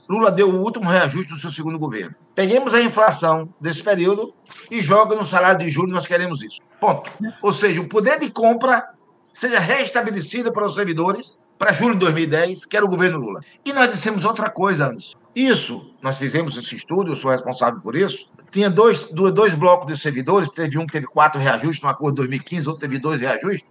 Lula 0.09 0.31
deu 0.31 0.49
o 0.49 0.63
último 0.63 0.89
reajuste 0.89 1.33
do 1.33 1.39
seu 1.39 1.51
segundo 1.51 1.79
governo. 1.79 2.15
Peguemos 2.35 2.75
a 2.75 2.81
inflação 2.81 3.53
desse 3.61 3.83
período 3.83 4.33
e 4.71 4.81
joga 4.81 5.15
no 5.15 5.25
salário 5.25 5.59
de 5.59 5.69
julho, 5.71 5.93
nós 5.93 6.07
queremos 6.07 6.43
isso. 6.43 6.61
Ponto. 6.81 7.11
Ou 7.43 7.53
seja, 7.53 7.81
o 7.81 7.89
poder 7.89 8.19
de 8.19 8.31
compra 8.31 8.89
seja 9.35 9.59
restabelecido 9.59 10.53
para 10.53 10.65
os 10.65 10.75
servidores 10.75 11.37
para 11.59 11.73
julho 11.73 11.95
de 11.95 12.01
2010, 12.01 12.65
que 12.65 12.77
era 12.77 12.87
o 12.87 12.89
governo 12.89 13.19
Lula. 13.19 13.41
E 13.65 13.73
nós 13.73 13.91
dissemos 13.91 14.25
outra 14.25 14.49
coisa 14.49 14.89
antes. 14.89 15.15
Isso, 15.35 15.95
nós 16.01 16.17
fizemos 16.17 16.57
esse 16.57 16.75
estudo, 16.75 17.13
eu 17.13 17.17
sou 17.17 17.31
responsável 17.31 17.81
por 17.81 17.95
isso. 17.95 18.29
Tinha 18.51 18.71
dois, 18.71 19.05
dois 19.07 19.55
blocos 19.55 19.87
de 19.87 20.01
servidores, 20.01 20.49
teve 20.51 20.79
um 20.79 20.87
que 20.87 20.93
teve 20.93 21.07
quatro 21.07 21.41
reajustes 21.41 21.83
no 21.83 21.89
acordo 21.89 22.15
de 22.15 22.29
2015, 22.29 22.69
outro 22.69 22.81
teve 22.81 22.99
dois 22.99 23.21
reajustes. 23.21 23.67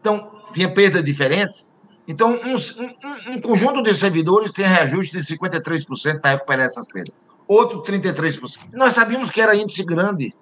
Então, 0.00 0.30
tinha 0.52 0.68
perdas 0.68 1.04
diferentes. 1.04 1.70
Então, 2.06 2.32
um, 2.32 2.54
um, 2.54 3.34
um 3.34 3.40
conjunto 3.40 3.82
de 3.82 3.94
servidores 3.94 4.50
tem 4.50 4.66
reajuste 4.66 5.16
de 5.16 5.24
53% 5.24 6.20
para 6.20 6.32
recuperar 6.32 6.66
essas 6.66 6.88
perdas. 6.88 7.14
Outro, 7.46 7.82
33%. 7.82 8.58
Nós 8.72 8.94
sabíamos 8.94 9.30
que 9.30 9.40
era 9.40 9.54
índice 9.54 9.84
grande. 9.84 10.34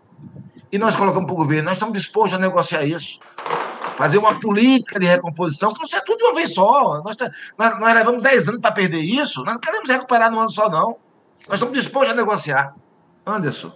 E 0.73 0.79
nós 0.79 0.95
colocamos 0.95 1.27
para 1.27 1.35
o 1.35 1.37
governo, 1.37 1.65
nós 1.65 1.75
estamos 1.75 1.99
dispostos 1.99 2.35
a 2.35 2.39
negociar 2.39 2.85
isso 2.85 3.19
fazer 4.01 4.17
uma 4.17 4.41
política 4.41 4.99
de 4.99 5.05
recomposição, 5.05 5.75
que 5.75 5.81
não 5.81 5.87
seja 5.87 6.03
tudo 6.03 6.17
de 6.17 6.25
uma 6.25 6.35
vez 6.35 6.55
só. 6.55 7.03
Nós, 7.05 7.17
tá, 7.17 7.31
nós, 7.59 7.79
nós 7.79 7.95
levamos 7.95 8.23
10 8.23 8.49
anos 8.49 8.61
para 8.63 8.73
perder 8.73 9.03
isso, 9.03 9.45
nós 9.45 9.53
não 9.53 9.61
queremos 9.61 9.91
recuperar 9.91 10.31
num 10.31 10.41
ano 10.41 10.49
só, 10.49 10.71
não. 10.71 10.97
Nós 11.47 11.59
estamos 11.59 11.77
dispostos 11.77 12.15
a 12.15 12.17
negociar. 12.17 12.75
Anderson, 13.27 13.73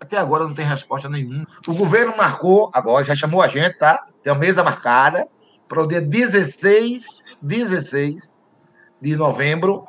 até 0.00 0.16
agora 0.16 0.44
não 0.44 0.54
tem 0.54 0.64
resposta 0.64 1.08
nenhuma. 1.08 1.46
O 1.66 1.74
governo 1.74 2.16
marcou, 2.16 2.70
agora 2.72 3.04
já 3.04 3.16
chamou 3.16 3.42
a 3.42 3.48
gente, 3.48 3.74
tá? 3.78 4.06
Tem 4.22 4.32
uma 4.32 4.38
mesa 4.38 4.62
marcada 4.62 5.26
para 5.68 5.82
o 5.82 5.86
dia 5.86 6.00
16, 6.00 7.38
16 7.42 8.40
de 9.00 9.16
novembro, 9.16 9.86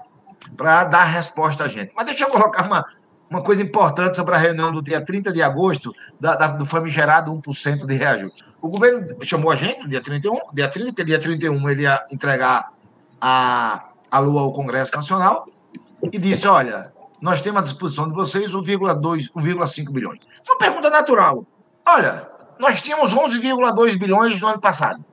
para 0.57 0.83
dar 0.83 1.03
resposta 1.03 1.63
a 1.63 1.67
gente. 1.67 1.91
Mas 1.95 2.05
deixa 2.05 2.23
eu 2.25 2.29
colocar 2.29 2.65
uma, 2.65 2.85
uma 3.29 3.41
coisa 3.41 3.61
importante 3.61 4.15
sobre 4.15 4.35
a 4.35 4.37
reunião 4.37 4.71
do 4.71 4.81
dia 4.81 5.03
30 5.03 5.31
de 5.31 5.41
agosto, 5.41 5.93
da, 6.19 6.35
da, 6.35 6.47
do 6.47 6.65
famigerado 6.65 7.31
1% 7.31 7.85
de 7.85 7.95
reajuste. 7.95 8.43
O 8.61 8.67
governo 8.67 9.07
chamou 9.23 9.51
a 9.51 9.55
gente 9.55 9.83
no 9.83 9.89
dia 9.89 10.01
31, 10.01 10.39
dia 10.53 10.67
30, 10.67 11.05
dia 11.05 11.19
31 11.19 11.69
ele 11.69 11.83
ia 11.83 12.03
entregar 12.11 12.71
a, 13.21 13.89
a 14.11 14.19
Lua 14.19 14.41
ao 14.41 14.53
Congresso 14.53 14.95
Nacional 14.95 15.47
e 16.11 16.17
disse: 16.17 16.47
olha, 16.47 16.91
nós 17.21 17.41
temos 17.41 17.59
à 17.59 17.63
disposição 17.63 18.07
de 18.07 18.13
vocês 18.13 18.51
1,5 18.51 19.91
bilhões. 19.91 20.19
Uma 20.47 20.57
pergunta 20.57 20.89
natural. 20.89 21.45
Olha, 21.85 22.29
nós 22.57 22.81
tínhamos 22.81 23.13
11,2 23.13 23.97
bilhões 23.97 24.39
no 24.41 24.47
ano 24.47 24.59
passado, 24.59 25.03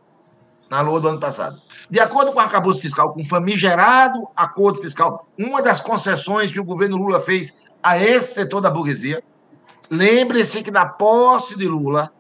na 0.71 0.81
Lua 0.81 1.01
do 1.01 1.09
ano 1.09 1.21
passado. 1.21 1.61
De 1.91 2.01
acordo 2.01 2.33
com 2.33 2.39
o 2.39 2.43
arcabouço 2.43 2.81
fiscal, 2.81 3.13
com 3.13 3.23
o 3.23 3.25
famigerado 3.25 4.29
acordo 4.37 4.81
fiscal, 4.81 5.27
uma 5.39 5.63
das 5.63 5.81
concessões 5.81 6.53
que 6.53 6.61
o 6.61 6.65
governo 6.65 6.97
Lula 6.97 7.21
fez 7.21 7.55
a 7.83 7.99
esse 7.99 8.35
setor 8.35 8.61
da 8.61 8.71
burguesia. 8.71 9.23
Lembre-se 9.89 10.63
que 10.63 10.71
na 10.71 10.87
posse 10.87 11.57
de 11.57 11.67
Lula, 11.67 12.13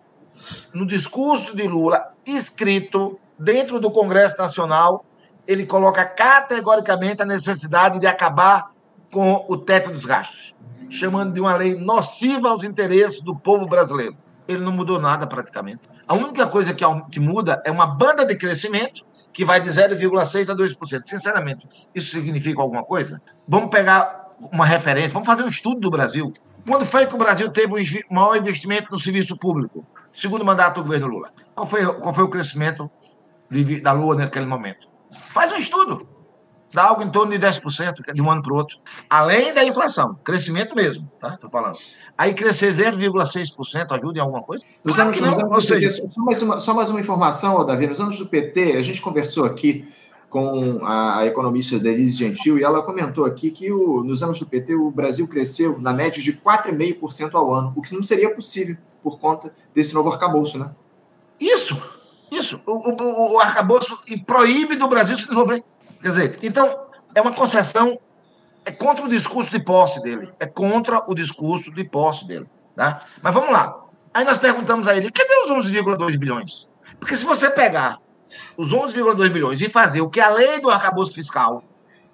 no 0.72 0.86
discurso 0.86 1.56
de 1.56 1.66
Lula, 1.66 2.12
escrito 2.24 3.18
dentro 3.38 3.80
do 3.80 3.90
Congresso 3.90 4.38
Nacional, 4.38 5.04
ele 5.46 5.66
coloca 5.66 6.04
categoricamente 6.04 7.22
a 7.22 7.26
necessidade 7.26 7.98
de 7.98 8.06
acabar 8.06 8.70
com 9.16 9.46
o 9.48 9.56
teto 9.56 9.90
dos 9.90 10.04
gastos, 10.04 10.54
chamando 10.90 11.32
de 11.32 11.40
uma 11.40 11.56
lei 11.56 11.74
nociva 11.74 12.50
aos 12.50 12.62
interesses 12.62 13.22
do 13.22 13.34
povo 13.34 13.66
brasileiro. 13.66 14.14
Ele 14.46 14.62
não 14.62 14.70
mudou 14.70 15.00
nada 15.00 15.26
praticamente. 15.26 15.88
A 16.06 16.12
única 16.12 16.46
coisa 16.46 16.74
que, 16.74 17.18
muda 17.18 17.62
é 17.64 17.70
uma 17.70 17.86
banda 17.86 18.26
de 18.26 18.36
crescimento 18.36 19.06
que 19.32 19.42
vai 19.42 19.58
de 19.58 19.70
0,6% 19.70 20.50
a 20.50 20.54
2%. 20.54 21.02
Sinceramente, 21.06 21.66
isso 21.94 22.10
significa 22.10 22.60
alguma 22.60 22.84
coisa? 22.84 23.22
Vamos 23.48 23.70
pegar 23.70 24.32
uma 24.52 24.66
referência, 24.66 25.14
vamos 25.14 25.26
fazer 25.26 25.44
um 25.44 25.48
estudo 25.48 25.80
do 25.80 25.90
Brasil. 25.90 26.30
Quando 26.66 26.84
foi 26.84 27.06
que 27.06 27.14
o 27.14 27.18
Brasil 27.18 27.48
teve 27.50 27.72
o 27.72 28.14
maior 28.14 28.36
investimento 28.36 28.88
no 28.90 28.98
serviço 28.98 29.34
público? 29.38 29.82
Segundo 30.12 30.44
mandato 30.44 30.74
do 30.74 30.82
governo 30.82 31.06
Lula. 31.06 31.32
Qual 31.54 31.66
foi, 31.66 31.86
qual 31.86 32.12
foi 32.12 32.24
o 32.24 32.28
crescimento 32.28 32.90
da 33.82 33.92
Lua 33.92 34.14
naquele 34.14 34.44
momento? 34.44 34.86
Faz 35.32 35.50
um 35.52 35.56
estudo. 35.56 36.15
Dá 36.72 36.84
algo 36.84 37.02
em 37.02 37.10
torno 37.10 37.32
de 37.32 37.38
10% 37.38 38.12
de 38.12 38.20
um 38.22 38.30
ano 38.30 38.42
para 38.42 38.52
o 38.52 38.56
outro. 38.56 38.78
Além 39.08 39.54
da 39.54 39.64
inflação. 39.64 40.18
Crescimento 40.24 40.74
mesmo, 40.74 41.10
tá? 41.18 41.34
Estou 41.34 41.48
falando. 41.48 41.76
Aí 42.18 42.34
crescer 42.34 42.72
0,6% 42.72 43.92
ajuda 43.92 44.18
em 44.18 44.20
alguma 44.20 44.42
coisa? 44.42 44.64
Nos 44.84 44.98
anos, 44.98 45.20
nos 45.20 45.38
anos 45.38 45.66
seja... 45.66 45.88
PT, 45.88 46.08
só, 46.08 46.20
mais 46.22 46.42
uma, 46.42 46.60
só 46.60 46.74
mais 46.74 46.90
uma 46.90 47.00
informação, 47.00 47.64
Davi. 47.64 47.86
Nos 47.86 48.00
anos 48.00 48.18
do 48.18 48.26
PT, 48.26 48.72
a 48.72 48.82
gente 48.82 49.00
conversou 49.00 49.44
aqui 49.44 49.86
com 50.28 50.84
a, 50.84 51.24
economista 51.24 51.78
Denise 51.78 52.18
Gentil, 52.18 52.58
e 52.58 52.64
ela 52.64 52.82
comentou 52.82 53.24
aqui 53.24 53.50
que 53.50 53.72
o, 53.72 54.02
nos 54.02 54.22
anos 54.22 54.38
do 54.38 54.46
PT 54.46 54.74
o 54.74 54.90
Brasil 54.90 55.26
cresceu 55.28 55.78
na 55.78 55.92
média 55.92 56.22
de 56.22 56.32
4,5% 56.34 57.34
ao 57.34 57.52
ano, 57.52 57.72
o 57.76 57.80
que 57.80 57.94
não 57.94 58.02
seria 58.02 58.34
possível 58.34 58.76
por 59.02 59.18
conta 59.18 59.54
desse 59.74 59.94
novo 59.94 60.10
arcabouço, 60.10 60.58
né? 60.58 60.70
Isso, 61.40 61.80
isso. 62.30 62.60
O, 62.66 62.72
o, 62.72 63.34
o 63.34 63.40
arcabouço 63.40 63.96
proíbe 64.26 64.76
do 64.76 64.88
Brasil 64.88 65.16
se 65.16 65.22
desenvolver. 65.22 65.62
Quer 66.06 66.10
dizer, 66.10 66.38
então, 66.40 66.86
é 67.16 67.20
uma 67.20 67.32
concessão, 67.32 67.98
é 68.64 68.70
contra 68.70 69.04
o 69.04 69.08
discurso 69.08 69.50
de 69.50 69.58
posse 69.58 70.00
dele, 70.02 70.32
é 70.38 70.46
contra 70.46 71.02
o 71.10 71.12
discurso 71.12 71.72
de 71.72 71.82
posse 71.82 72.24
dele. 72.24 72.46
Tá? 72.76 73.00
Mas 73.20 73.34
vamos 73.34 73.50
lá. 73.50 73.76
Aí 74.14 74.24
nós 74.24 74.38
perguntamos 74.38 74.86
a 74.86 74.96
ele, 74.96 75.10
cadê 75.10 75.34
os 75.44 75.66
11,2 75.66 76.16
bilhões? 76.16 76.68
Porque 77.00 77.16
se 77.16 77.24
você 77.24 77.50
pegar 77.50 77.98
os 78.56 78.72
11,2 78.72 79.30
bilhões 79.30 79.60
e 79.60 79.68
fazer 79.68 80.00
o 80.00 80.08
que 80.08 80.20
a 80.20 80.28
lei 80.28 80.60
do 80.60 80.70
arcabouço 80.70 81.12
fiscal 81.12 81.64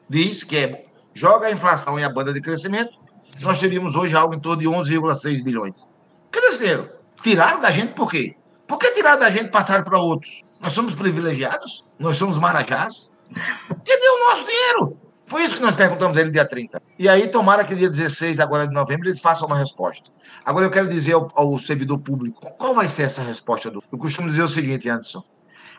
diz, 0.09 0.43
que 0.43 0.57
é 0.57 0.85
joga 1.13 1.49
a 1.49 1.53
inflação 1.53 2.01
em 2.01 2.03
a 2.03 2.09
banda 2.09 2.33
de 2.33 2.41
crescimento, 2.41 2.99
nós 3.43 3.59
teríamos 3.59 3.95
hoje 3.95 4.17
algo 4.17 4.35
em 4.35 4.41
torno 4.41 4.63
de 4.63 4.67
11,6 4.67 5.45
bilhões. 5.45 5.87
Cadê 6.31 6.47
esse 6.47 6.59
dinheiro? 6.59 6.91
Tiraram 7.23 7.61
da 7.61 7.71
gente 7.71 7.93
por 7.93 8.11
quê? 8.11 8.35
Por 8.67 8.79
que 8.79 8.91
tiraram 8.93 9.21
da 9.21 9.29
gente 9.29 9.49
e 9.49 9.51
passaram 9.51 9.85
para 9.85 9.99
outros? 9.99 10.43
Nós 10.63 10.73
somos 10.73 10.95
privilegiados? 10.95 11.85
Nós 11.99 12.17
somos 12.17 12.39
marajás? 12.39 13.13
Cadê 13.35 14.09
o 14.09 14.31
nosso 14.31 14.47
dinheiro? 14.47 14.97
Foi 15.27 15.45
isso 15.45 15.57
que 15.57 15.63
nós 15.63 15.75
perguntamos 15.75 16.17
ele 16.19 16.31
dia 16.31 16.45
30. 16.45 16.83
E 16.99 17.09
aí, 17.09 17.27
tomara 17.27 17.65
que 17.65 17.75
dia 17.75 17.89
16, 17.89 18.39
agora 18.39 18.69
de 18.69 18.75
novembro, 18.75 19.09
eles 19.09 19.21
façam 19.21 19.47
uma 19.47 19.57
resposta. 19.57 20.11
Agora, 20.45 20.67
eu 20.67 20.71
quero 20.71 20.89
dizer 20.89 21.15
ao, 21.15 21.31
ao 21.35 21.59
servidor 21.59 21.99
público, 21.99 22.51
qual 22.59 22.75
vai 22.75 22.87
ser 22.87 23.05
essa 23.05 23.23
resposta? 23.23 23.71
Do... 23.71 23.83
Eu 23.91 23.99
costumo 23.99 24.29
dizer 24.29 24.43
o 24.43 24.49
seguinte, 24.49 24.91
Anderson, 24.91 25.23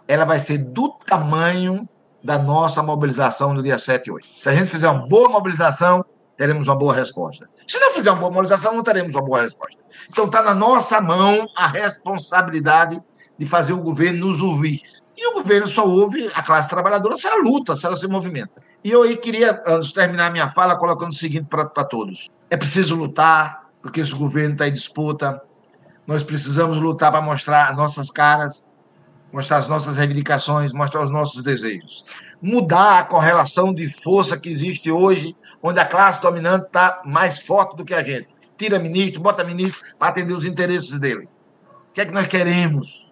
ela 0.08 0.26
vai 0.26 0.40
ser 0.40 0.58
do 0.58 0.90
tamanho 1.06 1.88
da 2.24 2.40
nossa 2.40 2.82
mobilização 2.82 3.54
no 3.54 3.62
dia 3.62 3.78
7 3.78 4.08
e 4.08 4.12
8. 4.12 4.28
Se 4.38 4.50
a 4.50 4.56
gente 4.56 4.70
fizer 4.70 4.90
uma 4.90 5.08
boa 5.08 5.30
mobilização, 5.30 6.04
teremos 6.38 6.68
uma 6.68 6.76
boa 6.76 6.94
resposta. 6.94 7.48
Se 7.68 7.80
não 7.80 7.92
fizer 7.92 8.10
uma 8.12 8.22
boa 8.22 8.32
mobilização, 8.32 8.74
não 8.74 8.84
teremos 8.84 9.14
uma 9.14 9.22
boa 9.22 9.44
resposta. 9.44 9.78
Então, 10.10 10.26
está 10.26 10.42
na 10.42 10.56
nossa 10.56 11.00
mão 11.00 11.46
a 11.56 11.68
responsabilidade 11.68 13.00
de 13.38 13.46
fazer 13.46 13.74
o 13.74 13.82
governo 13.82 14.28
nos 14.28 14.42
ouvir. 14.42 14.82
E 15.16 15.28
o 15.28 15.34
governo 15.34 15.68
só 15.68 15.88
ouve 15.88 16.30
a 16.34 16.42
classe 16.42 16.68
trabalhadora 16.68 17.16
se 17.16 17.28
ela 17.28 17.42
luta, 17.42 17.76
se 17.76 17.86
ela 17.86 17.96
se 17.96 18.08
movimenta. 18.08 18.62
E 18.84 18.92
eu 18.92 19.04
aí 19.04 19.16
queria, 19.16 19.62
antes 19.68 19.88
de 19.88 19.94
terminar 19.94 20.32
minha 20.32 20.50
fala, 20.50 20.76
colocando 20.76 21.12
o 21.12 21.16
seguinte 21.16 21.48
para 21.50 21.66
todos: 21.86 22.30
é 22.50 22.58
preciso 22.58 22.96
lutar, 22.96 23.70
porque 23.82 24.02
esse 24.02 24.14
governo 24.14 24.54
está 24.54 24.68
em 24.68 24.74
disputa. 24.74 25.42
Nós 26.08 26.24
precisamos 26.24 26.78
lutar 26.80 27.12
para 27.12 27.22
mostrar 27.22 27.76
nossas 27.76 28.10
caras, 28.10 28.68
mostrar 29.32 29.58
as 29.58 29.68
nossas 29.68 29.98
reivindicações, 29.98 30.74
mostrar 30.74 31.04
os 31.04 31.10
nossos 31.10 31.42
desejos. 31.42 32.04
Mudar 32.42 33.00
a 33.00 33.04
correlação 33.04 33.74
de 33.74 33.88
força 34.02 34.38
que 34.38 34.50
existe 34.50 34.92
hoje, 34.92 35.36
onde 35.62 35.80
a 35.80 35.86
classe 35.86 36.22
dominante 36.22 36.66
está 36.66 37.02
mais 37.06 37.40
forte 37.40 37.78
do 37.78 37.86
que 37.86 37.94
a 37.94 38.04
gente. 38.04 38.28
Tira 38.58 38.80
ministro, 38.80 39.22
bota 39.22 39.44
ministro 39.44 39.82
para 39.98 40.10
atender 40.10 40.34
os 40.34 40.46
interesses 40.46 41.00
dele. 41.00 41.28
O 41.90 41.94
que 41.94 42.02
é 42.02 42.06
que 42.06 42.14
nós 42.14 42.28
queremos? 42.28 43.03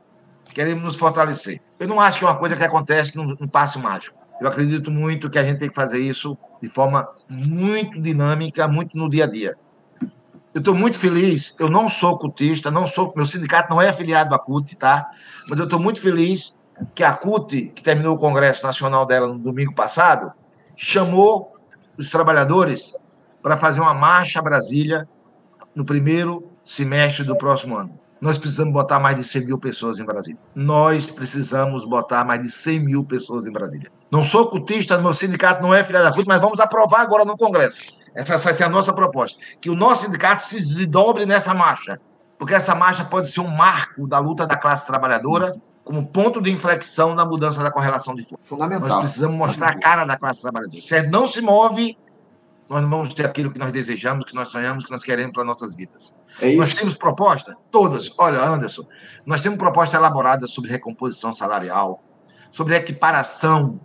Queremos 0.54 0.84
nos 0.84 0.96
fortalecer. 0.96 1.62
Eu 1.80 1.88
não 1.88 2.00
acho 2.00 2.20
que 2.20 2.26
é 2.26 2.28
uma 2.28 2.38
coisa 2.38 2.56
que 2.56 2.64
acontece 2.64 3.16
num, 3.16 3.36
num 3.40 3.48
passo 3.48 3.80
mágico. 3.80 4.20
Eu 4.40 4.48
acredito 4.48 4.90
muito 4.90 5.30
que 5.30 5.38
a 5.38 5.44
gente 5.44 5.60
tem 5.60 5.70
que 5.70 5.76
fazer 5.76 6.00
isso 6.00 6.38
de 6.62 6.70
forma 6.70 7.08
muito 7.30 8.02
dinâmica, 8.02 8.68
muito 8.68 8.98
no 8.98 9.10
dia 9.10 9.26
a 9.26 9.28
dia. 9.28 9.56
Eu 10.54 10.60
estou 10.60 10.76
muito 10.76 11.00
feliz. 11.00 11.54
Eu 11.60 11.70
não 11.70 11.88
sou 11.88 12.18
cutista, 12.18 12.70
não 12.70 12.86
sou, 12.86 13.14
meu 13.16 13.26
sindicato 13.26 13.70
não 13.70 13.82
é 13.82 13.90
afiliado 13.90 14.36
à 14.36 14.40
CUT, 14.40 14.76
tá? 14.76 15.10
Mas 15.48 15.58
eu 15.58 15.66
estou 15.66 15.80
muito 15.80 16.02
feliz 16.02 16.54
que 16.94 17.04
a 17.04 17.14
CUT, 17.14 17.72
que 17.76 17.84
terminou 17.84 18.16
o 18.16 18.20
Congresso 18.20 18.66
Nacional 18.66 19.06
dela 19.06 19.28
no 19.28 19.40
domingo 19.40 19.74
passado, 19.74 20.32
chamou 20.76 21.56
os 21.98 22.10
trabalhadores 22.10 22.94
para 23.42 23.58
fazer 23.58 23.80
uma 23.80 23.94
marcha 23.94 24.42
Brasília 24.42 25.08
no 25.76 25.86
primeiro 25.86 26.52
semestre 26.64 27.24
do 27.24 27.36
próximo 27.36 27.76
ano. 27.76 27.98
Nós 28.22 28.38
precisamos 28.38 28.72
botar 28.72 29.00
mais 29.00 29.16
de 29.16 29.24
100 29.24 29.46
mil 29.48 29.58
pessoas 29.58 29.98
em 29.98 30.06
Brasília. 30.06 30.40
Nós 30.54 31.10
precisamos 31.10 31.86
botar 31.86 32.24
mais 32.24 32.40
de 32.40 32.52
100 32.52 32.80
mil 32.80 33.04
pessoas 33.04 33.48
em 33.48 33.52
Brasília. 33.52 33.92
Não 34.12 34.24
sou 34.24 34.48
cutista, 34.48 34.96
meu 35.00 35.14
sindicato 35.14 35.64
não 35.64 35.74
é 35.74 35.84
filha 35.84 36.04
da 36.04 36.14
CUT, 36.14 36.28
mas 36.28 36.40
vamos 36.40 36.60
aprovar 36.60 37.02
agora 37.02 37.26
no 37.26 37.36
Congresso. 37.36 37.82
Essa 38.14 38.38
vai 38.38 38.54
ser 38.54 38.66
a 38.66 38.70
nossa 38.70 38.94
proposta. 38.94 39.40
Que 39.60 39.72
o 39.72 39.76
nosso 39.76 40.04
sindicato 40.04 40.44
se 40.44 40.86
dobre 40.86 41.26
nessa 41.26 41.56
marcha. 41.56 42.00
Porque 42.38 42.54
essa 42.54 42.76
marcha 42.76 43.04
pode 43.06 43.32
ser 43.32 43.40
um 43.40 43.48
marco 43.48 44.08
da 44.08 44.20
luta 44.20 44.46
da 44.46 44.56
classe 44.56 44.86
trabalhadora 44.86 45.56
como 45.84 46.06
ponto 46.06 46.42
de 46.42 46.52
inflexão 46.52 47.16
na 47.16 47.26
mudança 47.26 47.64
da 47.64 47.72
correlação 47.72 48.14
de 48.14 48.24
força. 48.24 48.44
Fundamental. 48.44 48.88
Nós 48.88 49.00
precisamos 49.00 49.36
mostrar 49.36 49.70
a 49.70 49.80
cara 49.80 50.06
da 50.06 50.18
classe 50.18 50.42
trabalhadora. 50.42 50.82
Se 50.82 51.02
não 51.04 51.26
se 51.26 51.42
move, 51.42 51.98
nós 52.72 52.82
não 52.82 52.90
vamos 52.90 53.14
ter 53.14 53.26
aquilo 53.26 53.52
que 53.52 53.60
nós 53.60 53.70
desejamos, 53.70 54.24
que 54.24 54.34
nós 54.34 54.48
sonhamos, 54.48 54.86
que 54.86 54.92
nós 54.92 55.04
queremos 55.04 55.34
para 55.34 55.44
nossas 55.44 55.76
vidas. 55.76 56.16
É 56.40 56.56
nós 56.56 56.74
temos 56.74 56.96
proposta, 56.96 57.54
todas. 57.70 58.10
Olha, 58.18 58.42
Anderson, 58.42 58.88
nós 59.26 59.42
temos 59.42 59.60
proposta 59.60 59.98
elaborada 59.98 60.48
sobre 60.48 60.72
recomposição 60.72 61.34
salarial, 61.34 62.02
sobre 62.50 62.74
equiparação 62.78 63.78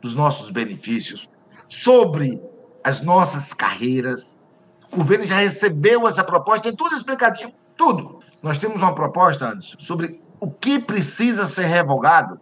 dos 0.00 0.16
nossos 0.16 0.50
benefícios, 0.50 1.30
sobre 1.68 2.42
as 2.82 3.00
nossas 3.00 3.54
carreiras. 3.54 4.48
O 4.90 4.96
governo 4.96 5.24
já 5.24 5.36
recebeu 5.36 6.08
essa 6.08 6.24
proposta, 6.24 6.62
tem 6.62 6.74
tudo 6.74 6.96
explicadinho, 6.96 7.52
tudo. 7.76 8.18
Nós 8.42 8.58
temos 8.58 8.82
uma 8.82 8.92
proposta, 8.92 9.50
Anderson, 9.50 9.76
sobre 9.78 10.20
o 10.40 10.50
que 10.50 10.80
precisa 10.80 11.46
ser 11.46 11.66
revogado 11.66 12.40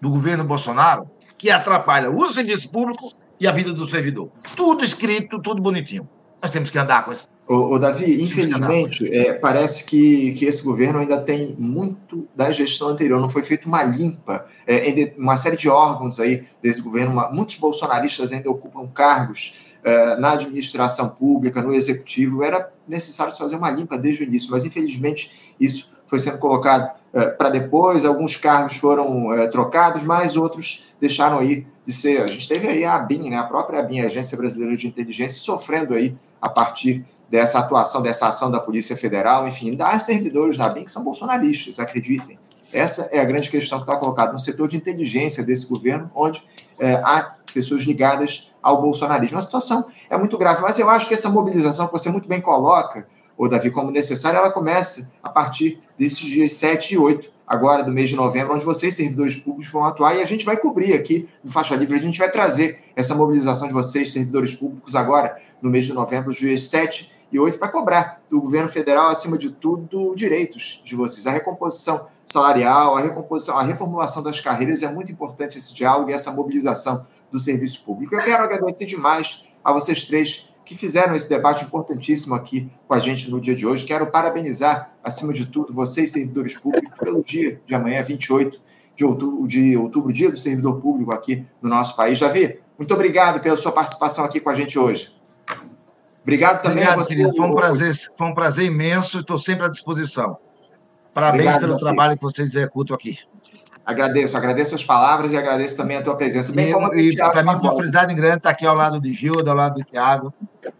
do 0.00 0.08
governo 0.08 0.44
Bolsonaro, 0.44 1.10
que 1.36 1.50
atrapalha 1.50 2.10
o 2.10 2.32
serviço 2.32 2.70
público 2.70 3.12
e 3.38 3.46
a 3.46 3.52
vida 3.52 3.72
do 3.72 3.86
servidor. 3.86 4.30
Tudo 4.56 4.84
escrito, 4.84 5.40
tudo 5.40 5.60
bonitinho. 5.60 6.08
Nós 6.42 6.50
temos 6.50 6.70
que 6.70 6.78
andar 6.78 7.04
com 7.04 7.12
isso. 7.12 7.28
Ô, 7.48 7.78
Davi, 7.78 8.22
infelizmente, 8.22 9.08
é, 9.14 9.34
parece 9.34 9.84
que, 9.84 10.32
que 10.32 10.44
esse 10.44 10.62
governo 10.64 10.98
ainda 10.98 11.20
tem 11.20 11.54
muito 11.56 12.26
da 12.34 12.50
gestão 12.50 12.88
anterior. 12.88 13.20
Não 13.20 13.30
foi 13.30 13.42
feita 13.42 13.68
uma 13.68 13.82
limpa. 13.84 14.46
É, 14.66 15.14
uma 15.16 15.36
série 15.36 15.56
de 15.56 15.68
órgãos 15.68 16.18
aí 16.18 16.44
desse 16.60 16.82
governo, 16.82 17.12
uma, 17.12 17.30
muitos 17.30 17.56
bolsonaristas 17.56 18.32
ainda 18.32 18.50
ocupam 18.50 18.88
cargos 18.88 19.60
é, 19.84 20.16
na 20.16 20.32
administração 20.32 21.08
pública, 21.10 21.62
no 21.62 21.72
executivo. 21.72 22.42
Era 22.42 22.68
necessário 22.86 23.32
fazer 23.32 23.54
uma 23.54 23.70
limpa 23.70 23.96
desde 23.96 24.24
o 24.24 24.26
início, 24.26 24.50
mas 24.50 24.64
infelizmente 24.64 25.54
isso 25.60 25.92
foi 26.08 26.18
sendo 26.18 26.38
colocado 26.38 26.90
é, 27.12 27.26
para 27.26 27.48
depois. 27.48 28.04
Alguns 28.04 28.36
cargos 28.36 28.76
foram 28.76 29.32
é, 29.32 29.46
trocados, 29.46 30.02
mas 30.02 30.36
outros 30.36 30.88
deixaram 31.00 31.38
aí 31.38 31.64
de 31.86 31.92
ser. 31.92 32.22
A 32.22 32.26
gente 32.26 32.48
teve 32.48 32.66
aí 32.66 32.84
a 32.84 32.96
ABIN, 32.96 33.30
né, 33.30 33.36
a 33.36 33.44
própria 33.44 33.78
ABIN, 33.78 34.00
a 34.00 34.06
Agência 34.06 34.36
Brasileira 34.36 34.76
de 34.76 34.86
Inteligência, 34.86 35.40
sofrendo 35.40 35.94
aí 35.94 36.16
a 36.42 36.48
partir 36.48 37.04
dessa 37.30 37.58
atuação, 37.58 38.02
dessa 38.02 38.28
ação 38.28 38.50
da 38.50 38.60
Polícia 38.60 38.96
Federal, 38.96 39.46
enfim, 39.46 39.74
dá 39.74 39.98
servidores 39.98 40.56
da 40.56 40.66
ABIN 40.66 40.84
que 40.84 40.92
são 40.92 41.02
bolsonaristas, 41.02 41.78
acreditem. 41.78 42.38
Essa 42.72 43.08
é 43.12 43.20
a 43.20 43.24
grande 43.24 43.48
questão 43.48 43.78
que 43.78 43.84
está 43.84 43.96
colocada 43.96 44.32
no 44.32 44.38
setor 44.38 44.68
de 44.68 44.76
inteligência 44.76 45.42
desse 45.42 45.66
governo, 45.68 46.10
onde 46.14 46.42
é, 46.78 46.94
há 46.94 47.32
pessoas 47.54 47.82
ligadas 47.82 48.52
ao 48.62 48.82
bolsonarismo. 48.82 49.38
A 49.38 49.42
situação 49.42 49.86
é 50.10 50.16
muito 50.16 50.36
grave, 50.36 50.60
mas 50.60 50.78
eu 50.78 50.90
acho 50.90 51.08
que 51.08 51.14
essa 51.14 51.30
mobilização 51.30 51.86
que 51.86 51.92
você 51.92 52.10
muito 52.10 52.28
bem 52.28 52.40
coloca, 52.40 53.06
o 53.38 53.48
Davi, 53.48 53.70
como 53.70 53.90
necessária, 53.90 54.38
ela 54.38 54.50
começa 54.50 55.10
a 55.22 55.28
partir 55.28 55.80
desses 55.98 56.20
dias 56.20 56.52
7 56.52 56.94
e 56.94 56.98
8, 56.98 57.30
agora 57.46 57.84
do 57.84 57.92
mês 57.92 58.10
de 58.10 58.16
novembro, 58.16 58.54
onde 58.54 58.64
vocês, 58.64 58.94
servidores 58.94 59.36
públicos, 59.36 59.70
vão 59.70 59.84
atuar 59.84 60.16
e 60.16 60.20
a 60.20 60.24
gente 60.24 60.44
vai 60.44 60.56
cobrir 60.56 60.94
aqui 60.94 61.28
no 61.44 61.50
Faixa 61.50 61.76
Livre, 61.76 61.96
a 61.96 62.02
gente 62.02 62.18
vai 62.18 62.30
trazer 62.30 62.80
essa 62.96 63.14
mobilização 63.14 63.68
de 63.68 63.74
vocês, 63.74 64.12
servidores 64.12 64.54
públicos, 64.54 64.96
agora 64.96 65.40
no 65.62 65.70
mês 65.70 65.86
de 65.86 65.92
novembro, 65.92 66.30
os 66.30 66.36
dias 66.36 66.68
7 66.68 67.12
e 67.30 67.38
8, 67.38 67.58
para 67.58 67.68
cobrar 67.68 68.20
do 68.28 68.40
governo 68.40 68.68
federal, 68.68 69.08
acima 69.08 69.38
de 69.38 69.50
tudo, 69.50 70.14
direitos 70.14 70.82
de 70.84 70.94
vocês. 70.94 71.26
A 71.26 71.30
recomposição 71.30 72.08
salarial, 72.24 72.96
a 72.96 73.00
recomposição, 73.00 73.56
a 73.56 73.62
reformulação 73.62 74.22
das 74.22 74.40
carreiras 74.40 74.82
é 74.82 74.90
muito 74.90 75.12
importante 75.12 75.56
esse 75.56 75.74
diálogo 75.74 76.10
e 76.10 76.12
essa 76.12 76.32
mobilização 76.32 77.06
do 77.30 77.38
serviço 77.38 77.84
público. 77.84 78.14
Eu 78.14 78.22
quero 78.22 78.42
agradecer 78.42 78.86
demais 78.86 79.44
a 79.62 79.72
vocês 79.72 80.04
três 80.04 80.54
que 80.66 80.76
fizeram 80.76 81.14
esse 81.14 81.28
debate 81.28 81.64
importantíssimo 81.64 82.34
aqui 82.34 82.68
com 82.88 82.92
a 82.92 82.98
gente 82.98 83.30
no 83.30 83.40
dia 83.40 83.54
de 83.54 83.64
hoje. 83.64 83.84
Quero 83.84 84.08
parabenizar, 84.08 84.92
acima 85.02 85.32
de 85.32 85.46
tudo, 85.46 85.72
vocês, 85.72 86.10
servidores 86.10 86.56
públicos, 86.56 86.98
pelo 86.98 87.22
dia 87.22 87.60
de 87.64 87.72
amanhã, 87.72 88.02
28 88.02 88.60
de 88.96 89.04
outubro, 89.04 89.46
de 89.46 89.76
outubro, 89.76 90.12
dia 90.12 90.28
do 90.28 90.36
servidor 90.36 90.80
público 90.80 91.12
aqui 91.12 91.46
no 91.62 91.70
nosso 91.70 91.94
país. 91.94 92.18
Davi, 92.18 92.58
muito 92.76 92.92
obrigado 92.92 93.40
pela 93.40 93.56
sua 93.56 93.70
participação 93.70 94.24
aqui 94.24 94.40
com 94.40 94.50
a 94.50 94.54
gente 94.54 94.76
hoje. 94.76 95.14
Obrigado 96.22 96.60
também 96.60 96.78
obrigado, 96.78 96.98
a 96.98 97.04
você. 97.04 97.14
Querido. 97.14 97.36
Foi 97.36 97.46
um 97.46 97.54
prazer, 97.54 97.94
foi 98.18 98.26
um 98.26 98.34
prazer 98.34 98.64
imenso 98.64 99.18
e 99.18 99.20
estou 99.20 99.38
sempre 99.38 99.66
à 99.66 99.68
disposição. 99.68 100.36
Parabéns 101.14 101.54
obrigado, 101.54 101.60
pelo 101.60 101.78
trabalho 101.78 102.16
que 102.16 102.22
vocês 102.22 102.48
executam 102.48 102.96
aqui. 102.96 103.20
Agradeço, 103.86 104.36
agradeço 104.36 104.74
as 104.74 104.82
palavras 104.82 105.32
e 105.32 105.36
agradeço 105.36 105.76
também 105.76 105.96
a 105.96 106.02
tua 106.02 106.16
presença. 106.16 106.52
Bem, 106.52 106.74
e, 106.94 107.10
e 107.10 107.16
para 107.16 107.44
mim 107.44 107.52
foi 107.52 107.70
uma 107.70 107.76
felicidade 107.76 108.12
grande 108.16 108.38
estar 108.38 108.50
aqui 108.50 108.66
ao 108.66 108.74
lado 108.74 109.00
de 109.00 109.12
Gilda, 109.12 109.52
ao 109.52 109.56
lado 109.56 109.78
do 109.78 109.84
Tiago. 109.84 110.34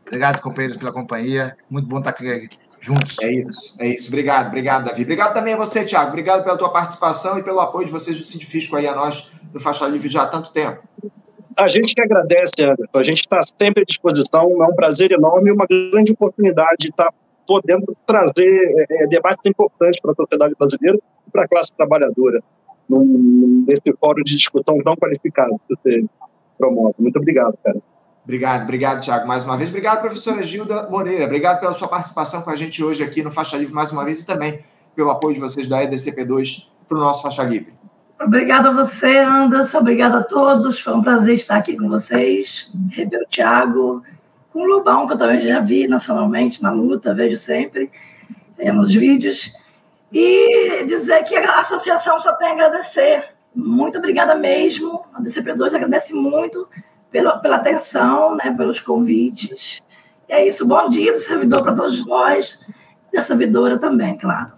Obrigado, 0.05 0.41
companheiros, 0.41 0.77
pela 0.77 0.93
companhia. 0.93 1.57
Muito 1.71 1.87
bom 1.87 1.99
estar 1.99 2.11
aqui 2.11 2.49
juntos. 2.81 3.17
É 3.23 3.31
isso, 3.33 3.77
é 3.79 3.89
isso. 3.91 4.09
Obrigado, 4.09 4.49
obrigado, 4.49 4.87
Davi. 4.87 5.03
Obrigado 5.03 5.35
também 5.35 5.55
a 5.55 5.57
você, 5.57 5.85
Tiago. 5.85 6.09
Obrigado 6.09 6.43
pela 6.43 6.59
tua 6.59 6.69
participação 6.73 7.39
e 7.39 7.45
pelo 7.45 7.61
apoio 7.61 7.87
de 7.87 7.93
vocês 7.93 8.19
do 8.19 8.25
Sindifisco 8.25 8.75
aí 8.75 8.89
a 8.89 8.95
nós 8.97 9.31
do 9.53 9.61
Faixa 9.61 9.87
Livre 9.87 10.09
já 10.09 10.25
há 10.25 10.27
tanto 10.27 10.53
tempo. 10.53 10.83
A 11.61 11.69
gente 11.69 11.95
que 11.95 12.03
agradece, 12.03 12.55
Anderson. 12.61 12.99
A 12.99 13.05
gente 13.05 13.21
está 13.21 13.39
sempre 13.41 13.85
à 13.85 13.87
disposição. 13.87 14.65
É 14.65 14.67
um 14.67 14.75
prazer 14.75 15.13
enorme 15.13 15.51
e 15.51 15.53
uma 15.53 15.67
grande 15.67 16.11
oportunidade 16.11 16.79
de 16.81 16.89
estar 16.89 17.15
podendo 17.47 17.97
trazer 18.05 18.87
é, 18.91 19.07
debates 19.07 19.43
importantes 19.47 20.01
para 20.01 20.11
a 20.11 20.15
sociedade 20.17 20.55
brasileira 20.59 20.99
e 21.27 21.31
para 21.31 21.45
a 21.45 21.49
classe 21.49 21.73
trabalhadora 21.73 22.43
num, 22.89 23.65
nesse 23.67 23.97
fórum 23.99 24.23
de 24.23 24.37
discussão 24.37 24.79
tão 24.83 24.95
qualificado 24.97 25.61
que 25.69 25.75
você 25.75 26.05
promove. 26.59 26.95
Muito 26.99 27.19
obrigado, 27.19 27.57
cara. 27.63 27.81
Obrigado, 28.25 28.65
obrigado, 28.65 29.01
Tiago, 29.03 29.27
mais 29.27 29.45
uma 29.45 29.57
vez. 29.57 29.71
Obrigado, 29.71 30.01
professora 30.01 30.43
Gilda 30.43 30.89
Moreira. 30.91 31.27
Obrigado 31.27 31.61
pela 31.61 31.73
sua 31.75 31.87
participação 31.87 32.43
com 32.43 32.51
a 32.51 32.57
gente 32.57 32.83
hoje 32.83 33.05
aqui 33.05 33.23
no 33.23 33.31
Faixa 33.31 33.57
Livre 33.57 33.73
mais 33.73 33.93
uma 33.93 34.05
vez 34.05 34.23
e 34.23 34.27
também 34.27 34.59
pelo 34.97 35.11
apoio 35.11 35.35
de 35.35 35.41
vocês 35.41 35.69
da 35.69 35.85
EDCP2 35.85 36.67
para 36.89 36.99
o 36.99 37.01
nosso 37.01 37.23
Faixa 37.23 37.45
Livre. 37.45 37.73
Obrigada 38.21 38.71
a 38.71 38.73
você, 38.73 39.19
Anderson. 39.19 39.79
Obrigada 39.79 40.19
a 40.19 40.23
todos. 40.25 40.81
Foi 40.81 40.95
um 40.95 41.03
prazer 41.03 41.35
estar 41.35 41.57
aqui 41.57 41.77
com 41.77 41.89
vocês. 41.89 42.73
Rever 42.91 43.21
o 43.21 43.29
Thiago, 43.29 44.03
com 44.53 44.61
o 44.61 44.67
Lobão, 44.67 45.07
que 45.07 45.13
eu 45.13 45.19
também 45.19 45.41
já 45.41 45.61
vi 45.61 45.87
nacionalmente 45.87 46.63
na 46.63 46.73
luta, 46.73 47.15
vejo 47.15 47.37
sempre 47.37 47.91
é, 48.59 48.73
nos 48.73 48.93
vídeos. 48.93 49.53
E 50.13 50.85
dizer 50.85 51.25
que 51.25 51.37
a 51.37 51.61
associação 51.61 52.19
só 52.21 52.35
tem 52.37 52.49
a 52.49 52.53
agradecer. 52.53 53.35
Muito 53.55 53.99
obrigada 53.99 54.35
mesmo. 54.35 55.05
A 55.15 55.21
DCP2 55.21 55.75
agradece 55.75 56.13
muito 56.13 56.69
pela, 57.11 57.39
pela 57.39 57.57
atenção, 57.57 58.37
né, 58.37 58.55
pelos 58.57 58.81
convites. 58.81 59.81
E 60.29 60.33
é 60.33 60.47
isso. 60.47 60.67
Bom 60.67 60.89
dia 60.89 61.13
do 61.13 61.19
servidor 61.19 61.63
para 61.63 61.75
todos 61.75 62.05
nós, 62.07 62.61
da 63.13 63.23
servidora 63.23 63.79
também, 63.79 64.17
claro. 64.17 64.53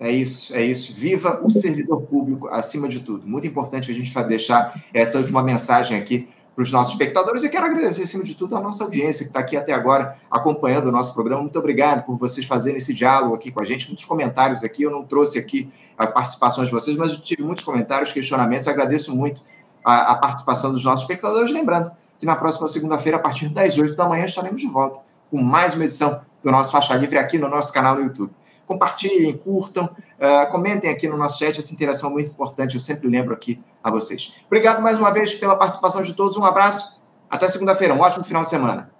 É 0.00 0.12
isso, 0.12 0.54
é 0.54 0.64
isso. 0.64 0.94
Viva 0.94 1.40
o 1.42 1.50
servidor 1.50 2.02
público 2.02 2.46
acima 2.48 2.88
de 2.88 3.00
tudo. 3.00 3.26
Muito 3.26 3.46
importante 3.46 3.90
a 3.90 3.94
gente 3.94 4.14
deixar 4.28 4.72
essa 4.94 5.18
última 5.18 5.42
mensagem 5.42 5.98
aqui 5.98 6.28
para 6.58 6.64
os 6.64 6.72
nossos 6.72 6.94
espectadores. 6.94 7.44
E 7.44 7.48
quero 7.48 7.66
agradecer, 7.66 8.02
acima 8.02 8.24
de 8.24 8.34
tudo, 8.34 8.56
a 8.56 8.60
nossa 8.60 8.82
audiência 8.82 9.24
que 9.24 9.30
está 9.30 9.38
aqui 9.38 9.56
até 9.56 9.72
agora 9.72 10.16
acompanhando 10.28 10.86
o 10.86 10.90
nosso 10.90 11.14
programa. 11.14 11.40
Muito 11.40 11.56
obrigado 11.56 12.04
por 12.04 12.16
vocês 12.16 12.44
fazerem 12.44 12.78
esse 12.78 12.92
diálogo 12.92 13.36
aqui 13.36 13.52
com 13.52 13.60
a 13.60 13.64
gente. 13.64 13.86
Muitos 13.86 14.04
comentários 14.04 14.64
aqui. 14.64 14.82
Eu 14.82 14.90
não 14.90 15.04
trouxe 15.04 15.38
aqui 15.38 15.70
a 15.96 16.08
participação 16.08 16.64
de 16.64 16.72
vocês, 16.72 16.96
mas 16.96 17.16
tive 17.18 17.44
muitos 17.44 17.62
comentários, 17.62 18.10
questionamentos. 18.10 18.66
Agradeço 18.66 19.14
muito 19.14 19.40
a, 19.84 20.10
a 20.10 20.14
participação 20.16 20.72
dos 20.72 20.84
nossos 20.84 21.02
espectadores. 21.02 21.52
Lembrando 21.52 21.92
que 22.18 22.26
na 22.26 22.34
próxima 22.34 22.66
segunda-feira, 22.66 23.18
a 23.18 23.20
partir 23.20 23.48
das 23.50 23.78
8 23.78 23.94
da 23.94 24.08
manhã, 24.08 24.24
estaremos 24.24 24.60
de 24.60 24.66
volta 24.66 24.98
com 25.30 25.40
mais 25.40 25.74
uma 25.74 25.84
edição 25.84 26.22
do 26.42 26.50
nosso 26.50 26.72
Faixa 26.72 26.96
Livre 26.96 27.18
aqui 27.18 27.38
no 27.38 27.48
nosso 27.48 27.72
canal 27.72 27.94
no 27.94 28.02
YouTube 28.02 28.32
compartilhem, 28.68 29.32
curtam, 29.32 29.86
uh, 29.86 30.52
comentem 30.52 30.90
aqui 30.90 31.08
no 31.08 31.16
nosso 31.16 31.38
chat, 31.38 31.58
essa 31.58 31.72
interação 31.72 32.10
é 32.10 32.12
muito 32.12 32.30
importante, 32.30 32.74
eu 32.74 32.80
sempre 32.80 33.08
lembro 33.08 33.32
aqui 33.32 33.58
a 33.82 33.90
vocês. 33.90 34.42
Obrigado 34.46 34.82
mais 34.82 34.98
uma 34.98 35.10
vez 35.10 35.34
pela 35.34 35.56
participação 35.56 36.02
de 36.02 36.12
todos, 36.12 36.36
um 36.36 36.44
abraço, 36.44 37.00
até 37.30 37.48
segunda-feira, 37.48 37.94
um 37.94 38.00
ótimo 38.00 38.24
final 38.24 38.44
de 38.44 38.50
semana. 38.50 38.90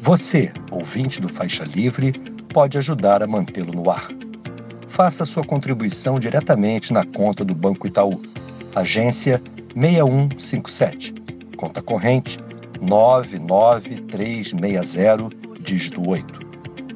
Você, 0.00 0.52
ouvinte 0.70 1.20
do 1.20 1.28
Faixa 1.28 1.64
Livre, 1.64 2.12
pode 2.54 2.78
ajudar 2.78 3.20
a 3.22 3.26
mantê-lo 3.26 3.72
no 3.72 3.90
ar. 3.90 4.08
Faça 4.88 5.24
sua 5.24 5.42
contribuição 5.42 6.20
diretamente 6.20 6.92
na 6.92 7.04
conta 7.04 7.44
do 7.44 7.54
Banco 7.54 7.88
Itaú, 7.88 8.20
agência 8.76 9.42
6157, 9.74 11.14
conta 11.56 11.82
corrente 11.82 12.38
99360, 12.80 15.30
dígito 15.60 16.08
8. 16.08 16.39